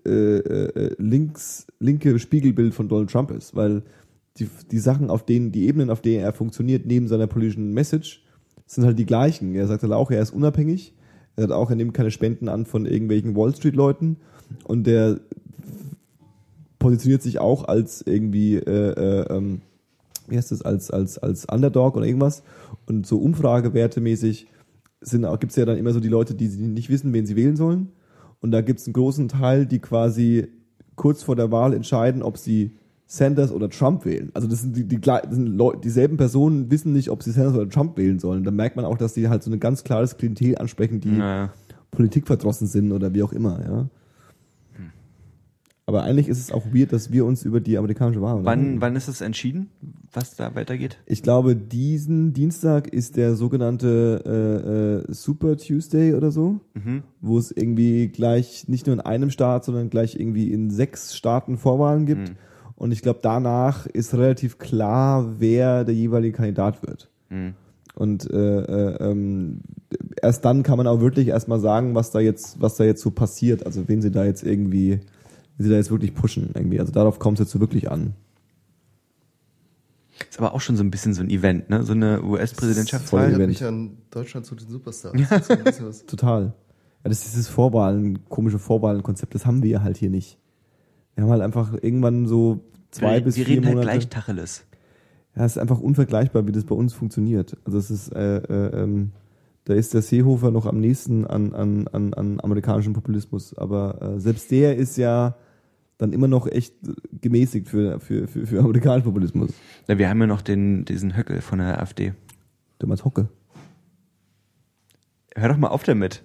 äh, 0.05 0.37
äh, 0.37 0.95
links, 0.97 1.67
linke 1.79 2.19
Spiegelbild 2.19 2.73
von 2.73 2.87
Donald 2.87 3.09
Trump 3.09 3.31
ist, 3.31 3.55
weil 3.55 3.83
die, 4.37 4.49
die 4.71 4.79
Sachen, 4.79 5.09
auf 5.09 5.25
denen, 5.25 5.51
die 5.51 5.67
Ebenen, 5.67 5.89
auf 5.89 6.01
denen 6.01 6.23
er 6.23 6.33
funktioniert, 6.33 6.85
neben 6.85 7.07
seiner 7.07 7.27
politischen 7.27 7.73
Message, 7.73 8.23
sind 8.65 8.85
halt 8.85 8.99
die 8.99 9.05
gleichen. 9.05 9.55
Er 9.55 9.67
sagt 9.67 9.83
halt 9.83 9.93
auch, 9.93 10.11
er 10.11 10.21
ist 10.21 10.31
unabhängig. 10.31 10.93
Er 11.35 11.43
sagt 11.43 11.53
auch, 11.53 11.69
er 11.69 11.75
nimmt 11.75 11.93
keine 11.93 12.11
Spenden 12.11 12.49
an 12.49 12.65
von 12.65 12.85
irgendwelchen 12.85 13.35
Wall 13.35 13.55
Street 13.55 13.75
Leuten 13.75 14.17
und 14.63 14.87
der 14.87 15.19
positioniert 16.79 17.21
sich 17.21 17.39
auch 17.39 17.67
als 17.67 18.01
irgendwie, 18.05 18.55
äh, 18.55 18.91
äh, 18.91 19.35
ähm, 19.35 19.61
wie 20.27 20.37
heißt 20.37 20.51
das, 20.51 20.61
als, 20.61 20.91
als, 20.91 21.17
als 21.17 21.45
Underdog 21.45 21.95
oder 21.95 22.05
irgendwas. 22.05 22.43
Und 22.85 23.05
so 23.07 23.17
Umfragewertemäßig 23.17 24.47
auch, 25.23 25.39
gibt's 25.39 25.55
ja 25.55 25.65
dann 25.65 25.77
immer 25.77 25.93
so 25.93 25.99
die 25.99 26.09
Leute, 26.09 26.33
die 26.33 26.47
nicht 26.47 26.89
wissen, 26.89 27.13
wen 27.13 27.25
sie 27.25 27.35
wählen 27.35 27.55
sollen. 27.55 27.89
Und 28.45 28.51
da 28.51 28.61
gibt's 28.61 28.85
einen 28.85 28.93
großen 28.93 29.27
Teil, 29.27 29.65
die 29.65 29.79
quasi 29.79 30.49
kurz 30.95 31.23
vor 31.23 31.35
der 31.35 31.51
Wahl 31.51 31.73
entscheiden, 31.73 32.21
ob 32.21 32.37
sie 32.37 32.75
Sanders 33.07 33.51
oder 33.51 33.71
Trump 33.71 34.05
wählen. 34.05 34.29
Also 34.35 34.47
das 34.47 34.61
sind 34.61 34.75
die, 34.77 34.83
die, 34.83 35.01
das 35.01 35.23
sind 35.31 35.59
dieselben 35.83 36.17
Personen 36.17 36.69
wissen 36.69 36.93
nicht, 36.93 37.09
ob 37.09 37.23
sie 37.23 37.31
Sanders 37.31 37.55
oder 37.55 37.67
Trump 37.67 37.97
wählen 37.97 38.19
sollen. 38.19 38.43
Da 38.43 38.51
merkt 38.51 38.75
man 38.75 38.85
auch, 38.85 38.99
dass 38.99 39.13
die 39.15 39.29
halt 39.29 39.41
so 39.41 39.51
ein 39.51 39.59
ganz 39.59 39.83
klares 39.83 40.17
Klientel 40.17 40.59
ansprechen, 40.59 40.99
die 41.01 41.09
Naja. 41.09 41.49
politikverdrossen 41.89 42.67
sind 42.67 42.91
oder 42.91 43.15
wie 43.15 43.23
auch 43.23 43.33
immer, 43.33 43.59
ja. 43.65 43.89
Aber 45.87 46.01
eigentlich 46.01 46.27
ist 46.29 46.39
es 46.39 46.51
auch 46.51 46.65
weird, 46.73 46.93
dass 46.93 47.11
wir 47.11 47.25
uns 47.25 47.45
über 47.45 47.59
die 47.59 47.77
amerikanische 47.77 48.19
Wahl 48.21 48.43
Wann, 48.43 48.81
wann 48.81 48.95
ist 48.95 49.07
es 49.07 49.21
entschieden, 49.21 49.69
was 50.11 50.35
da 50.35 50.55
weitergeht? 50.55 50.97
Ich 51.05 51.21
glaube, 51.21 51.55
diesen 51.55 52.33
Dienstag 52.33 52.87
ist 52.87 53.17
der 53.17 53.35
sogenannte 53.35 55.03
äh, 55.05 55.11
äh, 55.11 55.13
Super 55.13 55.57
Tuesday 55.57 56.15
oder 56.15 56.31
so, 56.31 56.59
wo 57.21 57.37
es 57.37 57.51
irgendwie 57.51 58.07
gleich 58.07 58.67
nicht 58.67 58.87
nur 58.87 58.95
in 58.95 59.01
einem 59.01 59.29
Staat, 59.29 59.65
sondern 59.65 59.91
gleich 59.91 60.19
irgendwie 60.19 60.51
in 60.51 60.71
sechs 60.71 61.15
Staaten 61.15 61.57
Vorwahlen 61.57 62.07
gibt. 62.07 62.33
Und 62.75 62.91
ich 62.91 63.01
glaube, 63.01 63.19
danach 63.21 63.85
ist 63.85 64.13
relativ 64.15 64.57
klar, 64.57 65.35
wer 65.39 65.83
der 65.85 65.93
jeweilige 65.93 66.35
Kandidat 66.37 66.81
wird. 66.85 67.09
Und 67.95 68.29
äh, 68.29 68.35
äh, 68.35 68.97
ähm, 68.99 69.61
erst 70.21 70.43
dann 70.43 70.63
kann 70.63 70.77
man 70.77 70.87
auch 70.87 70.99
wirklich 70.99 71.29
erstmal 71.29 71.59
sagen, 71.59 71.95
was 71.95 72.11
da 72.11 72.19
jetzt, 72.19 72.59
was 72.59 72.75
da 72.75 72.83
jetzt 72.83 73.01
so 73.01 73.11
passiert. 73.11 73.65
Also 73.65 73.87
wen 73.87 74.01
sie 74.01 74.11
da 74.11 74.25
jetzt 74.25 74.43
irgendwie, 74.43 74.99
sie 75.57 75.69
da 75.69 75.75
jetzt 75.75 75.91
wirklich 75.91 76.13
pushen 76.13 76.51
irgendwie. 76.53 76.79
Also 76.79 76.91
darauf 76.91 77.19
kommt 77.19 77.39
es 77.39 77.45
jetzt 77.45 77.51
so 77.51 77.59
wirklich 77.59 77.91
an. 77.91 78.13
Ist 80.29 80.39
aber 80.39 80.53
auch 80.53 80.61
schon 80.61 80.77
so 80.77 80.83
ein 80.83 80.91
bisschen 80.91 81.13
so 81.13 81.21
ein 81.21 81.29
Event, 81.29 81.69
ne? 81.69 81.83
So 81.83 81.93
eine 81.93 82.19
Voll 82.19 82.29
US-Präsidentschaftswahl. 82.31 83.25
Event. 83.25 83.33
Erinnert 83.33 83.49
mich 83.49 83.65
an 83.65 83.97
Deutschland 84.11 84.45
zu 84.45 84.55
den 84.55 84.69
Superstars. 84.69 85.13
Das 85.29 85.83
was. 85.83 86.05
Total. 86.05 86.53
Ja, 87.03 87.09
das 87.09 87.19
ist 87.19 87.33
dieses 87.33 87.47
Vorwahlen, 87.47 88.25
komische 88.29 88.59
Vorwahlenkonzept, 88.59 89.35
das 89.35 89.45
haben 89.45 89.61
wir 89.61 89.83
halt 89.83 89.97
hier 89.97 90.09
nicht. 90.09 90.39
Wir 91.15 91.23
haben 91.23 91.31
halt 91.31 91.41
einfach 91.41 91.73
irgendwann 91.73 92.27
so 92.27 92.61
zwei 92.91 93.15
wir, 93.15 93.21
bis 93.25 93.37
wir 93.37 93.45
vier 93.45 93.55
reden 93.55 93.65
halt 93.65 93.75
Monate. 93.75 93.91
gleich 93.91 94.09
Tacheles. 94.09 94.65
Ja, 95.35 95.45
es 95.45 95.53
ist 95.53 95.57
einfach 95.57 95.79
unvergleichbar, 95.79 96.47
wie 96.47 96.51
das 96.51 96.63
bei 96.63 96.75
uns 96.75 96.93
funktioniert. 96.93 97.57
Also 97.65 97.77
es 97.77 97.91
ist, 97.91 98.09
äh, 98.13 98.37
äh, 98.37 98.83
ähm, 98.83 99.11
da 99.65 99.73
ist 99.73 99.93
der 99.93 100.01
Seehofer 100.01 100.51
noch 100.51 100.65
am 100.65 100.79
nächsten 100.79 101.25
an, 101.25 101.53
an, 101.53 101.87
an, 101.89 102.13
an 102.13 102.39
amerikanischen 102.41 102.93
Populismus. 102.93 103.53
Aber 103.57 104.01
äh, 104.01 104.19
selbst 104.19 104.49
der 104.51 104.77
ist 104.77 104.95
ja 104.97 105.35
dann 105.97 106.13
immer 106.13 106.27
noch 106.27 106.47
echt 106.47 106.75
gemäßigt 107.21 107.69
für, 107.69 107.99
für, 107.99 108.27
für, 108.27 108.45
für 108.45 108.59
amerikanischen 108.59 109.05
Populismus. 109.05 109.51
Ja, 109.87 109.97
wir 109.97 110.09
haben 110.09 110.19
ja 110.21 110.27
noch 110.27 110.41
den, 110.41 110.85
diesen 110.85 111.15
Höckel 111.15 111.41
von 111.41 111.59
der 111.59 111.81
AfD. 111.81 112.13
Du 112.79 112.87
meinst 112.87 113.05
Hocke? 113.05 113.29
Hör 115.35 115.49
doch 115.49 115.57
mal 115.57 115.67
auf 115.67 115.83
damit. 115.83 116.23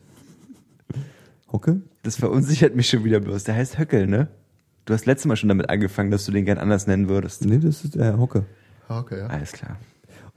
Hocke? 1.52 1.82
Das 2.02 2.16
verunsichert 2.16 2.74
mich 2.74 2.88
schon 2.88 3.04
wieder 3.04 3.20
bloß. 3.20 3.44
Der 3.44 3.54
heißt 3.54 3.78
Höckel, 3.78 4.06
ne? 4.06 4.28
Du 4.84 4.94
hast 4.94 5.06
letztes 5.06 5.26
Mal 5.26 5.36
schon 5.36 5.48
damit 5.48 5.68
angefangen, 5.68 6.10
dass 6.10 6.24
du 6.24 6.32
den 6.32 6.44
gern 6.44 6.58
anders 6.58 6.86
nennen 6.86 7.08
würdest. 7.08 7.44
Nee, 7.44 7.58
das 7.58 7.84
ist 7.84 7.94
der 7.94 8.04
Herr 8.04 8.18
Hocke. 8.18 8.46
Okay, 8.88 9.18
ja. 9.18 9.26
Alles 9.26 9.52
klar. 9.52 9.78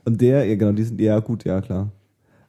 Und 0.04 0.20
der, 0.20 0.44
ja 0.44 0.54
genau, 0.54 0.72
die 0.72 0.84
sind, 0.84 1.00
ja 1.00 1.18
gut, 1.20 1.44
ja 1.44 1.60
klar. 1.60 1.90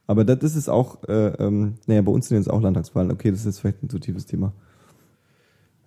Aber 0.07 0.23
das, 0.23 0.39
das 0.39 0.55
ist 0.55 0.69
auch, 0.69 1.03
äh, 1.07 1.29
ähm, 1.39 1.75
naja, 1.88 2.01
bei 2.01 2.11
uns 2.11 2.27
sind 2.27 2.38
jetzt 2.38 2.49
auch 2.49 2.61
Landtagswahlen. 2.61 3.11
Okay, 3.11 3.31
das 3.31 3.39
ist 3.39 3.45
jetzt 3.45 3.59
vielleicht 3.59 3.81
ein 3.81 3.89
zu 3.89 3.97
tiefes 3.97 4.25
Thema. 4.25 4.53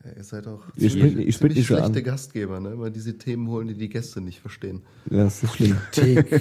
Ja, 0.05 0.13
Ihr 0.17 0.25
seid 0.25 0.47
auch 0.47 0.63
Ihr 0.77 0.89
ziemlich, 0.91 0.93
springt- 0.93 1.27
ihr 1.27 1.33
springt 1.33 1.53
ziemlich 1.55 1.67
schlechte 1.67 1.85
an. 1.85 2.05
Gastgeber, 2.05 2.61
ne? 2.61 2.71
Immer 2.73 2.91
diese 2.91 3.19
Themen 3.19 3.49
holen, 3.49 3.69
die 3.69 3.75
die 3.75 3.89
Gäste 3.89 4.21
nicht 4.21 4.41
verstehen. 4.41 4.83
Ja, 5.11 5.25
das 5.25 5.43
ist 5.43 5.55
schlimm. 5.57 5.77
Politik, 5.93 6.33
äh, 6.33 6.41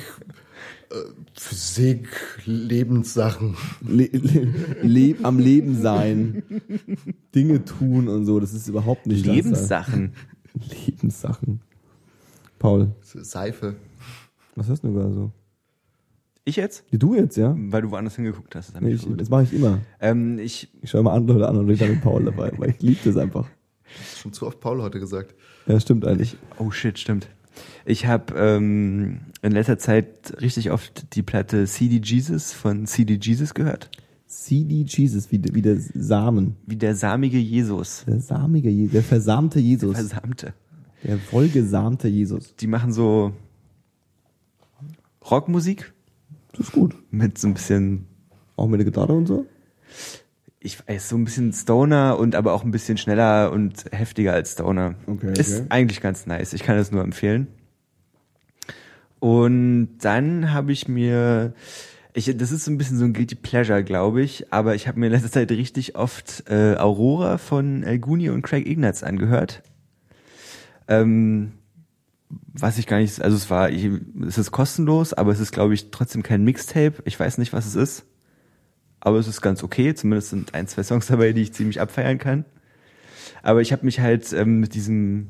Physik, 1.34 2.08
Lebenssachen. 2.46 3.56
Le 3.86 4.06
le 4.12 4.54
le 4.84 5.16
am 5.24 5.40
Leben 5.40 5.76
sein, 5.82 6.44
Dinge 7.34 7.66
tun 7.66 8.08
und 8.08 8.26
so, 8.26 8.40
das 8.40 8.54
ist 8.54 8.68
überhaupt 8.68 9.08
nicht 9.08 9.26
das. 9.28 9.36
Lebenssachen. 9.36 10.14
Lebenssachen. 10.86 11.62
Paul, 12.60 12.92
Seife. 13.02 13.76
was 14.56 14.68
hörst 14.68 14.84
du 14.84 14.94
gerade 14.94 15.14
so? 15.14 15.32
Ich 16.48 16.56
jetzt? 16.56 16.86
Wie 16.92 16.98
du 16.98 17.14
jetzt, 17.14 17.36
ja? 17.36 17.54
Weil 17.60 17.82
du 17.82 17.92
woanders 17.92 18.16
hingeguckt 18.16 18.56
hast. 18.56 18.74
Das 18.74 18.82
Nee, 18.82 18.94
ich, 18.94 19.06
das 19.18 19.30
mache 19.30 19.44
ich 19.44 19.54
immer. 19.54 19.80
ähm, 20.00 20.40
ich, 20.40 20.70
Ich 20.82 20.90
schaue 20.90 21.02
immer 21.02 21.12
andere 21.12 21.40
Leute 21.40 21.50
an 21.50 21.58
und 21.58 21.66
rede 21.68 21.80
dann 21.80 21.90
mit 21.90 22.02
Paul 22.02 22.24
dabei, 22.24 22.54
weil 22.56 22.70
ich 22.70 22.82
liebe 22.82 23.00
das 23.04 23.18
einfach. 23.18 23.50
Schon 24.16 24.32
zu 24.32 24.48
oft 24.48 24.62
Paul 24.62 24.82
heute 24.82 25.02
gesagt. 25.02 25.36
Ja, 25.68 25.78
stimmt 25.78 26.06
eigentlich. 26.08 26.38
oh 26.58 26.72
shit, 26.72 26.98
stimmt. 27.00 27.28
Ich 27.86 28.06
habe 28.06 28.34
ähm, 28.38 29.20
in 29.42 29.52
letzter 29.52 29.78
Zeit 29.78 30.40
richtig 30.40 30.72
oft 30.72 31.16
die 31.18 31.22
Platte 31.22 31.66
CD 31.66 32.00
Jesus 32.02 32.54
von 32.54 32.86
CD 32.86 33.20
Jesus 33.22 33.54
gehört. 33.54 33.90
CD 34.26 34.86
Jesus, 34.88 35.30
wie, 35.34 35.42
wie 35.54 35.62
der 35.62 35.76
Samen. 35.78 36.56
Wie 36.66 36.78
der 36.78 36.96
samige 36.96 37.40
Jesus. 37.40 38.06
Der 38.08 38.22
samige 38.22 38.70
Jesus, 38.70 38.94
der 38.94 39.04
versamte 39.04 39.60
Jesus. 39.60 39.98
Versamte. 39.98 40.54
Der 41.04 41.18
vollgesamte 41.18 42.08
Jesus. 42.08 42.56
Die 42.56 42.68
machen 42.68 42.94
so 42.94 43.34
Rockmusik 45.30 45.94
Das 46.52 46.68
ist 46.68 46.72
gut. 46.72 46.96
mit 47.12 47.38
so 47.38 47.48
ein 47.48 47.54
bisschen, 47.54 48.08
Auch 48.56 48.68
mit 48.68 48.80
der 48.80 48.86
Gitarre 48.86 49.14
und 49.14 49.26
so? 49.28 49.46
ich 50.60 50.86
weiß, 50.88 51.10
so 51.10 51.16
ein 51.16 51.24
bisschen 51.24 51.54
Stoner 51.54 52.18
und 52.20 52.36
aber 52.36 52.54
auch 52.54 52.64
ein 52.64 52.72
bisschen 52.72 52.98
schneller 52.98 53.52
und 53.52 53.86
heftiger 53.92 54.34
als 54.34 54.54
Stoner. 54.54 54.96
Okay, 55.06 55.32
Ist 55.40 55.60
okay. 55.60 55.66
eigentlich 55.70 56.02
ganz 56.02 56.26
nice. 56.26 56.54
Ich 56.54 56.64
kann 56.64 56.76
das 56.78 56.92
nur 56.92 57.04
empfehlen. 57.04 57.48
Und 59.20 59.98
dann 60.02 60.52
habe 60.54 60.72
ich 60.72 60.88
mir, 60.88 61.54
ich, 62.14 62.36
das 62.38 62.52
ist 62.52 62.66
so 62.66 62.72
ein 62.72 62.78
bisschen 62.78 62.98
so 62.98 63.06
ein 63.06 63.14
Guilty 63.14 63.36
Pleasure, 63.36 63.84
glaube 63.84 64.22
ich, 64.22 64.52
aber 64.52 64.76
ich 64.76 64.88
habe 64.88 65.00
mir 65.00 65.08
in 65.08 65.14
letzter 65.14 65.32
Zeit 65.32 65.52
richtig 65.52 65.96
oft 65.96 66.44
äh, 66.50 66.76
Aurora 66.76 67.38
von 67.38 67.84
El 67.84 68.00
Guni 68.00 68.30
und 68.30 68.42
Craig 68.42 68.68
Ignatz 68.68 69.04
angehört. 69.04 69.64
Ähm, 70.88 71.54
was 72.30 72.78
ich 72.78 72.88
gar 72.88 72.98
nicht, 73.00 73.22
also 73.22 73.38
es 73.38 73.50
war, 73.50 73.70
ich, 73.70 73.90
es 74.28 74.38
ist 74.38 74.52
kostenlos, 74.52 75.14
aber 75.14 75.32
es 75.32 75.40
ist, 75.40 75.52
glaube 75.52 75.74
ich, 75.74 75.92
trotzdem 75.92 76.24
kein 76.24 76.44
Mixtape. 76.44 76.96
Ich 77.06 77.20
weiß 77.20 77.38
nicht, 77.38 77.54
was 77.54 77.66
es 77.66 77.76
ist. 77.76 78.06
Aber 79.00 79.18
es 79.20 79.28
ist 79.28 79.42
ganz 79.42 79.64
okay. 79.64 79.94
Zumindest 79.94 80.30
sind 80.32 80.54
ein, 80.54 80.68
zwei 80.68 80.84
Songs 80.84 81.08
dabei, 81.08 81.34
die 81.34 81.42
ich 81.42 81.54
ziemlich 81.54 81.80
abfeiern 81.80 82.18
kann. 82.18 82.46
Aber 83.44 83.62
ich 83.62 83.72
habe 83.72 83.86
mich 83.86 84.00
halt 84.00 84.34
ähm, 84.34 84.60
mit 84.60 84.74
diesem, 84.74 85.30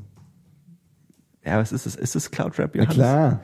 ja, 1.46 1.60
was 1.60 1.72
ist 1.72 1.86
das? 1.86 1.96
Ist 1.96 2.16
das 2.16 2.32
Cloud 2.32 2.58
Rap? 2.58 2.76
Ja, 2.76 2.86
klar. 2.86 3.42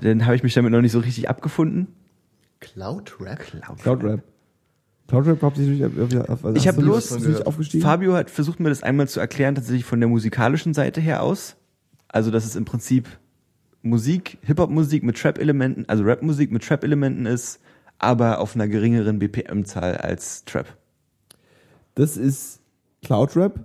Dann 0.00 0.24
habe 0.24 0.36
ich 0.36 0.42
mich 0.42 0.54
damit 0.54 0.72
noch 0.72 0.80
nicht 0.80 0.92
so 0.92 0.98
richtig 0.98 1.28
abgefunden. 1.28 1.88
Cloud 2.60 3.16
Rap? 3.20 3.82
Cloud 3.82 4.04
Rap. 4.04 4.22
Cloud 5.08 5.26
Rap 5.26 5.42
hauptsächlich. 5.42 5.82
Also 5.82 6.54
Ich 6.54 6.68
hab 6.68 6.76
bloß-. 6.76 7.80
Fabio 7.80 8.14
hat 8.14 8.30
versucht 8.30 8.60
mir 8.60 8.68
das 8.68 8.82
einmal 8.82 9.08
zu 9.08 9.20
erklären, 9.20 9.54
tatsächlich 9.54 9.84
von 9.84 10.00
der 10.00 10.08
musikalischen 10.08 10.74
Seite 10.74 11.00
her 11.00 11.22
aus. 11.22 11.56
Also, 12.12 12.30
dass 12.30 12.44
es 12.44 12.54
im 12.54 12.64
Prinzip 12.64 13.08
Musik, 13.82 14.38
Hip-Hop-Musik 14.42 15.02
mit 15.02 15.18
Trap-Elementen, 15.18 15.88
also 15.88 16.04
Rap-Musik 16.04 16.52
mit 16.52 16.62
Trap-Elementen 16.62 17.26
ist, 17.26 17.60
aber 17.98 18.40
auf 18.40 18.54
einer 18.54 18.68
geringeren 18.68 19.18
BPM-Zahl 19.18 19.96
als 19.96 20.44
Trap. 20.44 20.66
Das 21.94 22.16
ist 22.16 22.60
Cloud 23.02 23.36
Rap. 23.36 23.64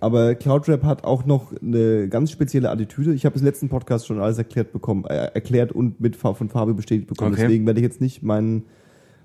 Aber 0.00 0.34
Cloud 0.36 0.68
Rap 0.68 0.84
hat 0.84 1.04
auch 1.04 1.24
noch 1.24 1.52
eine 1.60 2.08
ganz 2.08 2.30
spezielle 2.30 2.70
Attitüde. 2.70 3.12
Ich 3.14 3.24
habe 3.24 3.34
es 3.34 3.42
im 3.42 3.46
letzten 3.46 3.68
Podcast 3.68 4.06
schon 4.06 4.20
alles 4.20 4.38
erklärt 4.38 4.72
bekommen, 4.72 5.04
äh, 5.06 5.32
erklärt 5.34 5.72
und 5.72 6.00
mit 6.00 6.14
von 6.14 6.48
Fabio 6.48 6.74
bestätigt 6.74 7.08
bekommen. 7.08 7.32
Okay. 7.32 7.42
Deswegen 7.42 7.66
werde 7.66 7.80
ich 7.80 7.84
jetzt 7.84 8.00
nicht 8.00 8.22
meinen, 8.22 8.64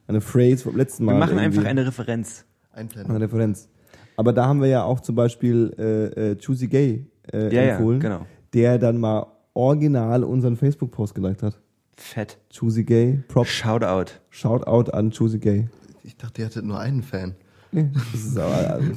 meine 0.08 0.22
Phrase 0.22 0.64
vom 0.64 0.76
letzten 0.76 1.06
Mal. 1.06 1.14
Wir 1.14 1.20
machen 1.20 1.38
einfach 1.38 1.66
eine 1.66 1.86
Referenz. 1.86 2.46
Einblenden. 2.72 3.16
eine 3.16 3.24
Referenz. 3.24 3.70
Aber 4.18 4.34
da 4.34 4.48
haben 4.48 4.62
wir 4.62 4.68
ja 4.68 4.84
auch 4.84 5.00
zum 5.00 5.16
Beispiel 5.16 5.74
äh, 5.78 6.32
äh, 6.32 6.36
Choosy 6.36 6.68
Gay 6.68 7.06
äh, 7.32 7.54
Ja, 7.54 7.62
ja, 7.62 7.72
empfohlen, 7.74 8.00
genau. 8.00 8.26
Der 8.54 8.78
dann 8.78 8.98
mal 8.98 9.28
original 9.54 10.24
unseren 10.24 10.56
Facebook-Post 10.56 11.16
geliked 11.16 11.44
hat. 11.44 11.60
Fett. 11.96 12.40
Choosy 12.50 12.84
Gay, 12.84 13.24
Prop, 13.28 13.46
Shoutout. 13.46 14.14
shout 14.30 14.66
out 14.66 14.94
an 14.94 15.12
Choosy 15.12 15.40
Gay. 15.40 15.68
Ich 16.04 16.18
dachte, 16.18 16.42
ihr 16.42 16.46
hattet 16.48 16.66
nur 16.66 16.80
einen 16.80 17.04
Fan. 17.04 17.36
Nee, 17.72 17.90
das 17.94 18.22
ist 18.22 18.38
aber, 18.38 18.74
also, 18.74 18.92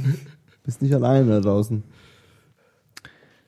bist 0.64 0.82
nicht 0.82 0.94
alleine 0.94 1.30
da 1.30 1.40
draußen. 1.40 1.82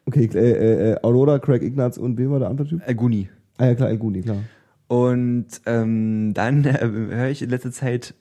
Okay, 0.07 0.25
äh, 0.35 0.93
äh, 0.93 0.97
Aurora, 1.03 1.39
Craig 1.39 1.63
Ignatz 1.63 1.99
und 1.99 2.17
wer 2.17 2.31
war 2.31 2.39
der 2.39 2.49
andere 2.49 2.67
Typ? 2.67 2.89
Aguni. 2.89 3.29
Ah 3.59 3.67
ja, 3.67 3.75
klar, 3.75 3.91
Elguni, 3.91 4.23
klar. 4.23 4.39
Und 4.87 5.49
ähm, 5.67 6.33
dann 6.33 6.65
äh, 6.65 6.79
höre 6.81 7.29
ich 7.29 7.43
in 7.43 7.51
letzter 7.51 7.73
Zeit 7.73 8.15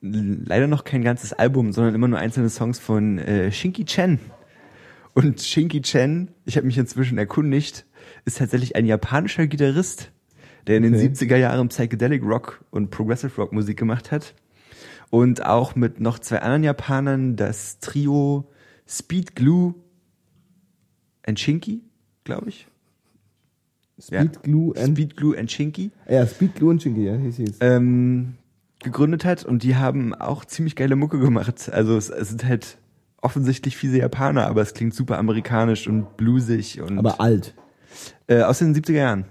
leider 0.00 0.68
noch 0.68 0.84
kein 0.84 1.02
ganzes 1.02 1.32
Album, 1.32 1.72
sondern 1.72 1.94
immer 1.94 2.06
nur 2.06 2.20
einzelne 2.20 2.50
Songs 2.50 2.78
von 2.78 3.18
äh, 3.18 3.50
Shinky 3.50 3.84
Chen. 3.84 4.20
Und 5.18 5.40
Shinky 5.40 5.82
Chen, 5.82 6.30
ich 6.44 6.56
habe 6.56 6.66
mich 6.68 6.78
inzwischen 6.78 7.18
erkundigt, 7.18 7.86
ist 8.24 8.38
tatsächlich 8.38 8.76
ein 8.76 8.86
japanischer 8.86 9.48
Gitarrist, 9.48 10.12
der 10.68 10.76
in 10.76 10.84
den 10.84 10.94
Okay. 10.94 11.08
70er 11.08 11.36
Jahren 11.36 11.66
Psychedelic 11.68 12.22
Rock 12.22 12.64
und 12.70 12.90
Progressive 12.90 13.34
Rock 13.36 13.52
Musik 13.52 13.76
gemacht 13.76 14.12
hat. 14.12 14.36
Und 15.10 15.44
auch 15.44 15.74
mit 15.74 15.98
noch 15.98 16.20
zwei 16.20 16.38
anderen 16.40 16.62
Japanern 16.62 17.34
das 17.34 17.80
Trio 17.80 18.48
Speed 18.86 19.34
Glue 19.34 19.74
and 21.26 21.40
Shinky, 21.40 21.80
glaube 22.22 22.50
ich. 22.50 22.68
Speed 24.00 24.44
Glue 24.44 24.76
and 24.76 24.96
Speed 24.96 25.16
Glue 25.16 25.36
and 25.36 25.50
Shinky. 25.50 25.90
ja, 26.08 26.24
Speed 26.28 26.54
Glue 26.54 26.70
und 26.70 26.80
Chinky, 26.80 27.06
ja, 27.06 27.16
hieß 27.16 27.36
hieß. 27.38 27.56
ähm, 27.60 28.34
gegründet 28.84 29.24
hat 29.24 29.44
und 29.44 29.64
die 29.64 29.74
haben 29.74 30.14
auch 30.14 30.44
ziemlich 30.44 30.76
geile 30.76 30.94
Mucke 30.94 31.18
gemacht. 31.18 31.68
Also 31.72 31.96
es, 31.96 32.08
es 32.08 32.28
sind 32.28 32.44
halt 32.44 32.78
offensichtlich 33.20 33.76
fiese 33.76 33.98
Japaner, 33.98 34.46
aber 34.46 34.62
es 34.62 34.74
klingt 34.74 34.94
super 34.94 35.18
amerikanisch 35.18 35.88
und 35.88 36.16
bluesig 36.16 36.80
und 36.80 36.98
Aber 36.98 37.20
alt. 37.20 37.54
äh, 38.28 38.42
aus 38.42 38.58
den 38.58 38.74
70er 38.74 38.92
Jahren. 38.92 39.24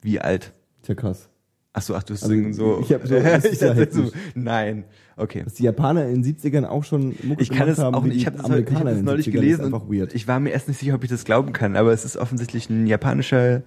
Wie 0.00 0.20
alt? 0.20 0.52
Tja, 0.82 0.94
krass. 0.94 1.28
Ach 1.74 1.82
so, 1.82 1.94
ach 1.94 2.02
du 2.02 2.14
hast 2.14 2.24
Also, 2.24 2.52
so. 2.52 2.80
ich 2.82 2.92
hab 2.92 3.06
so- 3.06 3.14
das 3.20 3.44
ich 3.44 3.58
dachte 3.58 3.88
so, 3.90 4.02
heftig. 4.04 4.12
nein. 4.34 4.84
Okay. 5.16 5.42
Dass 5.44 5.54
die 5.54 5.64
Japaner 5.64 6.06
in 6.08 6.22
den 6.22 6.36
70ern 6.36 6.64
auch 6.64 6.82
schon 6.84 7.14
Mucke 7.24 7.42
Ich 7.42 7.50
kann 7.50 7.68
es 7.68 7.78
auch 7.80 8.02
nicht. 8.04 8.16
Ich 8.16 8.26
habe 8.26 8.36
das, 8.38 8.46
ich 8.48 8.74
hab 8.74 8.84
das 8.84 8.94
den 8.94 9.04
neulich 9.04 9.26
70ern, 9.26 9.30
gelesen 9.32 9.72
weird. 9.72 10.14
ich 10.14 10.26
war 10.28 10.38
mir 10.40 10.50
erst 10.50 10.68
nicht 10.68 10.78
sicher, 10.78 10.94
ob 10.94 11.04
ich 11.04 11.10
das 11.10 11.24
glauben 11.24 11.52
kann, 11.52 11.76
aber 11.76 11.92
es 11.92 12.04
ist 12.04 12.16
offensichtlich 12.16 12.70
ein 12.70 12.86
japanischer 12.86 13.62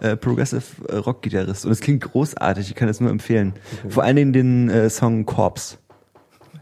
äh, 0.00 0.16
Progressive 0.16 0.62
äh, 0.88 0.96
Rock-Gitarrist 0.96 1.66
und 1.66 1.72
es 1.72 1.80
klingt 1.80 2.02
großartig. 2.02 2.68
Ich 2.70 2.74
kann 2.74 2.88
es 2.88 3.00
nur 3.00 3.10
empfehlen. 3.10 3.52
Vor 3.88 4.02
allen 4.04 4.16
Dingen 4.16 4.32
den 4.32 4.68
äh, 4.70 4.90
Song 4.90 5.24
Corpse. 5.26 5.76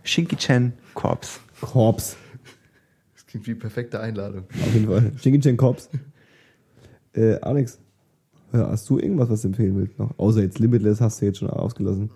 Shinki-chan 0.02 0.72
Corpse. 0.72 0.83
Korps, 0.94 1.40
Das 3.14 3.26
klingt 3.26 3.46
wie 3.46 3.54
perfekte 3.54 4.00
Einladung. 4.00 4.44
auf 4.50 4.74
jeden 4.74 4.86
Fall. 4.86 5.12
Shinky 5.18 5.40
Chen 5.40 5.56
Korps. 5.56 5.88
Äh, 7.14 7.34
Alex, 7.40 7.78
ja, 8.52 8.68
hast 8.68 8.88
du 8.88 8.98
irgendwas, 8.98 9.28
was 9.28 9.42
du 9.42 9.48
empfehlen 9.48 9.76
willst 9.76 9.98
noch? 9.98 10.16
Außer 10.18 10.42
jetzt 10.42 10.58
Limitless 10.58 11.00
hast 11.00 11.20
du 11.20 11.26
jetzt 11.26 11.38
schon 11.38 11.50
ausgelassen. 11.50 12.10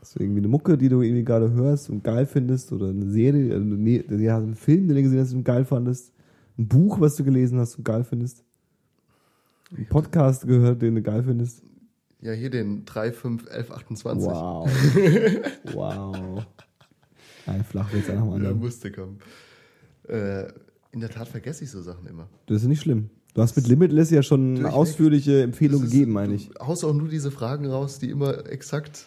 Hast 0.00 0.16
du 0.16 0.22
irgendwie 0.22 0.40
eine 0.40 0.48
Mucke, 0.48 0.76
die 0.76 0.88
du 0.88 1.00
irgendwie 1.02 1.24
gerade 1.24 1.50
hörst 1.52 1.88
und 1.90 2.04
geil 2.04 2.26
findest? 2.26 2.72
Oder 2.72 2.88
eine 2.90 3.10
Serie, 3.10 3.54
also 3.54 3.64
nee, 3.64 4.04
ja, 4.18 4.36
einen 4.36 4.54
Film, 4.54 4.86
den 4.86 4.96
du 4.96 5.02
gesehen 5.02 5.20
hast 5.20 5.32
und 5.32 5.44
geil 5.44 5.64
fandest? 5.64 6.12
Ein 6.58 6.68
Buch, 6.68 7.00
was 7.00 7.16
du 7.16 7.24
gelesen 7.24 7.58
hast 7.58 7.76
und 7.76 7.84
geil 7.84 8.04
findest? 8.04 8.44
Ein 9.76 9.86
Podcast 9.88 10.46
gehört, 10.46 10.82
den 10.82 10.94
du 10.94 11.02
geil 11.02 11.22
findest? 11.24 11.62
Ja, 12.20 12.32
hier 12.32 12.50
den 12.50 12.84
3, 12.84 13.12
5, 13.12 13.46
11, 13.50 13.70
28. 13.70 14.28
Wow. 14.28 14.70
wow. 15.74 16.46
Ein 17.46 17.64
Flachwitz 17.64 18.08
nach 18.08 18.14
dem 18.14 18.28
Ja, 18.28 18.34
anderen. 18.34 18.58
musste 18.58 18.90
kommen. 18.90 19.18
Äh, 20.08 20.44
in 20.92 21.00
der 21.00 21.10
Tat 21.10 21.28
vergesse 21.28 21.64
ich 21.64 21.70
so 21.70 21.82
Sachen 21.82 22.06
immer. 22.06 22.28
Das 22.46 22.62
ist 22.62 22.68
nicht 22.68 22.80
schlimm. 22.82 23.10
Du 23.34 23.42
hast 23.42 23.56
mit 23.56 23.66
Limitless 23.66 24.10
ja 24.10 24.22
schon 24.22 24.58
eine 24.58 24.72
ausführliche 24.72 25.42
Empfehlung 25.42 25.82
ist- 25.82 25.90
gegeben, 25.90 26.12
meine 26.12 26.34
ich. 26.34 26.50
Du 26.50 26.66
haust 26.66 26.84
auch 26.84 26.94
nur 26.94 27.08
diese 27.08 27.30
Fragen 27.32 27.66
raus, 27.66 27.98
die 27.98 28.10
immer 28.10 28.46
exakt 28.46 29.06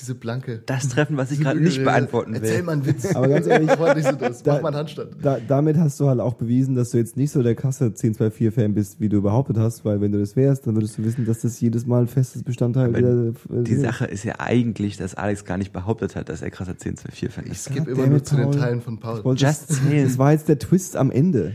diese 0.00 0.14
blanke. 0.14 0.62
Das 0.66 0.88
Treffen, 0.88 1.16
was 1.16 1.30
ich 1.30 1.40
gerade 1.40 1.60
nicht 1.60 1.82
beantworten 1.82 2.34
Erzähl 2.34 2.56
will. 2.58 2.62
mal 2.64 2.72
einen 2.72 2.86
Witz. 2.86 3.14
Aber 3.14 3.28
ganz 3.28 3.46
ehrlich, 3.46 3.68
nicht 3.94 4.04
so 4.06 4.12
das. 4.12 4.42
da- 4.42 4.54
Mach 4.54 4.62
mal 4.62 4.68
einen 4.68 4.76
Handstand. 4.78 5.16
Da, 5.22 5.38
damit 5.46 5.76
hast 5.78 5.98
du 6.00 6.08
halt 6.08 6.20
auch 6.20 6.34
bewiesen, 6.34 6.74
dass 6.74 6.90
du 6.90 6.98
jetzt 6.98 7.16
nicht 7.16 7.30
so 7.30 7.42
der 7.42 7.54
krasse 7.54 7.86
1024-Fan 7.86 8.74
bist, 8.74 9.00
wie 9.00 9.08
du 9.08 9.22
behauptet 9.22 9.58
hast, 9.58 9.84
weil 9.84 10.00
wenn 10.00 10.12
du 10.12 10.18
das 10.18 10.36
wärst, 10.36 10.66
dann 10.66 10.74
würdest 10.76 10.98
du 10.98 11.04
wissen, 11.04 11.24
dass 11.26 11.40
das 11.40 11.60
jedes 11.60 11.86
Mal 11.86 12.02
ein 12.02 12.08
festes 12.08 12.42
Bestandteil 12.42 12.88
Aber 12.88 12.98
wieder. 12.98 13.58
äh, 13.60 13.62
Die 13.64 13.76
Sache 13.76 14.06
ist 14.06 14.24
ja 14.24 14.34
eigentlich, 14.38 14.96
dass 14.96 15.14
Alex 15.14 15.44
gar 15.44 15.58
nicht 15.58 15.72
behauptet 15.72 16.16
hat, 16.16 16.28
dass 16.28 16.42
er 16.42 16.50
krasser 16.50 16.72
1024-Fan 16.72 17.44
Ich 17.46 17.52
ist. 17.52 17.64
skippe 17.64 17.90
God 17.90 17.98
immer 17.98 18.06
nur 18.06 18.22
zu 18.24 18.36
den 18.36 18.44
Paul. 18.50 18.56
Teilen 18.56 18.80
von 18.82 18.94
Ich 18.94 19.00
Paul. 19.00 19.24
wollte- 19.24 19.44
Just 19.44 19.70
das, 19.70 19.80
das 19.90 20.18
war 20.18 20.32
jetzt 20.32 20.48
der 20.48 20.58
Twist 20.58 20.96
am 20.96 21.10
Ende. 21.10 21.52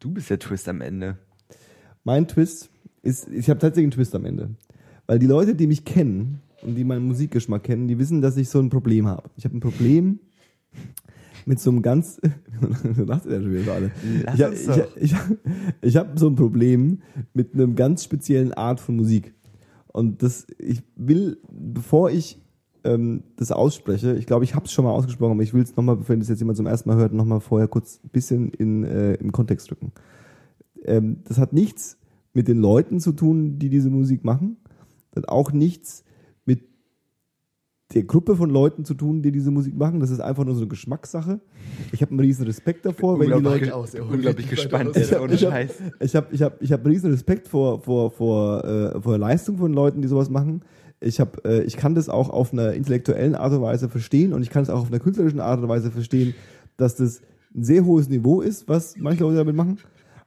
Du 0.00 0.10
bist 0.10 0.30
der 0.30 0.38
Twist 0.38 0.68
am 0.68 0.80
Ende. 0.80 1.16
Mein 2.04 2.28
Twist 2.28 2.70
ist, 3.02 3.28
ich 3.28 3.48
habe 3.50 3.58
tatsächlich 3.60 3.84
einen 3.84 3.90
Twist 3.92 4.14
am 4.14 4.24
Ende. 4.24 4.50
Weil 5.06 5.18
die 5.18 5.26
Leute, 5.26 5.54
die 5.54 5.66
mich 5.66 5.84
kennen 5.84 6.40
und 6.66 6.74
die 6.74 6.84
meinen 6.84 7.06
Musikgeschmack 7.06 7.62
kennen, 7.62 7.88
die 7.88 7.98
wissen, 7.98 8.20
dass 8.20 8.36
ich 8.36 8.48
so 8.48 8.58
ein 8.58 8.70
Problem 8.70 9.06
habe. 9.06 9.30
Ich 9.36 9.44
habe 9.44 9.56
ein 9.56 9.60
Problem 9.60 10.20
mit 11.46 11.60
so 11.60 11.70
einem 11.70 11.80
ganz, 11.80 12.20
lacht 12.96 13.26
ihr 13.26 13.40
schon 13.40 13.52
wieder. 13.52 13.80
Lass 14.24 14.34
ich 14.34 14.68
habe 14.68 14.88
ich, 14.96 15.12
ich, 15.12 15.14
ich 15.80 15.96
hab 15.96 16.18
so 16.18 16.28
ein 16.28 16.34
Problem 16.34 17.02
mit 17.32 17.54
einem 17.54 17.76
ganz 17.76 18.04
speziellen 18.04 18.52
Art 18.52 18.80
von 18.80 18.96
Musik. 18.96 19.32
Und 19.86 20.22
das, 20.22 20.46
ich 20.58 20.82
will, 20.96 21.38
bevor 21.48 22.10
ich 22.10 22.38
ähm, 22.84 23.22
das 23.36 23.52
ausspreche, 23.52 24.14
ich 24.16 24.26
glaube, 24.26 24.44
ich 24.44 24.54
habe 24.54 24.66
es 24.66 24.72
schon 24.72 24.84
mal 24.84 24.90
ausgesprochen, 24.90 25.32
aber 25.32 25.42
ich 25.42 25.54
will 25.54 25.62
es 25.62 25.76
nochmal, 25.76 25.98
wenn 26.08 26.18
das 26.18 26.28
jetzt 26.28 26.40
jemand 26.40 26.56
zum 26.56 26.66
ersten 26.66 26.88
Mal 26.88 26.98
hört, 26.98 27.12
nochmal 27.12 27.40
vorher 27.40 27.68
kurz 27.68 28.00
ein 28.04 28.10
bisschen 28.10 28.50
in, 28.50 28.84
äh, 28.84 29.14
im 29.14 29.32
Kontext 29.32 29.70
drücken. 29.70 29.92
Ähm, 30.84 31.18
das 31.24 31.38
hat 31.38 31.52
nichts 31.52 31.96
mit 32.34 32.48
den 32.48 32.58
Leuten 32.58 33.00
zu 33.00 33.12
tun, 33.12 33.58
die 33.58 33.70
diese 33.70 33.88
Musik 33.88 34.24
machen. 34.24 34.56
Das 35.12 35.22
hat 35.22 35.28
auch 35.30 35.52
nichts 35.52 36.04
der 37.94 38.02
Gruppe 38.02 38.34
von 38.36 38.50
Leuten 38.50 38.84
zu 38.84 38.94
tun, 38.94 39.22
die 39.22 39.30
diese 39.30 39.50
Musik 39.50 39.76
machen. 39.76 40.00
Das 40.00 40.10
ist 40.10 40.20
einfach 40.20 40.44
nur 40.44 40.54
so 40.54 40.60
eine 40.62 40.68
Geschmackssache. 40.68 41.40
Ich 41.92 42.02
habe 42.02 42.10
einen 42.10 42.20
riesen 42.20 42.44
Respekt 42.44 42.84
davor, 42.84 43.18
wenn 43.20 43.28
die 43.28 43.32
Unglaublich, 43.34 43.62
Leute. 43.62 43.74
aus, 43.76 43.94
unglaublich 43.94 44.48
gespannt 44.50 44.96
ist, 44.96 45.14
ohne 45.14 45.34
ich 45.34 45.44
hab- 45.44 45.52
Scheiß. 45.52 45.74
Ich 46.00 46.16
habe 46.16 46.26
ich 46.32 46.42
hab, 46.42 46.60
ich 46.60 46.72
hab 46.72 46.80
einen 46.84 46.92
riesen 46.92 47.10
Respekt 47.12 47.46
vor, 47.48 47.80
vor, 47.80 48.10
vor, 48.10 48.64
äh, 48.64 49.00
vor 49.00 49.12
der 49.12 49.18
Leistung 49.20 49.56
von 49.58 49.72
Leuten, 49.72 50.02
die 50.02 50.08
sowas 50.08 50.30
machen. 50.30 50.62
Ich, 50.98 51.20
hab, 51.20 51.46
äh, 51.46 51.62
ich 51.62 51.76
kann 51.76 51.94
das 51.94 52.08
auch 52.08 52.28
auf 52.30 52.52
einer 52.52 52.72
intellektuellen 52.72 53.34
Art 53.36 53.52
und 53.52 53.62
Weise 53.62 53.88
verstehen 53.88 54.32
und 54.32 54.42
ich 54.42 54.50
kann 54.50 54.62
es 54.64 54.70
auch 54.70 54.80
auf 54.80 54.88
einer 54.88 54.98
künstlerischen 54.98 55.40
Art 55.40 55.60
und 55.60 55.68
Weise 55.68 55.90
verstehen, 55.92 56.34
dass 56.76 56.96
das 56.96 57.20
ein 57.54 57.62
sehr 57.62 57.84
hohes 57.84 58.08
Niveau 58.08 58.40
ist, 58.40 58.68
was 58.68 58.96
manche 58.98 59.22
Leute 59.22 59.36
damit 59.36 59.54
machen. 59.54 59.78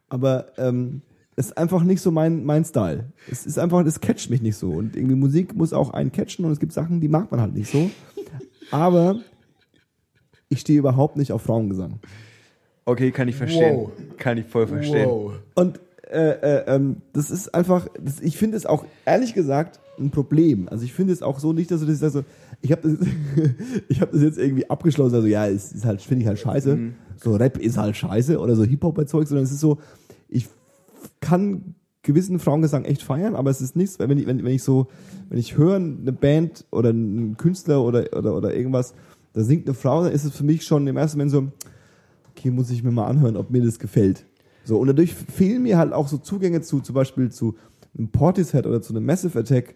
Aber 0.07 0.45
ähm, 0.57 1.01
ist 1.39 1.57
einfach 1.57 1.83
nicht 1.83 2.01
so 2.01 2.11
mein, 2.11 2.43
mein 2.43 2.65
Style. 2.65 3.05
Es 3.31 3.45
ist 3.45 3.57
einfach, 3.57 3.83
das 3.83 4.01
catcht 4.01 4.29
mich 4.29 4.41
nicht 4.41 4.57
so. 4.57 4.71
Und 4.71 4.95
irgendwie 4.95 5.15
Musik 5.15 5.55
muss 5.55 5.71
auch 5.71 5.91
einen 5.91 6.11
catchen 6.11 6.45
und 6.45 6.51
es 6.51 6.59
gibt 6.59 6.73
Sachen, 6.73 6.99
die 6.99 7.07
mag 7.07 7.31
man 7.31 7.39
halt 7.39 7.53
nicht 7.53 7.71
so. 7.71 7.89
Aber 8.71 9.19
ich 10.49 10.59
stehe 10.59 10.77
überhaupt 10.77 11.15
nicht 11.15 11.31
auf 11.31 11.43
Frauengesang. 11.43 11.99
Okay, 12.85 13.11
kann 13.11 13.27
ich 13.27 13.35
verstehen. 13.35 13.77
Wow. 13.77 13.91
Kann 14.17 14.37
ich 14.37 14.45
voll 14.47 14.67
verstehen. 14.67 15.07
Wow. 15.07 15.33
Und 15.55 15.79
äh, 16.09 16.31
äh, 16.31 16.75
ähm, 16.75 16.97
das 17.13 17.31
ist 17.31 17.53
einfach, 17.53 17.87
das, 18.01 18.19
ich 18.19 18.37
finde 18.37 18.57
es 18.57 18.65
auch 18.65 18.83
ehrlich 19.05 19.33
gesagt 19.33 19.79
ein 19.97 20.11
Problem. 20.11 20.67
Also 20.69 20.83
ich 20.83 20.91
finde 20.91 21.13
es 21.13 21.21
auch 21.21 21.39
so 21.39 21.53
nicht, 21.53 21.71
dass 21.71 21.81
du 21.81 21.87
das 21.87 22.03
also 22.03 22.23
ich 22.61 22.71
habe 22.73 22.81
das, 22.81 23.07
ich 23.87 24.01
habe 24.01 24.11
das 24.11 24.21
jetzt 24.21 24.37
irgendwie 24.37 24.69
abgeschlossen, 24.69 25.15
also 25.15 25.27
ja, 25.27 25.47
es 25.47 25.71
ist 25.71 25.85
halt, 25.85 26.01
finde 26.01 26.23
ich 26.23 26.27
halt 26.27 26.39
scheiße. 26.39 26.77
So 27.15 27.35
Rap 27.35 27.57
ist 27.57 27.77
halt 27.77 27.95
scheiße 27.95 28.39
oder 28.39 28.55
so 28.55 28.65
Hip-Hop-Zeug, 28.65 29.27
sondern 29.27 29.45
es 29.45 29.51
ist 29.51 29.61
so, 29.61 29.77
ich 30.27 30.47
kann 31.19 31.75
gewissen 32.01 32.39
Frauengesang 32.39 32.85
echt 32.85 33.03
feiern, 33.03 33.35
aber 33.35 33.49
es 33.49 33.61
ist 33.61 33.75
nichts, 33.75 33.99
wenn 33.99 34.17
ich, 34.17 34.25
wenn, 34.25 34.43
wenn 34.43 34.53
ich 34.53 34.63
so, 34.63 34.87
wenn 35.29 35.37
ich 35.37 35.57
höre, 35.57 35.75
eine 35.75 36.13
Band 36.13 36.65
oder 36.71 36.89
einen 36.89 37.37
Künstler 37.37 37.83
oder, 37.83 38.05
oder, 38.17 38.35
oder 38.35 38.55
irgendwas, 38.55 38.93
da 39.33 39.43
singt 39.43 39.67
eine 39.67 39.73
Frau, 39.73 40.03
dann 40.03 40.13
ist 40.13 40.23
es 40.23 40.35
für 40.35 40.43
mich 40.43 40.63
schon 40.63 40.87
im 40.87 40.97
ersten 40.97 41.17
Moment 41.17 41.31
so, 41.31 41.51
okay, 42.31 42.51
muss 42.51 42.69
ich 42.69 42.83
mir 42.83 42.91
mal 42.91 43.07
anhören, 43.07 43.37
ob 43.37 43.49
mir 43.49 43.63
das 43.63 43.79
gefällt. 43.79 44.25
So, 44.63 44.77
und 44.77 44.87
dadurch 44.87 45.13
fehlen 45.13 45.63
mir 45.63 45.77
halt 45.77 45.93
auch 45.93 46.07
so 46.07 46.17
Zugänge 46.17 46.61
zu, 46.61 46.79
zum 46.79 46.95
Beispiel 46.95 47.31
zu 47.31 47.55
einem 47.97 48.09
Portishead 48.09 48.65
oder 48.65 48.81
zu 48.81 48.93
einem 48.93 49.05
Massive 49.05 49.37
Attack. 49.37 49.75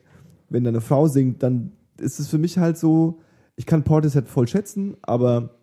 Wenn 0.50 0.64
da 0.64 0.70
eine 0.70 0.82
Frau 0.82 1.08
singt, 1.08 1.44
dann 1.44 1.72
ist 2.00 2.20
es 2.20 2.28
für 2.28 2.38
mich 2.38 2.58
halt 2.58 2.78
so, 2.78 3.20
ich 3.56 3.66
kann 3.66 3.84
Portishead 3.84 4.28
voll 4.28 4.48
schätzen, 4.48 4.96
aber 5.02 5.58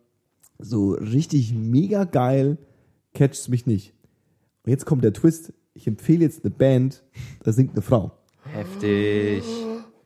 so 0.59 0.93
richtig 0.93 1.55
mega 1.55 2.05
geil 2.05 2.59
catcht 3.15 3.49
mich 3.49 3.67
nicht. 3.67 3.95
Und 4.65 4.71
jetzt 4.71 4.85
kommt 4.85 5.05
der 5.05 5.13
Twist. 5.13 5.53
Ich 5.81 5.87
empfehle 5.87 6.25
jetzt 6.25 6.45
eine 6.45 6.51
Band, 6.51 7.03
da 7.43 7.53
singt 7.53 7.73
eine 7.73 7.81
Frau. 7.81 8.13
Heftig. 8.45 9.43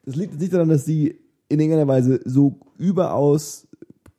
Das 0.05 0.15
liegt 0.15 0.35
jetzt 0.35 0.41
nicht 0.41 0.53
daran, 0.53 0.69
dass 0.69 0.85
sie 0.85 1.19
in 1.49 1.59
irgendeiner 1.59 1.89
Weise 1.89 2.21
so 2.25 2.61
überaus 2.79 3.67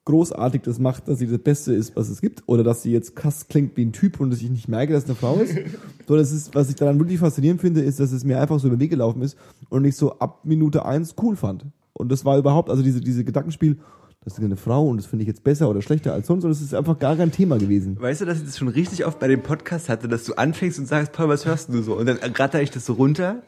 großartig 0.03 0.64
das 0.64 0.80
macht, 0.80 1.08
dass 1.08 1.20
sie 1.20 1.28
das 1.28 1.39
Beste 1.39 1.74
ist, 1.74 1.95
was 1.95 2.10
es 2.10 2.20
gibt, 2.20 2.43
oder 2.47 2.62
dass 2.66 2.84
sie 2.84 2.91
jetzt 2.91 3.16
krass 3.16 3.47
klingt 3.47 3.78
wie 3.78 3.86
ein 3.86 3.93
Typ 3.93 4.20
und 4.20 4.32
dass 4.32 4.41
ich 4.41 4.49
nicht 4.49 4.68
merke, 4.68 4.91
dass 4.91 5.03
es 5.03 5.10
eine 5.10 5.16
Frau 5.16 5.38
ist. 5.38 5.53
Sondern 6.08 6.26
das 6.26 6.34
ist, 6.34 6.53
was 6.53 6.70
ich 6.70 6.76
daran 6.76 6.99
wirklich 6.99 7.20
faszinierend 7.20 7.62
finde, 7.62 7.82
ist, 7.82 8.01
dass 8.01 8.12
es 8.12 8.26
mir 8.26 8.41
einfach 8.41 8.60
so 8.60 8.68
über 8.68 8.76
den 8.76 8.82
Weg 8.82 8.89
gelaufen 8.89 9.22
ist 9.22 9.38
und 9.70 9.86
ich 9.86 9.95
so 9.95 10.20
ab 10.20 10.41
Minute 10.43 10.84
eins 10.86 11.16
cool 11.22 11.38
fand. 11.38 11.66
Und 11.93 12.12
das 12.12 12.26
war 12.26 12.38
überhaupt, 12.38 12.70
also 12.70 12.84
diese, 12.84 12.99
diese 12.99 13.24
Gedankenspiel, 13.24 13.78
das 14.26 14.39
ist 14.39 14.43
eine 14.43 14.55
Frau 14.55 14.88
und 14.88 14.97
das 14.97 15.05
finde 15.05 15.21
ich 15.21 15.28
jetzt 15.28 15.43
besser 15.43 15.69
oder 15.69 15.84
schlechter 15.84 16.11
als 16.11 16.26
sonst, 16.26 16.43
und 16.45 16.49
das 16.49 16.59
ist 16.59 16.73
einfach 16.73 16.97
gar 16.97 17.15
kein 17.15 17.32
Thema 17.32 17.59
gewesen. 17.59 18.01
Weißt 18.01 18.21
du, 18.21 18.26
dass 18.26 18.39
ich 18.39 18.45
das 18.45 18.57
schon 18.57 18.69
richtig 18.69 19.05
oft 19.05 19.19
bei 19.19 19.28
dem 19.28 19.43
Podcast 19.43 19.88
hatte, 19.88 20.07
dass 20.07 20.23
du 20.23 20.34
anfängst 20.34 20.80
und 20.80 20.88
sagst, 20.88 21.11
Paul, 21.11 21.30
was 21.30 21.45
hörst 21.45 21.69
du 21.69 21.84
so? 21.84 21.95
Und 21.95 22.07
dann 22.07 22.17
ratter 22.17 22.59
ich 22.59 22.71
das 22.71 22.88
so 22.88 22.93
runter. 22.93 23.43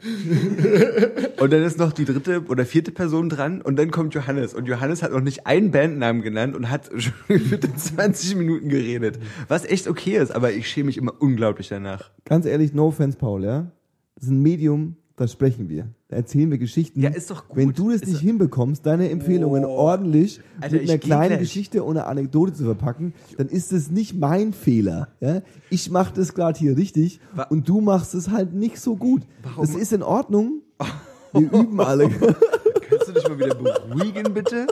und 1.42 1.52
dann 1.52 1.64
ist 1.64 1.80
noch 1.80 1.94
die 1.94 2.06
dritte 2.06 2.44
oder 2.48 2.64
vierte 2.64 2.92
Person 2.92 3.28
dran 3.28 3.64
und 3.64 3.80
dann 3.80 3.90
kommt 3.90 4.14
Johannes. 4.14 4.54
Und 4.54 4.68
Johannes 4.68 5.02
hat 5.02 5.12
noch 5.12 5.22
nicht 5.22 5.48
einen 5.48 5.72
Bandnamen 5.72 6.22
genannt 6.22 6.56
und 6.56 6.70
hat 6.70 6.92
schon 6.96 7.40
für 7.40 7.60
20 7.60 8.36
Minuten 8.36 8.70
geredet. 8.70 9.18
Was 9.48 9.66
echt 9.66 9.88
okay 9.88 10.18
ist, 10.18 10.30
aber 10.30 10.52
ich 10.52 10.70
schäme 10.70 10.88
mich 10.88 10.98
immer 10.98 11.14
unglaublich 11.18 11.70
danach. 11.70 12.12
Ganz 12.24 12.46
ehrlich, 12.46 12.74
no 12.76 12.90
offense, 12.90 13.18
Paul, 13.18 13.44
ja? 13.44 13.72
Das 14.14 14.26
ist 14.26 14.30
ein 14.30 14.44
Medium, 14.44 14.96
da 15.18 15.28
sprechen 15.28 15.68
wir. 15.68 15.88
Da 16.08 16.16
erzählen 16.16 16.50
wir 16.52 16.58
Geschichten. 16.60 17.02
Ja, 17.02 17.10
ist 17.10 17.30
doch 17.32 17.48
gut. 17.48 17.58
Wenn 17.58 17.74
du 17.74 17.92
das 17.92 18.02
Ist 18.02 18.08
nicht 18.10 18.22
hinbekommst, 18.22 18.86
deine 18.86 19.10
Empfehlungen 19.10 19.66
Oh. 19.66 19.70
ordentlich 19.70 20.40
Alter, 20.62 20.76
mit 20.78 20.90
einer 20.90 20.98
kleinen 21.00 21.28
gleich. 21.30 21.40
Geschichte 21.40 21.84
einer 21.84 22.08
Anekdote 22.08 22.54
zu 22.54 22.64
verpacken, 22.64 23.14
dann 23.38 23.48
ist 23.50 23.74
es 23.74 23.90
nicht 23.92 24.16
mein 24.16 24.54
Fehler. 24.54 25.10
Ja? 25.20 25.42
Ich 25.70 25.90
mache 25.92 26.14
das 26.16 26.34
gerade 26.34 26.58
hier 26.58 26.78
richtig 26.78 27.20
Wa- 27.34 27.44
und 27.44 27.68
du 27.68 27.82
machst 27.82 28.14
es 28.16 28.30
halt 28.30 28.54
nicht 28.54 28.80
so 28.80 28.96
gut. 28.96 29.24
Warum? 29.44 29.66
Das 29.66 29.76
ist 29.76 29.92
in 29.92 30.04
Ordnung. 30.04 30.62
Wir 31.34 31.52
üben 31.52 31.82
alle. 31.82 32.10
Kannst 32.10 33.08
du 33.10 33.12
dich 33.12 33.28
mal 33.28 33.38
wieder 33.38 33.56
beruhigen, 33.56 34.34
bitte? 34.34 34.68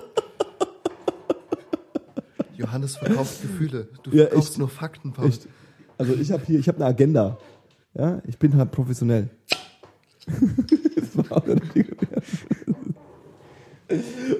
Johannes 2.55 2.95
verkauft 2.97 3.41
Gefühle. 3.41 3.87
Du 4.03 4.11
Ja, 4.11 4.25
verkaufst 4.27 4.51
echt. 4.51 4.59
nur 4.59 4.69
Fakten, 4.69 5.11
Paul. 5.11 5.31
Also 5.97 6.13
ich 6.13 6.31
habe 6.31 6.43
hier, 6.45 6.59
ich 6.59 6.67
habe 6.67 6.77
eine 6.77 6.85
Agenda. 6.85 7.37
Ja, 7.93 8.21
ich 8.27 8.37
bin 8.37 8.55
halt 8.55 8.71
professionell. 8.71 9.29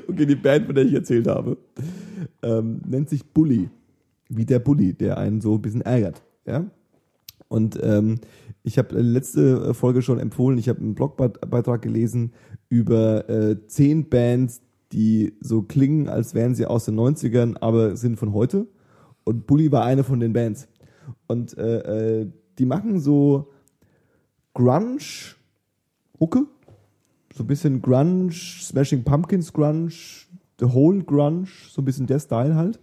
Okay, 0.08 0.26
die 0.26 0.36
Band, 0.36 0.66
von 0.66 0.76
der 0.76 0.86
ich 0.86 0.94
erzählt 0.94 1.28
habe, 1.28 1.58
ähm, 2.42 2.82
nennt 2.88 3.10
sich 3.10 3.26
Bully. 3.26 3.70
Wie 4.30 4.46
der 4.46 4.60
Bully, 4.60 4.94
der 4.94 5.18
einen 5.18 5.42
so 5.42 5.56
ein 5.56 5.62
bisschen 5.62 5.82
ärgert. 5.82 6.24
Ja? 6.46 6.66
Und 7.48 7.80
ähm, 7.84 8.20
ich 8.64 8.78
habe 8.78 9.00
letzte 9.00 9.74
Folge 9.74 10.02
schon 10.02 10.20
empfohlen, 10.20 10.58
ich 10.58 10.70
habe 10.70 10.80
einen 10.80 10.96
Blogbeitrag 10.96 11.82
gelesen 11.82 12.34
über 12.70 13.30
äh, 13.30 13.68
zehn 13.68 14.10
Bands, 14.10 14.62
die 14.92 15.34
so 15.40 15.62
klingen, 15.62 16.10
als 16.10 16.34
wären 16.34 16.56
sie 16.56 16.66
aus 16.66 16.86
den 16.86 16.96
90ern, 16.96 17.58
aber 17.60 17.96
sind 17.96 18.18
von 18.18 18.34
heute. 18.34 18.68
Und 19.24 19.46
Bully 19.46 19.72
war 19.72 19.84
eine 19.84 20.04
von 20.04 20.20
den 20.20 20.34
Bands. 20.34 20.68
Und 21.28 21.58
äh, 21.58 22.22
äh, 22.22 22.32
die 22.58 22.66
machen 22.66 23.00
so 23.00 23.52
Grunge, 24.54 25.35
Mucke, 26.20 26.46
so 27.34 27.44
ein 27.44 27.48
bisschen 27.48 27.82
Grunge, 27.82 28.32
Smashing 28.32 29.04
Pumpkins 29.04 29.52
Grunge, 29.52 29.94
The 30.60 30.66
Whole 30.66 31.04
Grunge, 31.04 31.48
so 31.70 31.82
ein 31.82 31.86
bisschen 31.86 32.08
der 32.08 32.20
Style 32.20 32.56
halt. 32.56 32.80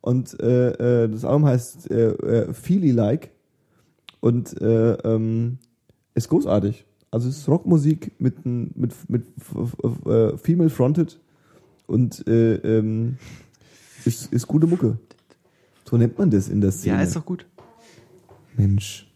Und 0.00 0.38
äh, 0.40 1.04
äh, 1.04 1.08
das 1.08 1.24
Album 1.24 1.46
heißt 1.46 1.90
äh, 1.90 2.10
äh, 2.10 2.52
Feely 2.52 2.90
Like 2.90 3.30
und 4.20 4.60
äh, 4.60 4.92
ähm, 4.92 5.58
ist 6.14 6.28
großartig. 6.28 6.84
Also 7.10 7.28
es 7.28 7.38
ist 7.38 7.48
Rockmusik 7.48 8.12
mit 8.18 8.44
mit 8.44 8.92
mit 9.08 9.26
äh, 10.06 10.36
Female 10.36 10.68
Fronted 10.68 11.20
und 11.86 12.26
äh, 12.26 12.56
ähm, 12.56 13.18
ist, 14.04 14.32
ist 14.32 14.46
gute 14.46 14.66
Mucke. 14.66 14.98
So 15.88 15.96
nennt 15.96 16.18
man 16.18 16.30
das 16.30 16.48
in 16.48 16.60
der 16.60 16.72
Szene. 16.72 16.96
Ja, 16.96 17.02
ist 17.02 17.16
doch 17.16 17.24
gut. 17.24 17.46
Mensch. 18.56 19.10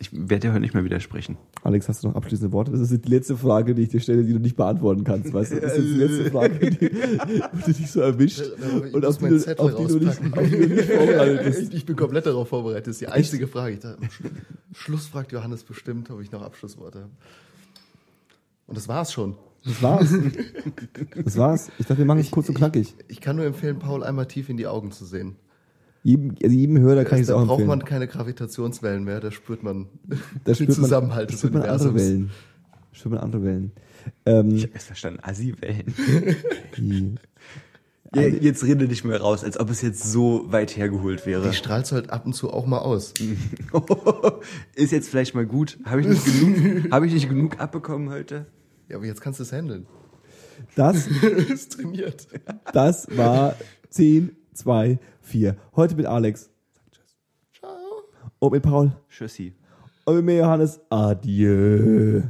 Ich 0.00 0.12
werde 0.12 0.38
dir 0.38 0.52
heute 0.52 0.60
nicht 0.60 0.74
mehr 0.74 0.84
widersprechen. 0.84 1.36
Alex, 1.64 1.88
hast 1.88 2.04
du 2.04 2.08
noch 2.08 2.14
abschließende 2.14 2.52
Worte? 2.52 2.70
Das 2.70 2.80
ist 2.80 3.04
die 3.04 3.08
letzte 3.08 3.36
Frage, 3.36 3.74
die 3.74 3.82
ich 3.82 3.88
dir 3.88 3.98
stelle, 3.98 4.22
die 4.22 4.32
du 4.32 4.38
nicht 4.38 4.54
beantworten 4.54 5.02
kannst. 5.02 5.32
Weißt 5.32 5.52
du? 5.52 5.60
Das 5.60 5.76
ist 5.76 5.78
jetzt 5.78 5.94
die 5.94 5.98
letzte 5.98 6.30
Frage, 6.30 6.70
die, 6.70 6.90
die 7.66 7.72
dich 7.72 7.90
so 7.90 8.00
erwischt 8.00 8.40
Ich 8.86 8.94
und 8.94 9.04
auf 9.04 9.18
die, 9.18 9.28
du, 9.28 9.40
Zettel 9.40 9.64
auf, 9.64 9.74
die 9.74 9.86
du 9.86 9.98
nicht, 9.98 10.08
rauspacken. 10.20 10.38
auf 10.38 10.50
die 10.50 10.56
du 10.56 10.74
nicht 10.74 10.84
vorbereitet 10.92 11.44
bist. 11.44 11.62
Ich, 11.62 11.74
ich 11.74 11.86
bin 11.86 11.96
komplett 11.96 12.26
darauf 12.26 12.48
vorbereitet. 12.48 12.86
Das 12.86 12.92
ist 12.92 13.00
die 13.00 13.08
einzige 13.08 13.48
Frage. 13.48 13.74
Ich 13.74 13.80
dachte, 13.80 13.98
Schluss 14.72 15.08
fragt 15.08 15.32
Johannes 15.32 15.64
bestimmt, 15.64 16.10
ob 16.10 16.20
ich 16.20 16.30
noch 16.30 16.42
Abschlussworte 16.42 17.00
habe. 17.00 17.12
Und 18.68 18.76
das 18.76 18.86
war's 18.86 19.12
schon. 19.12 19.34
Das 19.64 19.82
war's. 19.82 20.14
Das 21.24 21.36
war's. 21.36 21.70
Ich 21.78 21.86
dachte, 21.86 21.98
wir 21.98 22.04
machen 22.04 22.20
es 22.20 22.30
kurz 22.30 22.48
und 22.48 22.54
knackig. 22.54 22.94
Ich, 22.98 23.16
ich 23.16 23.20
kann 23.20 23.34
nur 23.34 23.44
empfehlen, 23.46 23.80
Paul 23.80 24.04
einmal 24.04 24.26
tief 24.26 24.48
in 24.48 24.56
die 24.56 24.68
Augen 24.68 24.92
zu 24.92 25.04
sehen. 25.04 25.34
Jedem, 26.04 26.34
also 26.42 26.54
jedem 26.56 26.78
Hörer 26.78 27.04
kann 27.04 27.18
ich 27.18 27.22
es 27.22 27.28
da 27.28 27.34
auch 27.34 27.38
braucht 27.40 27.60
empfehlen. 27.60 27.68
man 27.68 27.84
keine 27.84 28.06
Gravitationswellen 28.06 29.04
mehr, 29.04 29.20
da 29.20 29.30
spürt 29.30 29.62
man 29.62 29.86
da 30.08 30.52
den 30.52 30.54
spürt 30.54 30.68
man, 30.70 30.76
Zusammenhalt 30.76 31.28
da 31.28 31.32
des 31.32 31.40
spürt 31.40 31.54
man 31.54 31.62
andere 31.62 31.88
Universums. 31.88 32.08
Wellen. 32.10 32.30
Spürt 32.92 33.14
man 33.14 33.20
andere 33.22 33.44
Wellen. 33.44 33.72
Ähm, 34.24 34.50
Ich 34.56 34.62
habe 34.64 34.74
erst 34.74 34.86
verstanden, 34.86 35.20
Assi-Wellen. 35.22 35.94
Ja, 38.14 38.22
jetzt 38.22 38.64
rede 38.64 38.86
nicht 38.86 39.04
mehr 39.04 39.20
raus, 39.20 39.44
als 39.44 39.60
ob 39.60 39.68
es 39.68 39.82
jetzt 39.82 40.02
so 40.02 40.50
weit 40.50 40.74
hergeholt 40.78 41.26
wäre. 41.26 41.46
Die 41.46 41.54
strahlt 41.54 41.92
halt 41.92 42.08
ab 42.08 42.24
und 42.24 42.32
zu 42.32 42.50
auch 42.50 42.64
mal 42.64 42.78
aus. 42.78 43.12
Ist 44.74 44.92
jetzt 44.92 45.10
vielleicht 45.10 45.34
mal 45.34 45.44
gut. 45.44 45.78
Habe 45.84 46.00
ich 46.00 46.06
nicht 46.06 46.24
genug, 46.24 46.90
habe 46.90 47.06
ich 47.06 47.12
nicht 47.12 47.28
genug 47.28 47.60
abbekommen 47.60 48.08
heute? 48.08 48.46
Ja, 48.88 48.96
aber 48.96 49.04
jetzt 49.04 49.20
kannst 49.20 49.40
du 49.40 49.42
es 49.42 49.52
handeln. 49.52 49.86
das, 50.74 51.06
ist 51.06 51.72
trainiert. 51.72 52.26
das 52.72 53.06
war 53.14 53.54
10, 53.90 54.30
2, 54.54 54.98
4. 55.28 55.56
Heute 55.76 55.94
mit 55.94 56.06
Alex. 56.06 56.50
Ciao. 57.52 57.70
Und 58.38 58.52
mit 58.52 58.62
Paul. 58.62 58.92
Tschüssi. 59.08 59.54
Und 60.04 60.16
mit 60.16 60.24
mir 60.24 60.38
Johannes. 60.38 60.80
Adieu. 60.90 62.22